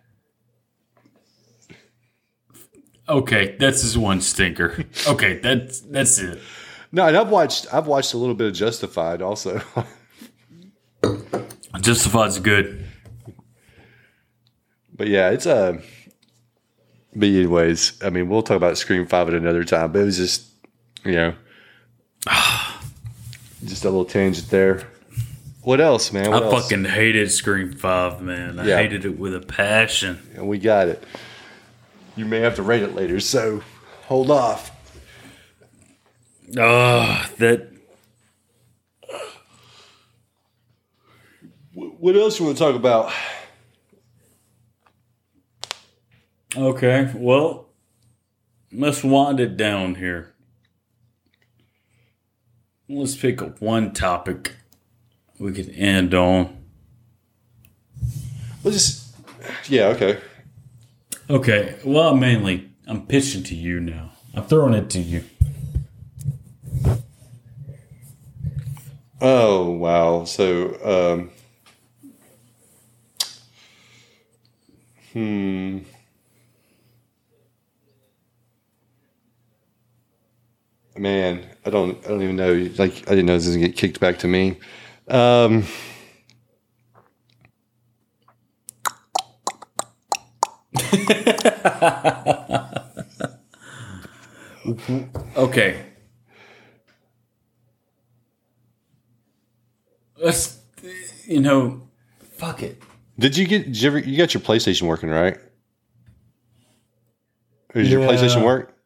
okay, 3.09 3.57
that's 3.59 3.83
his 3.83 3.97
one 3.99 4.21
stinker. 4.21 4.85
Okay, 5.09 5.39
that's 5.39 5.81
that's 5.81 6.19
it. 6.19 6.39
No, 6.93 7.07
and 7.07 7.17
I've 7.17 7.31
watched 7.31 7.73
I've 7.73 7.87
watched 7.87 8.13
a 8.15 8.19
little 8.19 8.35
bit 8.35 8.49
of 8.49 8.55
Justified 8.55 9.23
also. 9.23 9.61
Justified's 11.81 12.41
good. 12.41 12.85
but 14.95 15.09
yeah, 15.09 15.31
it's 15.31 15.47
a. 15.47 15.55
Uh, 15.57 15.81
but 17.15 17.27
anyways, 17.29 18.03
I 18.03 18.11
mean, 18.11 18.29
we'll 18.29 18.43
talk 18.43 18.57
about 18.57 18.79
Scream 18.79 19.07
Five 19.07 19.29
at 19.29 19.35
another 19.35 19.65
time. 19.65 19.93
But 19.93 20.01
it 20.03 20.05
was 20.05 20.17
just, 20.17 20.47
you 21.05 21.13
know, 21.13 21.35
just 23.65 23.85
a 23.85 23.89
little 23.91 24.05
tangent 24.05 24.49
there. 24.51 24.87
What 25.63 25.81
else, 25.81 26.13
man? 26.13 26.31
What 26.31 26.43
I 26.43 26.47
else? 26.47 26.63
fucking 26.69 26.85
hated 26.87 27.31
Scream 27.31 27.73
Five, 27.73 28.23
man. 28.23 28.59
I 28.59 28.67
Yeah. 28.67 28.77
hated 28.79 29.05
it 29.05 29.19
with 29.19 29.35
a 29.35 29.41
passion. 29.41 30.19
And 30.35 30.49
we 30.49 30.59
got 30.59 30.89
it. 30.89 31.05
You 32.17 32.25
may 32.25 32.41
have 32.41 32.57
to 32.57 32.63
rate 32.63 32.83
it 32.83 32.95
later, 32.95 33.21
so 33.21 33.63
hold 34.07 34.31
off. 34.31 34.71
Ah, 36.59 37.31
that 37.39 37.69
Wh- 41.75 42.01
What 42.01 42.17
else 42.17 42.39
you 42.39 42.47
want 42.47 42.59
to 42.59 42.65
talk 42.65 42.75
about? 42.75 43.13
Okay. 46.57 47.11
Well, 47.15 47.69
let's 48.73 49.03
wind 49.03 49.41
it 49.41 49.57
down 49.57 49.97
here. 49.97 50.35
Let's 52.89 53.15
pick 53.15 53.41
up 53.41 53.61
one 53.61 53.93
topic 53.93 54.57
we 55.39 55.53
could 55.53 55.73
end 55.77 56.13
on. 56.13 56.65
We'll 58.63 58.73
just, 58.73 59.15
yeah, 59.69 59.87
okay. 59.87 60.19
Okay. 61.29 61.77
Well, 61.85 62.17
mainly, 62.17 62.71
I'm 62.87 63.07
pitching 63.07 63.45
to 63.45 63.55
you 63.55 63.81
now. 63.81 64.13
I'm 64.35 64.45
throwing 64.45 64.75
it 64.75 64.91
to 64.91 64.99
you. 64.99 65.25
Oh 69.23 69.71
wow! 69.73 70.25
So, 70.25 70.79
um, 70.83 71.31
hmm. 75.13 75.79
Man, 81.01 81.47
I 81.65 81.71
don't, 81.71 81.97
I 82.05 82.09
don't 82.09 82.21
even 82.21 82.37
know. 82.37 82.53
Like, 82.77 82.93
I 83.07 83.15
didn't 83.15 83.25
know 83.25 83.33
this 83.33 83.47
was 83.47 83.57
gonna 83.57 83.69
get 83.69 83.77
kicked 83.79 84.01
back 84.01 84.19
to 84.19 84.29
me. 84.29 84.59
Um, 85.09 85.65
Okay. 95.37 95.87
Let's, 100.19 100.59
you 101.27 101.41
know, 101.41 101.89
fuck 102.37 102.63
it. 102.63 102.83
did 103.19 103.39
you 103.39 103.47
get? 103.47 103.65
Did 103.65 103.81
you 103.81 103.89
ever? 103.89 103.99
You 104.01 104.19
got 104.19 104.35
your 104.35 104.43
PlayStation 104.43 104.83
working, 104.83 105.09
right? 105.09 105.39
Or 107.75 107.81
Does 107.81 107.91
your 107.91 108.03
PlayStation 108.03 108.45
work? 108.45 108.77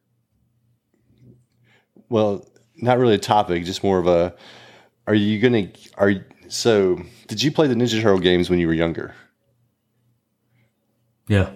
Well, 2.09 2.47
not 2.75 2.97
really 2.97 3.15
a 3.15 3.19
topic, 3.19 3.65
just 3.65 3.83
more 3.83 3.99
of 3.99 4.07
a. 4.07 4.35
Are 5.07 5.15
you 5.15 5.39
gonna? 5.39 5.69
Are 5.97 6.25
so? 6.47 7.01
Did 7.27 7.41
you 7.41 7.51
play 7.51 7.67
the 7.67 7.75
Ninja 7.75 8.01
Turtle 8.01 8.19
games 8.19 8.49
when 8.49 8.59
you 8.59 8.67
were 8.67 8.73
younger? 8.73 9.15
Yeah. 11.27 11.51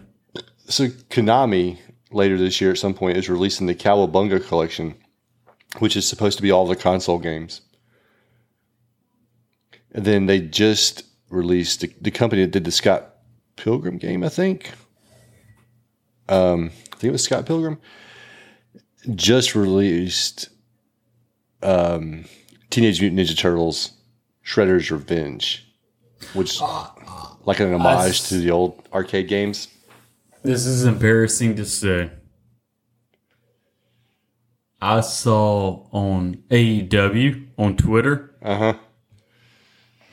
So 0.67 0.88
Konami 0.88 1.77
later 2.11 2.38
this 2.38 2.59
year 2.59 2.71
at 2.71 2.77
some 2.77 2.93
point 2.93 3.17
is 3.17 3.30
releasing 3.30 3.67
the 3.67 3.76
Cowabunga 3.76 4.45
collection, 4.47 4.95
which 5.80 5.95
is 5.95 6.07
supposed 6.07 6.38
to 6.38 6.43
be 6.43 6.51
all 6.51 6.65
the 6.65 6.76
console 6.76 7.19
games. 7.19 7.61
And 9.91 10.05
then 10.05 10.26
they 10.26 10.39
just 10.39 11.03
released 11.30 11.81
the, 11.81 11.93
the 12.01 12.11
company 12.11 12.43
that 12.43 12.51
did 12.51 12.63
the 12.63 12.71
Scott 12.71 13.15
Pilgrim 13.55 13.97
game, 13.97 14.23
I 14.23 14.30
think. 14.30 14.71
Um, 16.27 16.71
I 16.93 16.95
think 16.95 17.09
it 17.09 17.11
was 17.11 17.23
Scott 17.23 17.45
Pilgrim. 17.45 17.80
Just 19.15 19.56
released 19.56 20.49
um, 21.64 22.26
Teenage 22.69 23.02
Mutant 23.02 23.19
Ninja 23.22 23.38
Turtles 23.38 23.94
Shredder's 24.45 24.91
Revenge, 24.91 25.65
which 26.34 26.60
like 26.61 27.60
an 27.60 27.73
homage 27.73 28.27
to 28.30 28.38
the 28.38 28.52
old 28.52 28.88
arcade 28.94 29.27
games. 29.27 29.68
This 30.44 30.65
is 30.65 30.86
embarrassing 30.86 31.56
to 31.56 31.65
say. 31.65 32.11
I 34.81 35.02
saw 35.02 35.88
on 35.91 36.44
AEW 36.49 37.48
on 37.57 37.76
Twitter, 37.76 38.34
Uh 38.41 38.57
huh. 38.57 38.73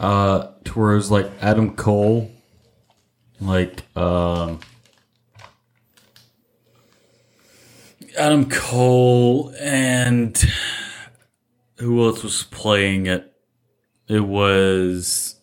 uh, 0.00 0.50
to 0.64 0.72
where 0.78 0.92
it 0.92 0.96
was 0.96 1.10
like 1.10 1.30
Adam 1.40 1.76
Cole, 1.76 2.30
like, 3.40 3.84
um, 3.96 4.58
Adam 8.16 8.48
Cole 8.48 9.52
and 9.60 10.36
who 11.78 12.04
else 12.06 12.22
was 12.22 12.44
playing 12.44 13.06
it? 13.06 13.32
It 14.08 14.20
was 14.20 15.40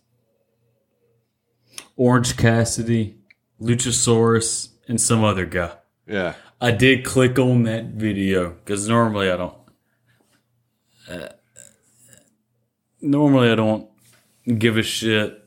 Orange 1.95 2.37
Cassidy, 2.37 3.17
Luchasaurus, 3.61 4.69
and 4.87 4.99
some 4.99 5.23
other 5.23 5.45
guy. 5.45 5.73
Yeah. 6.07 6.33
I 6.59 6.71
did 6.71 7.05
click 7.05 7.37
on 7.39 7.63
that 7.63 7.85
video 7.85 8.51
because 8.51 8.87
normally 8.87 9.29
I 9.29 9.37
don't. 9.37 9.55
Uh, 11.09 11.27
normally 13.01 13.51
I 13.51 13.55
don't 13.55 13.89
give 14.57 14.77
a 14.77 14.83
shit, 14.83 15.45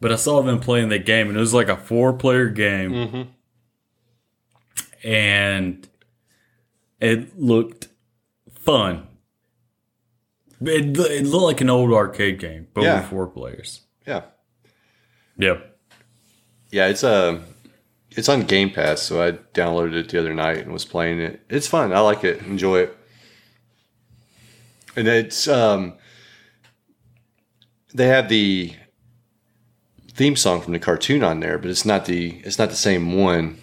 but 0.00 0.10
I 0.10 0.16
saw 0.16 0.42
them 0.42 0.58
playing 0.58 0.88
the 0.88 0.98
game 0.98 1.28
and 1.28 1.36
it 1.36 1.40
was 1.40 1.54
like 1.54 1.68
a 1.68 1.76
four-player 1.76 2.48
game, 2.48 3.28
and 5.04 5.88
it 7.00 7.38
looked 7.38 7.88
fun. 8.52 9.06
It, 10.60 10.96
it 10.98 11.24
looked 11.26 11.44
like 11.44 11.60
an 11.60 11.70
old 11.70 11.92
arcade 11.92 12.38
game, 12.40 12.66
but 12.74 12.82
Yeah. 12.82 13.00
with 13.00 13.10
four 13.10 13.26
players. 13.28 13.82
Yeah. 14.06 14.22
Yep. 15.36 15.78
Yeah, 16.70 16.88
it's 16.88 17.04
uh 17.04 17.40
it's 18.10 18.28
on 18.28 18.42
Game 18.42 18.70
Pass, 18.70 19.00
so 19.02 19.22
I 19.22 19.32
downloaded 19.54 19.94
it 19.94 20.08
the 20.08 20.18
other 20.18 20.34
night 20.34 20.58
and 20.58 20.72
was 20.72 20.84
playing 20.84 21.20
it. 21.20 21.40
It's 21.48 21.68
fun. 21.68 21.92
I 21.92 22.00
like 22.00 22.24
it. 22.24 22.42
Enjoy 22.42 22.80
it. 22.80 22.96
And 24.96 25.06
it's 25.06 25.46
um 25.46 25.94
they 27.94 28.08
have 28.08 28.28
the 28.28 28.74
theme 30.12 30.34
song 30.36 30.60
from 30.60 30.72
the 30.72 30.78
cartoon 30.78 31.22
on 31.22 31.40
there, 31.40 31.58
but 31.58 31.70
it's 31.70 31.84
not 31.84 32.06
the 32.06 32.40
it's 32.44 32.58
not 32.58 32.70
the 32.70 32.76
same 32.76 33.14
one. 33.16 33.58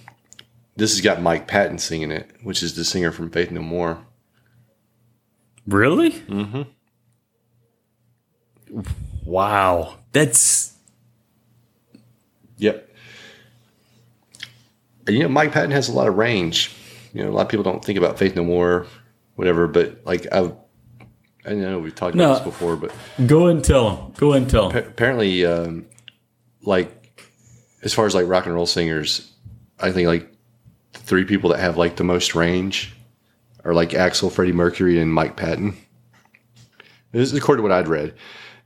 This 0.77 0.91
has 0.91 1.02
got 1.02 1.22
Mike 1.22 1.47
Patton 1.47 1.77
singing 1.77 2.11
it, 2.11 2.30
which 2.43 2.61
is 2.61 2.76
the 2.76 2.84
singer 2.84 3.11
from 3.11 3.30
Faith 3.30 3.49
No 3.52 3.61
More. 3.61 3.99
Really? 5.68 6.11
Mm-hmm. 6.11 6.64
Wow, 9.23 9.95
that's 10.11 10.73
Yep. 12.57 12.89
And 15.07 15.15
you 15.15 15.23
know, 15.23 15.30
Mike 15.30 15.52
Patton 15.52 15.72
has 15.72 15.89
a 15.89 15.93
lot 15.93 16.07
of 16.07 16.15
range. 16.18 16.72
You 17.14 17.23
know, 17.23 17.30
a 17.30 17.34
lot 17.34 17.41
of 17.43 17.49
people 17.49 17.64
don't 17.64 17.84
think 17.84 17.97
about 17.97 18.18
Faith 18.18 18.35
No 18.35 18.43
More, 18.43 18.88
whatever, 19.35 19.68
but 19.68 20.02
like 20.06 20.27
I've 20.31 20.53
I 21.47 21.53
know 21.53 21.80
we've 21.80 21.93
talked 21.95 22.15
No. 22.15 22.26
about 22.31 22.43
this 22.43 22.53
before, 22.53 22.76
but 22.76 22.91
Go 23.27 23.45
ahead 23.45 23.57
and 23.57 23.65
tell 23.65 23.89
him. 23.95 24.14
Go 24.18 24.31
ahead 24.31 24.41
and 24.43 24.52
tell 24.52 24.69
him. 24.72 24.84
apparently, 24.88 25.45
um, 25.45 25.85
like 26.64 27.22
as 27.84 27.93
far 27.93 28.06
as 28.07 28.15
like 28.15 28.27
rock 28.27 28.45
and 28.45 28.56
roll 28.56 28.65
singers, 28.65 29.31
I 29.80 29.91
think 29.91 30.07
like 30.07 30.31
three 31.06 31.23
people 31.23 31.52
that 31.52 31.60
have 31.60 31.77
like 31.77 31.95
the 31.95 32.03
most 32.03 32.36
range 32.36 32.94
are 33.64 33.73
like 33.73 33.90
Axl, 33.91 34.32
Freddie 34.32 34.52
Mercury, 34.52 34.99
and 34.99 35.14
Mike 35.14 35.36
Patton. 35.36 35.76
This 37.11 37.32
is 37.32 37.38
according 37.38 37.64
to 37.64 37.69
what 37.69 37.72
I'd 37.72 37.88
read. 37.88 38.14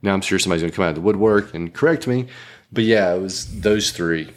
Now 0.02 0.14
I'm 0.14 0.22
sure 0.22 0.38
somebody's 0.38 0.62
gonna 0.62 0.72
come 0.72 0.84
out 0.84 0.90
of 0.90 0.94
the 0.96 1.02
woodwork 1.02 1.54
and 1.54 1.72
correct 1.72 2.06
me, 2.06 2.26
but 2.72 2.84
yeah, 2.84 3.14
it 3.14 3.20
was 3.20 3.60
those 3.60 3.90
three. 3.92 4.32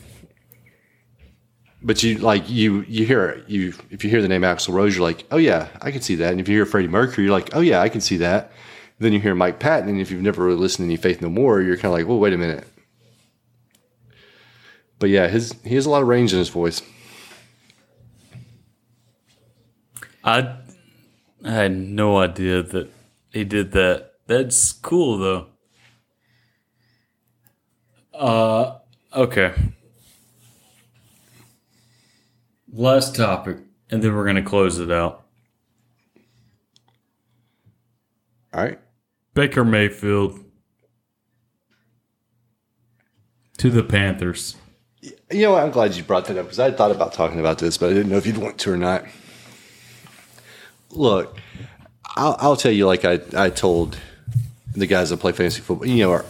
But 1.82 2.04
you 2.04 2.18
like 2.18 2.50
you 2.50 2.86
you 2.88 3.06
hear 3.06 3.44
you 3.48 3.74
if 3.90 4.04
you 4.04 4.10
hear 4.10 4.22
the 4.22 4.28
name 4.28 4.42
Axl 4.42 4.74
Rose, 4.74 4.96
you're 4.96 5.04
like, 5.04 5.26
oh 5.32 5.38
yeah, 5.38 5.70
I 5.82 5.92
can 5.92 6.02
see 6.02 6.16
that. 6.16 6.32
And 6.32 6.40
if 6.40 6.48
you 6.48 6.56
hear 6.56 6.66
Freddie 6.66 6.88
Mercury, 6.88 7.26
you're 7.26 7.34
like, 7.34 7.56
oh 7.56 7.62
yeah, 7.62 7.82
I 7.82 7.90
can 7.90 8.02
see 8.02 8.18
that. 8.18 8.52
Then 9.00 9.12
you 9.12 9.20
hear 9.20 9.36
Mike 9.36 9.60
Patton, 9.60 9.90
and 9.90 10.00
if 10.00 10.12
you've 10.12 10.22
never 10.22 10.46
really 10.46 10.60
listened 10.60 10.88
to 10.88 10.94
any 10.94 10.98
Faith 10.98 11.22
No 11.22 11.30
More, 11.30 11.62
you're 11.62 11.76
kind 11.76 11.86
of 11.86 11.94
like, 11.94 12.08
well, 12.08 12.20
wait 12.20 12.34
a 12.34 12.38
minute. 12.38 12.66
But 15.00 15.10
yeah, 15.10 15.28
his 15.28 15.56
he 15.66 15.76
has 15.76 15.86
a 15.86 15.90
lot 15.90 16.02
of 16.02 16.08
range 16.08 16.32
in 16.32 16.40
his 16.40 16.50
voice. 16.50 16.82
I, 20.24 20.56
I 21.44 21.52
had 21.52 21.76
no 21.76 22.18
idea 22.18 22.64
that 22.64 22.90
he 23.32 23.44
did 23.44 23.72
that. 23.74 24.12
That's 24.28 24.72
cool 24.72 25.18
though. 25.18 25.48
Uh, 28.14 28.78
okay. 29.14 29.54
Last 32.72 33.16
topic, 33.16 33.58
and 33.90 34.02
then 34.02 34.16
we're 34.16 34.26
gonna 34.26 34.44
close 34.44 34.80
it 34.80 34.92
out. 34.92 35.26
All 38.54 38.64
right. 38.64 38.80
Baker 39.34 39.66
Mayfield 39.66 40.40
to 43.58 43.70
the 43.70 43.84
Panthers. 43.84 44.56
You 45.02 45.42
know 45.42 45.52
what? 45.54 45.64
I'm 45.64 45.72
glad 45.72 45.96
you 45.96 46.04
brought 46.04 46.26
that 46.26 46.38
up 46.38 46.46
because 46.46 46.60
I 46.60 46.72
thought 46.72 46.92
about 46.92 47.14
talking 47.14 47.40
about 47.40 47.58
this, 47.58 47.78
but 47.78 47.90
I 47.90 47.94
didn't 47.94 48.10
know 48.10 48.18
if 48.18 48.26
you'd 48.26 48.38
want 48.38 48.58
to 48.60 48.72
or 48.72 48.78
not. 48.78 49.06
Look, 50.96 51.38
I'll, 52.16 52.36
I'll 52.40 52.56
tell 52.56 52.72
you, 52.72 52.86
like 52.86 53.06
I, 53.06 53.20
I 53.36 53.50
told 53.50 53.98
the 54.76 54.88
guys 54.88 55.10
that 55.10 55.18
play 55.18 55.32
fantasy 55.32 55.62
football, 55.62 55.88
you 55.88 56.04
know, 56.04 56.12
our, 56.12 56.26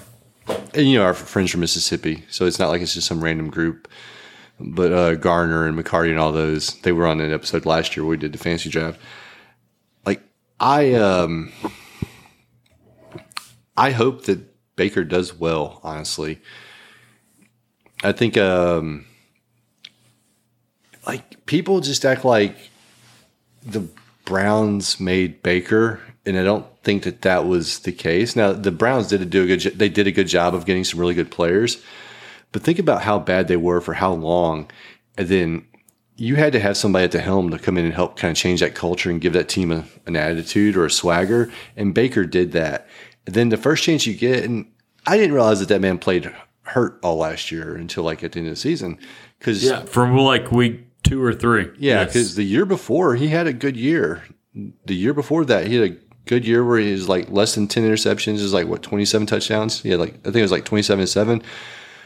and 0.73 0.90
you 0.90 0.98
know 0.98 1.03
our 1.03 1.14
friends 1.14 1.52
from 1.52 1.61
Mississippi, 1.61 2.23
so 2.30 2.45
it's 2.45 2.60
not 2.60 2.69
like 2.69 2.81
it's 2.81 2.94
just 2.94 3.07
some 3.07 3.23
random 3.23 3.49
group. 3.49 3.88
But 4.60 4.94
uh, 4.94 5.15
Garner 5.15 5.68
and 5.68 5.77
McCarty 5.77 6.10
and 6.11 6.19
all 6.19 6.31
those, 6.31 6.80
they 6.81 6.91
were 6.91 7.07
on 7.07 7.19
an 7.19 7.34
episode 7.34 7.65
last 7.65 7.95
year 7.95 8.06
where 8.06 8.11
we 8.11 8.18
did 8.18 8.31
the 8.31 8.38
fantasy 8.38 8.69
draft. 8.69 8.99
Like 10.06 10.22
I, 10.60 10.94
um, 10.94 11.52
I 13.76 13.91
hope 13.91 14.26
that 14.26 14.40
Baker 14.76 15.03
does 15.03 15.34
well. 15.34 15.80
Honestly, 15.84 16.40
I 18.03 18.11
think, 18.11 18.38
um, 18.38 19.06
like 21.06 21.45
people 21.45 21.81
just 21.81 22.06
act 22.06 22.23
like 22.23 22.56
the 23.65 23.88
Browns 24.25 24.99
made 24.99 25.43
Baker, 25.43 26.01
and 26.25 26.37
I 26.37 26.43
don't 26.43 26.65
think 26.83 27.03
that 27.03 27.21
that 27.23 27.45
was 27.45 27.79
the 27.79 27.91
case. 27.91 28.35
Now 28.35 28.53
the 28.53 28.71
Browns 28.71 29.07
did 29.07 29.29
do 29.29 29.43
a 29.43 29.47
good. 29.47 29.61
They 29.61 29.89
did 29.89 30.07
a 30.07 30.11
good 30.11 30.27
job 30.27 30.55
of 30.55 30.65
getting 30.65 30.83
some 30.83 30.99
really 30.99 31.13
good 31.13 31.31
players, 31.31 31.81
but 32.51 32.63
think 32.63 32.79
about 32.79 33.03
how 33.03 33.19
bad 33.19 33.47
they 33.47 33.57
were 33.57 33.81
for 33.81 33.93
how 33.93 34.13
long, 34.13 34.69
and 35.17 35.27
then 35.27 35.65
you 36.15 36.35
had 36.35 36.53
to 36.53 36.59
have 36.59 36.77
somebody 36.77 37.03
at 37.03 37.11
the 37.11 37.21
helm 37.21 37.49
to 37.49 37.59
come 37.59 37.77
in 37.77 37.85
and 37.85 37.93
help 37.93 38.17
kind 38.17 38.31
of 38.31 38.37
change 38.37 38.59
that 38.59 38.75
culture 38.75 39.09
and 39.09 39.21
give 39.21 39.33
that 39.33 39.49
team 39.49 39.71
a, 39.71 39.83
an 40.05 40.15
attitude 40.15 40.77
or 40.77 40.85
a 40.85 40.91
swagger. 40.91 41.51
And 41.75 41.93
Baker 41.93 42.25
did 42.25 42.51
that. 42.51 42.87
And 43.25 43.33
then 43.35 43.49
the 43.49 43.57
first 43.57 43.83
chance 43.83 44.05
you 44.05 44.13
get, 44.13 44.43
and 44.43 44.67
I 45.07 45.17
didn't 45.17 45.33
realize 45.33 45.59
that 45.59 45.69
that 45.69 45.81
man 45.81 45.97
played 45.97 46.31
hurt 46.63 46.99
all 47.03 47.17
last 47.17 47.51
year 47.51 47.75
until 47.75 48.03
like 48.03 48.23
at 48.23 48.33
the 48.33 48.39
end 48.39 48.47
of 48.47 48.53
the 48.53 48.59
season, 48.59 48.99
because 49.39 49.63
Yeah, 49.63 49.85
from 49.85 50.15
like 50.17 50.51
week 50.51 50.81
two 51.03 51.21
or 51.23 51.34
three. 51.34 51.65
yeah, 51.77 52.01
Yes. 52.01 52.07
because 52.13 52.35
the 52.35 52.43
year 52.43 52.65
before 52.65 53.15
he 53.15 53.27
had 53.30 53.47
a 53.47 53.53
good 53.53 53.77
year. 53.77 54.23
The 54.85 54.93
year 54.95 55.13
before 55.13 55.45
that, 55.45 55.65
he 55.67 55.75
had 55.75 55.91
a 55.91 55.97
good 56.25 56.45
year 56.45 56.63
where 56.63 56.80
he 56.80 56.91
was 56.91 57.09
like 57.09 57.30
less 57.30 57.55
than 57.55 57.67
ten 57.67 57.84
interceptions. 57.84 58.35
Is 58.35 58.53
like 58.53 58.67
what 58.67 58.84
twenty 58.84 59.03
seven 59.05 59.25
touchdowns. 59.27 59.81
He 59.81 59.89
had 59.89 59.99
like 59.99 60.13
I 60.19 60.23
think 60.25 60.38
it 60.38 60.41
was 60.43 60.51
like 60.51 60.65
twenty 60.65 60.84
seven 60.84 61.05
seven. 61.07 61.41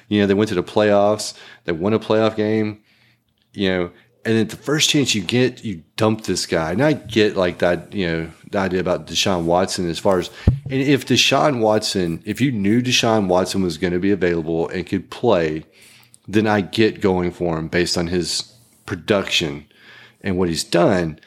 You 0.07 0.21
know, 0.21 0.27
they 0.27 0.33
went 0.33 0.47
to 0.49 0.55
the 0.55 0.63
playoffs. 0.63 1.33
They 1.65 1.73
won 1.73 1.93
a 1.93 1.99
playoff 1.99 2.35
game. 2.37 2.81
You 3.53 3.69
know, 3.69 3.83
and 4.23 4.35
then 4.37 4.47
the 4.47 4.55
first 4.55 4.89
chance 4.89 5.13
you 5.15 5.21
get, 5.21 5.65
you 5.65 5.83
dump 5.97 6.23
this 6.23 6.45
guy. 6.45 6.71
And 6.71 6.81
I 6.81 6.93
get 6.93 7.35
like 7.35 7.57
that. 7.59 7.91
You 7.93 8.07
know, 8.07 8.31
the 8.49 8.57
idea 8.59 8.79
about 8.79 9.07
Deshaun 9.07 9.43
Watson 9.43 9.89
as 9.89 9.99
far 9.99 10.19
as 10.19 10.29
and 10.69 10.81
if 10.81 11.05
Deshaun 11.05 11.59
Watson, 11.59 12.21
if 12.25 12.39
you 12.39 12.51
knew 12.53 12.81
Deshaun 12.81 13.27
Watson 13.27 13.61
was 13.61 13.77
going 13.77 13.91
to 13.93 13.99
be 13.99 14.11
available 14.11 14.69
and 14.69 14.87
could 14.87 15.09
play, 15.11 15.65
then 16.29 16.47
I 16.47 16.61
get 16.61 17.01
going 17.01 17.31
for 17.31 17.57
him 17.57 17.67
based 17.67 17.97
on 17.97 18.07
his 18.07 18.53
production 18.87 19.67
and 20.21 20.35
what 20.39 20.49
he's 20.49 20.63
done. 20.63 21.19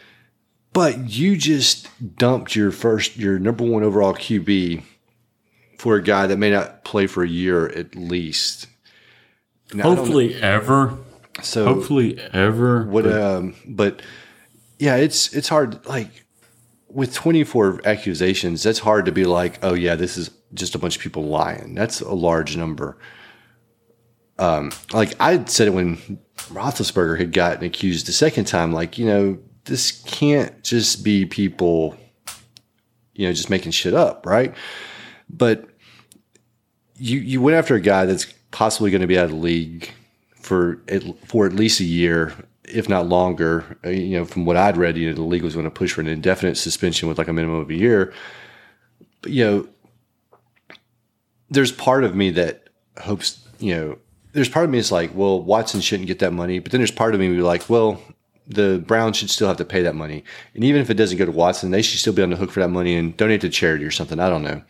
But 0.73 1.11
you 1.11 1.37
just 1.37 1.89
dumped 2.17 2.57
your 2.57 2.73
first, 2.73 3.17
your 3.17 3.39
number 3.39 3.65
one 3.65 3.83
overall 3.85 4.15
QB 4.15 4.83
for 5.79 5.95
a 5.97 6.03
guy 6.03 6.27
that 6.27 6.37
may 6.37 6.51
not 6.51 6.85
play 6.85 7.07
for 7.07 7.23
a 7.23 7.29
year 7.29 7.67
at 7.69 7.95
least. 7.95 8.67
Now, 9.73 9.95
hopefully 9.95 10.35
ever. 10.43 10.99
so 11.43 11.65
Hopefully 11.67 12.19
ever. 12.33 12.85
what? 12.87 13.05
but- 13.05 13.21
Um, 13.21 13.55
but 13.67 14.03
yeah, 14.79 14.97
it's 14.97 15.33
it's 15.35 15.49
hard. 15.49 15.85
Like 15.87 16.25
with 16.89 17.15
twenty 17.15 17.45
four 17.45 17.81
accusations, 17.85 18.63
that's 18.63 18.79
hard 18.81 19.07
to 19.07 19.13
be 19.13 19.25
like, 19.25 19.59
oh 19.63 19.75
yeah, 19.75 19.95
this 19.95 20.17
is 20.17 20.31
just 20.55 20.75
a 20.75 20.79
bunch 20.79 20.97
of 20.97 21.03
people 21.03 21.25
lying. 21.25 21.75
That's 21.75 22.01
a 22.01 22.13
large 22.15 22.57
number. 22.57 22.97
Um, 24.39 24.73
like 24.93 25.15
I 25.21 25.45
said 25.45 25.69
it 25.69 25.75
when 25.75 26.19
Roethlisberger 26.49 27.19
had 27.19 27.33
gotten 27.33 27.65
accused 27.65 28.07
the 28.07 28.13
second 28.13 28.47
time. 28.47 28.73
Like 28.73 28.99
you 28.99 29.07
know, 29.07 29.39
this 29.65 30.03
can't 30.03 30.63
just 30.65 31.05
be 31.05 31.27
people, 31.27 31.97
you 33.15 33.27
know, 33.27 33.33
just 33.33 33.51
making 33.51 33.73
shit 33.73 33.95
up, 33.95 34.27
right? 34.27 34.55
But 35.29 35.69
you 36.97 37.19
you 37.21 37.41
went 37.41 37.57
after 37.57 37.75
a 37.75 37.81
guy 37.81 38.05
that's 38.05 38.33
possibly 38.51 38.91
going 38.91 39.01
to 39.01 39.07
be 39.07 39.19
out 39.19 39.27
of 39.27 39.31
the 39.31 39.37
league 39.37 39.91
for 40.35 40.83
at, 40.89 41.03
for 41.27 41.47
at 41.47 41.53
least 41.53 41.81
a 41.81 41.85
year, 41.85 42.35
if 42.65 42.89
not 42.89 43.07
longer. 43.07 43.79
Uh, 43.85 43.91
You 43.91 44.19
know, 44.19 44.25
from 44.25 44.45
what 44.45 44.57
I'd 44.57 44.77
read, 44.77 44.97
you 44.97 45.09
know, 45.09 45.15
the 45.15 45.23
league 45.23 45.43
was 45.43 45.55
going 45.55 45.65
to 45.65 45.71
push 45.71 45.93
for 45.93 46.01
an 46.01 46.09
indefinite 46.09 46.57
suspension 46.57 47.09
with 47.09 47.19
like 47.19 47.29
a 47.29 47.33
minimum 47.33 47.61
of 47.61 47.71
a 47.71 47.75
year. 47.75 48.13
But 49.23 49.33
you 49.33 49.45
know, 49.45 49.69
there's 51.51 51.73
part 51.73 52.05
of 52.05 52.15
me 52.15 52.31
that 52.33 52.69
hopes, 52.99 53.47
you 53.59 53.75
know, 53.75 53.99
there's 54.33 54.49
part 54.49 54.65
of 54.65 54.71
me 54.71 54.79
is 54.79 54.93
like, 54.93 55.15
well, 55.15 55.43
Watson 55.43 55.81
shouldn't 55.81 56.07
get 56.07 56.19
that 56.21 56.33
money, 56.33 56.59
but 56.59 56.73
then 56.73 56.81
there's 56.81 56.91
part 56.91 57.15
of 57.15 57.21
me 57.21 57.27
who's 57.27 57.43
like, 57.43 57.69
well, 57.69 58.01
the 58.51 58.83
Browns 58.85 59.17
should 59.17 59.31
still 59.31 59.47
have 59.47 59.59
to 59.59 59.65
pay 59.65 59.83
that 59.83 59.95
money, 59.95 60.25
and 60.55 60.65
even 60.65 60.81
if 60.81 60.91
it 60.91 60.95
doesn't 60.95 61.19
go 61.19 61.25
to 61.25 61.31
Watson, 61.31 61.71
they 61.71 61.83
should 61.83 62.01
still 62.01 62.13
be 62.13 62.23
on 62.23 62.31
the 62.31 62.37
hook 62.37 62.51
for 62.51 62.59
that 62.59 62.69
money 62.69 62.97
and 62.97 63.17
donate 63.17 63.43
to 63.43 63.49
charity 63.49 63.85
or 63.85 63.93
something. 63.93 64.19
I 64.19 64.29
don't 64.29 64.43
know, 64.43 64.61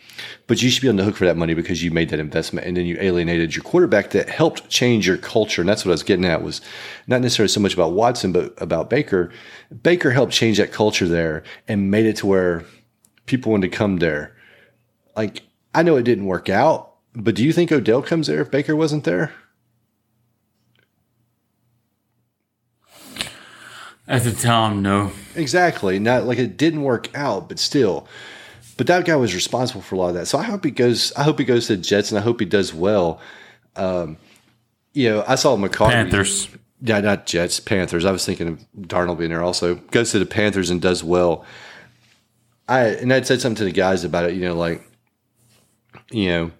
but 0.47 0.61
you 0.61 0.69
should 0.69 0.83
be 0.83 0.91
on 0.91 0.97
the 0.97 1.05
hook 1.05 1.17
for 1.17 1.25
that 1.25 1.39
money 1.39 1.55
because 1.55 1.83
you 1.83 1.91
made 1.91 2.11
that 2.11 2.21
investment 2.21 2.67
and 2.67 2.77
then 2.77 2.85
you 2.85 2.99
alienated 3.01 3.57
your 3.57 3.63
quarterback 3.63 4.11
that 4.11 4.29
helped 4.29 4.69
change 4.69 5.07
your 5.07 5.17
culture. 5.17 5.63
And 5.63 5.69
that's 5.69 5.85
what 5.85 5.93
I 5.93 5.95
was 5.95 6.03
getting 6.03 6.27
at 6.27 6.43
was 6.43 6.61
not 7.07 7.23
necessarily 7.23 7.49
so 7.49 7.61
much 7.61 7.73
about 7.73 7.93
Watson, 7.93 8.33
but 8.33 8.53
about 8.61 8.91
Baker. 8.91 9.33
Baker 9.83 10.11
helped 10.11 10.35
change 10.35 10.59
that 10.59 10.73
culture 10.73 11.09
there 11.09 11.43
and 11.67 11.91
made 11.91 12.05
it 12.05 12.17
to 12.17 12.27
where 12.27 12.65
people 13.25 13.53
wanted 13.53 13.71
to 13.71 13.77
come 13.77 13.97
there. 13.97 14.37
Like 15.17 15.43
I 15.75 15.83
know 15.83 15.97
it 15.97 16.03
didn't 16.03 16.27
work 16.27 16.51
out, 16.51 16.97
but 17.15 17.35
do 17.35 17.43
you 17.43 17.53
think 17.55 17.73
Odell 17.73 18.03
comes 18.03 18.27
there 18.27 18.43
if 18.43 18.51
Baker 18.51 18.77
wasn't 18.77 19.05
there? 19.05 19.33
At 24.11 24.25
the 24.25 24.33
time, 24.33 24.83
no. 24.83 25.13
Exactly. 25.37 26.01
Not 26.01 26.25
like 26.25 26.39
it 26.39 26.57
didn't 26.57 26.83
work 26.83 27.17
out, 27.17 27.49
but 27.49 27.61
still. 27.61 28.09
But 28.77 28.89
that 28.89 29.05
guy 29.05 29.15
was 29.15 29.37
responsible 29.37 29.83
for 29.83 29.95
a 29.95 29.99
lot 29.99 30.09
of 30.09 30.15
that. 30.15 30.27
So 30.27 30.37
I 30.37 30.43
hope 30.43 30.65
he 30.65 30.73
goes. 30.73 31.13
I 31.13 31.23
hope 31.23 31.39
he 31.39 31.45
goes 31.45 31.69
to 31.69 31.77
the 31.77 31.83
Jets, 31.83 32.11
and 32.11 32.19
I 32.19 32.23
hope 32.23 32.41
he 32.41 32.47
does 32.47 32.75
well. 32.75 33.21
Um, 33.77 34.17
you 34.95 35.09
know, 35.09 35.25
I 35.29 35.37
saw 35.37 35.57
McCarty. 35.57 35.93
Panthers. 35.93 36.49
Yeah, 36.83 37.01
not 37.01 37.27
Jets, 37.27 37.61
Panthers. 37.61 38.05
I 38.05 38.11
was 38.11 38.27
thinking 38.27 38.49
of 38.49 38.67
Darnold 38.77 39.19
being 39.19 39.31
there 39.31 39.45
also. 39.45 39.77
Goes 39.77 40.11
to 40.11 40.19
the 40.19 40.27
Panthers 40.27 40.71
and 40.71 40.83
does 40.83 41.05
well. 41.05 41.45
I 42.67 42.87
and 42.87 43.13
I'd 43.13 43.29
said 43.29 43.41
something 43.41 43.59
to 43.59 43.65
the 43.65 43.71
guys 43.71 44.03
about 44.03 44.25
it. 44.25 44.35
You 44.35 44.41
know, 44.41 44.57
like 44.57 44.83
you 46.11 46.31
know 46.31 46.51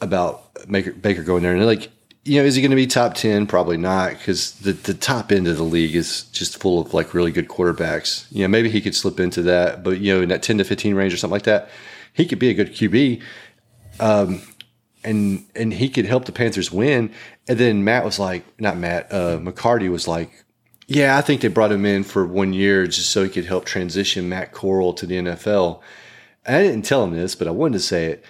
about 0.00 0.68
Baker, 0.70 0.92
Baker 0.92 1.24
going 1.24 1.42
there, 1.42 1.52
and 1.52 1.60
they're 1.60 1.66
like, 1.66 1.90
you 2.28 2.38
know, 2.38 2.44
is 2.44 2.54
he 2.54 2.60
going 2.60 2.70
to 2.70 2.76
be 2.76 2.86
top 2.86 3.14
ten? 3.14 3.46
Probably 3.46 3.78
not, 3.78 4.10
because 4.10 4.52
the 4.60 4.72
the 4.74 4.92
top 4.92 5.32
end 5.32 5.48
of 5.48 5.56
the 5.56 5.62
league 5.62 5.96
is 5.96 6.24
just 6.24 6.60
full 6.60 6.80
of 6.80 6.92
like 6.92 7.14
really 7.14 7.32
good 7.32 7.48
quarterbacks. 7.48 8.26
You 8.30 8.42
know, 8.42 8.48
maybe 8.48 8.68
he 8.68 8.82
could 8.82 8.94
slip 8.94 9.18
into 9.18 9.40
that, 9.42 9.82
but 9.82 10.00
you 10.00 10.14
know, 10.14 10.20
in 10.20 10.28
that 10.28 10.42
ten 10.42 10.58
to 10.58 10.64
fifteen 10.64 10.94
range 10.94 11.14
or 11.14 11.16
something 11.16 11.32
like 11.32 11.44
that, 11.44 11.70
he 12.12 12.26
could 12.26 12.38
be 12.38 12.50
a 12.50 12.54
good 12.54 12.72
QB. 12.74 13.22
Um, 13.98 14.42
and 15.02 15.46
and 15.54 15.72
he 15.72 15.88
could 15.88 16.04
help 16.04 16.26
the 16.26 16.32
Panthers 16.32 16.70
win. 16.70 17.10
And 17.48 17.58
then 17.58 17.82
Matt 17.82 18.04
was 18.04 18.18
like, 18.18 18.44
not 18.60 18.76
Matt, 18.76 19.10
uh, 19.10 19.38
McCarty 19.38 19.90
was 19.90 20.06
like, 20.06 20.44
yeah, 20.86 21.16
I 21.16 21.22
think 21.22 21.40
they 21.40 21.48
brought 21.48 21.72
him 21.72 21.86
in 21.86 22.04
for 22.04 22.26
one 22.26 22.52
year 22.52 22.86
just 22.86 23.10
so 23.10 23.24
he 23.24 23.30
could 23.30 23.46
help 23.46 23.64
transition 23.64 24.28
Matt 24.28 24.52
Corral 24.52 24.92
to 24.94 25.06
the 25.06 25.16
NFL. 25.16 25.80
And 26.44 26.56
I 26.56 26.62
didn't 26.62 26.84
tell 26.84 27.04
him 27.04 27.12
this, 27.12 27.34
but 27.34 27.48
I 27.48 27.52
wanted 27.52 27.74
to 27.74 27.80
say 27.80 28.06
it. 28.06 28.24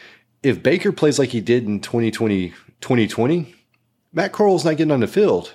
If 0.45 0.62
Baker 0.62 0.93
plays 0.93 1.19
like 1.19 1.31
he 1.31 1.41
did 1.41 1.66
in 1.66 1.81
2020, 1.81 2.51
2020 2.81 3.57
Matt 4.12 4.32
Corral's 4.32 4.64
not 4.64 4.76
getting 4.76 4.93
on 4.93 5.01
the 5.01 5.06
field. 5.06 5.55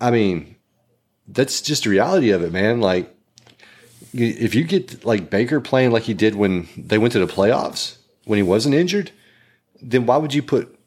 I 0.00 0.10
mean, 0.10 0.56
that's 1.26 1.60
just 1.62 1.84
the 1.84 1.90
reality 1.90 2.30
of 2.30 2.42
it, 2.42 2.52
man. 2.52 2.80
Like, 2.80 3.14
if 4.12 4.54
you 4.54 4.64
get 4.64 5.04
like 5.04 5.30
Baker 5.30 5.60
playing 5.60 5.90
like 5.90 6.04
he 6.04 6.14
did 6.14 6.34
when 6.34 6.68
they 6.76 6.98
went 6.98 7.12
to 7.12 7.18
the 7.18 7.32
playoffs 7.32 7.98
when 8.24 8.36
he 8.36 8.42
wasn't 8.42 8.74
injured, 8.74 9.10
then 9.80 10.06
why 10.06 10.16
would 10.16 10.34
you 10.34 10.42
put 10.42 10.78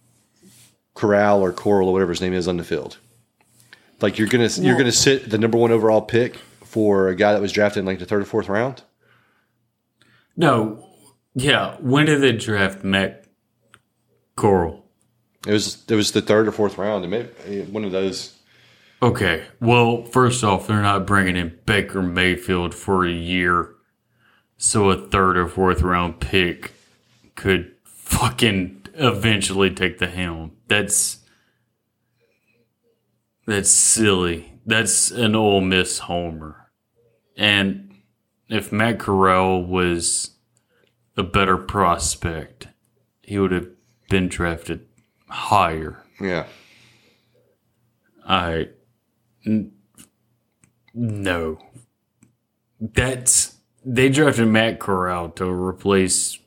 Corral 0.96 1.42
or 1.42 1.52
Coral 1.52 1.90
or 1.90 1.94
whatever 1.94 2.12
his 2.12 2.22
name 2.22 2.34
is 2.34 2.48
on 2.48 2.58
the 2.58 2.64
field? 2.64 2.98
Like 4.02 4.18
you're 4.18 4.28
gonna 4.28 4.50
you're 4.60 4.78
gonna 4.78 4.92
sit 4.92 5.30
the 5.30 5.38
number 5.38 5.58
one 5.58 5.72
overall 5.72 6.02
pick 6.02 6.38
for 6.64 7.10
a 7.10 7.16
guy 7.16 7.34
that 7.34 7.42
was 7.42 7.52
drafted 7.52 7.82
in 7.82 7.86
like 7.86 8.00
the 8.00 8.06
third 8.06 8.22
or 8.22 8.26
fourth 8.26 8.48
round. 8.48 8.84
No. 10.38 10.88
Yeah. 11.36 11.76
When 11.80 12.06
did 12.06 12.22
they 12.22 12.32
draft 12.32 12.84
Matt 12.84 13.26
Coral? 14.36 14.89
It 15.48 15.54
was 15.54 15.84
it 15.88 15.96
was 15.96 16.12
the 16.12 16.22
third 16.22 16.48
or 16.48 16.52
fourth 16.52 16.78
round, 16.78 17.10
one 17.72 17.86
of 17.86 17.92
those. 17.92 18.36
Okay. 19.02 19.46
Well, 19.62 20.04
first 20.04 20.44
off, 20.44 20.68
they're 20.68 20.82
not 20.82 21.08
bringing 21.08 21.38
in 21.38 21.58
Baker 21.66 22.02
Mayfield 22.02 22.76
for 22.76 23.06
a 23.06 23.12
year. 23.12 23.74
So 24.58 24.90
a 24.90 25.08
third 25.08 25.38
or 25.38 25.48
fourth 25.48 25.82
round 25.82 26.20
pick 26.20 26.74
could 27.36 27.72
fucking 27.86 28.88
eventually 28.96 29.70
take 29.70 30.00
the 30.00 30.08
helm. 30.08 30.52
That's 30.68 31.20
that's 33.46 33.72
silly. 33.72 34.60
That's 34.66 35.10
an 35.12 35.36
Ole 35.36 35.62
Miss 35.62 36.00
homer. 36.00 36.70
And 37.38 37.96
if 38.50 38.72
Matt 38.74 39.00
Corral 39.00 39.64
was 39.64 40.32
a 41.16 41.24
better 41.24 41.58
prospect, 41.58 42.68
he 43.22 43.40
would 43.40 43.54
have 43.54 43.70
been 44.10 44.28
drafted 44.28 44.89
higher. 45.30 46.04
Yeah, 46.20 46.46
I 48.28 48.70
n- 49.46 49.72
no. 50.94 51.60
That's 52.82 53.56
they 53.84 54.10
drafted 54.10 54.48
Matt 54.48 54.80
Corral 54.80 55.30
to 55.32 55.50
replace 55.50 56.38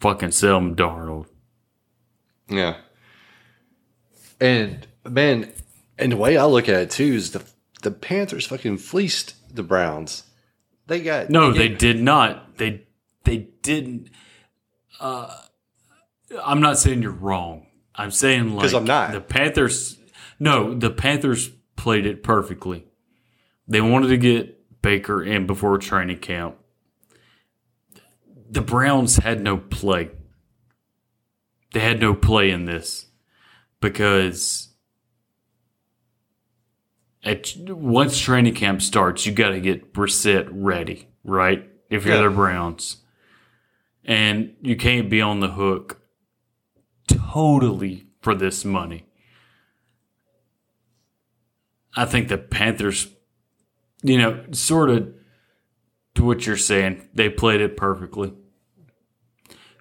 fucking 0.00 0.32
Sam 0.32 0.74
Darnold. 0.74 1.26
Yeah. 2.48 2.76
And 4.40 4.86
man, 5.04 5.52
and 5.98 6.12
the 6.12 6.16
way 6.16 6.36
I 6.36 6.44
look 6.46 6.68
at 6.68 6.80
it 6.80 6.90
too 6.90 7.14
is 7.14 7.32
the 7.32 7.44
the 7.82 7.90
Panthers 7.90 8.46
fucking 8.46 8.78
fleeced 8.78 9.34
the 9.54 9.62
Browns. 9.62 10.24
They 10.86 11.00
got 11.00 11.30
No, 11.30 11.52
they 11.52 11.68
did 11.68 12.00
not. 12.00 12.56
They 12.58 12.86
they 13.24 13.48
didn't. 13.62 14.10
Uh, 15.00 15.34
I'm 16.44 16.60
not 16.60 16.78
saying 16.78 17.02
you're 17.02 17.12
wrong. 17.12 17.66
I'm 17.98 18.10
saying 18.10 18.54
like 18.54 18.72
I'm 18.72 18.84
not. 18.84 19.12
the 19.12 19.20
Panthers. 19.20 19.98
No, 20.38 20.72
the 20.72 20.90
Panthers 20.90 21.50
played 21.76 22.06
it 22.06 22.22
perfectly. 22.22 22.86
They 23.66 23.80
wanted 23.80 24.08
to 24.08 24.16
get 24.16 24.80
Baker 24.80 25.22
in 25.22 25.46
before 25.46 25.76
training 25.78 26.18
camp. 26.18 26.56
The 28.50 28.62
Browns 28.62 29.16
had 29.16 29.42
no 29.42 29.58
play. 29.58 30.10
They 31.74 31.80
had 31.80 32.00
no 32.00 32.14
play 32.14 32.50
in 32.50 32.64
this 32.64 33.06
because 33.80 34.68
at 37.22 37.52
once 37.68 38.18
training 38.18 38.54
camp 38.54 38.80
starts, 38.80 39.26
you 39.26 39.32
got 39.32 39.50
to 39.50 39.60
get 39.60 39.92
Brissett 39.92 40.48
ready, 40.50 41.08
right? 41.24 41.68
If 41.90 42.06
you're 42.06 42.14
Yeah. 42.16 42.22
the 42.22 42.30
Browns, 42.30 42.98
and 44.04 44.54
you 44.62 44.76
can't 44.76 45.10
be 45.10 45.20
on 45.20 45.40
the 45.40 45.48
hook 45.48 45.97
totally 47.32 48.06
for 48.20 48.34
this 48.34 48.64
money. 48.64 49.04
I 51.96 52.04
think 52.04 52.28
the 52.28 52.38
Panthers, 52.38 53.08
you 54.02 54.18
know, 54.18 54.44
sort 54.52 54.90
of 54.90 55.12
to 56.14 56.24
what 56.24 56.46
you're 56.46 56.56
saying, 56.56 57.08
they 57.14 57.28
played 57.28 57.60
it 57.60 57.76
perfectly 57.76 58.32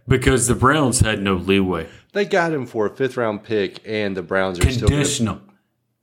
because 0.08 0.48
the 0.48 0.56
Browns 0.56 1.00
had 1.02 1.22
no 1.22 1.36
leeway. 1.36 1.88
they 2.14 2.26
got 2.26 2.54
him 2.54 2.66
for 2.66 2.86
a 2.88 2.96
fifth 2.96 3.18
round 3.18 3.44
pick, 3.44 3.80
and 3.86 4.16
the 4.18 4.24
Browns 4.24 4.60
are 4.60 4.70
still 4.72 4.88
Conditional, 4.88 5.42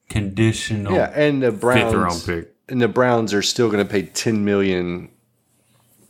conditional, 0.08 0.94
yeah, 0.94 1.10
and 1.14 1.42
the 1.42 1.50
Browns 1.52 1.82
fifth 1.82 1.94
round 1.94 2.22
pick. 2.26 2.54
and 2.68 2.80
the 2.80 2.88
Browns 2.88 3.34
are 3.34 3.42
still 3.42 3.70
going 3.70 3.84
to 3.84 3.90
pay 3.90 4.02
ten 4.02 4.44
million 4.44 5.10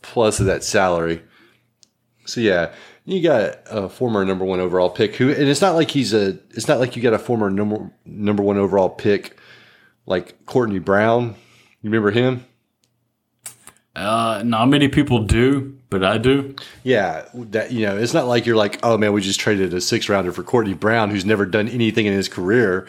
plus 0.02 0.40
of 0.40 0.46
that 0.46 0.64
salary. 0.64 1.22
So 2.26 2.40
yeah, 2.40 2.72
you 3.04 3.22
got 3.22 3.58
a 3.66 3.88
former 3.88 4.24
number 4.24 4.44
one 4.44 4.60
overall 4.60 4.90
pick 4.90 5.16
who, 5.16 5.30
and 5.30 5.48
it's 5.48 5.60
not 5.60 5.74
like 5.74 5.90
he's 5.90 6.14
a. 6.14 6.38
It's 6.50 6.68
not 6.68 6.80
like 6.80 6.96
you 6.96 7.02
got 7.02 7.12
a 7.12 7.18
former 7.18 7.50
number 7.50 7.90
number 8.04 8.42
one 8.42 8.56
overall 8.56 8.88
pick 8.88 9.36
like 10.06 10.46
Courtney 10.46 10.78
Brown. 10.78 11.34
You 11.82 11.90
remember 11.90 12.10
him? 12.10 12.46
Uh, 13.94 14.42
not 14.44 14.66
many 14.66 14.88
people 14.88 15.22
do, 15.24 15.78
but 15.88 16.02
I 16.02 16.18
do. 16.18 16.56
Yeah, 16.82 17.26
that 17.34 17.72
you 17.72 17.86
know, 17.86 17.96
it's 17.96 18.14
not 18.14 18.26
like 18.26 18.46
you're 18.46 18.56
like, 18.56 18.80
oh 18.82 18.96
man, 18.96 19.12
we 19.12 19.20
just 19.20 19.38
traded 19.38 19.72
a 19.74 19.80
six 19.80 20.08
rounder 20.08 20.32
for 20.32 20.42
Courtney 20.42 20.74
Brown, 20.74 21.10
who's 21.10 21.24
never 21.24 21.46
done 21.46 21.68
anything 21.68 22.06
in 22.06 22.12
his 22.12 22.28
career. 22.28 22.88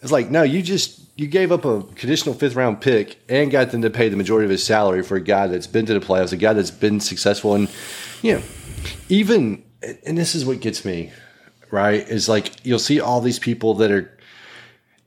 It's 0.00 0.12
like, 0.12 0.30
no, 0.30 0.42
you 0.42 0.62
just 0.62 1.00
you 1.16 1.26
gave 1.26 1.52
up 1.52 1.64
a 1.64 1.82
conditional 1.82 2.34
fifth 2.34 2.54
round 2.54 2.80
pick 2.80 3.18
and 3.28 3.50
got 3.50 3.72
them 3.72 3.82
to 3.82 3.90
pay 3.90 4.08
the 4.08 4.16
majority 4.16 4.44
of 4.46 4.50
his 4.50 4.64
salary 4.64 5.02
for 5.02 5.16
a 5.16 5.20
guy 5.20 5.46
that's 5.48 5.66
been 5.66 5.84
to 5.86 5.92
the 5.92 6.00
playoffs, 6.00 6.32
a 6.32 6.36
guy 6.36 6.52
that's 6.52 6.70
been 6.70 7.00
successful, 7.00 7.54
and 7.54 7.68
you 8.22 8.34
know, 8.34 8.42
even 9.08 9.64
and 9.82 10.16
this 10.16 10.34
is 10.34 10.44
what 10.44 10.60
gets 10.60 10.84
me 10.84 11.12
right 11.70 12.08
is 12.08 12.28
like 12.28 12.64
you'll 12.64 12.78
see 12.78 13.00
all 13.00 13.20
these 13.20 13.38
people 13.38 13.74
that 13.74 13.90
are 13.90 14.16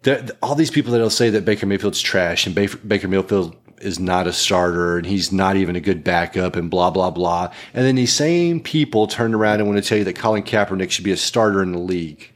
that 0.04 0.32
all 0.42 0.56
these 0.56 0.72
people 0.72 0.92
that'll 0.92 1.10
say 1.10 1.30
that 1.30 1.46
Baker 1.46 1.66
Mayfield's 1.66 2.02
trash 2.02 2.46
and 2.46 2.54
Baker, 2.54 2.78
Baker 2.78 3.08
Mayfield 3.08 3.56
is 3.78 4.00
not 4.00 4.28
a 4.28 4.34
starter 4.34 4.98
and 4.98 5.06
he's 5.06 5.32
not 5.32 5.56
even 5.56 5.76
a 5.76 5.82
good 5.82 6.04
backup 6.04 6.56
and 6.56 6.70
blah 6.70 6.90
blah 6.90 7.10
blah. 7.10 7.52
And 7.74 7.86
then 7.86 7.96
these 7.96 8.14
same 8.14 8.60
people 8.60 9.08
turn 9.08 9.34
around 9.34 9.60
and 9.60 9.68
want 9.68 9.82
to 9.82 9.88
tell 9.88 9.98
you 9.98 10.04
that 10.04 10.16
Colin 10.16 10.44
Kaepernick 10.44 10.92
should 10.92 11.06
be 11.06 11.12
a 11.12 11.18
starter 11.18 11.64
in 11.64 11.72
the 11.72 11.80
league. 11.80 12.32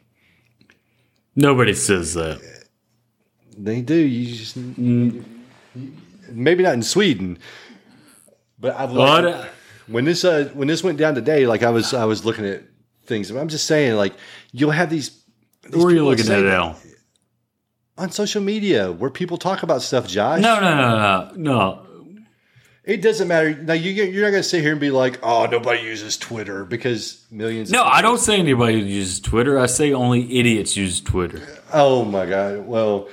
Nobody 1.35 1.73
says 1.73 2.13
that. 2.15 2.41
They 3.57 3.81
do. 3.81 3.95
You 3.95 4.35
just 4.35 4.55
maybe 6.29 6.63
not 6.63 6.73
in 6.73 6.83
Sweden, 6.83 7.37
but 8.59 8.75
I've 8.75 8.91
What? 8.91 9.49
When 9.87 10.05
this 10.05 10.23
uh, 10.23 10.49
when 10.53 10.67
this 10.67 10.83
went 10.83 10.97
down 10.97 11.15
today, 11.15 11.47
like 11.47 11.63
I 11.63 11.69
was 11.69 11.93
I 11.93 12.05
was 12.05 12.25
looking 12.25 12.45
at 12.45 12.63
things. 13.05 13.29
I'm 13.31 13.47
just 13.47 13.65
saying, 13.65 13.95
like 13.95 14.13
you'll 14.51 14.71
have 14.71 14.89
these. 14.89 15.23
these 15.63 15.75
Where 15.75 15.87
are 15.87 15.95
you 15.95 16.05
looking 16.05 16.29
at 16.31 16.39
it 16.39 16.43
now? 16.43 16.75
On 17.97 18.11
social 18.11 18.43
media, 18.43 18.91
where 18.91 19.09
people 19.09 19.37
talk 19.37 19.63
about 19.63 19.81
stuff, 19.81 20.07
Josh. 20.07 20.41
No, 20.41 20.59
no, 20.59 20.75
no, 20.75 20.97
no, 20.97 21.31
no. 21.35 21.83
It 22.83 23.01
doesn't 23.01 23.27
matter. 23.27 23.53
Now 23.53 23.73
you 23.73 23.91
you're 23.91 24.23
not 24.23 24.31
going 24.31 24.43
to 24.43 24.47
sit 24.47 24.61
here 24.61 24.71
and 24.71 24.79
be 24.79 24.91
like, 24.91 25.19
"Oh, 25.23 25.45
nobody 25.45 25.81
uses 25.81 26.15
Twitter 26.15 26.63
because 26.63 27.25
millions." 27.31 27.71
No, 27.71 27.83
I 27.83 28.01
don't 28.01 28.19
say 28.19 28.37
anybody 28.39 28.79
uses 28.79 29.19
Twitter. 29.19 29.57
I 29.59 29.65
say 29.65 29.93
only 29.93 30.39
idiots 30.39 30.77
use 30.77 31.01
Twitter. 31.01 31.41
Oh 31.73 32.05
my 32.05 32.25
god! 32.25 32.65
Well, 32.65 33.09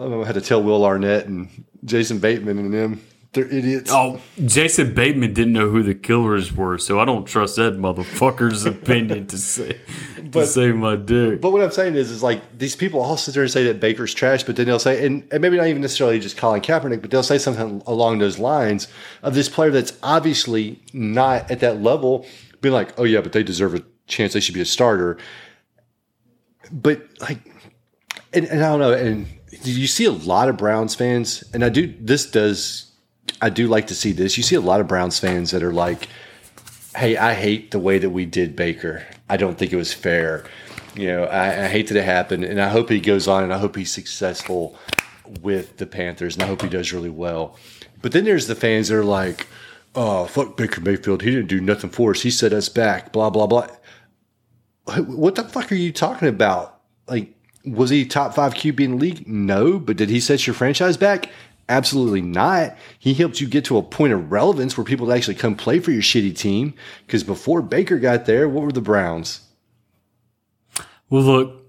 I 0.00 0.08
had 0.24 0.34
to 0.34 0.40
tell 0.40 0.62
Will 0.62 0.84
Arnett 0.84 1.26
and 1.26 1.64
Jason 1.84 2.18
Bateman 2.18 2.58
and 2.58 2.74
them 2.74 3.00
they're 3.32 3.46
idiots. 3.46 3.90
Oh, 3.90 4.20
Jason 4.44 4.92
Bateman 4.92 5.32
didn't 5.32 5.54
know 5.54 5.70
who 5.70 5.82
the 5.82 5.94
killers 5.94 6.52
were, 6.54 6.76
so 6.76 7.00
I 7.00 7.06
don't 7.06 7.24
trust 7.24 7.56
that 7.56 7.78
motherfucker's 7.78 8.64
opinion 8.66 9.26
to 9.28 9.38
say 9.38 9.78
to 10.16 10.22
But- 10.22 10.46
save 10.46 10.76
my 10.76 10.96
dick. 10.96 11.40
But 11.40 11.50
what 11.52 11.62
I'm 11.62 11.70
saying 11.70 11.94
is, 11.94 12.10
is 12.10 12.22
like 12.22 12.58
these 12.58 12.76
people 12.76 13.00
all 13.00 13.16
sit 13.16 13.32
there 13.32 13.42
and 13.42 13.50
say 13.50 13.64
that 13.64 13.80
Baker's 13.80 14.12
trash, 14.12 14.42
but 14.42 14.56
then 14.56 14.66
they'll 14.66 14.78
say, 14.78 15.06
and, 15.06 15.26
and 15.32 15.40
maybe 15.40 15.56
not 15.56 15.66
even 15.66 15.80
necessarily 15.80 16.20
just 16.20 16.36
Colin 16.36 16.60
Kaepernick, 16.60 17.00
but 17.00 17.10
they'll 17.10 17.22
say 17.22 17.38
something 17.38 17.82
along 17.86 18.18
those 18.18 18.38
lines 18.38 18.86
of 19.22 19.34
this 19.34 19.48
player 19.48 19.70
that's 19.70 19.94
obviously 20.02 20.78
not 20.92 21.50
at 21.50 21.60
that 21.60 21.80
level, 21.82 22.26
being 22.60 22.74
like, 22.74 22.98
oh 22.98 23.04
yeah, 23.04 23.22
but 23.22 23.32
they 23.32 23.42
deserve 23.42 23.74
a 23.74 23.82
chance; 24.06 24.34
they 24.34 24.40
should 24.40 24.54
be 24.54 24.60
a 24.60 24.66
starter. 24.66 25.16
But 26.70 27.02
like, 27.20 27.38
and, 28.34 28.44
and 28.46 28.62
I 28.62 28.68
don't 28.68 28.78
know, 28.80 28.92
and 28.92 29.26
you 29.64 29.86
see 29.86 30.04
a 30.04 30.12
lot 30.12 30.48
of 30.48 30.56
Browns 30.58 30.94
fans, 30.94 31.42
and 31.54 31.64
I 31.64 31.68
do. 31.70 31.92
This 32.00 32.30
does, 32.30 32.91
I 33.42 33.50
do 33.50 33.66
like 33.66 33.88
to 33.88 33.94
see 33.94 34.12
this. 34.12 34.36
You 34.36 34.44
see 34.44 34.54
a 34.54 34.60
lot 34.60 34.80
of 34.80 34.86
Browns 34.86 35.18
fans 35.18 35.50
that 35.50 35.64
are 35.64 35.72
like, 35.72 36.08
hey, 36.94 37.16
I 37.16 37.34
hate 37.34 37.72
the 37.72 37.80
way 37.80 37.98
that 37.98 38.10
we 38.10 38.24
did 38.24 38.54
Baker. 38.54 39.04
I 39.28 39.36
don't 39.36 39.58
think 39.58 39.72
it 39.72 39.76
was 39.76 39.92
fair. 39.92 40.44
You 40.94 41.08
know, 41.08 41.24
I, 41.24 41.64
I 41.64 41.68
hate 41.68 41.88
that 41.88 41.96
it 41.96 42.04
happened, 42.04 42.44
and 42.44 42.60
I 42.60 42.68
hope 42.68 42.88
he 42.88 43.00
goes 43.00 43.26
on, 43.26 43.42
and 43.42 43.52
I 43.52 43.58
hope 43.58 43.74
he's 43.74 43.92
successful 43.92 44.78
with 45.40 45.78
the 45.78 45.86
Panthers, 45.86 46.34
and 46.34 46.42
I 46.42 46.46
hope 46.46 46.62
he 46.62 46.68
does 46.68 46.92
really 46.92 47.10
well. 47.10 47.58
But 48.00 48.12
then 48.12 48.24
there's 48.24 48.46
the 48.46 48.54
fans 48.54 48.88
that 48.88 48.96
are 48.96 49.04
like, 49.04 49.46
"Oh, 49.94 50.26
fuck 50.26 50.56
Baker 50.56 50.80
Mayfield. 50.80 51.22
He 51.22 51.30
didn't 51.30 51.46
do 51.46 51.60
nothing 51.60 51.90
for 51.90 52.10
us. 52.10 52.22
He 52.22 52.30
set 52.30 52.52
us 52.52 52.68
back." 52.68 53.12
Blah 53.12 53.30
blah 53.30 53.46
blah. 53.46 53.68
What 54.98 55.36
the 55.36 55.44
fuck 55.44 55.72
are 55.72 55.76
you 55.76 55.92
talking 55.92 56.28
about? 56.28 56.80
Like, 57.06 57.34
was 57.64 57.90
he 57.90 58.04
top 58.04 58.34
five 58.34 58.54
QB 58.54 58.80
in 58.80 58.90
the 58.92 58.96
league? 58.98 59.26
No, 59.26 59.78
but 59.78 59.96
did 59.96 60.10
he 60.10 60.20
set 60.20 60.46
your 60.46 60.54
franchise 60.54 60.96
back? 60.96 61.30
Absolutely 61.68 62.22
not. 62.22 62.76
He 62.98 63.14
helped 63.14 63.40
you 63.40 63.46
get 63.46 63.64
to 63.66 63.78
a 63.78 63.82
point 63.82 64.12
of 64.12 64.32
relevance 64.32 64.76
where 64.76 64.84
people 64.84 65.12
actually 65.12 65.36
come 65.36 65.54
play 65.54 65.78
for 65.78 65.90
your 65.90 66.02
shitty 66.02 66.36
team. 66.36 66.74
Because 67.06 67.22
before 67.22 67.62
Baker 67.62 67.98
got 67.98 68.26
there, 68.26 68.48
what 68.48 68.64
were 68.64 68.72
the 68.72 68.80
Browns? 68.80 69.40
Well, 71.08 71.22
look, 71.22 71.66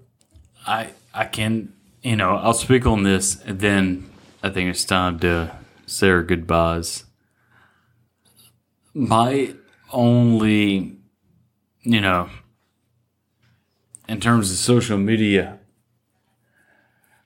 I 0.66 0.90
I 1.12 1.26
can 1.26 1.72
you 2.02 2.16
know 2.16 2.36
I'll 2.36 2.54
speak 2.54 2.86
on 2.86 3.02
this, 3.02 3.40
and 3.42 3.60
then 3.60 4.10
I 4.42 4.50
think 4.50 4.70
it's 4.70 4.84
time 4.84 5.18
to 5.20 5.56
say 5.86 6.08
our 6.08 6.22
goodbyes. 6.22 7.04
My 8.94 9.54
only, 9.92 10.96
you 11.82 12.00
know, 12.00 12.30
in 14.08 14.20
terms 14.20 14.50
of 14.50 14.56
social 14.56 14.98
media, 14.98 15.58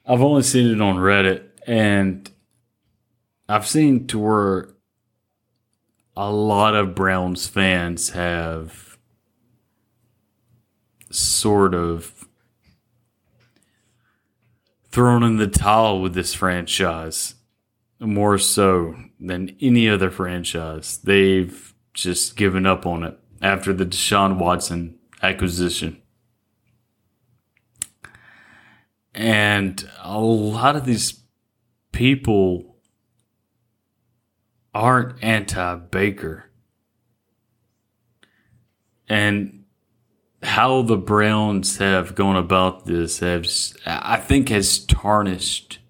I've 0.07 0.23
only 0.23 0.43
seen 0.43 0.73
it 0.73 0.81
on 0.81 0.97
Reddit, 0.97 1.45
and 1.67 2.31
I've 3.49 3.67
seen 3.67 4.07
to 4.09 4.19
where 4.19 4.69
a 6.17 6.31
lot 6.31 6.75
of 6.75 6.95
Browns 6.95 7.47
fans 7.47 8.11
have 8.11 8.99
sort 11.11 11.75
of 11.75 12.29
thrown 14.91 15.23
in 15.23 15.37
the 15.37 15.47
towel 15.47 16.03
with 16.03 16.15
this 16.15 16.35
franchise 16.35 17.37
more 18.01 18.37
so 18.37 18.97
than 19.19 19.57
any 19.61 19.89
other 19.89 20.11
franchise. 20.11 20.99
They've 20.99 21.75
just 21.95 22.37
given 22.37 22.67
up 22.67 22.85
on 22.85 23.03
it 23.03 23.19
after 23.41 23.73
the 23.73 23.87
Deshaun 23.87 24.39
Watson 24.39 24.99
acquisition. 25.23 26.03
And 29.15 29.89
a 30.03 30.21
lot 30.21 30.77
of 30.77 30.85
these 30.85 31.23
people 31.93 32.68
aren't 34.79 35.23
anti 35.25 35.75
Baker. 35.75 36.45
And 39.09 39.65
how 40.43 40.83
the 40.83 40.97
Browns 40.97 41.79
have 41.79 42.15
gone 42.15 42.37
about 42.37 42.87
this 42.87 43.19
has, 43.19 43.77
I 43.85 44.19
think, 44.19 44.51
has 44.51 44.79
tarnished 44.79 45.81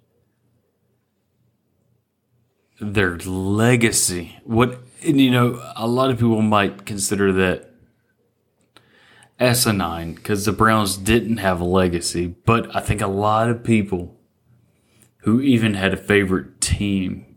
their 2.81 3.19
legacy. 3.19 4.39
What 4.45 4.81
and 5.05 5.21
you 5.21 5.31
know, 5.31 5.63
a 5.77 5.87
lot 5.87 6.11
of 6.11 6.17
people 6.17 6.41
might 6.41 6.87
consider 6.87 7.31
that 7.33 7.75
asinine 9.39 10.15
because 10.15 10.47
the 10.47 10.53
Browns 10.53 10.97
didn't 10.97 11.37
have 11.39 11.61
a 11.61 11.65
legacy, 11.65 12.29
but 12.47 12.75
I 12.75 12.81
think 12.81 13.03
a 13.03 13.07
lot 13.07 13.51
of 13.51 13.63
people 13.63 14.17
who 15.19 15.43
even 15.43 15.75
had 15.75 15.93
a 15.93 15.99
favorite 15.99 16.61
team 16.63 17.28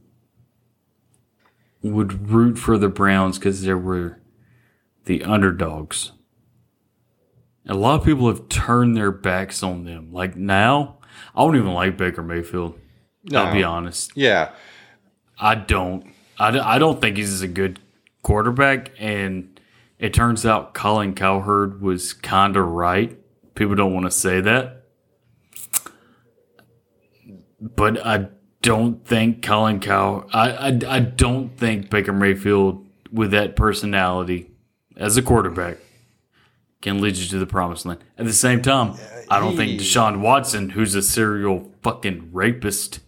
would 1.82 2.30
root 2.30 2.58
for 2.58 2.78
the 2.78 2.90
Browns 2.90 3.38
because 3.38 3.64
they 3.64 3.74
were 3.74 4.20
the 5.06 5.24
underdogs. 5.24 6.12
A 7.68 7.76
lot 7.76 8.00
of 8.00 8.06
people 8.06 8.28
have 8.28 8.50
turned 8.50 8.98
their 8.98 9.12
backs 9.12 9.64
on 9.64 9.86
them. 9.86 10.12
Like 10.12 10.36
now, 10.36 10.98
I 11.36 11.44
don't 11.44 11.56
even 11.56 11.74
like 11.74 11.98
Baker 11.98 12.24
Mayfield. 12.24 12.80
I'll 13.34 13.54
be 13.54 13.64
honest. 13.64 14.12
Yeah. 14.16 14.52
I 15.40 15.56
don't. 15.56 16.06
I, 16.40 16.58
I 16.60 16.80
don't 16.80 17.00
think 17.00 17.18
he's 17.18 17.42
a 17.42 17.48
good 17.48 17.80
quarterback. 18.24 18.92
And 18.98 19.60
it 20.00 20.14
turns 20.14 20.46
out 20.46 20.74
Colin 20.74 21.14
Cowherd 21.14 21.82
was 21.82 22.14
kind 22.14 22.58
of 22.58 22.66
right. 22.66 23.18
People 23.54 23.76
don't 23.76 23.94
want 23.94 24.06
to 24.06 24.12
say 24.12 24.42
that. 24.42 24.86
But 27.60 28.04
I 28.06 28.30
don't 28.62 29.06
think 29.06 29.42
Colin 29.42 29.80
Cow. 29.80 30.28
I, 30.34 30.52
I, 30.52 30.80
I 30.88 31.00
don't 31.00 31.58
think 31.58 31.90
Baker 31.90 32.14
Mayfield, 32.14 32.86
with 33.12 33.32
that 33.32 33.56
personality 33.56 34.52
as 34.96 35.18
a 35.18 35.22
quarterback, 35.22 35.78
can 36.82 37.02
lead 37.02 37.16
you 37.18 37.28
to 37.28 37.40
the 37.40 37.46
promised 37.46 37.86
land. 37.86 38.04
At 38.18 38.26
the 38.26 38.34
same 38.34 38.62
time, 38.62 38.96
I 39.30 39.40
don't 39.40 39.56
think 39.56 39.80
Deshaun 39.80 40.22
Watson, 40.22 40.70
who's 40.70 40.96
a 40.96 41.02
serial 41.02 41.72
fucking 41.84 42.30
rapist, 42.32 43.00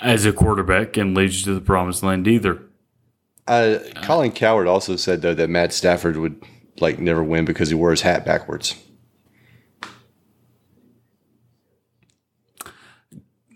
as 0.00 0.24
a 0.24 0.32
quarterback 0.32 0.94
can 0.94 1.14
lead 1.14 1.32
you 1.32 1.44
to 1.44 1.54
the 1.54 1.60
promised 1.60 2.02
land 2.02 2.26
either. 2.28 2.62
Uh, 3.46 3.78
Colin 4.02 4.30
Cowherd 4.30 4.66
also 4.66 4.96
said 4.96 5.22
though 5.22 5.34
that 5.34 5.48
Matt 5.48 5.72
Stafford 5.72 6.16
would 6.18 6.42
like 6.80 6.98
never 6.98 7.24
win 7.24 7.44
because 7.44 7.70
he 7.70 7.74
wore 7.74 7.90
his 7.90 8.02
hat 8.02 8.24
backwards. 8.24 8.76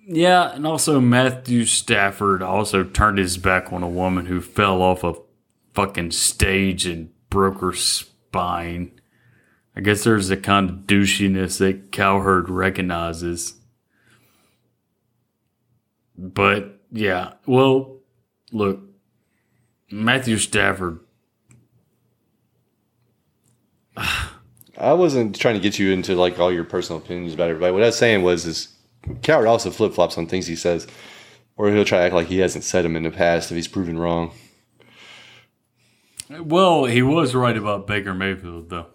Yeah, 0.05 0.53
and 0.53 0.67
also 0.67 1.01
Matthew 1.01 1.65
Stafford 1.65 2.43
also 2.43 2.83
turned 2.83 3.19
his 3.19 3.39
back 3.39 3.73
on 3.73 3.83
a 3.83 3.89
woman 3.89 4.27
who 4.27 4.41
fell 4.41 4.83
off 4.83 5.05
a 5.05 5.15
fucking 5.75 6.11
stage 6.11 6.87
and 6.87 7.11
broke 7.31 7.61
her 7.61 7.73
spine. 7.73 9.01
I 9.77 9.81
guess 9.81 10.05
there's 10.05 10.31
a 10.31 10.37
kind 10.37 10.69
of 10.69 10.77
douchiness 10.87 11.59
that 11.59 11.93
Cowherd 11.93 12.51
recognizes. 12.51 13.55
But 16.19 16.81
yeah, 16.91 17.35
well, 17.47 17.99
look, 18.51 18.81
Matthew 19.91 20.39
Stafford. 20.39 21.01
I 24.79 24.95
wasn't 24.95 25.39
trying 25.39 25.55
to 25.55 25.61
get 25.61 25.79
you 25.79 25.93
into 25.93 26.17
like 26.17 26.41
all 26.41 26.51
your 26.51 26.65
personal 26.65 27.01
opinions 27.01 27.35
about 27.35 27.51
everybody. 27.51 27.73
What 27.73 27.83
I 27.83 27.87
was 27.87 27.99
saying 27.99 28.23
was 28.23 28.47
is 28.47 28.72
Cowherd 29.23 29.47
also 29.47 29.71
flip 29.71 29.95
flops 29.95 30.17
on 30.17 30.27
things 30.27 30.47
he 30.47 30.57
says, 30.57 30.87
or 31.57 31.71
he'll 31.71 31.85
try 31.85 31.99
to 31.99 32.05
act 32.05 32.15
like 32.15 32.29
he 32.29 32.39
hasn't 32.39 32.65
said 32.65 32.85
them 32.85 32.97
in 32.97 33.03
the 33.03 33.11
past 33.11 33.51
if 33.51 33.57
he's 33.57 33.69
proven 33.69 33.99
wrong. 33.99 34.33
Well, 36.31 36.85
he 36.85 37.03
was 37.03 37.35
right 37.35 37.57
about 37.57 37.87
Baker 37.87 38.15
Mayfield, 38.15 38.71
though. 38.71 38.87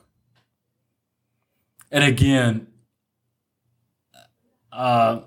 And 1.92 2.04
again, 2.04 2.68
uh, 4.72 5.22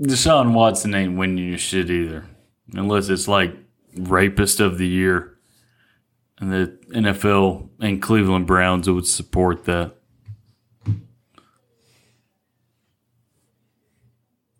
Deshaun 0.00 0.52
Watson 0.52 0.94
ain't 0.94 1.16
winning 1.16 1.48
your 1.48 1.58
shit 1.58 1.90
either, 1.90 2.26
unless 2.72 3.08
it's 3.08 3.28
like 3.28 3.54
rapist 3.94 4.60
of 4.60 4.78
the 4.78 4.86
year, 4.86 5.38
and 6.38 6.52
the 6.52 6.78
NFL 6.90 7.70
and 7.80 8.00
Cleveland 8.02 8.46
Browns 8.46 8.88
would 8.88 9.06
support 9.06 9.64
that. 9.64 9.96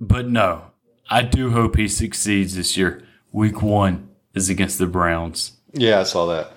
But 0.00 0.28
no, 0.28 0.70
I 1.08 1.22
do 1.22 1.50
hope 1.50 1.76
he 1.76 1.88
succeeds 1.88 2.56
this 2.56 2.76
year. 2.76 3.02
Week 3.32 3.62
one 3.62 4.10
is 4.34 4.48
against 4.48 4.78
the 4.78 4.86
Browns. 4.86 5.52
Yeah, 5.72 6.00
I 6.00 6.02
saw 6.04 6.26
that. 6.26 6.52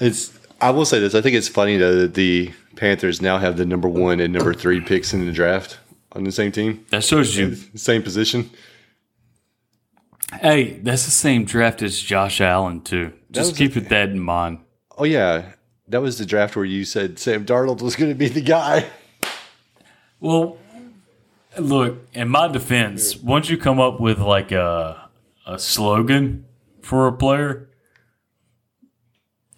It's. 0.00 0.36
I 0.60 0.70
will 0.70 0.84
say 0.86 0.98
this. 1.00 1.14
I 1.14 1.20
think 1.20 1.36
it's 1.36 1.48
funny 1.48 1.76
though 1.76 1.94
that 1.96 2.14
the 2.14 2.52
Panthers 2.76 3.20
now 3.20 3.38
have 3.38 3.56
the 3.56 3.66
number 3.66 3.88
one 3.88 4.20
and 4.20 4.32
number 4.32 4.54
three 4.54 4.80
picks 4.80 5.12
in 5.12 5.24
the 5.26 5.32
draft 5.32 5.78
on 6.12 6.24
the 6.24 6.32
same 6.32 6.50
team, 6.50 6.84
That 6.90 7.04
shows 7.04 7.36
you 7.36 7.54
same 7.74 8.02
position. 8.02 8.50
Hey, 10.40 10.78
that's 10.80 11.04
the 11.04 11.10
same 11.10 11.44
draft 11.44 11.82
as 11.82 12.00
Josh 12.00 12.40
Allen 12.40 12.80
too. 12.80 13.12
Just 13.30 13.56
keep 13.56 13.76
it 13.76 13.88
that 13.90 14.10
in 14.10 14.20
mind. 14.20 14.60
Oh 14.96 15.04
yeah, 15.04 15.52
that 15.88 16.00
was 16.00 16.18
the 16.18 16.26
draft 16.26 16.56
where 16.56 16.64
you 16.64 16.84
said 16.84 17.18
Sam 17.18 17.44
Darnold 17.44 17.82
was 17.82 17.96
going 17.96 18.10
to 18.10 18.14
be 18.14 18.28
the 18.28 18.40
guy. 18.40 18.86
Well, 20.20 20.56
look, 21.58 22.06
in 22.12 22.28
my 22.28 22.48
defense, 22.48 23.16
once 23.16 23.48
you 23.48 23.56
come 23.56 23.80
up 23.80 24.00
with 24.00 24.18
like 24.18 24.52
a 24.52 25.08
a 25.46 25.58
slogan 25.58 26.44
for 26.82 27.06
a 27.06 27.12
player, 27.12 27.68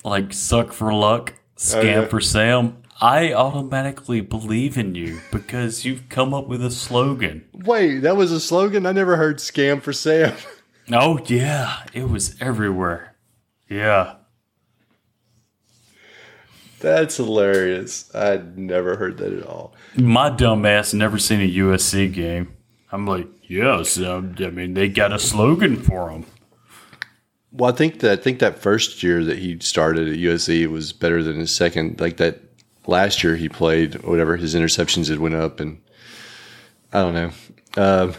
like 0.05 0.33
"suck 0.33 0.73
for 0.73 0.93
luck, 0.93 1.35
oh, 1.37 1.53
scam 1.57 1.85
yeah. 1.85 2.05
for 2.07 2.21
Sam," 2.21 2.83
I 3.01 3.33
automatically 3.33 4.21
believe 4.21 4.77
in 4.77 4.95
you 4.95 5.21
because 5.31 5.85
you've 5.85 6.09
come 6.09 6.35
up 6.35 6.49
with 6.49 6.65
a 6.65 6.71
slogan. 6.71 7.49
Wait, 7.53 8.01
that 8.01 8.17
was 8.17 8.33
a 8.33 8.41
slogan. 8.41 8.87
I 8.87 8.93
never 8.93 9.17
heard 9.17 9.39
"scam 9.39 9.83
for 9.83 9.93
Sam." 9.93 10.35
Oh 10.91 11.21
yeah, 11.27 11.83
it 11.93 12.09
was 12.09 12.35
everywhere. 12.41 13.15
Yeah. 13.69 14.15
That's 16.81 17.17
hilarious. 17.17 18.15
I'd 18.15 18.57
never 18.57 18.97
heard 18.97 19.19
that 19.19 19.33
at 19.33 19.45
all. 19.45 19.75
My 19.97 20.31
dumb 20.31 20.65
ass 20.65 20.95
never 20.95 21.19
seen 21.19 21.41
a 21.41 21.53
USC 21.53 22.13
game. 22.13 22.55
I'm 22.93 23.07
like, 23.07 23.27
yes. 23.43 24.01
I 24.01 24.21
mean, 24.21 24.75
they 24.75 24.89
got 24.89 25.13
a 25.13 25.19
slogan 25.19 25.77
for 25.77 26.11
them. 26.11 26.25
Well, 27.51 27.73
I 27.73 27.75
think 27.77 28.01
that 28.01 28.13
I 28.19 28.23
think 28.23 28.39
that 28.39 28.59
first 28.59 29.03
year 29.03 29.25
that 29.25 29.39
he 29.39 29.59
started 29.61 30.09
at 30.09 30.19
USC 30.19 30.67
was 30.67 30.93
better 30.93 31.23
than 31.23 31.39
his 31.41 31.55
second. 31.55 32.01
Like 32.01 32.19
that 32.19 32.41
last 32.87 33.25
year 33.25 33.37
he 33.37 33.49
played, 33.49 34.03
whatever 34.05 34.37
his 34.37 34.55
interceptions 34.55 35.09
had 35.09 35.19
went 35.19 35.35
up, 35.35 35.59
and 35.59 35.81
I 36.93 37.01
don't 37.03 37.15
know. 37.15 37.31
Um, 37.77 38.15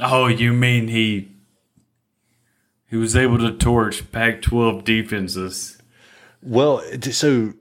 Oh, 0.00 0.26
you 0.26 0.52
mean 0.52 0.88
he 0.88 1.28
he 2.90 2.96
was 2.96 3.16
able 3.16 3.38
to 3.38 3.52
torch 3.52 4.10
Pac-12 4.12 4.84
defenses? 4.84 5.73
Well, 6.44 6.82
so 7.00 7.54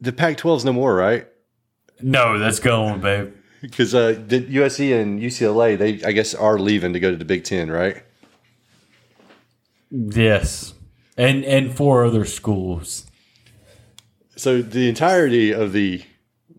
the 0.00 0.12
Pac-12 0.12 0.58
is 0.58 0.64
no 0.64 0.72
more, 0.72 0.94
right? 0.94 1.26
No, 2.00 2.38
that's 2.38 2.58
gone, 2.58 3.00
babe. 3.00 3.34
Because 3.62 3.94
uh, 3.94 4.20
the 4.26 4.40
USC 4.40 5.00
and 5.00 5.20
UCLA, 5.20 5.78
they 5.78 6.02
I 6.04 6.10
guess 6.10 6.34
are 6.34 6.58
leaving 6.58 6.94
to 6.94 6.98
go 6.98 7.12
to 7.12 7.16
the 7.16 7.24
Big 7.24 7.44
Ten, 7.44 7.70
right? 7.70 8.02
Yes, 9.88 10.74
and 11.16 11.44
and 11.44 11.72
four 11.72 12.04
other 12.04 12.24
schools. 12.24 13.06
So 14.34 14.62
the 14.62 14.88
entirety 14.88 15.52
of 15.52 15.72
the 15.72 16.02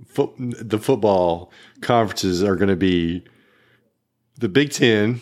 fo- 0.07 0.33
the 0.37 0.79
football 0.79 1.51
conferences 1.81 2.41
are 2.41 2.55
going 2.55 2.69
to 2.69 2.77
be 2.77 3.25
the 4.37 4.47
Big 4.47 4.71
Ten 4.71 5.19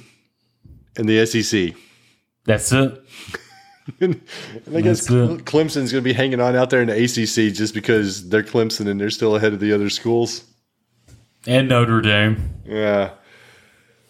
and 0.96 1.10
the 1.10 1.26
SEC. 1.26 1.74
That's 2.46 2.72
it. 2.72 3.04
And 4.00 4.22
I 4.76 4.82
guess. 4.82 5.08
Clemson's 5.08 5.92
going 5.92 6.02
to 6.02 6.02
be 6.02 6.14
hanging 6.14 6.40
on 6.40 6.56
out 6.56 6.70
there 6.70 6.82
in 6.82 6.88
the 6.88 7.04
ACC 7.04 7.54
just 7.54 7.74
because 7.74 8.30
they're 8.30 8.44
Clemson 8.44 8.88
and 8.88 9.00
they're 9.00 9.10
still 9.10 9.36
ahead 9.36 9.54
of 9.54 9.60
the 9.60 9.74
other 9.74 9.90
schools. 9.90 10.44
And 11.48 11.70
Notre 11.70 12.02
Dame. 12.02 12.62
Yeah. 12.66 13.12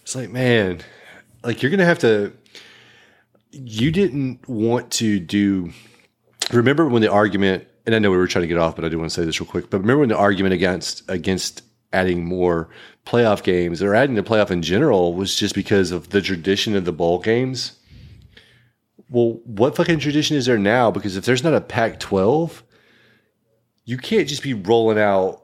It's 0.02 0.15
like, 0.15 0.30
man, 0.30 0.81
like 1.43 1.61
you're 1.61 1.69
going 1.69 1.80
to 1.80 1.85
have 1.85 1.99
to. 1.99 2.34
You 3.52 3.91
didn't 3.91 4.48
want 4.48 4.91
to 4.93 5.19
do. 5.19 5.72
Remember 6.52 6.88
when 6.88 7.02
the 7.02 7.11
argument, 7.11 7.68
and 7.85 7.93
I 7.93 7.99
know 7.99 8.11
we 8.11 8.18
were 8.18 8.27
trying 8.27 8.43
to 8.43 8.48
get 8.48 8.57
off, 8.57 8.76
but 8.76 8.85
I 8.85 8.89
do 8.89 8.98
want 8.98 9.10
to 9.10 9.14
say 9.14 9.26
this 9.26 9.39
real 9.39 9.49
quick. 9.49 9.69
But 9.69 9.81
remember 9.81 10.02
when 10.02 10.10
the 10.10 10.18
argument 10.18 10.53
against 10.53 11.10
against 11.10 11.64
adding 11.93 12.23
more 12.23 12.69
playoff 13.06 13.43
games 13.43 13.81
or 13.81 13.93
adding 13.93 14.15
the 14.15 14.23
playoff 14.23 14.52
in 14.52 14.61
general 14.61 15.14
was 15.14 15.35
just 15.35 15.53
because 15.53 15.91
of 15.91 16.10
the 16.10 16.22
tradition 16.22 16.76
of 16.76 16.85
the 16.85 16.93
bowl 16.93 17.19
games? 17.19 17.77
Well, 19.12 19.42
what 19.44 19.76
fucking 19.76 20.00
tradition 20.00 20.38
is 20.38 20.46
there 20.46 20.58
now? 20.58 20.90
Because 20.90 21.18
if 21.18 21.26
there's 21.26 21.44
not 21.44 21.54
a 21.54 21.60
Pac 21.60 22.00
12, 22.00 22.64
you 23.84 23.98
can't 23.98 24.28
just 24.28 24.42
be 24.42 24.54
rolling 24.54 24.98
out 24.98 25.44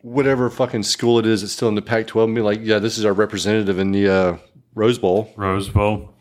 whatever 0.00 0.50
fucking 0.50 0.82
school 0.82 1.20
it 1.20 1.24
is 1.26 1.42
that's 1.42 1.52
still 1.52 1.68
in 1.68 1.76
the 1.76 1.82
Pac 1.82 2.08
12 2.08 2.28
and 2.28 2.34
be 2.34 2.42
like, 2.42 2.58
yeah, 2.60 2.80
this 2.80 2.98
is 2.98 3.04
our 3.04 3.12
representative 3.12 3.78
in 3.78 3.92
the 3.92 4.08
uh, 4.08 4.36
Rose 4.74 4.98
Bowl. 4.98 5.32
Rose 5.36 5.68
Bowl. 5.68 6.14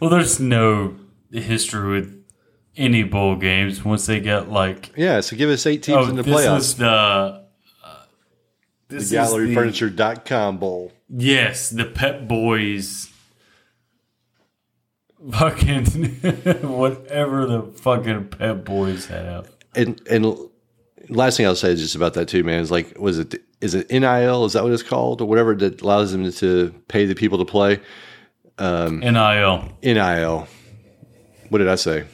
Well, 0.00 0.08
there's 0.08 0.40
no 0.40 0.96
history 1.30 1.92
with 1.92 2.24
any 2.74 3.02
bowl 3.02 3.36
games 3.36 3.84
once 3.84 4.06
they 4.06 4.20
get 4.20 4.50
like 4.50 4.92
Yeah, 4.96 5.20
so 5.20 5.36
give 5.36 5.50
us 5.50 5.66
eight 5.66 5.82
teams 5.82 6.06
oh, 6.06 6.10
in 6.10 6.16
the 6.16 6.22
this 6.22 6.34
playoffs. 6.34 6.58
is 6.58 6.74
the 6.76 6.90
uh, 6.90 7.42
the 8.88 8.96
this 8.96 9.04
is 9.04 9.12
galleryfurniture.com 9.12 10.58
bowl. 10.58 10.92
Yes, 11.08 11.70
the 11.70 11.84
Pep 11.84 12.26
Boys 12.26 13.10
fucking 15.32 15.84
whatever 16.62 17.46
the 17.46 17.62
fucking 17.76 18.28
Pep 18.28 18.64
Boys 18.64 19.06
have. 19.06 19.50
And 19.74 20.00
and 20.08 20.36
last 21.08 21.36
thing 21.36 21.46
I'll 21.46 21.56
say 21.56 21.72
is 21.72 21.80
just 21.80 21.94
about 21.94 22.14
that 22.14 22.28
too, 22.28 22.44
man. 22.44 22.60
Is 22.60 22.70
like, 22.70 22.98
was 22.98 23.18
it 23.18 23.34
is 23.60 23.74
it 23.74 23.90
NIL? 23.90 24.44
Is 24.44 24.52
that 24.52 24.62
what 24.62 24.72
it's 24.72 24.82
called, 24.82 25.20
or 25.20 25.26
whatever 25.26 25.54
that 25.54 25.80
allows 25.82 26.12
them 26.12 26.30
to 26.30 26.74
pay 26.88 27.06
the 27.06 27.14
people 27.14 27.38
to 27.38 27.44
play? 27.44 27.80
Um, 28.58 29.00
NIL. 29.00 29.68
NIL. 29.82 30.48
What 31.48 31.58
did 31.58 31.68
I 31.68 31.76
say? 31.76 32.06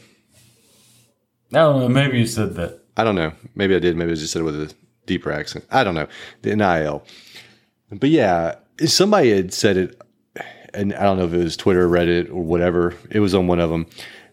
I 1.55 1.59
don't 1.59 1.81
know. 1.81 1.89
Maybe 1.89 2.19
you 2.19 2.27
said 2.27 2.55
that. 2.55 2.81
I 2.97 3.05
don't 3.05 3.15
know. 3.15 3.33
Maybe 3.55 3.75
I 3.75 3.79
did. 3.79 3.97
Maybe 3.97 4.13
I 4.13 4.15
just 4.15 4.33
said 4.33 4.41
it 4.41 4.45
with 4.45 4.61
a 4.61 4.75
deeper 5.07 5.33
accent. 5.33 5.65
I 5.71 5.85
don't 5.85 5.95
know. 5.95 6.09
The 6.43 6.57
NIL. 6.57 7.05
But 7.91 8.11
yeah, 8.11 8.57
somebody 8.87 9.31
had 9.31 9.53
said 9.53 9.77
it, 9.77 10.01
and 10.75 10.95
I 10.95 11.03
don't 11.03 11.19
know 11.19 11.25
if 11.25 11.33
it 11.33 11.43
was 11.43 11.57
Twitter, 11.57 11.89
Reddit, 11.89 12.31
or 12.31 12.43
whatever. 12.43 12.95
It 13.11 13.21
was 13.21 13.35
on 13.35 13.47
one 13.47 13.61
of 13.61 13.71
them. 13.71 13.87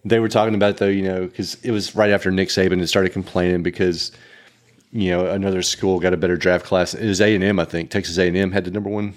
They 0.05 0.19
were 0.19 0.29
talking 0.29 0.55
about 0.55 0.77
though, 0.77 0.87
you 0.87 1.03
know, 1.03 1.25
because 1.25 1.55
it 1.63 1.71
was 1.71 1.95
right 1.95 2.11
after 2.11 2.31
Nick 2.31 2.49
Saban 2.49 2.79
had 2.79 2.89
started 2.89 3.11
complaining 3.11 3.63
because 3.63 4.11
you 4.91 5.11
know 5.11 5.27
another 5.27 5.61
school 5.61 5.99
got 5.99 6.13
a 6.13 6.17
better 6.17 6.37
draft 6.37 6.65
class. 6.65 6.93
It 6.93 7.07
was 7.07 7.21
A 7.21 7.35
and 7.35 7.43
M, 7.43 7.59
I 7.59 7.65
think. 7.65 7.89
Texas 7.89 8.17
A 8.17 8.27
and 8.27 8.37
M 8.37 8.51
had 8.51 8.65
the 8.65 8.71
number 8.71 8.89
one. 8.89 9.13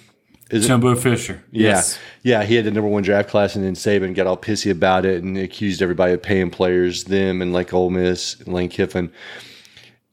Is 0.51 0.67
it? 0.67 0.69
Jimbo 0.69 0.97
Fisher. 0.97 1.43
Yeah. 1.51 1.69
Yes. 1.69 1.99
Yeah, 2.23 2.45
he 2.45 2.57
had 2.57 2.67
the 2.67 2.71
number 2.71 2.89
one 2.89 3.03
draft 3.03 3.31
class, 3.31 3.57
and 3.57 3.65
then 3.65 3.75
Saban 3.75 4.15
got 4.15 4.27
all 4.27 4.37
pissy 4.37 4.71
about 4.71 5.07
it 5.07 5.23
and 5.23 5.39
accused 5.39 5.81
everybody 5.81 6.13
of 6.13 6.23
paying 6.23 6.51
players, 6.51 7.05
them 7.05 7.41
and 7.41 7.53
like 7.53 7.73
Ole 7.73 7.91
Miss 7.91 8.39
and 8.41 8.53
Lane 8.53 8.69
Kiffin. 8.69 9.11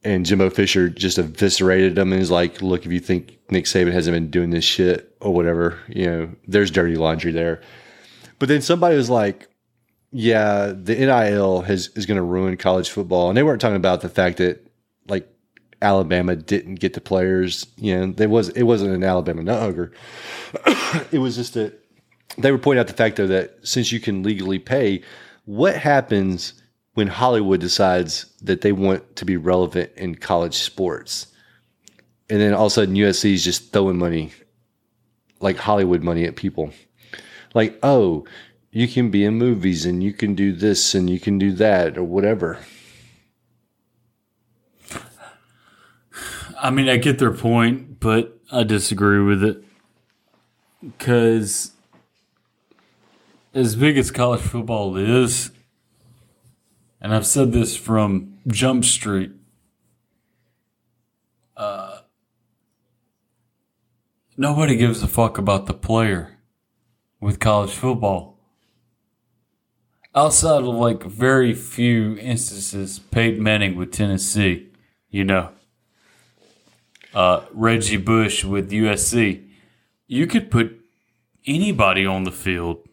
And 0.02 0.26
Jimbo 0.26 0.50
Fisher 0.50 0.88
just 0.88 1.18
eviscerated 1.18 1.98
him 1.98 2.14
and 2.14 2.22
was 2.22 2.32
like, 2.32 2.62
look, 2.62 2.86
if 2.86 2.92
you 2.92 3.02
think 3.02 3.38
Nick 3.50 3.66
Saban 3.66 3.92
hasn't 3.92 4.16
been 4.16 4.30
doing 4.30 4.52
this 4.52 4.64
shit 4.64 5.09
or 5.22 5.34
whatever, 5.34 5.80
you 5.88 6.06
know, 6.06 6.30
there's 6.48 6.72
dirty 6.72 6.96
laundry 6.96 7.32
there. 7.32 7.62
But 8.40 8.50
then 8.50 8.62
somebody 8.62 8.96
was 8.96 9.10
like, 9.10 9.50
yeah, 10.12 10.74
the 10.76 10.96
NIL 10.96 11.62
has, 11.62 11.90
is 11.96 12.06
going 12.06 12.18
to 12.18 12.24
ruin 12.24 12.58
college 12.58 12.90
football. 12.90 13.30
And 13.30 13.38
they 13.38 13.44
weren't 13.44 13.62
talking 13.62 13.76
about 13.76 14.02
the 14.02 14.10
fact 14.10 14.38
that 14.38 14.66
like 15.08 15.28
Alabama 15.82 16.36
didn't 16.36 16.76
get 16.76 16.94
the 16.94 17.02
players. 17.02 17.68
You 17.78 17.98
know, 17.98 18.12
there 18.12 18.30
was 18.30 18.50
it 18.50 18.64
wasn't 18.64 18.94
an 18.96 19.04
Alabama 19.04 19.44
nut 19.44 19.62
hugger. 19.62 19.92
it 21.12 21.20
was 21.20 21.36
just 21.36 21.54
that 21.54 21.80
they 22.38 22.52
were 22.52 22.58
pointing 22.58 22.80
out 22.80 22.88
the 22.88 22.94
fact 22.94 23.18
though 23.18 23.28
that 23.28 23.58
since 23.64 23.92
you 23.92 24.00
can 24.00 24.24
legally 24.24 24.60
pay, 24.60 25.02
what 25.46 25.76
happens 25.76 26.54
when 26.94 27.08
Hollywood 27.08 27.60
decides 27.62 28.26
that 28.42 28.62
they 28.62 28.72
want 28.72 29.16
to 29.16 29.26
be 29.26 29.38
relevant 29.38 29.92
in 29.96 30.16
college 30.16 30.56
sports, 30.56 31.28
and 32.30 32.42
then 32.42 32.54
all 32.54 32.66
of 32.66 32.72
a 32.72 32.76
sudden 32.76 32.96
USC 32.96 33.34
is 33.34 33.44
just 33.44 33.72
throwing 33.72 33.98
money, 33.98 34.32
like 35.40 35.58
Hollywood 35.58 36.04
money 36.04 36.26
at 36.26 36.36
people, 36.36 36.72
like 37.54 37.78
oh. 37.84 38.26
You 38.72 38.88
can 38.88 39.10
be 39.10 39.26
in 39.26 39.34
movies 39.34 39.84
and 39.84 40.04
you 40.04 40.14
can 40.14 40.36
do 40.36 40.52
this 40.54 40.94
and 40.94 41.10
you 41.10 41.20
can 41.20 41.40
do 41.40 41.52
that 41.54 41.98
or 41.98 42.04
whatever. 42.04 42.60
I 46.62 46.70
mean, 46.70 46.88
I 46.88 46.98
get 46.98 47.18
their 47.18 47.34
point, 47.34 48.00
but 48.00 48.38
I 48.52 48.64
disagree 48.64 49.24
with 49.24 49.44
it. 49.44 49.64
Because 50.84 51.72
as 53.56 53.76
big 53.76 53.98
as 53.98 54.12
college 54.12 54.42
football 54.42 54.96
is, 54.98 55.50
and 57.02 57.12
I've 57.12 57.26
said 57.26 57.52
this 57.52 57.76
from 57.76 58.38
Jump 58.46 58.86
Street, 58.86 59.32
uh, 61.58 62.02
nobody 64.40 64.76
gives 64.76 65.04
a 65.04 65.08
fuck 65.08 65.38
about 65.38 65.68
the 65.68 65.74
player 65.74 66.38
with 67.20 67.40
college 67.40 67.72
football. 67.72 68.40
Outside 70.16 70.64
of 70.64 70.74
like 70.74 71.04
very 71.04 71.54
few 71.54 72.18
instances, 72.18 72.98
Peyton 72.98 73.44
Manning 73.44 73.76
with 73.76 73.92
Tennessee, 73.92 74.70
you 75.12 75.24
know 75.24 75.52
uh, 77.14 77.42
Reggie 77.52 77.98
Bush 77.98 78.44
with 78.44 78.72
USC, 78.72 79.44
you 80.08 80.28
could 80.28 80.52
put 80.52 80.80
anybody 81.46 82.06
on 82.06 82.24
the 82.24 82.32
field, 82.32 82.88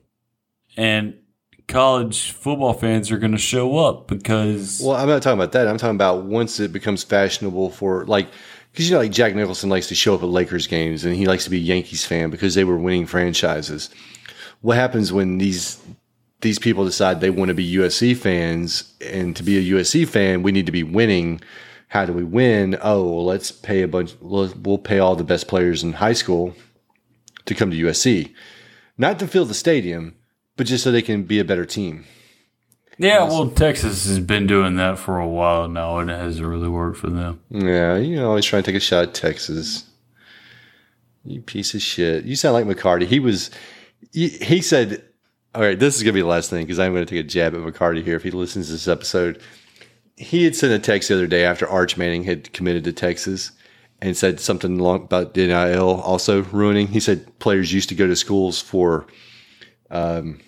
and 0.77 1.15
college 1.69 2.31
football 2.31 2.73
fans 2.73 3.11
are 3.11 3.19
going 3.19 3.33
to 3.33 3.39
show 3.39 3.79
up 3.79 4.07
because 4.07 4.81
Well, 4.85 4.97
I'm 4.97 5.09
not 5.09 5.23
talking 5.23 5.39
about 5.39 5.53
that. 5.53 5.67
I'm 5.67 5.79
talking 5.79 5.97
about 5.97 6.25
once 6.25 6.61
it 6.61 6.73
becomes 6.73 7.03
fashionable 7.03 7.71
for 7.71 8.05
like, 8.07 8.29
because 8.77 8.91
you 8.91 8.95
know, 8.95 9.01
like 9.01 9.11
Jack 9.11 9.35
Nicholson 9.35 9.71
likes 9.71 9.87
to 9.87 9.95
show 9.95 10.15
up 10.15 10.23
at 10.23 10.29
Lakers 10.29 10.67
games 10.67 11.07
and 11.07 11.17
he 11.17 11.25
likes 11.25 11.45
to 11.45 11.51
be 11.51 11.57
a 11.57 11.61
Yankees 11.61 12.05
fan 12.05 12.29
because 12.29 12.55
they 12.55 12.63
were 12.63 12.77
winning 12.77 13.07
franchises. 13.07 13.89
What 14.61 14.77
happens 14.77 15.15
when 15.15 15.39
these 15.39 15.83
these 16.43 16.59
people 16.59 16.85
decide 16.85 17.23
they 17.23 17.31
want 17.31 17.49
to 17.49 17.55
be 17.55 17.77
USC 17.77 18.15
fans 18.15 18.93
and 19.01 19.35
to 19.35 19.43
be 19.43 19.57
a 19.57 19.79
USC 19.79 20.07
fan, 20.07 20.43
we 20.43 20.53
need 20.53 20.67
to 20.67 20.73
be 20.73 20.83
winning. 20.83 21.41
How 21.89 22.05
do 22.05 22.13
we 22.13 22.23
win? 22.23 22.77
Oh, 22.83 23.05
well, 23.05 23.25
let's 23.25 23.51
pay 23.51 23.81
a 23.81 23.89
bunch. 23.89 24.15
We'll 24.21 24.53
we'll 24.63 24.77
pay 24.77 24.99
all 24.99 25.17
the 25.17 25.25
best 25.25 25.49
players 25.49 25.83
in 25.83 25.95
high 25.95 26.13
school 26.13 26.55
to 27.47 27.55
come 27.55 27.71
to 27.71 27.83
USC, 27.83 28.35
not 28.99 29.19
to 29.21 29.27
fill 29.27 29.47
the 29.47 29.55
stadium, 29.55 30.17
but 30.59 30.67
just 30.67 30.85
so 30.85 30.93
they 30.93 31.01
can 31.01 31.23
be 31.23 31.39
a 31.39 31.47
better 31.47 31.65
team. 31.65 32.05
Yeah, 32.99 33.25
well, 33.25 33.49
Texas 33.49 34.07
has 34.07 34.19
been 34.19 34.47
doing 34.47 34.77
that 34.77 34.99
for 34.99 35.19
a 35.19 35.29
while 35.29 35.69
now, 35.69 35.99
and 35.99 36.11
it 36.11 36.19
hasn't 36.19 36.47
really 36.47 36.69
worked 36.69 36.97
for 36.97 37.11
them. 37.11 37.41
Yeah, 37.51 37.97
you 37.97 38.17
know, 38.17 38.29
always 38.29 38.47
trying 38.47 38.63
to 38.63 38.71
take 38.71 38.77
a 38.77 38.81
shot 38.81 39.09
at 39.09 39.15
Texas. 39.15 39.85
You 41.25 41.43
piece 41.43 41.75
of 41.75 41.83
shit. 41.83 42.25
You 42.25 42.37
sound 42.37 42.55
like 42.55 42.65
McCarty. 42.65 43.07
He 43.07 43.21
was, 43.21 43.51
he, 44.13 44.29
he 44.29 44.63
said, 44.63 45.03
all 45.55 45.63
right, 45.63 45.79
this 45.79 45.97
is 45.97 46.03
going 46.03 46.13
to 46.13 46.17
be 46.17 46.21
the 46.23 46.27
last 46.27 46.51
thing 46.51 46.65
because 46.65 46.79
I'm 46.79 46.93
going 46.93 47.05
to 47.05 47.11
take 47.11 47.25
a 47.25 47.29
jab 47.29 47.55
at 47.55 47.61
McCarty 47.61 48.03
here 48.03 48.17
if 48.17 48.23
he 48.23 48.31
listens 48.31 48.67
to 48.67 48.73
this 48.73 48.89
episode. 48.89 49.43
He 50.17 50.45
had 50.45 50.57
sent 50.57 50.73
a 50.73 50.79
text 50.79 51.09
the 51.09 51.15
other 51.15 51.27
day 51.27 51.45
after 51.45 51.69
Arch 51.69 51.97
Manning 51.97 52.25
had 52.25 52.53
committed 52.53 52.85
to 52.85 52.93
Texas 52.93 53.53
and 54.01 54.17
said 54.17 54.41
something 54.41 54.79
long 54.79 55.05
about 55.05 55.37
NIL 55.37 56.01
also 56.01 56.43
ruining. 56.45 56.87
He 56.87 57.01
said 57.01 57.39
players 57.39 57.73
used 57.73 57.89
to 57.91 57.95
go 57.95 58.07
to 58.07 58.17
schools 58.17 58.61
for 58.61 59.07
um, 59.91 60.41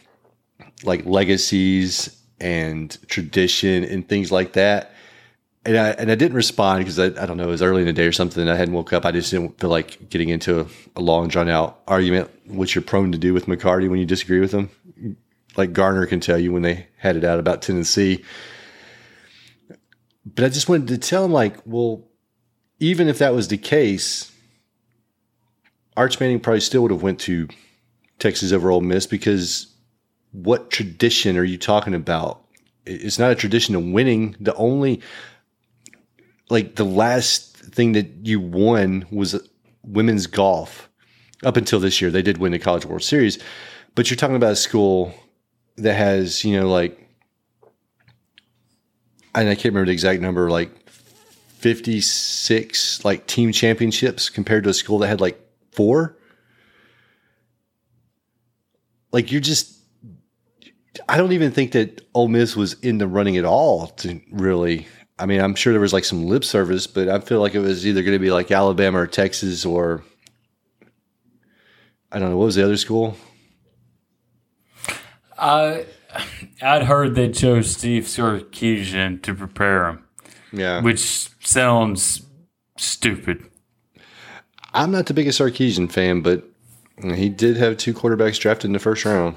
like 0.84 1.04
legacies 1.04 2.17
and 2.40 2.96
tradition 3.08 3.84
and 3.84 4.08
things 4.08 4.30
like 4.30 4.52
that 4.54 4.92
and 5.68 5.76
I 5.76 5.90
and 5.90 6.10
I 6.10 6.14
didn't 6.14 6.36
respond 6.36 6.80
because 6.80 6.98
I, 6.98 7.06
I 7.22 7.26
don't 7.26 7.36
know 7.36 7.44
it 7.44 7.48
was 7.48 7.62
early 7.62 7.82
in 7.82 7.86
the 7.86 7.92
day 7.92 8.06
or 8.06 8.12
something. 8.12 8.48
I 8.48 8.54
hadn't 8.54 8.74
woke 8.74 8.92
up. 8.92 9.04
I 9.04 9.12
just 9.12 9.30
didn't 9.30 9.60
feel 9.60 9.70
like 9.70 10.08
getting 10.08 10.30
into 10.30 10.60
a, 10.60 10.66
a 10.96 11.00
long 11.00 11.28
drawn 11.28 11.48
out 11.48 11.82
argument, 11.86 12.30
which 12.46 12.74
you're 12.74 12.82
prone 12.82 13.12
to 13.12 13.18
do 13.18 13.34
with 13.34 13.46
McCarty 13.46 13.88
when 13.90 14.00
you 14.00 14.06
disagree 14.06 14.40
with 14.40 14.52
him. 14.52 14.70
Like 15.56 15.72
Garner 15.72 16.06
can 16.06 16.20
tell 16.20 16.38
you 16.38 16.52
when 16.52 16.62
they 16.62 16.86
had 16.96 17.16
it 17.16 17.24
out 17.24 17.38
about 17.38 17.60
Tennessee. 17.60 18.24
But 20.24 20.44
I 20.44 20.48
just 20.48 20.68
wanted 20.68 20.88
to 20.88 20.98
tell 20.98 21.24
him 21.24 21.32
like, 21.32 21.56
well, 21.66 22.04
even 22.80 23.08
if 23.08 23.18
that 23.18 23.34
was 23.34 23.48
the 23.48 23.58
case, 23.58 24.32
Arch 25.96 26.20
Manning 26.20 26.40
probably 26.40 26.60
still 26.60 26.82
would 26.82 26.92
have 26.92 27.02
went 27.02 27.18
to 27.20 27.48
Texas 28.18 28.52
over 28.52 28.70
Ole 28.70 28.80
Miss 28.80 29.06
because 29.06 29.74
what 30.32 30.70
tradition 30.70 31.36
are 31.36 31.44
you 31.44 31.58
talking 31.58 31.94
about? 31.94 32.42
It's 32.86 33.18
not 33.18 33.30
a 33.30 33.34
tradition 33.34 33.74
of 33.74 33.84
winning. 33.84 34.34
The 34.40 34.54
only 34.54 35.02
like 36.50 36.76
the 36.76 36.84
last 36.84 37.56
thing 37.56 37.92
that 37.92 38.08
you 38.22 38.40
won 38.40 39.06
was 39.10 39.38
women's 39.82 40.26
golf 40.26 40.88
up 41.44 41.56
until 41.56 41.80
this 41.80 42.00
year. 42.00 42.10
They 42.10 42.22
did 42.22 42.38
win 42.38 42.52
the 42.52 42.58
College 42.58 42.86
World 42.86 43.02
Series, 43.02 43.38
but 43.94 44.10
you're 44.10 44.16
talking 44.16 44.36
about 44.36 44.52
a 44.52 44.56
school 44.56 45.14
that 45.76 45.94
has, 45.94 46.44
you 46.44 46.58
know, 46.58 46.68
like, 46.68 47.08
and 49.34 49.48
I 49.48 49.54
can't 49.54 49.66
remember 49.66 49.86
the 49.86 49.92
exact 49.92 50.20
number, 50.20 50.50
like 50.50 50.88
56 50.88 53.04
like 53.04 53.26
team 53.26 53.52
championships 53.52 54.30
compared 54.30 54.64
to 54.64 54.70
a 54.70 54.74
school 54.74 54.98
that 54.98 55.08
had 55.08 55.20
like 55.20 55.40
four. 55.72 56.16
Like 59.12 59.30
you're 59.30 59.40
just, 59.40 59.77
I 61.08 61.16
don't 61.16 61.32
even 61.32 61.52
think 61.52 61.72
that 61.72 62.06
Ole 62.14 62.28
Miss 62.28 62.56
was 62.56 62.74
in 62.80 62.98
the 62.98 63.06
running 63.06 63.36
at 63.36 63.44
all 63.44 63.88
to 63.88 64.20
really 64.30 64.86
I 65.18 65.26
mean, 65.26 65.40
I'm 65.40 65.54
sure 65.54 65.72
there 65.72 65.80
was 65.80 65.92
like 65.92 66.04
some 66.04 66.26
lip 66.26 66.44
service, 66.44 66.86
but 66.86 67.08
I 67.08 67.18
feel 67.18 67.40
like 67.40 67.54
it 67.54 67.60
was 67.60 67.86
either 67.86 68.02
going 68.02 68.14
to 68.14 68.20
be 68.20 68.30
like 68.30 68.52
Alabama 68.52 69.00
or 69.00 69.06
Texas 69.06 69.64
or 69.64 70.04
I 72.12 72.18
don't 72.18 72.30
know 72.30 72.36
what 72.36 72.46
was 72.46 72.54
the 72.54 72.64
other 72.64 72.76
school. 72.76 73.16
I 75.36 75.86
I'd 76.62 76.84
heard 76.84 77.14
they 77.14 77.30
chose 77.30 77.70
Steve 77.70 78.04
Sarkisian 78.04 79.22
to 79.22 79.34
prepare 79.34 79.88
him, 79.88 80.04
Yeah, 80.52 80.80
which 80.82 81.28
sounds 81.44 82.22
stupid. 82.76 83.44
I'm 84.72 84.90
not 84.90 85.06
the 85.06 85.14
biggest 85.14 85.40
Sarkisian 85.40 85.90
fan, 85.90 86.22
but 86.22 86.44
he 87.02 87.28
did 87.28 87.56
have 87.56 87.76
two 87.76 87.94
quarterbacks 87.94 88.38
drafted 88.40 88.66
in 88.66 88.72
the 88.72 88.78
first 88.78 89.04
round. 89.04 89.36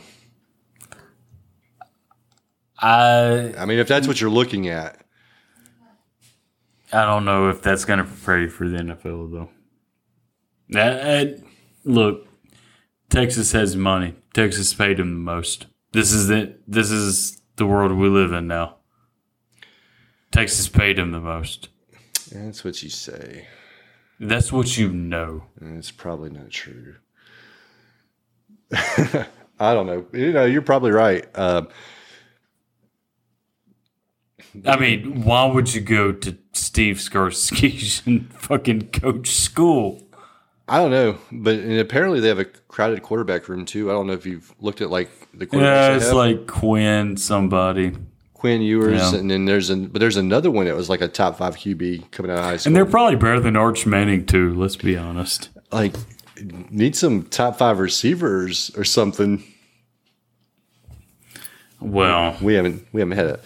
I 2.81 3.53
I 3.57 3.65
mean, 3.65 3.79
if 3.79 3.87
that's 3.87 4.07
what 4.07 4.19
you're 4.19 4.29
looking 4.29 4.67
at, 4.69 4.97
I 6.91 7.05
don't 7.05 7.25
know 7.25 7.49
if 7.49 7.61
that's 7.61 7.85
going 7.85 7.99
to 7.99 8.05
prepare 8.05 8.41
you 8.41 8.49
for 8.49 8.67
the 8.67 8.77
NFL 8.77 9.31
though. 9.31 9.49
Look, 11.83 12.27
Texas 13.09 13.51
has 13.51 13.75
money. 13.75 14.15
Texas 14.33 14.73
paid 14.73 14.99
him 14.99 15.13
the 15.13 15.19
most. 15.19 15.67
This 15.91 16.11
is 16.11 16.29
it. 16.29 16.61
This 16.67 16.91
is 16.91 17.41
the 17.57 17.65
world 17.65 17.91
we 17.91 18.07
live 18.07 18.31
in 18.31 18.47
now. 18.47 18.77
Texas 20.31 20.69
paid 20.69 20.97
him 20.97 21.11
the 21.11 21.19
most. 21.19 21.69
That's 22.31 22.63
what 22.63 22.81
you 22.81 22.89
say. 22.89 23.47
That's 24.19 24.51
what 24.53 24.77
you 24.77 24.89
know. 24.89 25.43
And 25.59 25.77
It's 25.77 25.91
probably 25.91 26.29
not 26.29 26.49
true. 26.49 26.95
I 28.73 29.73
don't 29.73 29.87
know. 29.87 30.05
You 30.13 30.31
know, 30.31 30.45
you're 30.45 30.61
probably 30.61 30.91
right. 30.91 31.27
Uh, 31.35 31.63
I 34.67 34.77
mean, 34.77 35.23
why 35.23 35.45
would 35.45 35.73
you 35.73 35.81
go 35.81 36.11
to 36.11 36.37
Steve 36.53 36.97
Skarsgård 36.97 38.05
and 38.07 38.33
fucking 38.33 38.89
coach 38.89 39.31
school? 39.31 40.01
I 40.67 40.77
don't 40.77 40.91
know, 40.91 41.17
but 41.31 41.55
and 41.55 41.79
apparently 41.79 42.19
they 42.21 42.27
have 42.29 42.39
a 42.39 42.45
crowded 42.45 43.01
quarterback 43.03 43.49
room 43.49 43.65
too. 43.65 43.89
I 43.89 43.93
don't 43.93 44.07
know 44.07 44.13
if 44.13 44.25
you've 44.25 44.53
looked 44.61 44.81
at 44.81 44.89
like 44.89 45.09
the 45.33 45.45
quarterbacks. 45.45 45.61
Yeah, 45.61 45.95
it's 45.95 46.11
like 46.13 46.47
Quinn, 46.47 47.17
somebody, 47.17 47.91
Quinn 48.33 48.61
Ewers, 48.61 49.11
Yeah. 49.13 49.19
and 49.19 49.29
then 49.29 49.45
there's 49.45 49.69
an 49.69 49.87
but 49.87 49.99
there's 49.99 50.15
another 50.17 50.49
one 50.49 50.65
that 50.67 50.75
was 50.75 50.89
like 50.89 51.01
a 51.01 51.07
top 51.09 51.37
five 51.37 51.55
QB 51.57 52.11
coming 52.11 52.31
out 52.31 52.37
of 52.39 52.43
high 52.45 52.57
school. 52.57 52.69
and 52.69 52.75
they're 52.77 52.85
probably 52.85 53.15
better 53.17 53.39
than 53.41 53.55
Arch 53.57 53.85
Manning 53.85 54.25
too. 54.25 54.53
Let's 54.53 54.77
be 54.77 54.95
honest. 54.95 55.49
like 55.73 55.95
need 56.69 56.95
some 56.95 57.23
top 57.23 57.57
five 57.57 57.79
receivers 57.79 58.71
or 58.77 58.83
something. 58.85 59.43
Well, 61.79 62.37
We 62.41 62.53
haven't 62.53 62.85
we 62.93 63.01
haven't 63.01 63.17
had 63.17 63.25
a 63.27 63.39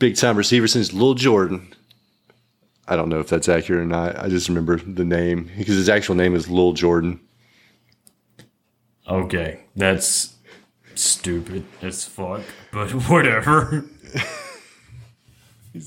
big 0.00 0.16
time 0.16 0.36
receiver 0.36 0.66
since 0.66 0.92
Lil 0.92 1.14
Jordan. 1.14 1.72
I 2.88 2.96
don't 2.96 3.08
know 3.08 3.20
if 3.20 3.28
that's 3.28 3.48
accurate 3.48 3.82
or 3.82 3.86
not. 3.86 4.18
I 4.18 4.28
just 4.28 4.48
remember 4.48 4.76
the 4.76 5.04
name 5.04 5.48
because 5.56 5.76
his 5.76 5.88
actual 5.88 6.16
name 6.16 6.34
is 6.34 6.50
Lil 6.50 6.72
Jordan. 6.72 7.20
okay, 9.06 9.60
that's 9.76 10.34
stupid 10.96 11.64
as 11.82 12.04
fuck, 12.04 12.40
but 12.72 12.90
whatever. 13.08 13.84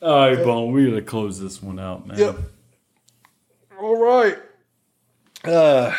All 0.00 0.28
right, 0.28 0.36
Bone, 0.36 0.72
we 0.72 0.88
gotta 0.88 1.02
close 1.02 1.40
this 1.40 1.60
one 1.60 1.80
out, 1.80 2.06
man. 2.06 2.18
Yep. 2.18 2.36
All 3.80 4.00
right. 4.00 4.36
Uh, 5.44 5.92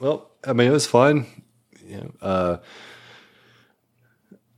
well, 0.00 0.30
I 0.46 0.52
mean, 0.52 0.68
it 0.68 0.72
was 0.72 0.86
fun. 0.86 1.26
You 1.86 1.96
know, 1.96 2.12
uh, 2.20 2.56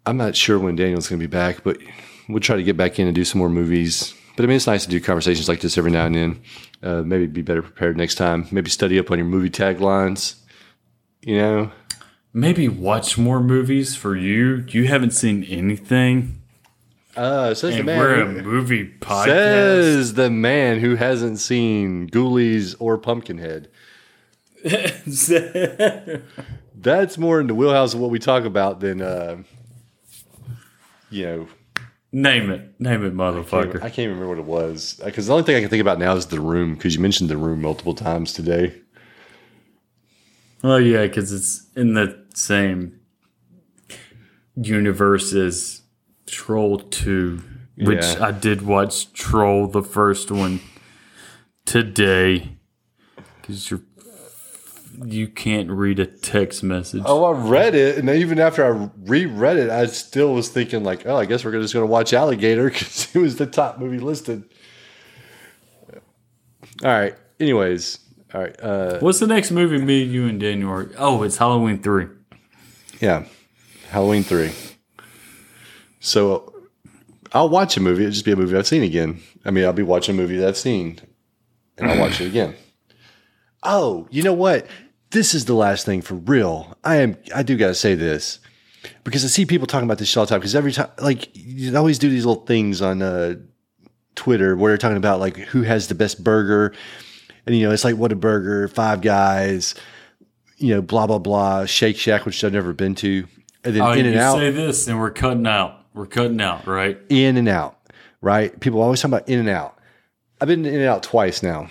I'm 0.06 0.16
not 0.16 0.36
sure 0.36 0.58
when 0.58 0.76
Daniel's 0.76 1.08
going 1.08 1.20
to 1.20 1.26
be 1.26 1.30
back, 1.30 1.62
but 1.64 1.78
we'll 2.28 2.40
try 2.40 2.56
to 2.56 2.62
get 2.62 2.76
back 2.76 2.98
in 2.98 3.06
and 3.06 3.14
do 3.14 3.24
some 3.24 3.38
more 3.38 3.48
movies. 3.50 4.14
But 4.36 4.44
I 4.44 4.48
mean, 4.48 4.56
it's 4.56 4.66
nice 4.66 4.84
to 4.84 4.90
do 4.90 5.00
conversations 5.00 5.48
like 5.48 5.60
this 5.60 5.76
every 5.76 5.90
now 5.90 6.06
and 6.06 6.14
then. 6.14 6.40
Uh, 6.82 7.02
maybe 7.02 7.26
be 7.26 7.42
better 7.42 7.62
prepared 7.62 7.96
next 7.96 8.14
time. 8.16 8.46
Maybe 8.50 8.70
study 8.70 8.98
up 8.98 9.10
on 9.10 9.18
your 9.18 9.26
movie 9.26 9.50
taglines. 9.50 10.36
You 11.22 11.38
know, 11.38 11.70
Maybe 12.32 12.68
watch 12.68 13.16
more 13.16 13.40
movies 13.40 13.96
for 13.96 14.14
you. 14.14 14.64
You 14.68 14.86
haven't 14.88 15.12
seen 15.12 15.42
anything, 15.44 16.42
uh, 17.16 17.54
says 17.54 17.78
the 17.78 17.82
man. 17.82 17.98
we're 17.98 18.20
a 18.20 18.26
movie 18.42 18.92
podcast. 19.00 19.24
Says 19.24 20.14
the 20.14 20.28
man 20.28 20.80
who 20.80 20.96
hasn't 20.96 21.40
seen 21.40 22.10
Ghoulies 22.10 22.76
or 22.78 22.98
Pumpkinhead. 22.98 23.70
That's 26.74 27.16
more 27.16 27.40
in 27.40 27.46
the 27.46 27.54
wheelhouse 27.54 27.94
of 27.94 28.00
what 28.00 28.10
we 28.10 28.18
talk 28.18 28.44
about 28.44 28.80
than, 28.80 29.00
uh, 29.00 29.38
you 31.16 31.26
know, 31.26 31.48
Name 32.12 32.50
it, 32.50 32.80
name 32.80 33.04
it, 33.04 33.14
motherfucker. 33.14 33.82
I 33.82 33.90
can't 33.90 34.08
remember 34.08 34.28
what 34.28 34.38
it 34.38 34.44
was 34.44 34.98
because 35.04 35.26
the 35.26 35.32
only 35.32 35.44
thing 35.44 35.56
I 35.56 35.60
can 35.60 35.68
think 35.68 35.82
about 35.82 35.98
now 35.98 36.14
is 36.14 36.26
the 36.26 36.40
room 36.40 36.74
because 36.74 36.94
you 36.94 37.00
mentioned 37.00 37.28
the 37.28 37.36
room 37.36 37.60
multiple 37.60 37.94
times 37.94 38.32
today. 38.32 38.72
Well, 40.62 40.80
yeah, 40.80 41.02
because 41.02 41.32
it's 41.32 41.66
in 41.76 41.94
the 41.94 42.24
same 42.32 43.00
universe 44.54 45.34
as 45.34 45.82
Troll 46.26 46.78
2, 46.78 47.42
which 47.78 48.02
Yeah. 48.02 48.26
I 48.26 48.30
did 48.30 48.62
watch 48.62 49.12
Troll, 49.12 49.66
the 49.66 49.82
first 49.82 50.30
one, 50.30 50.60
today. 51.66 52.56
Because 53.40 53.70
you're. 53.70 53.82
You 55.04 55.28
can't 55.28 55.70
read 55.70 55.98
a 55.98 56.06
text 56.06 56.62
message. 56.62 57.02
Oh, 57.04 57.24
I 57.24 57.32
read 57.32 57.74
it, 57.74 57.98
and 57.98 58.08
even 58.08 58.38
after 58.38 58.64
I 58.64 58.88
reread 59.04 59.56
it, 59.58 59.68
I 59.70 59.86
still 59.86 60.32
was 60.32 60.48
thinking 60.48 60.84
like, 60.84 61.04
oh, 61.06 61.16
I 61.16 61.26
guess 61.26 61.44
we're 61.44 61.52
just 61.52 61.74
going 61.74 61.82
to 61.86 61.90
watch 61.90 62.12
Alligator 62.12 62.64
because 62.70 63.14
it 63.14 63.18
was 63.18 63.36
the 63.36 63.46
top 63.46 63.78
movie 63.78 63.98
listed. 63.98 64.44
All 66.84 66.90
right. 66.90 67.14
Anyways, 67.40 67.98
all 68.34 68.40
right. 68.42 68.56
Uh, 68.62 68.98
What's 69.00 69.18
the 69.18 69.26
next 69.26 69.50
movie 69.50 69.78
me, 69.78 70.02
and 70.04 70.12
you, 70.12 70.26
and 70.26 70.40
Daniel 70.40 70.70
are? 70.70 70.90
Oh, 70.98 71.22
it's 71.22 71.36
Halloween 71.36 71.82
3. 71.82 72.06
yeah, 73.00 73.24
Halloween 73.90 74.22
three. 74.22 74.52
So 76.00 76.52
I'll 77.32 77.48
watch 77.48 77.76
a 77.76 77.80
movie. 77.80 78.02
It'll 78.02 78.12
just 78.12 78.24
be 78.24 78.32
a 78.32 78.36
movie 78.36 78.56
I've 78.56 78.66
seen 78.66 78.82
again. 78.82 79.20
I 79.44 79.50
mean, 79.50 79.64
I'll 79.64 79.72
be 79.72 79.82
watching 79.82 80.14
a 80.14 80.18
movie 80.18 80.36
that 80.38 80.48
I've 80.48 80.56
seen, 80.56 80.98
and 81.78 81.90
I'll 81.90 81.98
watch 81.98 82.20
it 82.20 82.26
again. 82.28 82.54
Oh, 83.68 84.06
you 84.12 84.22
know 84.22 84.32
what? 84.34 84.68
This 85.10 85.34
is 85.34 85.44
the 85.44 85.54
last 85.54 85.86
thing 85.86 86.02
for 86.02 86.14
real. 86.14 86.76
I 86.84 86.96
am. 86.96 87.16
I 87.34 87.42
do 87.42 87.56
got 87.56 87.68
to 87.68 87.74
say 87.74 87.94
this 87.94 88.40
because 89.04 89.24
I 89.24 89.28
see 89.28 89.46
people 89.46 89.66
talking 89.66 89.86
about 89.86 89.98
this 89.98 90.08
shit 90.08 90.16
all 90.18 90.26
the 90.26 90.30
time. 90.30 90.40
Because 90.40 90.54
every 90.54 90.72
time, 90.72 90.90
like, 91.00 91.30
you 91.34 91.76
always 91.76 91.98
do 91.98 92.10
these 92.10 92.26
little 92.26 92.44
things 92.44 92.82
on 92.82 93.02
uh, 93.02 93.36
Twitter 94.14 94.56
where 94.56 94.70
they're 94.70 94.78
talking 94.78 94.96
about 94.96 95.20
like 95.20 95.36
who 95.36 95.62
has 95.62 95.88
the 95.88 95.94
best 95.94 96.22
burger, 96.24 96.74
and 97.46 97.56
you 97.56 97.66
know, 97.66 97.72
it's 97.72 97.84
like 97.84 97.94
Whataburger, 97.94 98.70
Five 98.72 99.00
Guys, 99.00 99.74
you 100.56 100.74
know, 100.74 100.82
blah 100.82 101.06
blah 101.06 101.18
blah, 101.18 101.66
Shake 101.66 101.96
Shack, 101.96 102.26
which 102.26 102.42
I've 102.42 102.52
never 102.52 102.72
been 102.72 102.94
to, 102.96 103.26
and 103.64 103.74
then 103.76 103.82
Oh, 103.82 103.92
In 103.92 104.04
you 104.06 104.10
and 104.12 104.20
Out, 104.20 104.38
say 104.38 104.50
this, 104.50 104.88
and 104.88 104.98
we're 104.98 105.10
cutting 105.12 105.46
out. 105.46 105.84
We're 105.94 106.06
cutting 106.06 106.40
out, 106.40 106.66
right? 106.66 106.98
In 107.08 107.36
and 107.36 107.48
Out, 107.48 107.78
right? 108.20 108.58
People 108.60 108.82
always 108.82 109.00
talk 109.00 109.10
about 109.10 109.28
In 109.28 109.38
and 109.38 109.48
Out. 109.48 109.78
I've 110.40 110.48
been 110.48 110.66
in 110.66 110.74
and 110.74 110.84
out 110.84 111.02
twice 111.02 111.42
now. 111.42 111.70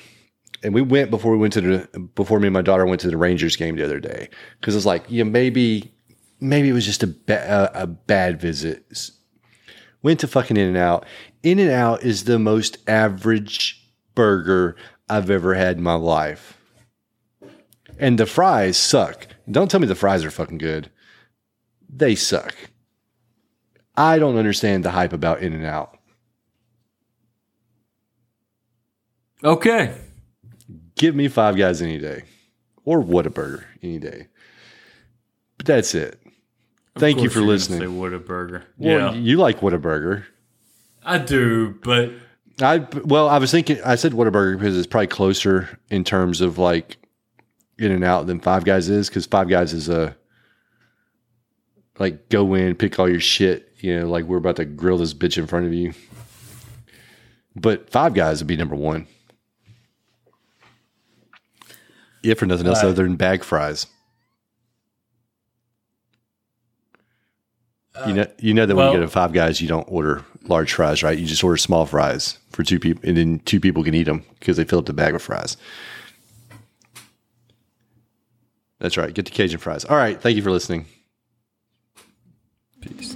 And 0.66 0.74
we 0.74 0.82
went 0.82 1.12
before 1.12 1.32
we 1.32 1.38
went 1.38 1.54
to 1.54 1.62
the 1.62 2.00
before 2.16 2.40
me 2.40 2.48
and 2.48 2.54
my 2.56 2.64
daughter 2.64 2.88
went 2.88 3.00
to 3.02 3.08
the 3.08 3.18
Rangers 3.18 3.56
game 3.56 3.76
the 3.76 3.86
other 3.86 4.00
day 4.00 4.30
because 4.60 4.74
it 4.74 4.78
was 4.78 4.86
like, 4.86 5.06
yeah, 5.08 5.22
maybe 5.22 5.94
maybe 6.40 6.70
it 6.70 6.74
was 6.74 6.88
just 6.88 7.04
a 7.04 7.08
ba- 7.08 7.72
a, 7.76 7.84
a 7.84 7.88
bad 7.88 8.42
visit. 8.42 8.84
Went 10.02 10.22
to 10.22 10.28
fucking 10.28 10.58
In 10.58 10.70
and 10.70 10.78
Out. 10.78 11.06
In 11.44 11.60
and 11.60 11.70
Out 11.70 12.02
is 12.02 12.24
the 12.24 12.40
most 12.40 12.80
average 12.90 13.80
burger 14.16 14.76
I've 15.08 15.30
ever 15.30 15.54
had 15.54 15.78
in 15.78 15.84
my 15.84 15.94
life. 15.94 16.58
And 18.00 18.18
the 18.18 18.26
fries 18.26 18.76
suck. 18.76 19.28
Don't 19.50 19.70
tell 19.70 19.80
me 19.80 19.86
the 19.86 19.94
fries 19.94 20.26
are 20.26 20.32
fucking 20.32 20.58
good. 20.58 20.90
They 21.88 22.16
suck. 22.16 22.56
I 23.96 24.18
don't 24.18 24.38
understand 24.38 24.84
the 24.84 24.92
hype 24.92 25.14
about 25.14 25.44
In 25.44 25.54
and 25.54 25.64
Out. 25.64 25.96
Okay. 29.44 30.05
Give 30.96 31.16
me 31.16 31.28
five 31.28 31.56
guys 31.58 31.82
any 31.82 31.98
day. 31.98 32.24
Or 32.84 33.04
Whataburger 33.04 33.66
any 33.82 34.00
day. 34.00 34.28
But 35.58 35.66
that's 35.66 35.96
it. 35.96 36.22
Thank 36.98 37.22
you 37.22 37.30
for 37.30 37.42
listening. 37.42 37.80
Say 37.80 37.86
Whataburger. 37.86 38.64
Well, 38.78 39.14
yeah, 39.16 39.20
you 39.20 39.38
like 39.38 39.60
Whataburger. 39.60 40.24
I 41.04 41.18
do, 41.18 41.78
but 41.84 42.12
I 42.62 42.88
well, 43.04 43.28
I 43.28 43.38
was 43.38 43.52
thinking 43.52 43.80
I 43.86 43.96
said 43.96 44.14
Whataburger 44.14 44.58
because 44.58 44.78
it's 44.78 44.88
probably 44.88 45.08
closer 45.08 45.80
in 45.90 46.04
terms 46.04 46.40
of 46.42 46.58
like 46.58 46.98
in 47.78 47.92
and 47.92 48.04
out 48.04 48.28
than 48.28 48.40
Five 48.40 48.64
Guys 48.64 48.90
is 48.90 49.10
because 49.10 49.26
Five 49.26 49.50
Guys 49.50 49.74
is 49.74 49.90
a 49.90 50.16
like 52.00 52.30
go 52.30 52.54
in, 52.54 52.76
pick 52.76 52.98
all 52.98 53.10
your 53.10 53.20
shit, 53.20 53.74
you 53.80 54.00
know, 54.00 54.08
like 54.08 54.26
we're 54.26 54.38
about 54.38 54.56
to 54.58 54.66
grill 54.66 54.98
this 54.98 55.14
bitch 55.14 55.38
in 55.38 55.48
front 55.48 55.66
of 55.66 55.74
you. 55.74 55.94
But 57.56 57.90
Five 57.90 58.14
Guys 58.14 58.40
would 58.40 58.48
be 58.48 58.58
number 58.58 58.76
one. 58.76 59.08
If 62.26 62.40
for 62.40 62.46
nothing 62.46 62.68
else 62.68 62.84
right. 62.84 62.90
other 62.90 63.04
than 63.04 63.16
bag 63.16 63.44
fries. 63.44 63.88
you 67.96 68.02
uh, 68.02 68.16
know, 68.16 68.28
you 68.40 68.54
know 68.54 68.66
that 68.66 68.76
when 68.76 68.88
you 68.88 68.94
go 68.94 69.02
to 69.02 69.08
Five 69.08 69.32
Guys, 69.34 69.62
you 69.62 69.68
don't 69.68 69.88
order 69.90 70.26
large 70.44 70.74
fries, 70.74 71.02
right? 71.04 71.18
You 71.18 71.26
just 71.26 71.44
order 71.44 71.58
small 71.58 71.86
fries 71.86 72.38
for 72.50 72.64
two 72.64 72.80
people, 72.80 73.08
and 73.08 73.18
then 73.18 73.40
two 73.40 73.60
people 73.60 73.84
can 73.84 73.96
eat 73.96 74.04
them 74.04 74.24
because 74.40 74.58
they 74.58 74.64
fill 74.64 74.80
up 74.80 74.86
the 74.86 74.94
bag 74.94 75.14
with 75.14 75.22
fries. 75.22 75.58
That's 78.80 78.98
right. 78.98 79.14
Get 79.14 79.26
the 79.26 79.32
Cajun 79.32 79.60
fries. 79.60 79.86
All 79.86 79.98
right. 79.98 80.20
Thank 80.20 80.36
you 80.36 80.44
for 80.44 80.52
listening. 80.52 80.86
peace. 82.82 83.16